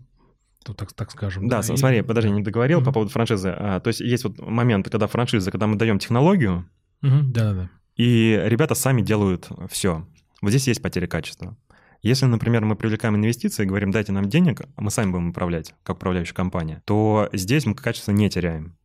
то 0.64 0.74
так, 0.74 0.93
так 0.93 1.12
скажем. 1.12 1.47
Да, 1.47 1.58
да 1.58 1.64
смотри, 1.64 1.99
и... 1.99 2.01
подожди, 2.01 2.30
не 2.30 2.41
договорил 2.41 2.82
mm-hmm. 2.82 2.86
по 2.86 2.91
поводу 2.91 3.12
франшизы. 3.12 3.49
А, 3.49 3.80
то 3.80 3.88
есть 3.89 4.01
есть 4.01 4.24
вот 4.26 4.39
момент, 4.39 4.89
когда 4.89 5.08
франшиза, 5.08 5.51
когда 5.51 5.68
мы 5.68 5.78
даем 5.78 5.99
технологию, 5.99 6.66
mm-hmm. 7.04 7.22
да-да-да. 7.24 7.70
и 7.95 8.41
ребята 8.45 8.76
сами 8.76 9.01
делают 9.01 9.47
все. 9.70 10.06
Вот 10.41 10.49
здесь 10.49 10.68
есть 10.68 10.82
потеря 10.82 11.08
качества. 11.08 11.56
Если, 12.04 12.26
например, 12.26 12.66
мы 12.66 12.76
привлекаем 12.76 13.16
инвестиции 13.16 13.64
и 13.64 13.66
говорим, 13.66 13.91
дайте 13.91 14.12
нам 14.12 14.26
денег, 14.26 14.62
а 14.76 14.82
мы 14.82 14.91
сами 14.91 15.12
будем 15.12 15.30
управлять, 15.30 15.74
как 15.84 15.95
управляющая 15.95 16.36
компания, 16.36 16.82
то 16.86 17.30
здесь 17.32 17.66
мы 17.66 17.76
качество 17.76 18.12
не 18.12 18.30
теряем. 18.30 18.76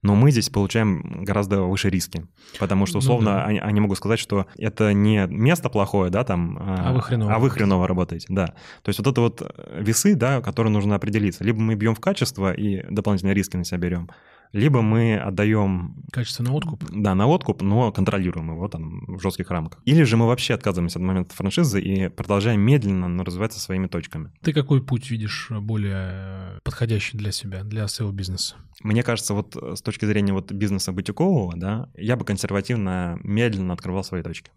Но 0.00 0.14
мы 0.14 0.30
здесь 0.30 0.48
получаем 0.48 1.24
гораздо 1.24 1.62
выше 1.62 1.90
риски, 1.90 2.24
потому 2.60 2.86
что, 2.86 2.96
ну 2.96 2.98
условно, 3.00 3.32
ну, 3.32 3.36
да. 3.38 3.44
они, 3.46 3.58
они 3.58 3.80
могут 3.80 3.98
сказать, 3.98 4.20
что 4.20 4.46
это 4.56 4.92
не 4.92 5.26
место 5.26 5.70
плохое, 5.70 6.08
да, 6.08 6.22
там, 6.22 6.56
а, 6.60 6.90
а 6.90 6.92
вы 6.92 7.02
хреново, 7.02 7.34
а 7.34 7.38
вы 7.40 7.50
хреново 7.50 7.88
работаете, 7.88 8.26
да. 8.28 8.46
То 8.82 8.90
есть 8.90 9.00
вот 9.00 9.08
это 9.08 9.20
вот 9.20 9.56
весы, 9.74 10.14
да, 10.14 10.40
которые 10.40 10.72
нужно 10.72 10.94
определиться. 10.94 11.42
Либо 11.42 11.60
мы 11.60 11.74
бьем 11.74 11.96
в 11.96 12.00
качество 12.00 12.52
и 12.52 12.84
дополнительные 12.88 13.34
риски 13.34 13.56
на 13.56 13.64
себя 13.64 13.78
берем, 13.78 14.08
либо 14.52 14.82
мы 14.82 15.16
отдаем... 15.16 16.02
Качество 16.12 16.42
на 16.42 16.52
откуп? 16.52 16.84
Да, 16.90 17.14
на 17.14 17.26
откуп, 17.26 17.62
но 17.62 17.92
контролируем 17.92 18.50
его 18.50 18.68
там 18.68 19.04
в 19.06 19.20
жестких 19.20 19.50
рамках. 19.50 19.80
Или 19.84 20.02
же 20.02 20.16
мы 20.16 20.26
вообще 20.26 20.54
отказываемся 20.54 20.98
от 20.98 21.04
момента 21.04 21.34
франшизы 21.34 21.80
и 21.80 22.08
продолжаем 22.08 22.60
медленно, 22.60 23.08
но 23.08 23.24
развиваться 23.24 23.60
своими 23.60 23.86
точками. 23.86 24.32
Ты 24.42 24.52
какой 24.52 24.82
путь 24.82 25.10
видишь 25.10 25.48
более 25.50 26.60
подходящий 26.64 27.18
для 27.18 27.32
себя, 27.32 27.64
для 27.64 27.84
SEO-бизнеса? 27.84 28.56
Мне 28.82 29.02
кажется, 29.02 29.34
вот 29.34 29.56
с 29.56 29.82
точки 29.82 30.04
зрения 30.04 30.32
вот 30.32 30.52
бизнеса 30.52 30.92
бутикового, 30.92 31.56
да, 31.56 31.90
я 31.96 32.16
бы 32.16 32.24
консервативно, 32.24 33.18
медленно 33.22 33.74
открывал 33.74 34.04
свои 34.04 34.22
точки. 34.22 34.50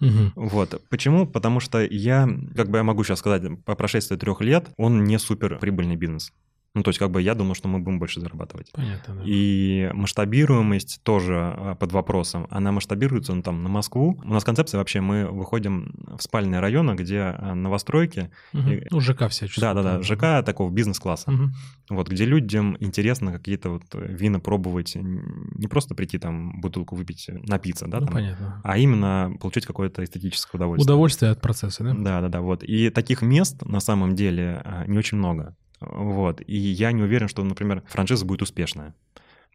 Угу. 0.00 0.32
Вот. 0.36 0.82
Почему? 0.90 1.26
Потому 1.26 1.60
что 1.60 1.82
я, 1.82 2.28
как 2.54 2.68
бы 2.70 2.78
я 2.78 2.84
могу 2.84 3.02
сейчас 3.04 3.20
сказать, 3.20 3.42
по 3.64 3.74
прошествии 3.74 4.16
трех 4.16 4.40
лет, 4.40 4.68
он 4.76 5.04
не 5.04 5.18
супер 5.18 5.58
прибыльный 5.58 5.96
бизнес. 5.96 6.32
Ну, 6.76 6.82
то 6.82 6.90
есть, 6.90 6.98
как 6.98 7.10
бы 7.10 7.22
я 7.22 7.34
думал, 7.34 7.54
что 7.54 7.68
мы 7.68 7.78
будем 7.78 7.98
больше 7.98 8.20
зарабатывать. 8.20 8.70
Понятно, 8.72 9.14
да. 9.16 9.22
И 9.24 9.90
масштабируемость 9.94 11.00
тоже 11.02 11.34
а, 11.56 11.74
под 11.74 11.92
вопросом. 11.92 12.46
Она 12.50 12.70
масштабируется 12.70 13.32
ну, 13.34 13.42
там 13.42 13.62
на 13.62 13.68
Москву. 13.70 14.20
У 14.22 14.28
нас 14.32 14.44
концепция 14.44 14.78
вообще, 14.78 15.00
мы 15.00 15.24
выходим 15.26 15.94
в 16.18 16.22
спальные 16.22 16.60
районы, 16.60 16.94
где 16.94 17.20
а, 17.38 17.54
новостройки. 17.54 18.30
Мгм. 18.52 18.70
и- 18.72 18.86
Ну, 18.90 19.00
ЖК 19.00 19.28
чувствуют. 19.30 19.58
Да-да-да, 19.58 20.02
ЖК 20.02 20.44
такого 20.44 20.70
бизнес-класса. 20.70 21.30
Мгм. 21.30 21.52
Вот, 21.88 22.08
где 22.08 22.24
людям 22.26 22.76
интересно 22.80 23.32
какие-то 23.32 23.70
вот 23.70 23.82
вина 23.94 24.38
пробовать, 24.40 24.96
не 24.96 25.68
просто 25.68 25.94
прийти 25.94 26.18
там 26.18 26.60
бутылку 26.60 26.94
выпить, 26.94 27.30
напиться, 27.48 27.86
да, 27.86 28.00
Ну, 28.00 28.06
там, 28.06 28.14
понятно. 28.14 28.60
а 28.64 28.76
именно 28.76 29.34
получить 29.40 29.64
какое-то 29.64 30.04
эстетическое 30.04 30.58
удовольствие. 30.58 30.84
Удовольствие 30.94 31.30
от 31.32 31.40
процесса, 31.40 31.84
да? 31.84 31.94
Да, 31.94 32.20
да, 32.20 32.28
да, 32.28 32.40
вот. 32.42 32.62
И 32.64 32.90
таких 32.90 33.22
мест 33.22 33.62
на 33.64 33.80
самом 33.80 34.14
деле 34.14 34.60
а, 34.64 34.84
не 34.86 34.98
очень 34.98 35.16
много. 35.18 35.56
Вот. 35.80 36.40
И 36.46 36.56
я 36.56 36.92
не 36.92 37.02
уверен, 37.02 37.28
что, 37.28 37.42
например, 37.44 37.82
франшиза 37.86 38.24
будет 38.24 38.42
успешная. 38.42 38.94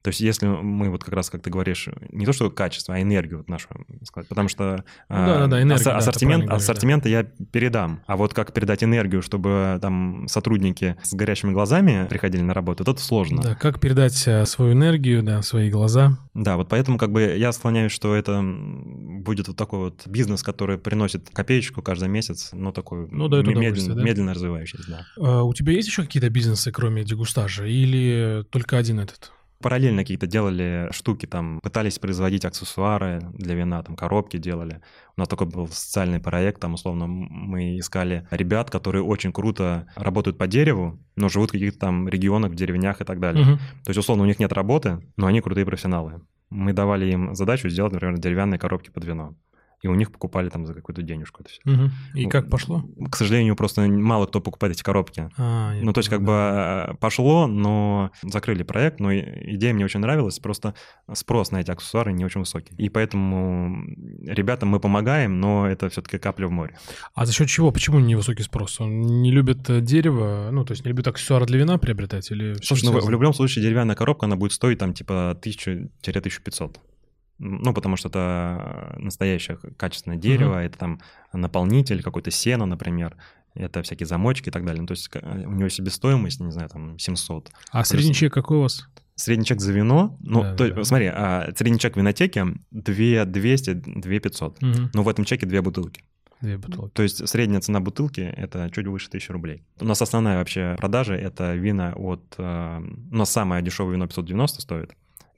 То 0.01 0.07
есть 0.09 0.19
если 0.19 0.47
мы 0.47 0.89
вот 0.89 1.03
как 1.03 1.13
раз, 1.13 1.29
как 1.29 1.41
ты 1.43 1.49
говоришь, 1.49 1.87
не 2.09 2.25
то 2.25 2.33
что 2.33 2.49
качество, 2.49 2.95
а 2.95 3.01
энергию 3.01 3.39
вот 3.39 3.49
нашу 3.49 3.67
сказать, 4.03 4.27
потому 4.27 4.47
что 4.49 4.83
а, 5.09 5.25
да-да-да, 5.27 5.61
энергию, 5.61 5.75
аса- 5.75 5.91
да, 5.91 5.97
ассортимент, 5.97 6.43
говоришь, 6.43 6.49
да. 6.49 6.55
ассортимента 6.55 7.09
я 7.09 7.23
передам, 7.23 8.01
а 8.07 8.17
вот 8.17 8.33
как 8.33 8.53
передать 8.53 8.83
энергию, 8.83 9.21
чтобы 9.21 9.77
там 9.81 10.27
сотрудники 10.27 10.95
с 11.03 11.13
горящими 11.13 11.51
глазами 11.51 12.07
приходили 12.09 12.41
на 12.41 12.53
работу, 12.53 12.83
это 12.83 12.95
сложно. 12.99 13.41
Да, 13.41 13.55
как 13.55 13.79
передать 13.79 14.27
э, 14.27 14.45
свою 14.45 14.73
энергию, 14.73 15.23
да, 15.23 15.41
свои 15.41 15.69
глаза. 15.69 16.17
Да, 16.33 16.57
вот 16.57 16.69
поэтому 16.69 16.97
как 16.97 17.11
бы 17.11 17.21
я 17.37 17.51
склоняюсь, 17.51 17.91
что 17.91 18.15
это 18.15 18.41
будет 18.43 19.47
вот 19.47 19.57
такой 19.57 19.79
вот 19.79 20.07
бизнес, 20.07 20.43
который 20.43 20.77
приносит 20.77 21.29
копеечку 21.31 21.81
каждый 21.81 22.09
месяц, 22.09 22.49
но 22.53 22.71
такой 22.71 23.07
Ну, 23.11 23.25
удовольствие, 23.25 23.59
медленно, 23.59 23.95
да? 23.95 24.03
медленно 24.03 24.33
развивающийся, 24.33 24.85
да. 24.89 25.05
А 25.17 25.43
У 25.43 25.53
тебя 25.53 25.73
есть 25.73 25.87
еще 25.87 26.03
какие-то 26.03 26.29
бизнесы, 26.29 26.71
кроме 26.71 27.03
дегустажа, 27.03 27.65
или 27.65 28.43
только 28.49 28.77
один 28.77 28.99
этот? 28.99 29.31
Параллельно 29.62 30.01
какие-то 30.01 30.28
делали 30.28 30.88
штуки, 30.91 31.26
там, 31.26 31.59
пытались 31.62 31.99
производить 31.99 32.45
аксессуары 32.45 33.22
для 33.34 33.55
вина, 33.55 33.82
там, 33.84 33.95
коробки 33.95 34.38
делали. 34.38 34.82
У 35.16 35.20
нас 35.22 35.28
такой 35.28 35.47
был 35.47 35.68
социальный 35.68 36.20
проект, 36.20 36.59
там, 36.59 36.74
условно, 36.74 37.07
мы 37.07 37.78
искали 37.78 38.28
ребят, 38.32 38.70
которые 38.70 39.03
очень 39.03 39.32
круто 39.32 39.88
работают 39.95 40.38
по 40.38 40.47
дереву, 40.47 40.99
но 41.16 41.30
живут 41.30 41.49
в 41.49 41.53
каких-то 41.53 41.80
там 41.80 42.07
регионах, 42.07 42.51
в 42.51 42.55
деревнях 42.55 43.01
и 43.01 43.03
так 43.03 43.20
далее. 43.20 43.45
Мгм. 43.45 43.57
То 43.57 43.89
есть, 43.89 43.97
условно, 43.97 44.24
у 44.24 44.28
них 44.28 44.39
нет 44.39 44.51
работы, 44.53 45.01
но 45.18 45.28
они 45.28 45.41
крутые 45.41 45.66
профессионалы. 45.66 46.22
Мы 46.49 46.74
давали 46.74 47.12
им 47.12 47.34
задачу 47.34 47.70
сделать, 47.70 47.93
например, 47.93 48.18
деревянные 48.18 48.59
коробки 48.59 48.89
под 48.89 49.05
вино. 49.05 49.36
И 49.82 49.88
у 49.88 49.95
них 49.95 50.11
покупали 50.11 50.49
там 50.49 50.65
за 50.67 50.73
какую-то 50.73 51.01
денежку 51.01 51.41
это 51.41 51.49
все. 51.49 51.61
Мгм. 51.65 51.91
И 52.13 52.25
как 52.27 52.49
пошло? 52.49 52.84
К 53.09 53.15
сожалению, 53.15 53.55
просто 53.55 53.82
мало 53.88 54.27
кто 54.27 54.39
покупает 54.41 54.75
эти 54.75 54.84
коробки. 54.84 55.29
А, 55.38 55.73
Ну, 55.82 55.91
то 55.93 55.99
есть, 55.99 56.09
как 56.09 56.21
бы 56.21 56.32
э, 56.34 56.93
пошло, 56.99 57.47
но 57.47 58.11
закрыли 58.21 58.63
проект, 58.63 58.99
но 58.99 59.11
идея 59.15 59.73
мне 59.73 59.86
очень 59.86 59.99
нравилась, 59.99 60.38
просто 60.39 60.75
спрос 61.13 61.51
на 61.51 61.61
эти 61.61 61.71
аксессуары 61.71 62.13
не 62.13 62.23
очень 62.25 62.41
высокий. 62.41 62.73
И 62.77 62.89
поэтому 62.89 63.84
ребятам 64.23 64.69
мы 64.69 64.79
помогаем, 64.79 65.39
но 65.39 65.67
это 65.67 65.89
все-таки 65.89 66.17
капля 66.19 66.47
в 66.47 66.51
море. 66.51 66.77
А 67.15 67.25
за 67.25 67.34
счет 67.34 67.47
чего? 67.47 67.71
Почему 67.71 67.99
невысокий 67.99 68.43
спрос? 68.43 68.79
Он 68.82 69.01
не 69.01 69.32
любит 69.32 69.69
э, 69.69 69.82
дерево, 69.82 70.49
ну, 70.51 70.63
то 70.63 70.73
есть 70.73 70.86
не 70.86 70.89
любит 70.89 71.07
аксессуары 71.07 71.45
для 71.45 71.57
вина 71.57 71.77
приобретать 71.77 72.29
или... 72.32 72.55
Слушай, 72.63 72.86
ну, 72.86 72.99
в- 72.99 73.09
любом 73.09 73.34
случае 73.34 73.63
деревянная 73.63 73.95
коробка, 73.95 74.25
она 74.27 74.36
будет 74.36 74.51
стоить 74.53 74.77
там 74.79 74.93
типа 74.93 75.38
1000-1500. 75.43 76.75
Ну, 77.43 77.73
потому 77.73 77.97
что 77.97 78.07
это 78.09 78.95
настоящее 78.99 79.57
качественное 79.77 80.17
дерево, 80.17 80.63
это 80.63 80.77
там 80.77 81.01
наполнитель, 81.33 82.03
какой-то 82.03 82.29
сено, 82.29 82.65
например, 82.67 83.15
это 83.55 83.81
всякие 83.81 84.05
замочки 84.05 84.49
и 84.49 84.51
так 84.51 84.63
далее. 84.63 84.81
Ну, 84.81 84.87
то 84.87 84.91
есть 84.93 85.07
ка- 85.07 85.19
у 85.47 85.51
него 85.51 85.67
себестоимость, 85.69 86.39
не 86.39 86.51
знаю, 86.51 86.69
там 86.69 86.99
700. 86.99 87.51
А 87.71 87.83
средний 87.83 88.13
чек 88.13 88.33
какой 88.33 88.57
у 88.57 88.61
вас? 88.61 88.87
Средний 89.15 89.45
чек 89.45 89.59
за 89.59 89.73
вино, 89.73 90.17
ну, 90.21 90.41
Да, 90.43 90.55
то, 90.55 90.71
да, 90.71 90.83
смотри, 90.83 91.07
а, 91.07 91.51
средний 91.55 91.79
чек 91.79 91.95
в 91.95 91.97
винотеке 91.97 92.45
2200, 92.71 93.73
2500. 93.73 94.61
Мгм. 94.61 94.89
Но 94.93 95.03
в 95.03 95.09
этом 95.09 95.25
чеке 95.25 95.45
две 95.45 95.61
бутылки. 95.61 96.03
Две 96.41 96.57
бутылки. 96.57 96.91
То 96.93 97.03
есть 97.03 97.27
средняя 97.27 97.61
цена 97.61 97.79
бутылки— 97.79 98.21
это 98.37 98.69
чуть 98.73 98.87
выше 98.87 99.09
1000 99.09 99.33
рублей. 99.33 99.63
У 99.79 99.85
нас 99.85 100.01
основная 100.01 100.37
вообще 100.37 100.75
продажа— 100.77 101.13
это 101.15 101.53
вина 101.55 101.93
от... 101.95 102.21
э, 102.37 102.81
У 103.11 103.15
нас 103.15 103.29
самое 103.31 103.61
дешевое 103.61 103.93
вино 103.93 104.07
590 104.07 104.61
стоит. 104.61 104.91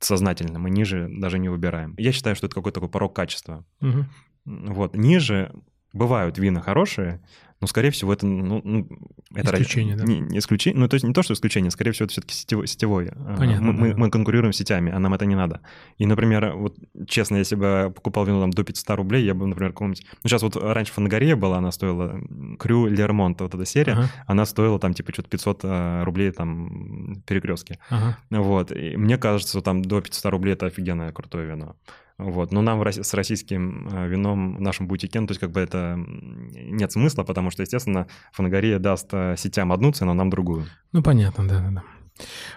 Сознательно, 0.03 0.59
мы 0.59 0.69
ниже 0.69 1.07
даже 1.09 1.39
не 1.39 1.49
выбираем. 1.49 1.95
Я 1.97 2.11
считаю, 2.11 2.35
что 2.35 2.47
это 2.47 2.55
какой-то 2.55 2.75
такой 2.75 2.89
порог 2.89 3.15
качества. 3.15 3.65
Мгм. 3.79 4.09
Вот, 4.45 4.95
ниже 4.95 5.53
бывают 5.93 6.37
вина 6.37 6.59
хорошие, 6.59 7.23
но, 7.63 7.67
скорее 7.67 7.91
всего, 7.91 8.11
это... 8.11 8.25
Ну, 8.27 8.59
ну, 8.61 8.85
это 9.33 9.53
Исключение, 9.53 9.95
да? 9.95 10.03
Не, 10.03 10.19
не 10.19 10.39
исключение, 10.39 10.77
ну, 10.81 10.89
то 10.89 10.95
есть 10.95 11.05
не 11.05 11.13
то, 11.13 11.23
что 11.23 11.33
исключение, 11.33 11.71
скорее 11.71 11.91
всего, 11.93 12.03
это 12.07 12.11
все-таки 12.11 12.35
сетевой. 12.35 12.67
сетевой. 12.67 13.07
А, 13.15 13.37
Понятно, 13.37 13.67
Мы, 13.67 13.73
мы- 13.73 13.89
да. 13.91 13.97
мы 13.97 14.09
конкурируем 14.11 14.51
с 14.51 14.57
сетями, 14.57 14.91
а 14.91 14.99
нам 14.99 15.13
это 15.13 15.25
не 15.25 15.35
надо. 15.35 15.61
И, 15.97 16.05
например, 16.05 16.55
вот 16.57 16.75
честно, 17.07 17.37
если 17.37 17.55
бы 17.55 17.65
я 17.65 17.89
покупал 17.89 18.25
вино 18.25 18.41
там 18.41 18.51
до 18.51 18.65
500 18.65 18.97
рублей, 18.97 19.23
я 19.23 19.33
бы, 19.33 19.47
например, 19.47 19.71
какого-нибудь... 19.71 20.05
Ну, 20.23 20.29
сейчас 20.29 20.43
вот 20.43 20.57
раньше 20.57 20.91
Фанагория 20.91 21.37
была, 21.37 21.59
она 21.59 21.71
стоила... 21.71 22.19
Крю 22.59 22.87
Лермонт, 22.87 23.39
вот 23.39 23.55
эта 23.55 23.63
серия, 23.65 23.93
Ага, 23.93 24.09
она 24.27 24.45
стоила 24.45 24.77
там 24.77 24.93
типа 24.93 25.13
что-то 25.13 25.29
500 25.29 25.59
а, 25.63 26.03
рублей 26.03 26.31
там 26.31 27.23
перекрестки. 27.25 27.79
ага. 27.89 28.17
Вот. 28.29 28.73
И 28.73 28.97
мне 28.97 29.17
кажется, 29.17 29.51
что 29.51 29.61
там 29.61 29.81
до 29.81 30.01
500 30.01 30.25
рублей 30.33 30.53
это 30.55 30.65
офигенное 30.65 31.13
крутое 31.13 31.47
вино. 31.47 31.77
Вот. 32.17 32.51
Но 32.51 32.61
нам 32.61 32.85
с 32.85 33.13
российским 33.13 33.87
э, 33.91 34.07
вином 34.07 34.57
в 34.57 34.61
нашем 34.61 34.87
бутике, 34.87 35.19
ну, 35.19 35.27
то 35.27 35.31
есть 35.31 35.41
как 35.41 35.51
бы 35.51 35.59
это 35.59 35.97
нет 35.97 36.91
смысла, 36.91 37.23
потому 37.23 37.49
что, 37.49 37.63
естественно, 37.63 38.07
Фанагория 38.33 38.79
даст 38.79 39.09
э, 39.11 39.35
сетям 39.37 39.71
одну 39.71 39.91
цену, 39.91 40.11
а 40.11 40.13
нам 40.13 40.29
другую. 40.29 40.65
Ну, 40.91 41.01
понятно, 41.01 41.47
да-да-да. 41.47 41.83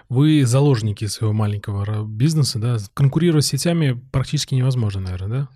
Вы 0.09 0.45
заложники 0.45 1.05
своего 1.05 1.33
маленького 1.33 2.05
бизнеса, 2.05 2.59
да? 2.59 2.77
Конкурировать 2.93 3.45
с 3.45 3.49
сетями 3.49 3.99
практически 4.11 4.53
невозможно, 4.53 5.01
наверное, 5.01 5.29
да? 5.29 5.49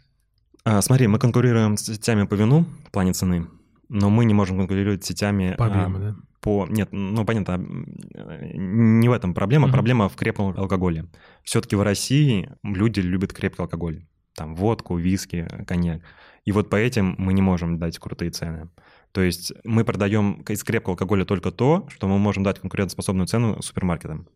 А, 0.63 0.81
смотри, 0.81 1.07
мы 1.07 1.19
конкурируем 1.19 1.77
с 1.77 1.85
сетями 1.85 2.25
по 2.25 2.33
вину 2.33 2.65
в 2.87 2.91
плане 2.91 3.13
цены, 3.13 3.47
но 3.89 4.09
мы 4.09 4.25
не 4.25 4.33
можем 4.33 4.57
конкурировать 4.57 5.03
с 5.03 5.07
сетями 5.07 5.55
По 5.57 5.65
а, 5.65 5.67
объему, 5.69 5.99
да? 5.99 6.15
По... 6.41 6.67
Нет, 6.69 6.89
ну, 6.91 7.23
понятно, 7.25 7.57
не 7.57 9.07
в 9.09 9.11
этом 9.11 9.33
проблема. 9.33 9.67
Мгм. 9.67 9.73
Проблема 9.73 10.09
в 10.09 10.15
крепком 10.15 10.57
алкоголе. 10.57 11.05
Все-таки 11.43 11.75
в 11.75 11.81
России 11.81 12.49
люди 12.63 12.99
любят 12.99 13.33
крепкий 13.33 13.61
алкоголь. 13.61 14.05
Там 14.35 14.55
водку, 14.55 14.97
виски, 14.97 15.47
коньяк. 15.67 16.01
И 16.45 16.51
вот 16.51 16.69
по 16.69 16.75
этим 16.75 17.15
мы 17.17 17.33
не 17.33 17.41
можем 17.41 17.77
дать 17.77 17.99
крутые 17.99 18.31
цены. 18.31 18.69
То 19.11 19.21
есть 19.21 19.53
мы 19.63 19.83
продаем 19.83 20.41
из 20.49 20.63
крепкого 20.63 20.93
алкоголя 20.93 21.25
только 21.25 21.51
то, 21.51 21.87
что 21.89 22.07
мы 22.07 22.17
можем 22.17 22.43
дать 22.43 22.59
конкурентоспособную 22.59 23.27
цену 23.27 23.61
супермаркетам. 23.61 24.27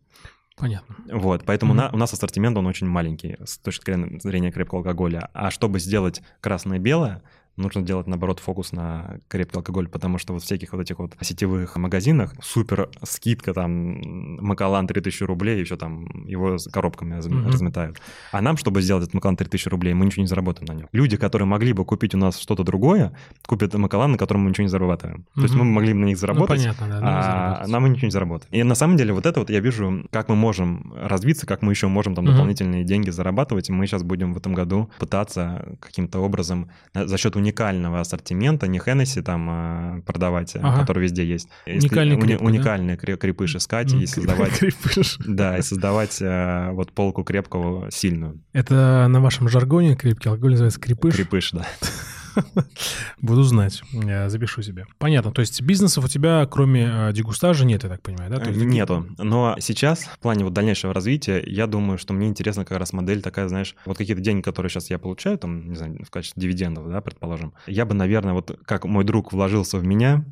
Понятно. 0.56 0.96
Вот, 1.12 1.44
поэтому 1.44 1.72
Мгм. 1.74 1.82
на- 1.82 1.90
у 1.92 1.96
нас 1.96 2.12
ассортимент, 2.12 2.56
он 2.56 2.66
очень 2.66 2.86
маленький 2.86 3.36
с 3.44 3.58
точки 3.58 4.18
зрения 4.20 4.50
крепкого 4.52 4.80
алкоголя. 4.80 5.28
А 5.34 5.50
чтобы 5.50 5.80
сделать 5.80 6.22
красное 6.40 6.78
и 6.78 6.80
белое, 6.80 7.22
нужно 7.56 7.82
делать, 7.82 8.06
наоборот, 8.06 8.40
фокус 8.40 8.72
на 8.72 9.18
крепкий 9.28 9.56
алкоголь, 9.56 9.88
потому 9.88 10.18
что 10.18 10.32
вот 10.32 10.42
в 10.42 10.44
всяких 10.46 10.72
вот 10.72 10.80
этих 10.82 10.98
вот 10.98 11.14
сетевых 11.20 11.76
магазинах 11.76 12.34
супер 12.42 12.88
скидка, 13.02 13.54
там, 13.54 14.36
Макалан 14.44 14.86
3000 14.86 15.22
рублей, 15.24 15.60
и 15.60 15.64
все 15.64 15.76
там, 15.76 16.06
его 16.26 16.56
коробками 16.72 17.14
Мгм. 17.16 17.46
разметают. 17.48 18.00
А 18.32 18.40
нам, 18.40 18.56
чтобы 18.56 18.82
сделать 18.82 19.04
этот 19.04 19.14
Макалан 19.14 19.36
3000 19.36 19.68
рублей, 19.68 19.94
мы 19.94 20.04
ничего 20.06 20.22
не 20.22 20.28
заработаем 20.28 20.66
на 20.66 20.72
нем. 20.78 20.88
Люди, 20.92 21.16
которые 21.16 21.46
могли 21.46 21.72
бы 21.72 21.84
купить 21.84 22.14
у 22.14 22.18
нас 22.18 22.38
что-то 22.38 22.62
другое, 22.64 23.12
купят 23.46 23.74
Макалан, 23.74 24.12
на 24.12 24.18
котором 24.18 24.42
мы 24.42 24.50
ничего 24.50 24.64
не 24.64 24.68
зарабатываем. 24.70 25.26
То 25.34 25.42
есть 25.42 25.54
мы 25.54 25.64
могли 25.64 25.92
бы 25.92 26.00
на 26.00 26.04
них 26.06 26.16
Ну, 26.16 26.20
заработать, 26.20 26.58
понятно, 26.60 26.88
да. 26.88 27.60
а 27.62 27.66
нам 27.66 27.82
мы 27.82 27.88
ничего 27.90 28.06
не 28.06 28.10
заработаем. 28.12 28.52
И 28.52 28.62
на 28.62 28.74
самом 28.74 28.96
деле 28.96 29.12
вот 29.12 29.26
это 29.26 29.40
вот 29.40 29.50
я 29.50 29.60
вижу, 29.60 30.04
как 30.10 30.28
мы 30.28 30.36
можем 30.36 30.92
развиться, 30.96 31.46
как 31.46 31.62
мы 31.62 31.72
еще 31.72 31.88
можем 31.88 32.14
там 32.14 32.24
Мгм. 32.24 32.34
дополнительные 32.34 32.84
деньги 32.84 33.10
зарабатывать. 33.10 33.68
И 33.68 33.72
мы 33.72 33.86
сейчас 33.86 34.02
будем 34.02 34.34
в 34.34 34.36
этом 34.36 34.54
году 34.54 34.90
пытаться 34.98 35.76
каким-то 35.80 36.18
образом 36.20 36.70
э, 36.94 37.06
за 37.06 37.16
счет 37.18 37.36
уникального 37.46 38.00
ассортимента, 38.00 38.66
не 38.66 38.78
Хеннесси 38.80 39.22
там 39.22 39.46
а, 39.48 40.00
продавать, 40.04 40.56
э, 40.56 40.60
Ага. 40.62 40.80
который 40.80 41.04
везде 41.04 41.24
есть. 41.24 41.48
Уникальный 41.66 42.16
Уни- 42.16 42.20
крепкий, 42.22 42.38
да? 42.44 42.50
Уникальные 42.50 42.96
кре- 42.96 43.16
крепыш 43.16 43.54
искать 43.56 43.92
и 43.92 44.06
создавать... 44.06 44.52
крепыш. 44.58 45.18
Да, 45.26 45.56
и 45.56 45.62
создавать 45.62 46.20
э, 46.20 46.70
вот 46.72 46.92
полку 46.92 47.22
крепкого 47.22 47.90
сильную. 47.90 48.40
Это 48.52 49.06
на 49.08 49.20
вашем 49.20 49.48
жаргоне 49.48 49.94
крепкий 49.96 50.28
алкоголь 50.28 50.52
называется 50.52 50.80
крепыш? 50.80 51.14
Крепыш, 51.14 51.52
да. 51.52 51.66
Буду 53.20 53.42
знать, 53.42 53.82
я 53.92 54.28
запишу 54.30 54.62
себе. 54.62 54.86
Понятно, 54.98 55.32
то 55.32 55.40
есть 55.40 55.60
бизнесов 55.62 56.04
у 56.04 56.08
тебя, 56.08 56.46
кроме 56.46 56.88
э, 56.92 57.12
дегустажа, 57.12 57.64
нет, 57.64 57.82
я 57.84 57.88
так 57.90 58.02
понимаю, 58.02 58.30
да? 58.30 58.38
То 58.38 58.50
есть- 58.50 58.62
Э, 58.62 58.64
Нету. 58.64 59.06
Но 59.18 59.56
сейчас, 59.60 60.04
в 60.04 60.18
плане 60.18 60.44
вот 60.44 60.52
дальнейшего 60.52 60.92
развития, 60.94 61.42
я 61.46 61.66
думаю, 61.66 61.98
что 61.98 62.12
мне 62.14 62.26
интересна 62.28 62.64
как 62.64 62.78
раз 62.78 62.92
модель 62.92 63.22
такая, 63.22 63.48
знаешь, 63.48 63.74
вот 63.86 63.96
какие-то 63.98 64.22
деньги, 64.22 64.42
которые 64.42 64.70
сейчас 64.70 64.90
я 64.90 64.98
получаю, 64.98 65.38
там, 65.38 65.68
не 65.68 65.76
знаю, 65.76 65.98
в 66.04 66.10
качестве 66.10 66.40
дивидендов, 66.42 66.88
да, 66.90 67.00
предположим, 67.00 67.52
я 67.66 67.84
бы, 67.84 67.94
наверное, 67.94 68.32
вот 68.34 68.58
как 68.64 68.84
мой 68.84 69.04
друг 69.04 69.32
вложился 69.32 69.78
в 69.78 69.84
меня, 69.84 70.24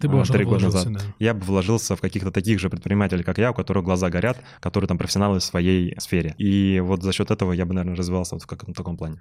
Ты 0.00 0.06
а, 0.06 0.10
бы 0.10 0.16
вложил- 0.18 0.34
три 0.34 0.44
года 0.44 0.64
назад. 0.66 0.92
да. 0.92 1.00
я 1.18 1.34
бы 1.34 1.40
вложился 1.44 1.96
в 1.96 2.00
каких-то 2.00 2.30
таких 2.30 2.60
же 2.60 2.68
предпринимателей, 2.70 3.22
как 3.22 3.38
я, 3.38 3.50
у 3.50 3.54
которых 3.54 3.84
глаза 3.84 4.10
горят, 4.10 4.38
которые 4.60 4.88
там 4.88 4.98
профессионалы 4.98 5.38
в 5.38 5.44
своей 5.44 5.94
сфере. 5.98 6.34
И 6.38 6.80
вот 6.80 7.02
за 7.02 7.12
счет 7.12 7.30
этого 7.30 7.52
я 7.52 7.64
бы, 7.66 7.74
наверное, 7.74 7.96
развивался 7.96 8.34
вот 8.34 8.42
в 8.42 8.46
каком-то 8.46 8.74
таком 8.76 8.96
плане. 8.96 9.18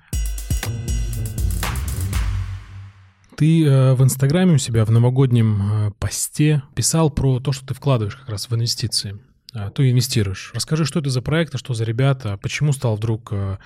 Ты 3.41 3.65
э, 3.65 3.93
в 3.95 4.03
Инстаграме 4.03 4.53
у 4.53 4.57
себя 4.59 4.85
в 4.85 4.91
новогоднем 4.91 5.87
э, 5.87 5.91
посте 5.97 6.61
писал 6.75 7.09
про 7.09 7.39
то, 7.39 7.51
что 7.51 7.65
ты 7.65 7.73
вкладываешь 7.73 8.15
как 8.15 8.29
раз 8.29 8.47
в 8.47 8.53
инвестиции. 8.53 9.19
а, 9.55 9.71
ты 9.71 9.89
инвестируешь. 9.89 10.51
Расскажи, 10.53 10.85
что 10.85 10.99
это 10.99 11.09
за 11.09 11.23
проект, 11.23 11.57
что 11.57 11.73
за 11.73 11.83
ребята, 11.83 12.37
почему 12.37 12.71
стал 12.71 12.97
вдруг 12.97 13.29
э, 13.31 13.57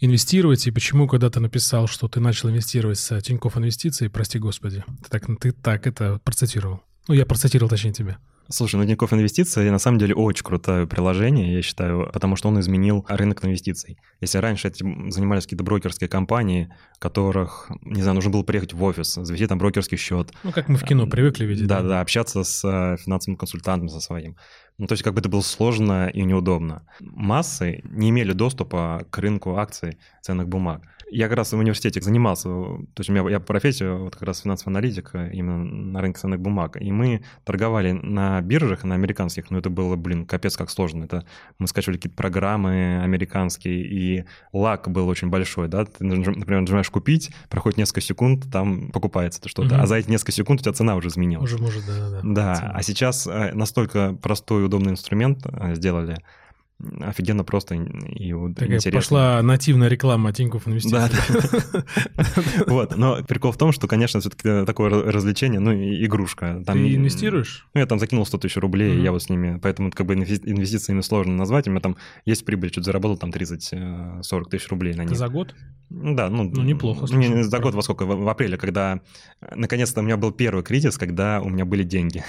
инвестировать, 0.00 0.66
и 0.66 0.70
почему, 0.70 1.06
когда 1.06 1.28
ты 1.28 1.40
написал, 1.40 1.88
что 1.88 2.08
ты 2.08 2.20
начал 2.20 2.48
инвестировать 2.48 2.98
с 2.98 3.20
Тинькофф 3.20 3.58
Инвестиций, 3.58 4.08
прости 4.08 4.38
господи, 4.38 4.82
ты 5.02 5.10
так, 5.10 5.26
ты 5.38 5.52
так 5.52 5.86
это 5.86 6.22
процитировал. 6.24 6.80
Ну, 7.06 7.12
я 7.12 7.26
процитировал, 7.26 7.68
точнее, 7.68 7.92
тебя. 7.92 8.16
Слушай, 8.50 8.76
ну 8.76 8.86
Тинькофф 8.86 9.12
Инвестиции 9.12 9.68
на 9.68 9.78
самом 9.78 9.98
деле 9.98 10.14
очень 10.14 10.42
крутое 10.42 10.86
приложение, 10.86 11.54
я 11.54 11.62
считаю, 11.62 12.10
потому 12.12 12.34
что 12.34 12.48
он 12.48 12.58
изменил 12.60 13.04
рынок 13.08 13.44
инвестиций. 13.44 13.98
Если 14.20 14.38
раньше 14.38 14.68
этим 14.68 15.10
занимались 15.10 15.42
какие-то 15.42 15.64
брокерские 15.64 16.08
компании, 16.08 16.72
которых, 16.98 17.70
не 17.82 18.00
знаю, 18.00 18.14
нужно 18.14 18.30
было 18.30 18.42
приехать 18.42 18.72
в 18.72 18.82
офис, 18.82 19.14
завести 19.14 19.46
там 19.46 19.58
брокерский 19.58 19.98
счет. 19.98 20.32
Ну, 20.44 20.52
как 20.52 20.68
мы 20.68 20.78
в 20.78 20.84
кино 20.84 21.06
привыкли 21.06 21.44
видеть. 21.44 21.66
Да, 21.66 21.82
да, 21.82 21.88
да 21.88 22.00
общаться 22.00 22.42
с 22.42 22.64
э, 22.64 22.96
финансовым 23.02 23.36
консультантом 23.36 23.90
со 23.90 24.00
своим. 24.00 24.36
Ну, 24.78 24.86
то 24.86 24.92
есть 24.92 25.02
как 25.02 25.12
бы 25.12 25.20
это 25.20 25.28
было 25.28 25.42
сложно 25.42 26.08
и 26.08 26.22
неудобно. 26.22 26.86
Массы 27.00 27.82
не 27.84 28.10
имели 28.10 28.32
доступа 28.32 29.04
к 29.10 29.18
рынку 29.18 29.56
акций 29.56 29.98
ценных 30.22 30.48
бумаг. 30.48 30.82
Я 31.10 31.28
как 31.28 31.38
раз 31.38 31.52
в 31.52 31.58
университете 31.58 32.00
занимался, 32.00 32.48
то 32.48 32.98
есть 32.98 33.08
у 33.10 33.12
меня 33.12 33.28
я 33.30 33.40
по 33.40 33.46
профессии 33.46 33.84
вот 33.84 34.14
как 34.14 34.22
раз 34.22 34.40
финансовый 34.40 34.70
аналитик 34.70 35.14
именно 35.14 35.64
на 35.64 36.00
рынке 36.00 36.20
ценных 36.20 36.40
бумаг, 36.40 36.76
и 36.80 36.92
мы 36.92 37.22
торговали 37.44 37.92
на 37.92 38.40
биржах, 38.40 38.84
на 38.84 38.94
американских, 38.94 39.50
но 39.50 39.58
это 39.58 39.70
было, 39.70 39.96
блин, 39.96 40.26
капец 40.26 40.56
как 40.56 40.70
сложно. 40.70 41.04
Это 41.04 41.24
мы 41.58 41.66
скачивали 41.66 41.96
какие-то 41.96 42.16
программы 42.16 43.00
американские, 43.02 43.84
и 43.84 44.24
лак 44.52 44.88
был 44.88 45.08
очень 45.08 45.28
большой, 45.28 45.68
да, 45.68 45.84
ты, 45.84 46.04
например, 46.04 46.60
нажимаешь 46.60 46.90
купить, 46.90 47.30
проходит 47.48 47.78
несколько 47.78 48.00
секунд, 48.00 48.50
там 48.52 48.90
покупается 48.90 49.40
это 49.40 49.48
что-то, 49.48 49.74
угу. 49.74 49.82
а 49.82 49.86
за 49.86 49.96
эти 49.96 50.10
несколько 50.10 50.32
секунд 50.32 50.60
у 50.60 50.62
тебя 50.62 50.72
цена 50.72 50.96
уже 50.96 51.08
изменилась. 51.08 51.44
Уже 51.44 51.58
может, 51.58 51.86
да-да-да. 51.86 52.20
Да, 52.22 52.72
а 52.74 52.82
сейчас 52.82 53.26
э, 53.26 53.52
настолько 53.54 54.14
простой 54.22 54.62
и 54.62 54.64
удобный 54.64 54.92
инструмент 54.92 55.44
э, 55.44 55.74
сделали, 55.74 56.18
офигенно 57.00 57.42
просто 57.42 57.74
и 57.74 58.32
Такая 58.54 58.76
интересно. 58.76 58.92
пошла 58.92 59.42
нативная 59.42 59.88
реклама 59.88 60.32
Тинькофф 60.32 60.68
Инвестиций. 60.68 60.98
Да, 60.98 61.84
Вот, 62.66 62.96
но 62.96 63.22
прикол 63.24 63.50
в 63.50 63.56
том, 63.56 63.72
что, 63.72 63.88
конечно, 63.88 64.20
все-таки 64.20 64.64
такое 64.64 64.90
развлечение, 64.90 65.58
ну, 65.58 65.72
игрушка. 65.72 66.62
Ты 66.66 66.94
инвестируешь? 66.94 67.66
Ну, 67.74 67.80
я 67.80 67.86
там 67.86 67.98
закинул 67.98 68.24
100 68.24 68.38
тысяч 68.38 68.56
рублей, 68.56 69.00
я 69.00 69.10
вот 69.10 69.22
с 69.22 69.28
ними, 69.28 69.58
поэтому 69.60 69.90
как 69.90 70.06
бы 70.06 70.14
инвестициями 70.14 71.00
сложно 71.00 71.34
назвать, 71.34 71.66
у 71.66 71.70
меня 71.70 71.80
там 71.80 71.96
есть 72.24 72.44
прибыль, 72.44 72.70
что-то 72.70 72.86
заработал 72.86 73.16
там 73.16 73.30
30-40 73.30 74.20
э, 74.22 74.44
тысяч 74.50 74.68
рублей 74.68 74.94
на 74.94 75.02
них. 75.02 75.16
За 75.16 75.28
год? 75.28 75.54
Да, 75.90 76.28
ну... 76.28 76.44
Ну, 76.44 76.62
неплохо. 76.62 77.06
Слушай, 77.06 77.42
за 77.42 77.58
год 77.60 77.74
во 77.74 77.82
сколько? 77.82 78.04
В, 78.04 78.28
апреле, 78.28 78.58
когда... 78.58 79.00
Наконец-то 79.54 80.00
у 80.00 80.04
меня 80.04 80.16
был 80.16 80.32
первый 80.32 80.62
кризис, 80.62 80.98
когда 80.98 81.40
у 81.40 81.48
меня 81.48 81.64
были 81.64 81.82
деньги. 81.82 82.22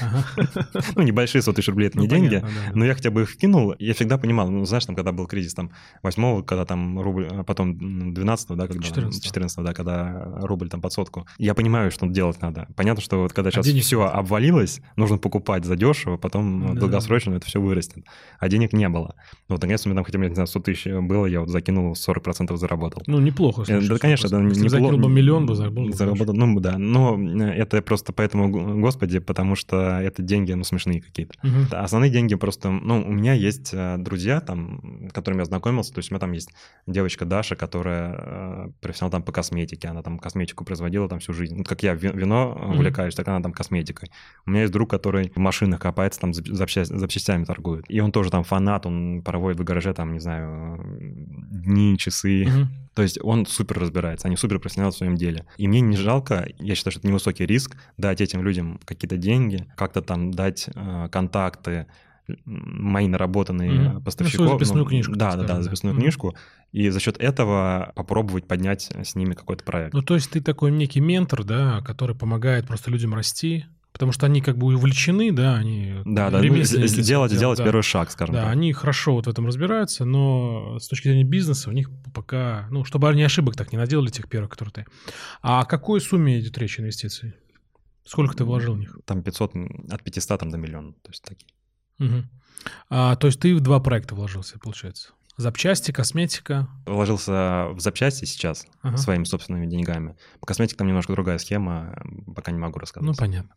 ну, 0.96 1.02
небольшие 1.02 1.42
100 1.42 1.54
тысяч 1.54 1.68
рублей— 1.68 1.88
это 1.90 2.00
не 2.00 2.08
ну, 2.08 2.10
деньги, 2.10 2.44
но 2.74 2.86
я 2.86 2.96
хотя 2.96 3.12
бы 3.12 3.24
их 3.24 3.30
вкинул. 3.30 3.76
Я 3.78 3.94
всегда 3.94 4.18
понимал, 4.18 4.39
ну, 4.46 4.66
знаешь, 4.66 4.86
там, 4.86 4.96
когда 4.96 5.12
был 5.12 5.28
кризис, 5.28 5.54
там, 5.54 5.72
8 6.04 6.44
когда 6.44 6.66
там 6.66 7.00
рубль, 7.00 7.28
а 7.32 7.44
потом 7.44 8.14
12 8.14 8.50
да, 8.50 8.68
когда... 8.68 8.84
14 8.84 9.24
14 9.24 9.64
да, 9.64 9.74
когда 9.74 10.40
рубль 10.42 10.70
там 10.70 10.82
под 10.82 10.94
сотку. 10.94 11.28
Я 11.38 11.54
понимаю, 11.54 11.92
что 11.92 12.08
делать 12.08 12.42
надо. 12.42 12.68
Понятно, 12.76 13.02
что 13.02 13.22
вот 13.22 13.34
когда 13.34 13.52
сейчас 13.52 13.68
а 13.68 13.80
все 13.80 14.04
обвалилось, 14.04 14.82
нужно 14.96 15.18
покупать 15.18 15.66
задешево, 15.66 16.18
потом 16.18 16.74
да. 16.74 16.82
долгосрочно 16.82 17.34
это 17.34 17.46
все 17.46 17.62
вырастет. 17.62 18.06
А 18.40 18.50
денег 18.50 18.74
не 18.74 18.88
было. 18.90 19.16
Вот, 19.48 19.62
наконец, 19.62 19.86
у 19.86 19.90
меня 19.90 19.98
там 19.98 20.06
хотя 20.06 20.20
бы, 20.20 20.28
не 20.28 20.34
знаю, 20.34 20.48
100 20.48 20.60
тысяч 20.60 20.86
было, 20.86 21.26
я 21.26 21.42
вот 21.42 21.50
закинул 21.50 21.94
40% 21.94 22.56
заработал. 22.58 23.04
Ну, 23.08 23.20
неплохо. 23.20 23.66
Слушай, 23.66 23.88
да, 23.88 23.98
конечно, 23.98 24.28
это 24.28 24.38
неплохо. 24.38 24.70
закинул 24.70 24.98
бы 24.98 25.10
миллион, 25.10 25.46
бы 25.46 25.56
заработал. 25.56 25.94
заработал. 25.94 26.34
Ну, 26.34 26.60
да. 26.60 26.78
Но 26.78 27.18
это 27.50 27.82
просто 27.82 28.14
поэтому, 28.14 28.80
господи, 28.82 29.20
потому 29.20 29.56
что 29.56 30.00
это 30.02 30.22
деньги, 30.22 30.54
ну, 30.54 30.64
смешные 30.64 31.02
какие-то. 31.02 31.34
Угу. 31.44 31.76
Основные 31.76 32.12
деньги 32.12 32.36
просто... 32.36 32.70
Ну, 32.70 33.02
у 33.02 33.12
меня 33.12 33.34
есть 33.34 33.74
э, 33.74 33.98
друзья, 34.30 34.42
там, 34.42 35.08
с 35.10 35.14
которыми 35.14 35.40
я 35.40 35.46
знакомился, 35.46 35.94
то 35.94 36.00
есть 36.00 36.12
у 36.12 36.14
меня 36.14 36.20
там 36.20 36.32
есть 36.34 36.50
девочка 36.86 37.26
Даша, 37.26 37.56
которая 37.56 38.16
э, 38.16 38.72
профессионал 38.82 39.12
там 39.12 39.24
по 39.24 39.32
косметике, 39.32 39.88
она 39.88 40.04
там 40.04 40.20
косметику 40.20 40.64
производила 40.66 41.10
там 41.10 41.20
всю 41.20 41.34
жизнь. 41.34 41.56
Ну, 41.58 41.64
как 41.64 41.84
я 41.84 41.94
вино 41.96 42.56
mm-hmm. 42.56 42.76
увлекаюсь, 42.76 43.16
так 43.16 43.28
она 43.28 43.42
там 43.42 43.54
косметикой. 43.54 44.12
У 44.46 44.52
меня 44.52 44.62
есть 44.62 44.74
друг, 44.74 44.90
который 44.90 45.32
в 45.36 45.40
машинах 45.40 45.80
копается, 45.80 46.20
там 46.20 46.34
запчастями 46.34 47.46
торгует. 47.46 47.86
И 47.90 48.00
он 48.00 48.12
тоже 48.12 48.30
там 48.30 48.44
фанат, 48.44 48.86
он 48.86 49.22
проводит 49.24 49.60
в 49.60 49.64
гараже 49.64 49.94
там, 49.94 50.14
не 50.14 50.20
знаю, 50.20 50.80
дни, 51.00 51.98
часы. 51.98 52.44
Mm-hmm. 52.44 52.66
То 52.94 53.04
есть 53.04 53.20
он 53.24 53.46
супер 53.46 53.80
разбирается, 53.80 54.28
они 54.28 54.36
супер 54.36 54.60
профессионалы 54.60 54.92
в 54.92 54.98
своем 54.98 55.16
деле. 55.16 55.46
И 55.58 55.68
мне 55.68 55.80
не 55.80 55.96
жалко, 55.96 56.48
я 56.60 56.76
считаю, 56.76 56.92
что 56.92 57.00
это 57.00 57.08
невысокий 57.08 57.46
риск, 57.46 57.78
дать 57.98 58.22
этим 58.22 58.44
людям 58.44 58.80
какие-то 58.86 59.18
деньги, 59.18 59.66
как-то 59.76 60.02
там 60.02 60.32
дать 60.32 60.70
э, 60.76 61.08
контакты, 61.12 61.88
мои 62.46 63.08
наработанные 63.08 63.72
mm-hmm. 63.72 64.04
поставщиков. 64.04 64.46
Ну, 64.46 64.54
записную 64.54 64.84
ну, 64.84 64.90
книжку. 64.90 65.16
Да, 65.16 65.36
да, 65.36 65.44
да, 65.44 65.62
записную 65.62 65.96
mm-hmm. 65.96 66.00
книжку. 66.00 66.36
И 66.72 66.90
за 66.90 67.00
счет 67.00 67.18
этого 67.18 67.94
попробовать 67.96 68.48
поднять 68.48 68.92
с 69.04 69.16
ними 69.16 69.34
какой-то 69.34 69.64
проект. 69.64 69.94
Ну, 69.94 70.02
то 70.02 70.16
есть 70.16 70.30
ты 70.32 70.42
такой 70.42 70.72
некий 70.72 71.00
ментор, 71.00 71.44
да, 71.44 71.82
который 71.82 72.16
помогает 72.16 72.68
просто 72.68 72.92
людям 72.92 73.14
расти, 73.14 73.66
Потому 73.92 74.12
что 74.12 74.28
они 74.28 74.42
как 74.42 74.58
бы 74.58 74.68
увлечены, 74.68 75.32
да, 75.32 75.56
они... 75.56 75.96
Да, 76.06 76.30
да, 76.30 76.42
ну, 76.42 76.62
сделать, 76.64 77.32
сделать 77.32 77.58
да. 77.58 77.66
первый 77.66 77.82
шаг, 77.82 78.12
скажем 78.12 78.36
да, 78.36 78.42
так. 78.42 78.48
Да, 78.48 78.52
они 78.52 78.72
хорошо 78.72 79.14
вот 79.14 79.26
в 79.26 79.30
этом 79.30 79.48
разбираются, 79.48 80.06
но 80.06 80.78
с 80.80 80.88
точки 80.88 81.08
зрения 81.08 81.24
бизнеса 81.24 81.70
у 81.70 81.74
них 81.74 81.90
пока... 82.14 82.68
Ну, 82.70 82.86
чтобы 82.86 83.10
они 83.10 83.24
ошибок 83.24 83.56
так 83.56 83.72
не 83.72 83.78
наделали, 83.78 84.10
тех 84.10 84.30
первых, 84.30 84.52
которые 84.52 84.72
ты. 84.72 84.86
А 85.42 85.62
о 85.62 85.66
какой 85.66 86.00
сумме 86.02 86.40
идет 86.40 86.58
речь 86.60 86.80
инвестиций? 86.80 87.34
Сколько 88.06 88.38
ты 88.38 88.44
вложил 88.44 88.76
в 88.76 88.80
них? 88.80 88.98
Там 89.06 89.22
500, 89.24 89.54
от 89.92 90.04
500 90.04 90.40
там, 90.40 90.50
до 90.50 90.58
миллиона, 90.58 90.94
то 90.94 91.10
есть 91.10 91.24
такие. 91.24 91.50
Угу. 92.00 92.24
А, 92.90 93.16
то 93.16 93.28
есть 93.28 93.40
ты 93.40 93.56
в 93.56 93.62
два 93.62 93.80
проекта 93.80 94.16
вложился, 94.16 94.60
получается? 94.60 95.12
Запчасти, 95.38 95.92
косметика? 95.92 96.68
Вложился 96.86 97.70
в 97.72 97.80
запчасти 97.80 98.26
сейчас 98.26 98.66
ага. 98.82 98.98
своими 98.98 99.24
собственными 99.24 99.68
деньгами. 99.68 100.18
По 100.42 100.46
косметике 100.46 100.78
там 100.78 100.88
немножко 100.88 101.14
другая 101.14 101.38
схема, 101.38 101.98
пока 102.36 102.52
не 102.52 102.60
могу 102.60 102.80
рассказать. 102.80 103.08
Ну, 103.08 103.16
понятно. 103.16 103.56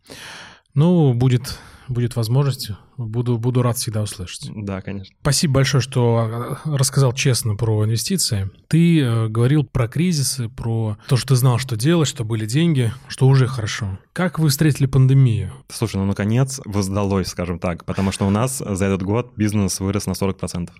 Ну, 0.74 1.12
будет, 1.12 1.58
будет 1.88 2.16
возможность. 2.16 2.70
Буду, 2.96 3.36
буду 3.38 3.62
рад 3.62 3.76
всегда 3.76 4.02
услышать. 4.02 4.50
Да, 4.54 4.80
конечно. 4.80 5.14
Спасибо 5.20 5.54
большое, 5.54 5.82
что 5.82 6.58
э, 6.64 6.76
рассказал 6.76 7.12
честно 7.12 7.56
про 7.56 7.84
инвестиции. 7.84 8.50
Ты 8.68 9.00
э, 9.00 9.28
говорил 9.28 9.64
про 9.64 9.88
кризисы, 9.88 10.48
про 10.48 10.96
то, 11.08 11.16
что 11.16 11.28
ты 11.28 11.36
знал, 11.36 11.58
что 11.58 11.76
делать, 11.76 12.08
что 12.08 12.24
были 12.24 12.46
деньги, 12.46 12.92
что 13.08 13.26
уже 13.26 13.46
хорошо. 13.46 13.98
Как 14.12 14.38
вы 14.38 14.48
встретили 14.48 14.86
пандемию? 14.86 15.52
Слушай, 15.68 15.96
ну, 15.96 16.06
наконец, 16.06 16.60
воздалось, 16.64 17.28
скажем 17.28 17.58
так, 17.58 17.84
потому 17.84 18.12
что 18.12 18.26
у 18.26 18.30
нас 18.30 18.58
за 18.58 18.84
этот 18.84 19.02
год 19.02 19.32
бизнес 19.36 19.80
вырос 19.80 20.06
на 20.06 20.12
40%. 20.12 20.70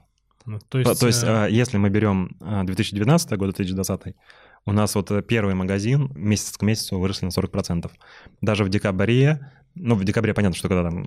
Ну, 0.45 0.59
то 0.68 0.78
есть, 0.78 1.01
то 1.01 1.07
есть 1.07 1.22
э... 1.22 1.49
если 1.51 1.76
мы 1.76 1.88
берем 1.88 2.36
2019 2.40 3.30
год, 3.38 3.55
2020, 3.55 4.14
у 4.64 4.72
нас 4.72 4.95
вот 4.95 5.11
первый 5.26 5.55
магазин 5.55 6.11
месяц 6.14 6.57
к 6.57 6.62
месяцу 6.62 6.99
выросли 6.99 7.26
на 7.26 7.30
40%. 7.30 7.90
Даже 8.40 8.64
в 8.64 8.68
декабре 8.68 9.53
ну, 9.75 9.95
в 9.95 10.05
декабре 10.05 10.35
понятно, 10.35 10.57
что 10.57 10.68
когда 10.68 10.85
там 10.91 11.07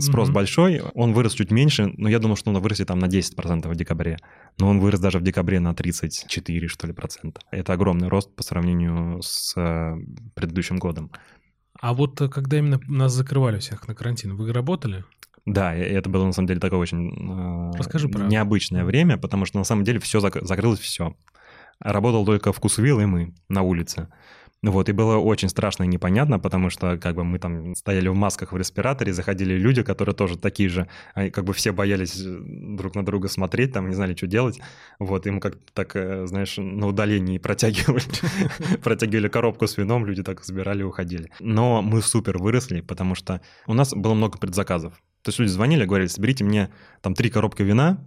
спрос 0.00 0.28
mm-hmm. 0.28 0.32
большой, 0.32 0.82
он 0.94 1.12
вырос 1.12 1.34
чуть 1.34 1.50
меньше, 1.50 1.92
но 1.96 2.08
я 2.08 2.18
думал, 2.18 2.36
что 2.36 2.50
он 2.50 2.58
вырастет 2.58 2.88
там 2.88 2.98
на 2.98 3.06
10% 3.06 3.68
в 3.68 3.76
декабре. 3.76 4.18
Но 4.58 4.68
он 4.68 4.80
вырос 4.80 5.00
даже 5.00 5.18
в 5.18 5.22
декабре 5.22 5.60
на 5.60 5.74
34, 5.74 6.68
что 6.68 6.86
ли, 6.86 6.92
процента. 6.92 7.40
Это 7.50 7.72
огромный 7.72 8.08
рост 8.08 8.34
по 8.34 8.42
сравнению 8.42 9.20
с 9.22 9.54
э, 9.56 9.96
предыдущим 10.34 10.78
годом. 10.78 11.10
А 11.80 11.92
вот 11.92 12.20
э, 12.20 12.28
когда 12.28 12.58
именно 12.58 12.80
нас 12.86 13.12
закрывали 13.12 13.58
всех 13.58 13.86
на 13.86 13.94
карантин, 13.94 14.36
вы 14.36 14.52
работали? 14.52 15.04
Да, 15.46 15.74
это 15.74 16.08
было 16.08 16.24
на 16.24 16.32
самом 16.32 16.48
деле 16.48 16.60
такое 16.60 16.78
очень 16.78 17.10
э, 17.10 17.76
Расскажи 17.76 18.08
про... 18.08 18.24
необычное 18.24 18.84
время, 18.84 19.18
потому 19.18 19.44
что 19.44 19.58
на 19.58 19.64
самом 19.64 19.84
деле 19.84 19.98
все 19.98 20.20
зак... 20.20 20.38
закрылось 20.42 20.80
все. 20.80 21.14
Работал 21.80 22.24
только 22.24 22.52
вкусвилл 22.52 23.00
и 23.00 23.04
мы 23.04 23.34
на 23.48 23.62
улице. 23.62 24.08
Вот, 24.70 24.88
и 24.88 24.92
было 24.92 25.16
очень 25.16 25.50
страшно 25.50 25.84
и 25.84 25.86
непонятно, 25.86 26.38
потому 26.38 26.70
что 26.70 26.96
как 26.96 27.14
бы 27.14 27.24
мы 27.24 27.38
там 27.38 27.74
стояли 27.74 28.08
в 28.08 28.14
масках 28.14 28.52
в 28.52 28.56
респираторе, 28.56 29.12
заходили 29.12 29.54
люди, 29.54 29.82
которые 29.82 30.14
тоже 30.14 30.38
такие 30.38 30.70
же, 30.70 30.88
как 31.14 31.44
бы 31.44 31.52
все 31.52 31.72
боялись 31.72 32.18
э, 32.18 32.38
друг 32.40 32.94
на 32.94 33.04
друга 33.04 33.28
смотреть, 33.28 33.72
там 33.72 33.88
не 33.88 33.94
знали, 33.94 34.14
что 34.14 34.26
делать. 34.26 34.60
Вот, 34.98 35.26
им 35.26 35.38
как-то 35.38 35.60
так, 35.74 35.94
э, 35.96 36.26
знаешь, 36.26 36.54
на 36.56 36.86
удалении 36.86 37.36
протягивали, 37.36 38.04
протягивали 38.82 39.28
коробку 39.28 39.66
с 39.66 39.76
вином, 39.76 40.06
люди 40.06 40.22
так 40.22 40.42
забирали 40.42 40.80
и 40.80 40.84
уходили. 40.84 41.30
Но 41.40 41.82
мы 41.82 42.00
супер 42.00 42.38
выросли, 42.38 42.80
потому 42.80 43.14
что 43.14 43.42
у 43.66 43.74
нас 43.74 43.92
было 43.92 44.14
много 44.14 44.38
предзаказов. 44.38 44.94
То 45.22 45.28
есть 45.28 45.38
люди 45.38 45.50
звонили, 45.50 45.84
говорили, 45.84 46.08
соберите 46.08 46.44
мне 46.44 46.70
там 47.02 47.14
три 47.14 47.30
коробки 47.30 47.62
вина, 47.62 47.98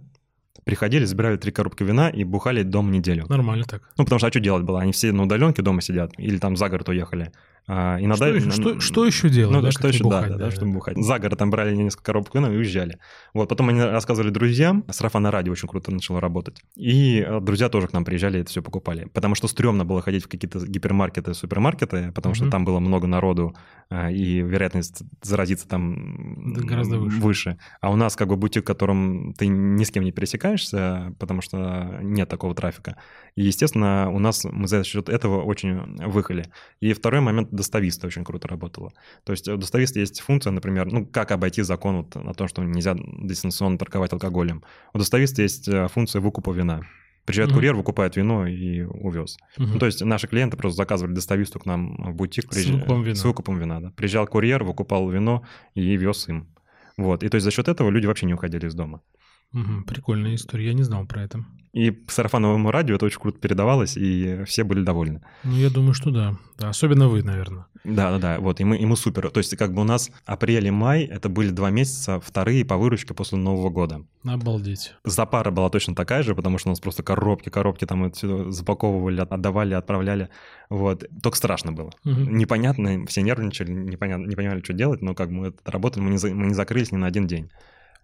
приходили, 0.68 1.06
забирали 1.06 1.38
три 1.38 1.50
коробки 1.50 1.82
вина 1.82 2.10
и 2.10 2.24
бухали 2.24 2.62
дома 2.62 2.90
неделю. 2.90 3.24
Нормально 3.30 3.64
так. 3.64 3.80
Ну, 3.96 4.04
потому 4.04 4.18
что 4.18 4.26
а 4.26 4.30
что 4.30 4.38
делать 4.38 4.64
было? 4.64 4.82
Они 4.82 4.92
все 4.92 5.12
на 5.12 5.22
удаленке 5.22 5.62
дома 5.62 5.80
сидят 5.80 6.12
или 6.18 6.36
там 6.36 6.56
за 6.58 6.68
город 6.68 6.90
уехали. 6.90 7.32
А, 7.70 7.98
иногда, 8.00 8.28
что, 8.28 8.34
еще, 8.34 8.50
что, 8.50 8.80
что 8.80 9.04
еще 9.04 9.28
делать? 9.28 9.54
Ну, 9.54 9.60
да, 9.60 9.70
что 9.70 9.88
еще, 9.88 10.02
бухать, 10.02 10.30
да, 10.30 10.38
да, 10.38 10.44
да, 10.46 10.50
чтобы 10.50 10.72
бухать. 10.72 10.96
За 10.96 11.18
город 11.18 11.38
там 11.38 11.50
брали 11.50 11.76
несколько 11.76 12.02
коробок 12.02 12.34
вина 12.34 12.46
и 12.46 12.56
уезжали. 12.56 12.98
Вот, 13.34 13.50
потом 13.50 13.68
они 13.68 13.82
рассказывали 13.82 14.30
друзьям, 14.30 14.84
сарафанное 14.88 15.30
радио 15.30 15.52
очень 15.52 15.68
круто 15.68 15.92
начало 15.92 16.18
работать. 16.18 16.62
И 16.76 17.20
э, 17.20 17.40
друзья 17.40 17.68
тоже 17.68 17.86
к 17.88 17.92
нам 17.92 18.06
приезжали 18.06 18.38
и 18.38 18.40
это 18.40 18.48
все 18.48 18.62
покупали. 18.62 19.04
Потому 19.12 19.34
что 19.34 19.48
стрёмно 19.48 19.84
было 19.84 20.00
ходить 20.00 20.24
в 20.24 20.28
какие-то 20.28 20.66
гипермаркеты, 20.66 21.34
супермаркеты, 21.34 22.10
потому 22.12 22.34
mm-hmm. 22.34 22.36
что 22.36 22.50
там 22.50 22.64
было 22.64 22.80
много 22.80 23.06
народу, 23.06 23.54
э, 23.90 24.14
и 24.14 24.40
вероятность 24.40 25.02
заразиться 25.20 25.68
там 25.68 26.54
да, 26.54 26.62
гораздо 26.62 26.98
выше. 26.98 27.20
выше. 27.20 27.58
А 27.82 27.90
у 27.90 27.96
нас 27.96 28.16
как 28.16 28.28
бы 28.28 28.36
бутик, 28.36 28.62
в 28.62 28.66
котором 28.66 29.34
ты 29.34 29.46
ни 29.46 29.84
с 29.84 29.90
кем 29.90 30.04
не 30.04 30.12
пересекаешься, 30.12 31.14
потому 31.18 31.42
что 31.42 31.98
нет 32.00 32.30
такого 32.30 32.54
трафика. 32.54 32.96
И, 33.38 33.42
естественно, 33.42 34.10
у 34.10 34.18
нас 34.18 34.44
мы 34.50 34.66
за 34.66 34.82
счет 34.82 35.08
этого 35.08 35.44
очень 35.44 35.96
выхали. 36.04 36.46
И 36.80 36.92
второй 36.92 37.20
момент, 37.20 37.50
достависта 37.52 38.08
очень 38.08 38.24
круто 38.24 38.48
работало. 38.48 38.92
То 39.22 39.30
есть 39.30 39.46
у 39.46 39.56
достависта 39.56 40.00
есть 40.00 40.22
функция, 40.22 40.50
например, 40.50 40.90
ну, 40.90 41.06
как 41.06 41.30
обойти 41.30 41.62
закон 41.62 41.98
вот 41.98 42.16
на 42.16 42.34
том, 42.34 42.48
что 42.48 42.64
нельзя 42.64 42.96
дистанционно 42.98 43.78
торговать 43.78 44.12
алкоголем. 44.12 44.64
У 44.92 44.98
достависта 44.98 45.42
есть 45.42 45.68
э, 45.68 45.86
функция 45.86 46.20
выкупа 46.20 46.50
вина. 46.50 46.80
Приезжает 47.26 47.50
mm-hmm. 47.50 47.54
курьер, 47.54 47.74
выкупает 47.76 48.16
вино 48.16 48.44
и 48.48 48.82
увез. 48.82 49.36
Mm-hmm. 49.56 49.66
Ну, 49.72 49.78
то 49.78 49.86
есть 49.86 50.04
наши 50.04 50.26
клиенты 50.26 50.56
просто 50.56 50.78
заказывали 50.78 51.14
достависту 51.14 51.60
к 51.60 51.66
нам 51.66 51.94
в 51.96 52.14
бутик. 52.16 52.50
Приезж... 52.50 52.66
С 52.66 52.70
выкупом 52.72 53.02
вина. 53.04 53.14
С 53.14 53.24
выкупом 53.24 53.58
вина, 53.60 53.80
да. 53.80 53.90
Приезжал 53.90 54.26
курьер, 54.26 54.64
выкупал 54.64 55.08
вино 55.10 55.44
и 55.74 55.96
вез 55.96 56.28
им. 56.28 56.48
Вот. 56.96 57.22
И 57.22 57.28
то 57.28 57.36
есть 57.36 57.44
за 57.44 57.52
счет 57.52 57.68
этого 57.68 57.88
люди 57.90 58.06
вообще 58.06 58.26
не 58.26 58.34
уходили 58.34 58.66
из 58.66 58.74
дома. 58.74 59.00
Угу, 59.52 59.84
прикольная 59.86 60.34
история, 60.34 60.66
я 60.66 60.72
не 60.74 60.82
знал 60.82 61.06
про 61.06 61.22
это. 61.22 61.44
И 61.72 61.90
по 61.90 62.10
сарафановому 62.10 62.70
радио 62.70 62.96
это 62.96 63.06
очень 63.06 63.20
круто 63.20 63.38
передавалось, 63.38 63.96
и 63.96 64.42
все 64.44 64.64
были 64.64 64.82
довольны. 64.82 65.22
Ну, 65.44 65.54
я 65.54 65.70
думаю, 65.70 65.94
что 65.94 66.10
да. 66.10 66.36
да 66.58 66.70
особенно 66.70 67.08
вы, 67.08 67.22
наверное. 67.22 67.66
Да-да-да, 67.84 68.40
вот, 68.40 68.60
и 68.60 68.64
мы, 68.64 68.76
и 68.78 68.84
мы 68.84 68.96
супер. 68.96 69.30
То 69.30 69.38
есть 69.38 69.56
как 69.56 69.72
бы 69.74 69.82
у 69.82 69.84
нас 69.84 70.10
апрель 70.24 70.66
и 70.66 70.70
май, 70.70 71.04
это 71.04 71.28
были 71.28 71.50
два 71.50 71.70
месяца, 71.70 72.20
вторые 72.20 72.64
по 72.64 72.76
выручке 72.76 73.14
после 73.14 73.38
Нового 73.38 73.70
года. 73.70 74.04
Обалдеть. 74.24 74.94
Запара 75.04 75.50
была 75.50 75.70
точно 75.70 75.94
такая 75.94 76.22
же, 76.22 76.34
потому 76.34 76.58
что 76.58 76.68
у 76.68 76.72
нас 76.72 76.80
просто 76.80 77.02
коробки, 77.02 77.48
коробки 77.48 77.84
там 77.84 78.10
все 78.12 78.50
запаковывали, 78.50 79.20
отдавали, 79.20 79.74
отправляли. 79.74 80.30
Вот. 80.70 81.04
Только 81.22 81.36
страшно 81.36 81.72
было. 81.72 81.92
Угу. 82.04 82.20
Непонятно, 82.20 83.06
все 83.06 83.22
нервничали, 83.22 83.70
непонятно, 83.70 84.26
не 84.26 84.36
понимали, 84.36 84.62
что 84.62 84.72
делать, 84.72 85.02
но 85.02 85.14
как 85.14 85.30
мы 85.30 85.48
это 85.48 85.70
работали, 85.70 86.02
мы 86.02 86.10
не, 86.10 86.34
мы 86.34 86.46
не 86.46 86.54
закрылись 86.54 86.92
ни 86.92 86.96
на 86.96 87.06
один 87.06 87.26
день. 87.26 87.50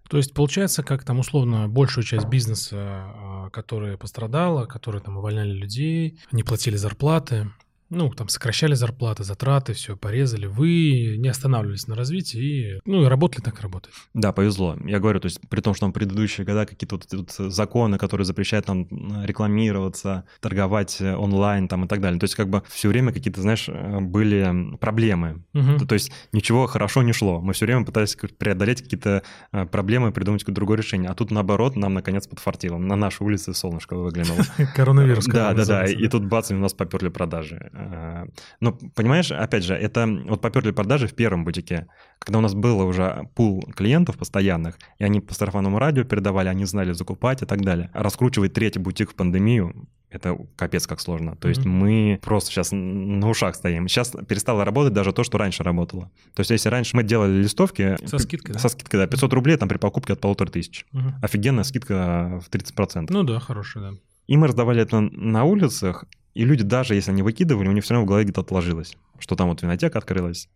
То 0.08 0.18
есть 0.18 0.34
получается, 0.34 0.82
как 0.82 1.04
там 1.04 1.18
условно 1.18 1.68
большую 1.68 2.04
часть 2.04 2.26
бизнеса, 2.26 2.76
а, 2.76 3.50
которая 3.50 3.96
пострадала, 3.96 4.66
которые 4.66 5.00
там 5.02 5.16
увольняли 5.16 5.52
людей, 5.52 6.18
не 6.30 6.42
платили 6.42 6.76
зарплаты, 6.76 7.50
ну, 7.94 8.10
там 8.10 8.28
сокращали 8.28 8.74
зарплаты, 8.74 9.24
затраты, 9.24 9.72
все, 9.72 9.96
порезали. 9.96 10.46
Вы 10.46 11.16
не 11.18 11.28
останавливались 11.28 11.86
на 11.86 11.94
развитии 11.94 12.40
и, 12.40 12.80
ну, 12.84 13.04
и 13.04 13.06
работали 13.06 13.42
так, 13.42 13.60
работали. 13.60 13.94
Да, 14.12 14.32
повезло. 14.32 14.76
Я 14.84 15.00
говорю, 15.00 15.20
то 15.20 15.26
есть 15.26 15.40
при 15.48 15.60
том, 15.60 15.74
что 15.74 15.86
там 15.86 15.92
предыдущие 15.92 16.44
года 16.44 16.66
какие-то 16.66 16.96
вот, 16.96 17.06
вот 17.12 17.52
законы, 17.52 17.98
которые 17.98 18.24
запрещают 18.24 18.68
нам 18.68 18.86
рекламироваться, 19.24 20.24
торговать 20.40 21.00
э, 21.00 21.14
онлайн 21.14 21.68
там 21.68 21.84
и 21.84 21.88
так 21.88 22.00
далее. 22.00 22.18
То 22.18 22.24
есть 22.24 22.34
как 22.34 22.48
бы 22.48 22.62
все 22.68 22.88
время 22.88 23.12
какие-то, 23.12 23.40
знаешь, 23.40 23.68
э, 23.68 24.00
были 24.00 24.76
проблемы. 24.78 25.42
Угу. 25.54 25.78
То, 25.78 25.86
то 25.86 25.94
есть 25.94 26.12
ничего 26.32 26.66
хорошо 26.66 27.02
не 27.02 27.12
шло. 27.12 27.40
Мы 27.40 27.52
все 27.52 27.66
время 27.66 27.84
пытались 27.84 28.16
преодолеть 28.16 28.82
какие-то 28.82 29.22
э, 29.52 29.66
проблемы, 29.66 30.12
придумать 30.12 30.42
какое-то 30.42 30.56
другое 30.56 30.78
решение. 30.78 31.10
А 31.10 31.14
тут 31.14 31.30
наоборот 31.30 31.76
нам 31.76 31.94
наконец 31.94 32.26
подфартило. 32.26 32.78
На 32.78 32.96
нашей 32.96 33.22
улице 33.22 33.54
солнышко 33.54 33.96
выглянуло. 33.96 34.40
Коронавирус. 34.74 35.26
Да, 35.26 35.52
да, 35.54 35.64
да. 35.64 35.86
И 35.86 36.08
тут 36.08 36.24
бац, 36.24 36.50
у 36.50 36.54
нас 36.56 36.74
поперли 36.74 37.08
продажи. 37.08 37.70
Э, 37.92 38.26
но, 38.60 38.72
понимаешь, 38.72 39.30
опять 39.30 39.64
же, 39.64 39.74
это 39.74 40.06
вот 40.26 40.40
поперли 40.40 40.70
продажи 40.70 41.06
в 41.06 41.14
первом 41.14 41.44
бутике, 41.44 41.86
когда 42.18 42.38
у 42.38 42.42
нас 42.42 42.54
было 42.54 42.84
уже 42.84 43.28
пул 43.34 43.62
клиентов 43.76 44.16
постоянных, 44.16 44.78
и 44.98 45.04
они 45.04 45.20
по 45.20 45.34
сарафанному 45.34 45.78
радио 45.78 46.04
передавали, 46.04 46.48
они 46.48 46.64
знали 46.64 46.92
закупать 46.92 47.42
и 47.42 47.46
так 47.46 47.62
далее. 47.62 47.90
Раскручивать 47.94 48.52
третий 48.52 48.78
бутик 48.78 49.10
в 49.10 49.14
пандемию, 49.14 49.88
это 50.14 50.38
капец 50.56 50.86
как 50.86 51.00
сложно. 51.00 51.34
То 51.36 51.48
mm-hmm. 51.48 51.50
есть 51.50 51.64
мы 51.64 52.20
просто 52.22 52.50
сейчас 52.50 52.68
на 52.72 53.28
ушах 53.28 53.56
стоим. 53.56 53.88
Сейчас 53.88 54.12
перестало 54.28 54.64
работать 54.64 54.92
даже 54.92 55.12
то, 55.12 55.24
что 55.24 55.38
раньше 55.38 55.64
работало. 55.64 56.10
То 56.34 56.40
есть 56.40 56.50
если 56.50 56.68
раньше 56.68 56.96
мы 56.96 57.02
делали 57.02 57.42
листовки... 57.42 57.96
Со 58.06 58.18
скидкой, 58.18 58.54
да? 58.54 58.60
Со 58.60 58.68
скидкой, 58.68 59.00
да. 59.00 59.06
500 59.08 59.32
рублей 59.32 59.56
там 59.56 59.68
при 59.68 59.78
покупке 59.78 60.12
от 60.12 60.20
полутора 60.20 60.48
тысяч. 60.50 60.86
Mm-hmm. 60.92 61.12
Офигенная 61.20 61.64
скидка 61.64 62.40
в 62.44 62.48
30%. 62.48 63.06
Ну 63.10 63.22
да, 63.24 63.40
хорошая, 63.40 63.90
да. 63.90 63.98
И 64.28 64.36
мы 64.36 64.46
раздавали 64.46 64.80
это 64.80 65.00
на 65.00 65.44
улицах, 65.44 66.04
и 66.34 66.44
люди, 66.44 66.62
даже 66.62 66.94
если 66.94 67.10
они 67.10 67.22
выкидывали, 67.22 67.68
у 67.68 67.72
них 67.72 67.84
все 67.84 67.94
равно 67.94 68.04
в 68.04 68.08
голове 68.08 68.24
где-то 68.24 68.42
отложилось, 68.42 68.96
что 69.18 69.36
там 69.36 69.48
вот 69.48 69.62
винотека 69.62 69.98
открылась. 69.98 70.48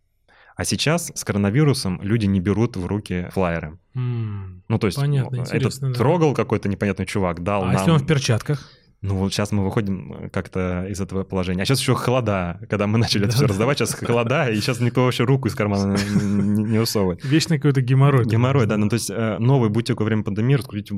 А 0.57 0.65
сейчас 0.65 1.13
с 1.15 1.23
коронавирусом 1.23 2.01
люди 2.03 2.27
не 2.27 2.41
берут 2.41 2.77
в 2.77 2.85
руки 2.85 3.29
флайеры. 3.31 3.79
Mm, 3.95 4.63
ну, 4.67 4.79
то 4.81 4.89
есть 4.89 4.99
понятно, 4.99 5.45
это 5.49 5.81
да. 5.81 5.93
трогал 5.93 6.35
какой-то 6.35 6.69
непонятный 6.69 7.07
чувак, 7.07 7.45
дал 7.45 7.63
а 7.63 7.67
нам... 7.67 7.75
если 7.77 7.91
он 7.93 7.99
в 7.99 8.07
перчатках? 8.07 8.69
Ну 9.01 9.15
вот 9.15 9.33
сейчас 9.33 9.53
мы 9.53 9.65
выходим 9.65 10.12
э, 10.12 10.29
как-то 10.29 10.87
из 10.89 11.01
этого 11.01 11.23
положения. 11.23 11.62
А 11.62 11.65
сейчас 11.65 11.79
еще 11.79 11.95
холода, 11.95 12.61
когда 12.69 12.89
мы 12.89 12.99
начали 12.99 13.27
это 13.27 13.37
все 13.37 13.47
раздавать, 13.47 13.79
сейчас 13.79 13.95
холода, 13.95 14.51
и 14.51 14.57
сейчас 14.57 14.81
никто 14.81 15.05
вообще 15.05 15.23
руку 15.23 15.47
из 15.47 15.55
кармана 15.55 15.97
не 16.20 16.79
усовывает. 16.81 17.25
Вечно 17.25 17.57
какой-то 17.57 17.81
геморрой. 17.81 18.27
Геморрой, 18.27 18.66
да. 18.66 18.77
Ну 18.77 18.89
то 18.89 18.95
есть 18.95 19.09
э, 19.11 19.39
новый 19.39 19.70
бутик 19.70 20.01
во 20.01 20.05
время 20.05 20.25
пандемии 20.25 20.55
раскрутить 20.55 20.91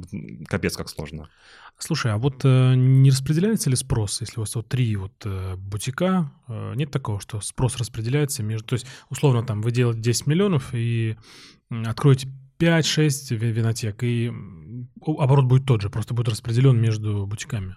капец 0.48 0.78
как 0.78 0.88
сложно. 0.88 1.28
Слушай, 1.78 2.12
а 2.12 2.16
вот 2.16 2.40
э, 2.44 2.74
не 2.74 3.10
распределяется 3.10 3.68
ли 3.68 3.76
спрос, 3.76 4.22
если 4.22 4.38
у 4.38 4.40
вас 4.40 4.54
вот 4.54 4.68
три 4.68 4.96
вот 4.96 5.26
бутика, 5.58 6.32
нет 6.48 6.90
такого, 6.90 7.20
что 7.20 7.40
спрос 7.40 7.76
распределяется 7.76 8.42
между... 8.42 8.66
То 8.66 8.74
есть, 8.74 8.86
условно, 9.10 9.42
там 9.42 9.60
вы 9.60 9.70
делаете 9.72 10.00
10 10.00 10.26
миллионов 10.26 10.70
и 10.72 11.16
откроете 11.70 12.28
5-6 12.58 13.34
винотек, 13.36 14.02
и 14.02 14.32
оборот 15.06 15.44
будет 15.44 15.66
тот 15.66 15.82
же, 15.82 15.90
просто 15.90 16.14
будет 16.14 16.28
распределен 16.28 16.80
между 16.80 17.26
бутиками. 17.26 17.76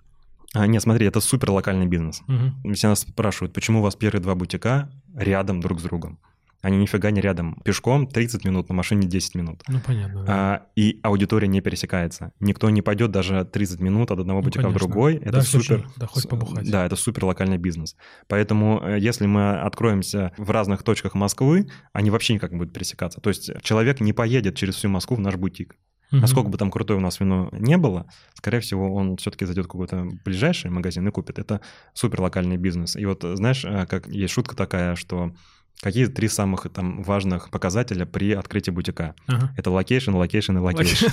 А, 0.53 0.67
нет, 0.67 0.81
смотри, 0.81 1.07
это 1.07 1.19
супер 1.19 1.51
локальный 1.51 1.87
бизнес. 1.87 2.21
Угу. 2.27 2.73
Все 2.73 2.87
нас 2.87 3.01
спрашивают, 3.01 3.53
почему 3.53 3.79
у 3.79 3.81
вас 3.81 3.95
первые 3.95 4.21
два 4.21 4.35
бутика 4.35 4.89
рядом 5.15 5.59
друг 5.59 5.79
с 5.79 5.83
другом? 5.83 6.19
Они 6.63 6.77
нифига 6.77 7.11
не 7.11 7.19
рядом. 7.19 7.59
Пешком 7.65 8.07
30 8.07 8.45
минут, 8.45 8.69
на 8.69 8.75
машине 8.75 9.05
10 9.05 9.35
минут. 9.35 9.63
Ну, 9.67 9.81
понятно. 9.85 10.23
Да. 10.23 10.33
А, 10.33 10.65
и 10.77 10.97
аудитория 11.03 11.49
не 11.49 11.59
пересекается. 11.59 12.31
Никто 12.39 12.69
не 12.69 12.81
пойдет 12.81 13.11
даже 13.11 13.43
30 13.43 13.81
минут 13.81 14.11
от 14.11 14.19
одного 14.19 14.39
ну, 14.39 14.45
бутика 14.45 14.63
конечно. 14.63 14.79
в 14.79 14.81
другой. 14.81 15.15
Это 15.15 15.31
да, 15.33 15.41
супер... 15.41 15.89
Да, 15.97 16.07
хоть 16.07 16.29
побухать. 16.29 16.71
Да, 16.71 16.85
это 16.85 16.95
супер 16.95 17.25
локальный 17.25 17.57
бизнес. 17.57 17.97
Поэтому 18.29 18.81
э, 18.81 18.97
если 18.97 19.25
мы 19.25 19.59
откроемся 19.59 20.31
в 20.37 20.49
разных 20.51 20.83
точках 20.83 21.15
Москвы, 21.15 21.67
они 21.91 22.11
вообще 22.11 22.35
никак 22.35 22.51
не 22.51 22.57
будут 22.59 22.73
пересекаться. 22.73 23.19
То 23.19 23.29
есть 23.29 23.51
человек 23.61 23.99
не 23.99 24.13
поедет 24.13 24.55
через 24.55 24.75
всю 24.75 24.87
Москву 24.87 25.17
в 25.17 25.19
наш 25.19 25.35
бутик. 25.35 25.75
Угу. 26.13 26.21
Насколько 26.21 26.49
бы 26.49 26.57
там 26.59 26.69
крутое 26.69 26.99
у 26.99 27.01
нас 27.01 27.19
вино 27.19 27.49
не 27.51 27.75
было, 27.75 28.05
скорее 28.35 28.59
всего, 28.59 28.93
он 28.93 29.17
все-таки 29.17 29.45
зайдет 29.45 29.65
в 29.65 29.69
какой-то 29.69 30.07
ближайший 30.23 30.69
магазин 30.69 31.07
и 31.07 31.11
купит. 31.11 31.39
Это 31.39 31.59
супер 31.93 32.21
локальный 32.21 32.57
бизнес. 32.57 32.95
И 32.95 33.05
вот 33.05 33.23
знаешь, 33.23 33.65
э, 33.65 33.87
как 33.87 34.07
есть 34.07 34.31
шутка 34.31 34.55
такая, 34.55 34.95
что 34.95 35.33
Какие 35.81 36.05
три 36.05 36.29
самых 36.29 36.67
там 36.73 37.03
важных 37.03 37.49
показателя 37.49 38.05
при 38.05 38.31
открытии 38.31 38.71
бутика? 38.71 39.15
Ага. 39.27 39.53
Это 39.57 39.69
location, 39.69 40.11
location 40.11 40.57
и 40.57 40.59
location. 40.61 41.07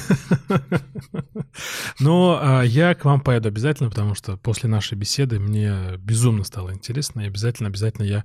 Но 1.98 2.38
а, 2.42 2.62
я 2.62 2.94
к 2.94 3.04
вам 3.04 3.20
поеду 3.20 3.48
обязательно, 3.48 3.90
потому 3.90 4.14
что 4.14 4.36
после 4.36 4.68
нашей 4.68 4.96
беседы 4.96 5.40
мне 5.40 5.96
безумно 5.98 6.44
стало 6.44 6.72
интересно, 6.72 7.22
и 7.22 7.26
обязательно, 7.26 7.68
обязательно 7.68 8.04
я 8.04 8.24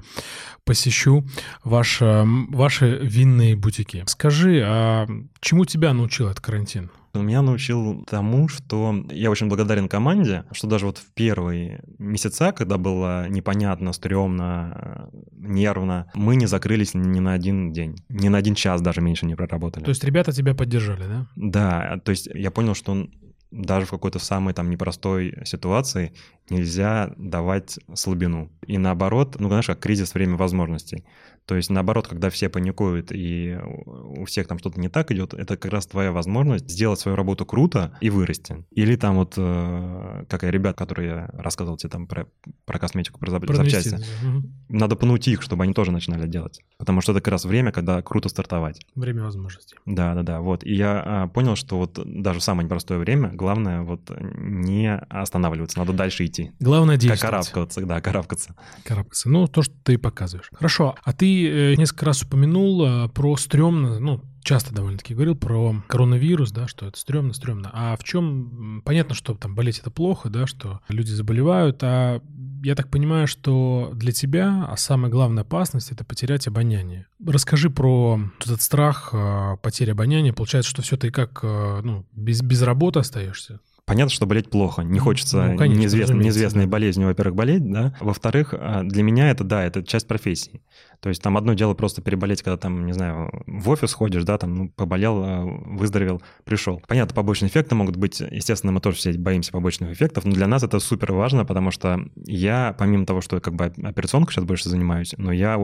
посещу 0.66 1.28
ваш, 1.64 1.98
ваши 2.02 3.00
винные 3.02 3.56
бутики. 3.56 4.04
Скажи, 4.06 4.62
а 4.64 5.08
чему 5.40 5.66
тебя 5.66 5.94
научил 5.94 6.28
этот 6.28 6.42
карантин? 6.42 6.92
Меня 7.22 7.42
научил 7.42 8.04
тому, 8.06 8.48
что 8.48 9.06
я 9.10 9.32
очень 9.32 9.48
благодарен 9.48 9.88
команде, 9.88 10.44
что 10.52 10.68
даже 10.68 10.86
вот 10.86 10.98
в 10.98 11.14
первые 11.14 11.84
месяца, 11.98 12.52
когда 12.52 12.78
было 12.78 13.28
непонятно, 13.30 13.94
стрёмно, 13.94 15.10
нервно, 15.32 16.12
мы 16.14 16.36
не 16.36 16.46
закрылись 16.46 16.94
ни 16.94 17.20
на 17.20 17.34
один 17.34 17.72
день, 17.72 17.96
ни 18.10 18.28
на 18.28 18.38
один 18.38 18.56
час 18.56 18.82
даже 18.82 19.02
меньше 19.02 19.26
не 19.26 19.36
проработали. 19.36 19.84
То 19.84 19.90
есть 19.90 20.04
ребята 20.04 20.32
тебя 20.32 20.54
поддержали, 20.54 21.04
да? 21.04 21.28
Да, 21.36 22.00
то 22.04 22.12
есть 22.12 22.28
я 22.34 22.52
понял, 22.52 22.74
что 22.74 23.08
даже 23.52 23.86
в 23.86 23.92
какой-то 23.92 24.20
самой 24.20 24.54
там 24.54 24.70
непростой 24.70 25.38
ситуации 25.46 26.14
нельзя 26.50 27.14
давать 27.18 27.80
слабину. 27.94 28.52
И 28.68 28.78
наоборот, 28.78 29.38
ну, 29.40 29.48
знаешь, 29.48 29.68
как 29.68 29.80
кризис 29.80 30.14
время 30.14 30.36
возможностей. 30.36 31.06
То 31.46 31.56
есть, 31.56 31.70
наоборот, 31.70 32.08
когда 32.08 32.30
все 32.30 32.50
паникуют 32.50 33.12
и 33.12 33.58
у 33.64 34.26
всех 34.26 34.48
там 34.48 34.58
что-то 34.58 34.80
не 34.80 34.90
так 34.90 35.12
идет, 35.12 35.34
это 35.34 35.58
как 35.58 35.72
раз 35.72 35.86
твоя 35.86 36.12
возможность 36.12 36.70
сделать 36.70 37.00
свою 37.00 37.16
работу 37.16 37.46
круто 37.46 37.96
и 38.02 38.10
вырасти. 38.10 38.66
Или 38.72 38.96
там 38.96 39.16
вот, 39.16 39.36
э, 39.38 40.26
как 40.28 40.44
и 40.44 40.48
ребят, 40.48 40.76
которые 40.76 41.08
я 41.08 41.30
рассказывал 41.34 41.78
тебе 41.78 41.92
там 41.92 42.08
про, 42.08 42.28
про 42.66 42.80
косметику, 42.80 43.20
про, 43.20 43.40
про 43.40 43.56
запчасти. 43.56 43.96
Угу. 43.96 44.50
Надо 44.70 44.96
пнуть 44.96 45.28
их, 45.28 45.44
чтобы 45.44 45.64
они 45.64 45.74
тоже 45.74 45.92
начинали 45.92 46.28
делать. 46.28 46.62
Потому 46.78 47.02
что 47.02 47.12
это 47.12 47.22
как 47.22 47.32
раз 47.32 47.46
время, 47.46 47.72
когда 47.72 48.02
круто 48.02 48.28
стартовать. 48.28 48.82
Время 48.96 49.24
возможностей. 49.24 49.78
Да, 49.86 50.16
да, 50.16 50.24
да. 50.24 50.42
Вот. 50.42 50.64
И 50.64 50.74
я 50.74 51.04
а, 51.06 51.28
понял, 51.28 51.56
что 51.56 51.78
вот 51.78 52.00
даже 52.06 52.40
в 52.40 52.44
самое 52.44 52.66
непростое 52.66 53.00
время 53.00 53.30
главное 53.32 53.82
вот 53.82 54.10
не 54.20 54.96
останавливаться, 54.96 55.78
надо 55.78 55.94
дальше 55.94 56.26
идти. 56.26 56.52
Главное 56.60 56.96
Как 56.96 57.04
действовать. 57.04 57.22
карабкаться, 57.22 57.86
да, 57.86 58.02
карабкаться. 58.02 58.56
Карабкаться. 58.84 59.30
Ну, 59.30 59.48
то, 59.48 59.62
что 59.62 59.76
ты 59.84 60.00
показываешь. 60.00 60.50
Хорошо. 60.54 60.96
А 61.04 61.14
ты 61.14 61.35
э, 61.44 61.76
несколько 61.76 62.06
раз 62.06 62.22
упомянул 62.24 62.86
э, 62.86 63.10
про 63.10 63.36
стрёмно, 63.38 64.00
ну, 64.00 64.22
часто 64.44 64.74
довольно-таки 64.74 65.14
говорил 65.14 65.36
про 65.36 65.84
коронавирус, 65.88 66.52
да, 66.52 66.68
что 66.68 66.86
это 66.86 66.98
стрёмно, 66.98 67.34
стрёмно. 67.34 67.72
А 67.74 67.98
в 67.98 68.04
чем, 68.04 68.82
понятно, 68.86 69.16
что 69.16 69.34
там 69.34 69.56
болеть 69.56 69.80
это 69.80 69.90
плохо, 69.90 70.30
да, 70.30 70.46
что 70.48 70.82
люди 70.88 71.12
заболевают, 71.12 71.80
а 71.82 72.22
я 72.64 72.76
так 72.76 72.90
понимаю, 72.90 73.28
что 73.28 73.92
для 73.94 74.12
тебя 74.12 74.68
а 74.70 74.78
самая 74.78 75.12
главная 75.12 75.44
опасность— 75.44 75.92
это 75.92 76.04
потерять 76.04 76.48
обоняние. 76.48 77.08
Расскажи 77.26 77.70
про 77.70 78.20
этот 78.44 78.62
страх 78.62 79.10
э, 79.14 79.58
потери 79.62 79.92
обоняния. 79.92 80.34
Получается, 80.34 80.70
что 80.70 80.82
все 80.82 80.98
ты 80.98 81.12
как, 81.12 81.42
ну, 81.44 82.06
без, 82.14 82.42
без 82.42 82.62
работы 82.62 83.00
остаешься? 83.00 83.60
Понятно, 83.86 84.10
что 84.10 84.26
болеть 84.26 84.50
плохо. 84.50 84.82
Не 84.82 84.98
хочется 84.98 85.44
Ну, 85.44 85.58
конечно, 85.58 85.80
неизвестной, 85.80 86.24
неизвестной 86.24 86.64
да. 86.64 86.72
болезнью, 86.72 87.08
во-первых, 87.08 87.36
болеть, 87.36 87.72
да. 87.72 87.96
Во-вторых, 88.00 88.56
а, 88.58 88.84
для 88.84 89.04
меня 89.04 89.30
это, 89.30 89.44
да, 89.44 89.64
это 89.64 89.84
часть 89.84 90.08
профессии. 90.08 90.62
То 91.06 91.10
есть 91.10 91.22
там 91.22 91.38
одно 91.38 91.54
дело 91.54 91.76
просто 91.76 92.02
переболеть, 92.02 92.42
когда 92.42 92.58
там, 92.58 92.88
не 92.88 92.92
знаю, 92.92 93.30
в 93.46 93.70
офис 93.70 93.94
ходишь, 93.94 94.24
да, 94.24 94.40
там, 94.40 94.56
ну, 94.56 94.70
поболел, 94.70 95.22
а, 95.24 95.46
выздоровел, 95.46 96.20
пришел. 96.46 96.82
Понятно, 96.88 97.14
побочные 97.14 97.48
эффекты 97.52 97.76
могут 97.76 97.96
быть. 97.96 98.22
Естественно, 98.22 98.72
мы 98.72 98.80
тоже 98.80 98.98
все 98.98 99.14
боимся 99.14 99.52
побочных 99.52 99.92
эффектов, 99.92 100.26
но 100.26 100.32
для 100.32 100.48
нас 100.48 100.64
это 100.64 100.80
супер 100.80 101.14
важно, 101.14 101.46
потому 101.46 101.70
что 101.70 102.00
я, 102.26 102.76
помимо 102.80 103.06
того, 103.06 103.22
что 103.22 103.36
я 103.36 103.40
как 103.40 103.54
бы 103.54 103.66
операционкой 103.66 104.34
сейчас 104.34 104.46
больше 104.46 104.68
занимаюсь, 104.68 105.14
но 105.20 105.32
я 105.32 105.60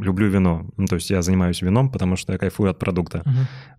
люблю 0.00 0.30
вино. 0.30 0.64
Ну, 0.78 0.86
то 0.86 0.94
есть 0.94 1.10
я 1.10 1.20
занимаюсь 1.20 1.60
вином, 1.60 1.90
потому 1.90 2.16
что 2.16 2.32
я 2.32 2.38
кайфую 2.38 2.70
от 2.70 2.78
продукта. 2.78 3.22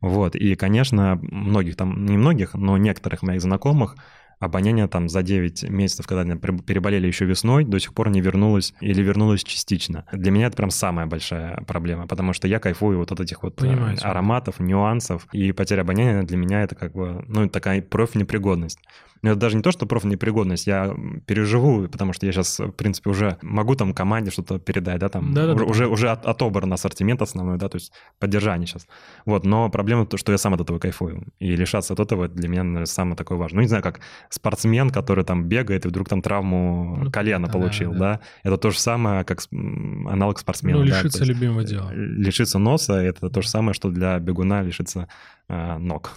Вот, 0.01 0.35
и, 0.35 0.53
конечно, 0.53 1.17
многих 1.23 1.77
там, 1.77 2.05
не 2.05 2.15
многих, 2.15 2.53
но 2.53 2.77
некоторых 2.77 3.23
моих 3.23 3.41
знакомых 3.41 3.95
обоняние 4.39 4.87
там 4.87 5.09
за 5.09 5.23
9 5.23 5.69
месяцев, 5.69 6.07
когда 6.07 6.23
переболели 6.35 7.07
еще 7.07 7.25
весной, 7.25 7.63
до 7.63 7.79
сих 7.79 7.93
пор 7.93 8.09
не 8.09 8.21
вернулось 8.21 8.73
или 8.81 9.01
вернулось 9.01 9.43
частично. 9.43 10.05
Для 10.11 10.31
меня 10.31 10.47
это 10.47 10.57
прям 10.57 10.69
самая 10.69 11.05
большая 11.05 11.57
проблема, 11.67 12.07
потому 12.07 12.33
что 12.33 12.47
я 12.47 12.59
кайфую 12.59 12.99
вот 12.99 13.11
от 13.11 13.19
этих 13.19 13.43
вот 13.43 13.61
э, 13.61 13.67
Понимаю 13.67 13.97
тебя. 13.97 14.09
ароматов, 14.09 14.59
нюансов, 14.59 15.27
и 15.31 15.51
потеря 15.51 15.81
обоняния 15.81 16.23
для 16.23 16.37
меня 16.37 16.61
это 16.63 16.75
как 16.75 16.93
бы, 16.93 17.23
ну, 17.27 17.47
такая 17.49 17.81
профнепригодность. 17.81 18.79
Но 19.25 19.31
это 19.31 19.39
даже 19.39 19.57
не 19.57 19.63
то, 19.63 19.71
что 19.71 19.87
профнепригодность, 19.87 20.67
я 20.67 20.95
переживу, 21.25 21.87
потому 21.87 22.13
что 22.13 22.27
я 22.27 22.31
сейчас, 22.31 22.59
в 22.59 22.69
принципе, 22.73 23.09
уже 23.09 23.39
могу 23.41 23.73
там 23.73 23.91
команде 23.95 24.29
что-то 24.29 24.59
передать, 24.59 24.99
да, 24.99 25.09
там 25.09 25.33
Да-да-да. 25.33 25.63
уже, 25.63 25.65
уже, 25.65 25.87
уже 25.87 26.09
от- 26.11 26.27
отобран 26.27 26.71
ассортимент 26.71 27.23
основной, 27.23 27.57
да, 27.57 27.67
то 27.67 27.77
есть 27.77 27.91
поддержание 28.19 28.67
сейчас. 28.67 28.85
Вот, 29.25 29.43
но 29.43 29.67
проблема 29.71 30.05
то, 30.05 30.17
что 30.17 30.31
я 30.31 30.37
сам 30.37 30.53
от 30.53 30.61
этого 30.61 30.77
кайфую. 30.77 31.25
И 31.39 31.55
лишаться 31.55 31.93
от 31.93 31.99
этого 31.99 32.27
для 32.27 32.47
меня, 32.47 32.61
наверное, 32.63 32.85
самое 32.85 33.15
такое 33.15 33.39
важное. 33.39 33.55
Ну, 33.55 33.61
не 33.63 33.67
знаю, 33.67 33.81
как 33.81 33.99
спортсмен, 34.29 34.91
который 34.91 35.25
там 35.25 35.45
бегает 35.45 35.85
и 35.85 35.87
вдруг 35.87 36.07
там 36.07 36.21
травму 36.21 36.99
Ну, 37.05 37.11
колена 37.11 37.47
да, 37.47 37.53
получил, 37.53 37.93
да. 37.93 37.97
да. 37.99 38.19
Это 38.43 38.57
то 38.59 38.69
же 38.69 38.77
самое, 38.77 39.23
как 39.23 39.41
аналог 39.51 40.37
спортсмена. 40.37 40.77
Ну, 40.77 40.85
да, 40.85 40.99
лишиться 40.99 41.23
есть, 41.23 41.29
любимого 41.29 41.61
э, 41.61 41.65
дела. 41.65 41.91
Лишиться 41.95 42.59
носа— 42.59 42.93
это 43.01 43.31
то 43.31 43.41
же 43.41 43.49
самое, 43.49 43.73
что 43.73 43.89
для 43.89 44.19
бегуна 44.19 44.61
лишиться 44.61 45.07
э, 45.49 45.77
ног. 45.79 46.11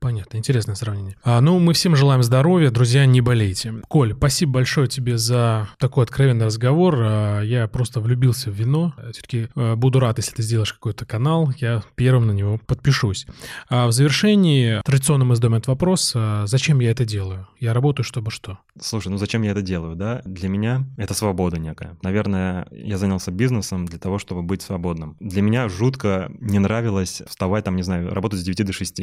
Понятно, 0.00 0.36
интересное 0.36 0.76
сравнение. 0.76 1.16
А, 1.24 1.40
ну, 1.40 1.58
мы 1.58 1.72
всем 1.72 1.96
желаем 1.96 2.22
здоровья, 2.22 2.70
друзья, 2.70 3.04
не 3.04 3.20
болейте. 3.20 3.74
Коль, 3.88 4.14
спасибо 4.14 4.52
большое 4.52 4.86
тебе 4.86 5.18
за 5.18 5.68
такой 5.78 6.04
откровенный 6.04 6.46
разговор. 6.46 6.94
А, 7.00 7.40
Я 7.42 7.66
просто 7.66 8.00
влюбился 8.00 8.50
в 8.50 8.54
вино. 8.54 8.94
Все-таки 9.12 9.48
буду 9.54 9.98
рад, 9.98 10.18
если 10.18 10.36
ты 10.36 10.42
сделаешь 10.42 10.72
какой-то 10.72 11.04
канал, 11.04 11.52
я 11.58 11.82
первым 11.96 12.28
на 12.28 12.32
него 12.32 12.60
подпишусь. 12.64 13.26
А 13.68 13.88
в 13.88 13.92
завершении 13.92 14.80
традиционно 14.84 15.24
мы 15.24 15.34
задаем 15.34 15.54
этот 15.54 15.66
вопрос. 15.66 16.12
а, 16.14 16.46
Зачем 16.46 16.78
я 16.78 16.92
это 16.92 17.04
делаю? 17.04 17.48
Я 17.58 17.74
работаю, 17.74 18.04
чтобы 18.04 18.30
что? 18.30 18.58
Слушай, 18.80 19.08
ну 19.08 19.18
зачем 19.18 19.42
я 19.42 19.50
это 19.50 19.62
делаю, 19.62 19.96
да? 19.96 20.22
Для 20.24 20.48
меня 20.48 20.84
это 20.96 21.12
свобода 21.12 21.58
некая. 21.58 21.96
Наверное, 22.02 22.68
я 22.70 22.98
занялся 22.98 23.32
бизнесом 23.32 23.86
для 23.86 23.98
того, 23.98 24.18
чтобы 24.20 24.42
быть 24.42 24.62
свободным. 24.62 25.16
Для 25.18 25.42
меня 25.42 25.68
жутко 25.68 26.30
не 26.38 26.60
нравилось 26.60 27.22
вставать 27.26 27.64
там, 27.64 27.74
не 27.74 27.82
знаю, 27.82 28.14
работать 28.14 28.38
с 28.38 28.44
9 28.44 28.64
до 28.64 28.72
6. 28.72 29.00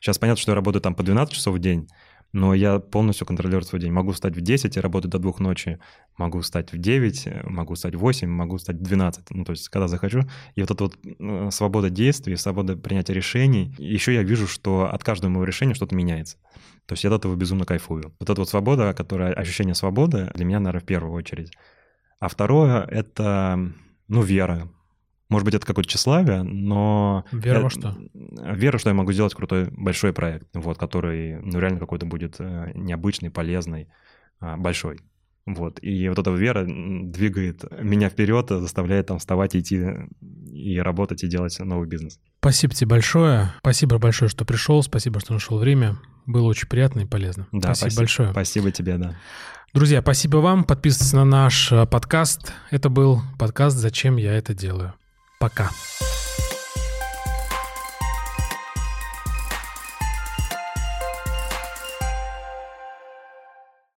Сейчас 0.00 0.18
понятно, 0.18 0.40
что 0.40 0.52
я 0.52 0.56
работаю 0.56 0.82
там 0.82 0.94
по 0.94 1.02
12 1.02 1.34
часов 1.34 1.56
в 1.56 1.58
день, 1.58 1.88
но 2.32 2.54
я 2.54 2.78
полностью 2.78 3.26
контролирую 3.26 3.64
свой 3.64 3.80
день. 3.80 3.92
Могу 3.92 4.12
встать 4.12 4.36
в 4.36 4.40
10 4.40 4.76
и 4.76 4.80
работать 4.80 5.10
до 5.10 5.18
2 5.18 5.34
ночи, 5.38 5.78
могу 6.16 6.40
встать 6.40 6.72
в 6.72 6.78
9, 6.78 7.26
э, 7.26 7.42
могу 7.44 7.74
встать 7.74 7.94
в 7.94 7.98
8, 7.98 8.28
могу 8.28 8.56
встать 8.56 8.76
в 8.76 8.82
12, 8.82 9.30
ну 9.30 9.44
то 9.44 9.52
есть 9.52 9.68
когда 9.68 9.88
захочу. 9.88 10.22
И 10.54 10.60
вот 10.60 10.70
эта 10.70 10.84
вот 10.84 10.98
э, 11.04 11.50
свобода 11.50 11.90
действий, 11.90 12.36
свобода 12.36 12.76
принятия 12.76 13.14
решений. 13.14 13.74
Еще 13.78 14.14
я 14.14 14.22
вижу, 14.22 14.46
что 14.46 14.92
от 14.92 15.02
каждого 15.02 15.30
моего 15.30 15.44
решения 15.44 15.74
что-то 15.74 15.94
меняется. 15.94 16.38
То 16.86 16.94
есть 16.94 17.04
я 17.04 17.10
от 17.10 17.18
этого 17.18 17.36
безумно 17.36 17.64
кайфую. 17.64 18.14
Вот 18.18 18.30
эта 18.30 18.40
вот 18.40 18.48
свобода, 18.48 18.94
которая, 18.94 19.32
ощущение 19.32 19.74
свободы 19.74 20.30
для 20.34 20.44
меня, 20.44 20.60
наверное, 20.60 20.80
в 20.80 20.86
первую 20.86 21.12
очередь. 21.12 21.52
А 22.20 22.28
второе— 22.28 22.84
это, 22.90 23.72
ну, 24.08 24.22
вера. 24.22 24.68
Может 25.30 25.44
быть, 25.44 25.54
это 25.54 25.64
какое-то 25.64 25.88
тщеславие, 25.88 26.42
но... 26.42 27.24
Вера 27.32 27.60
во 27.60 27.68
э, 27.68 27.70
что? 27.70 27.96
Вера, 28.12 28.78
что 28.78 28.90
я 28.90 28.94
могу 28.94 29.12
сделать 29.12 29.32
крутой 29.32 29.68
большой 29.70 30.12
проект, 30.12 30.48
вот, 30.54 30.76
который, 30.76 31.40
ну, 31.40 31.58
реально 31.60 31.78
какой-то 31.78 32.04
будет 32.04 32.36
э, 32.40 32.72
необычный, 32.74 33.30
полезный, 33.30 33.88
а, 34.40 34.56
большой. 34.56 35.00
Вот. 35.46 35.78
И 35.82 36.08
вот 36.08 36.18
эта 36.18 36.30
вера 36.32 36.66
двигает 36.66 37.64
меня 37.80 38.08
вперед, 38.08 38.48
заставляет 38.50 39.06
там 39.06 39.18
вставать, 39.18 39.56
идти 39.56 39.84
и 40.52 40.78
работать, 40.78 41.22
и 41.22 41.28
делать 41.28 41.58
новый 41.60 41.88
бизнес. 41.88 42.18
Спасибо 42.40 42.74
тебе 42.74 42.88
большое. 42.88 43.52
Спасибо 43.60 43.98
большое, 43.98 44.28
что 44.28 44.44
пришел. 44.44 44.82
Спасибо, 44.82 45.20
что 45.20 45.32
нашел 45.32 45.58
время. 45.58 45.96
Было 46.26 46.46
очень 46.46 46.68
приятно 46.68 47.00
и 47.00 47.06
полезно. 47.06 47.46
Да, 47.52 47.74
спасибо, 47.74 48.00
большое. 48.00 48.30
Спасибо 48.32 48.70
тебе, 48.70 48.98
да. 48.98 49.16
Друзья, 49.72 50.02
спасибо 50.02 50.38
вам. 50.38 50.64
Подписывайтесь 50.64 51.12
на 51.12 51.24
наш 51.24 51.70
э, 51.70 51.86
подкаст. 51.86 52.52
Это 52.70 52.88
был 52.88 53.22
подкаст 53.38 53.76
«Зачем 53.76 54.16
я 54.16 54.34
это 54.34 54.52
делаю». 54.52 54.94
Пока. 55.40 55.70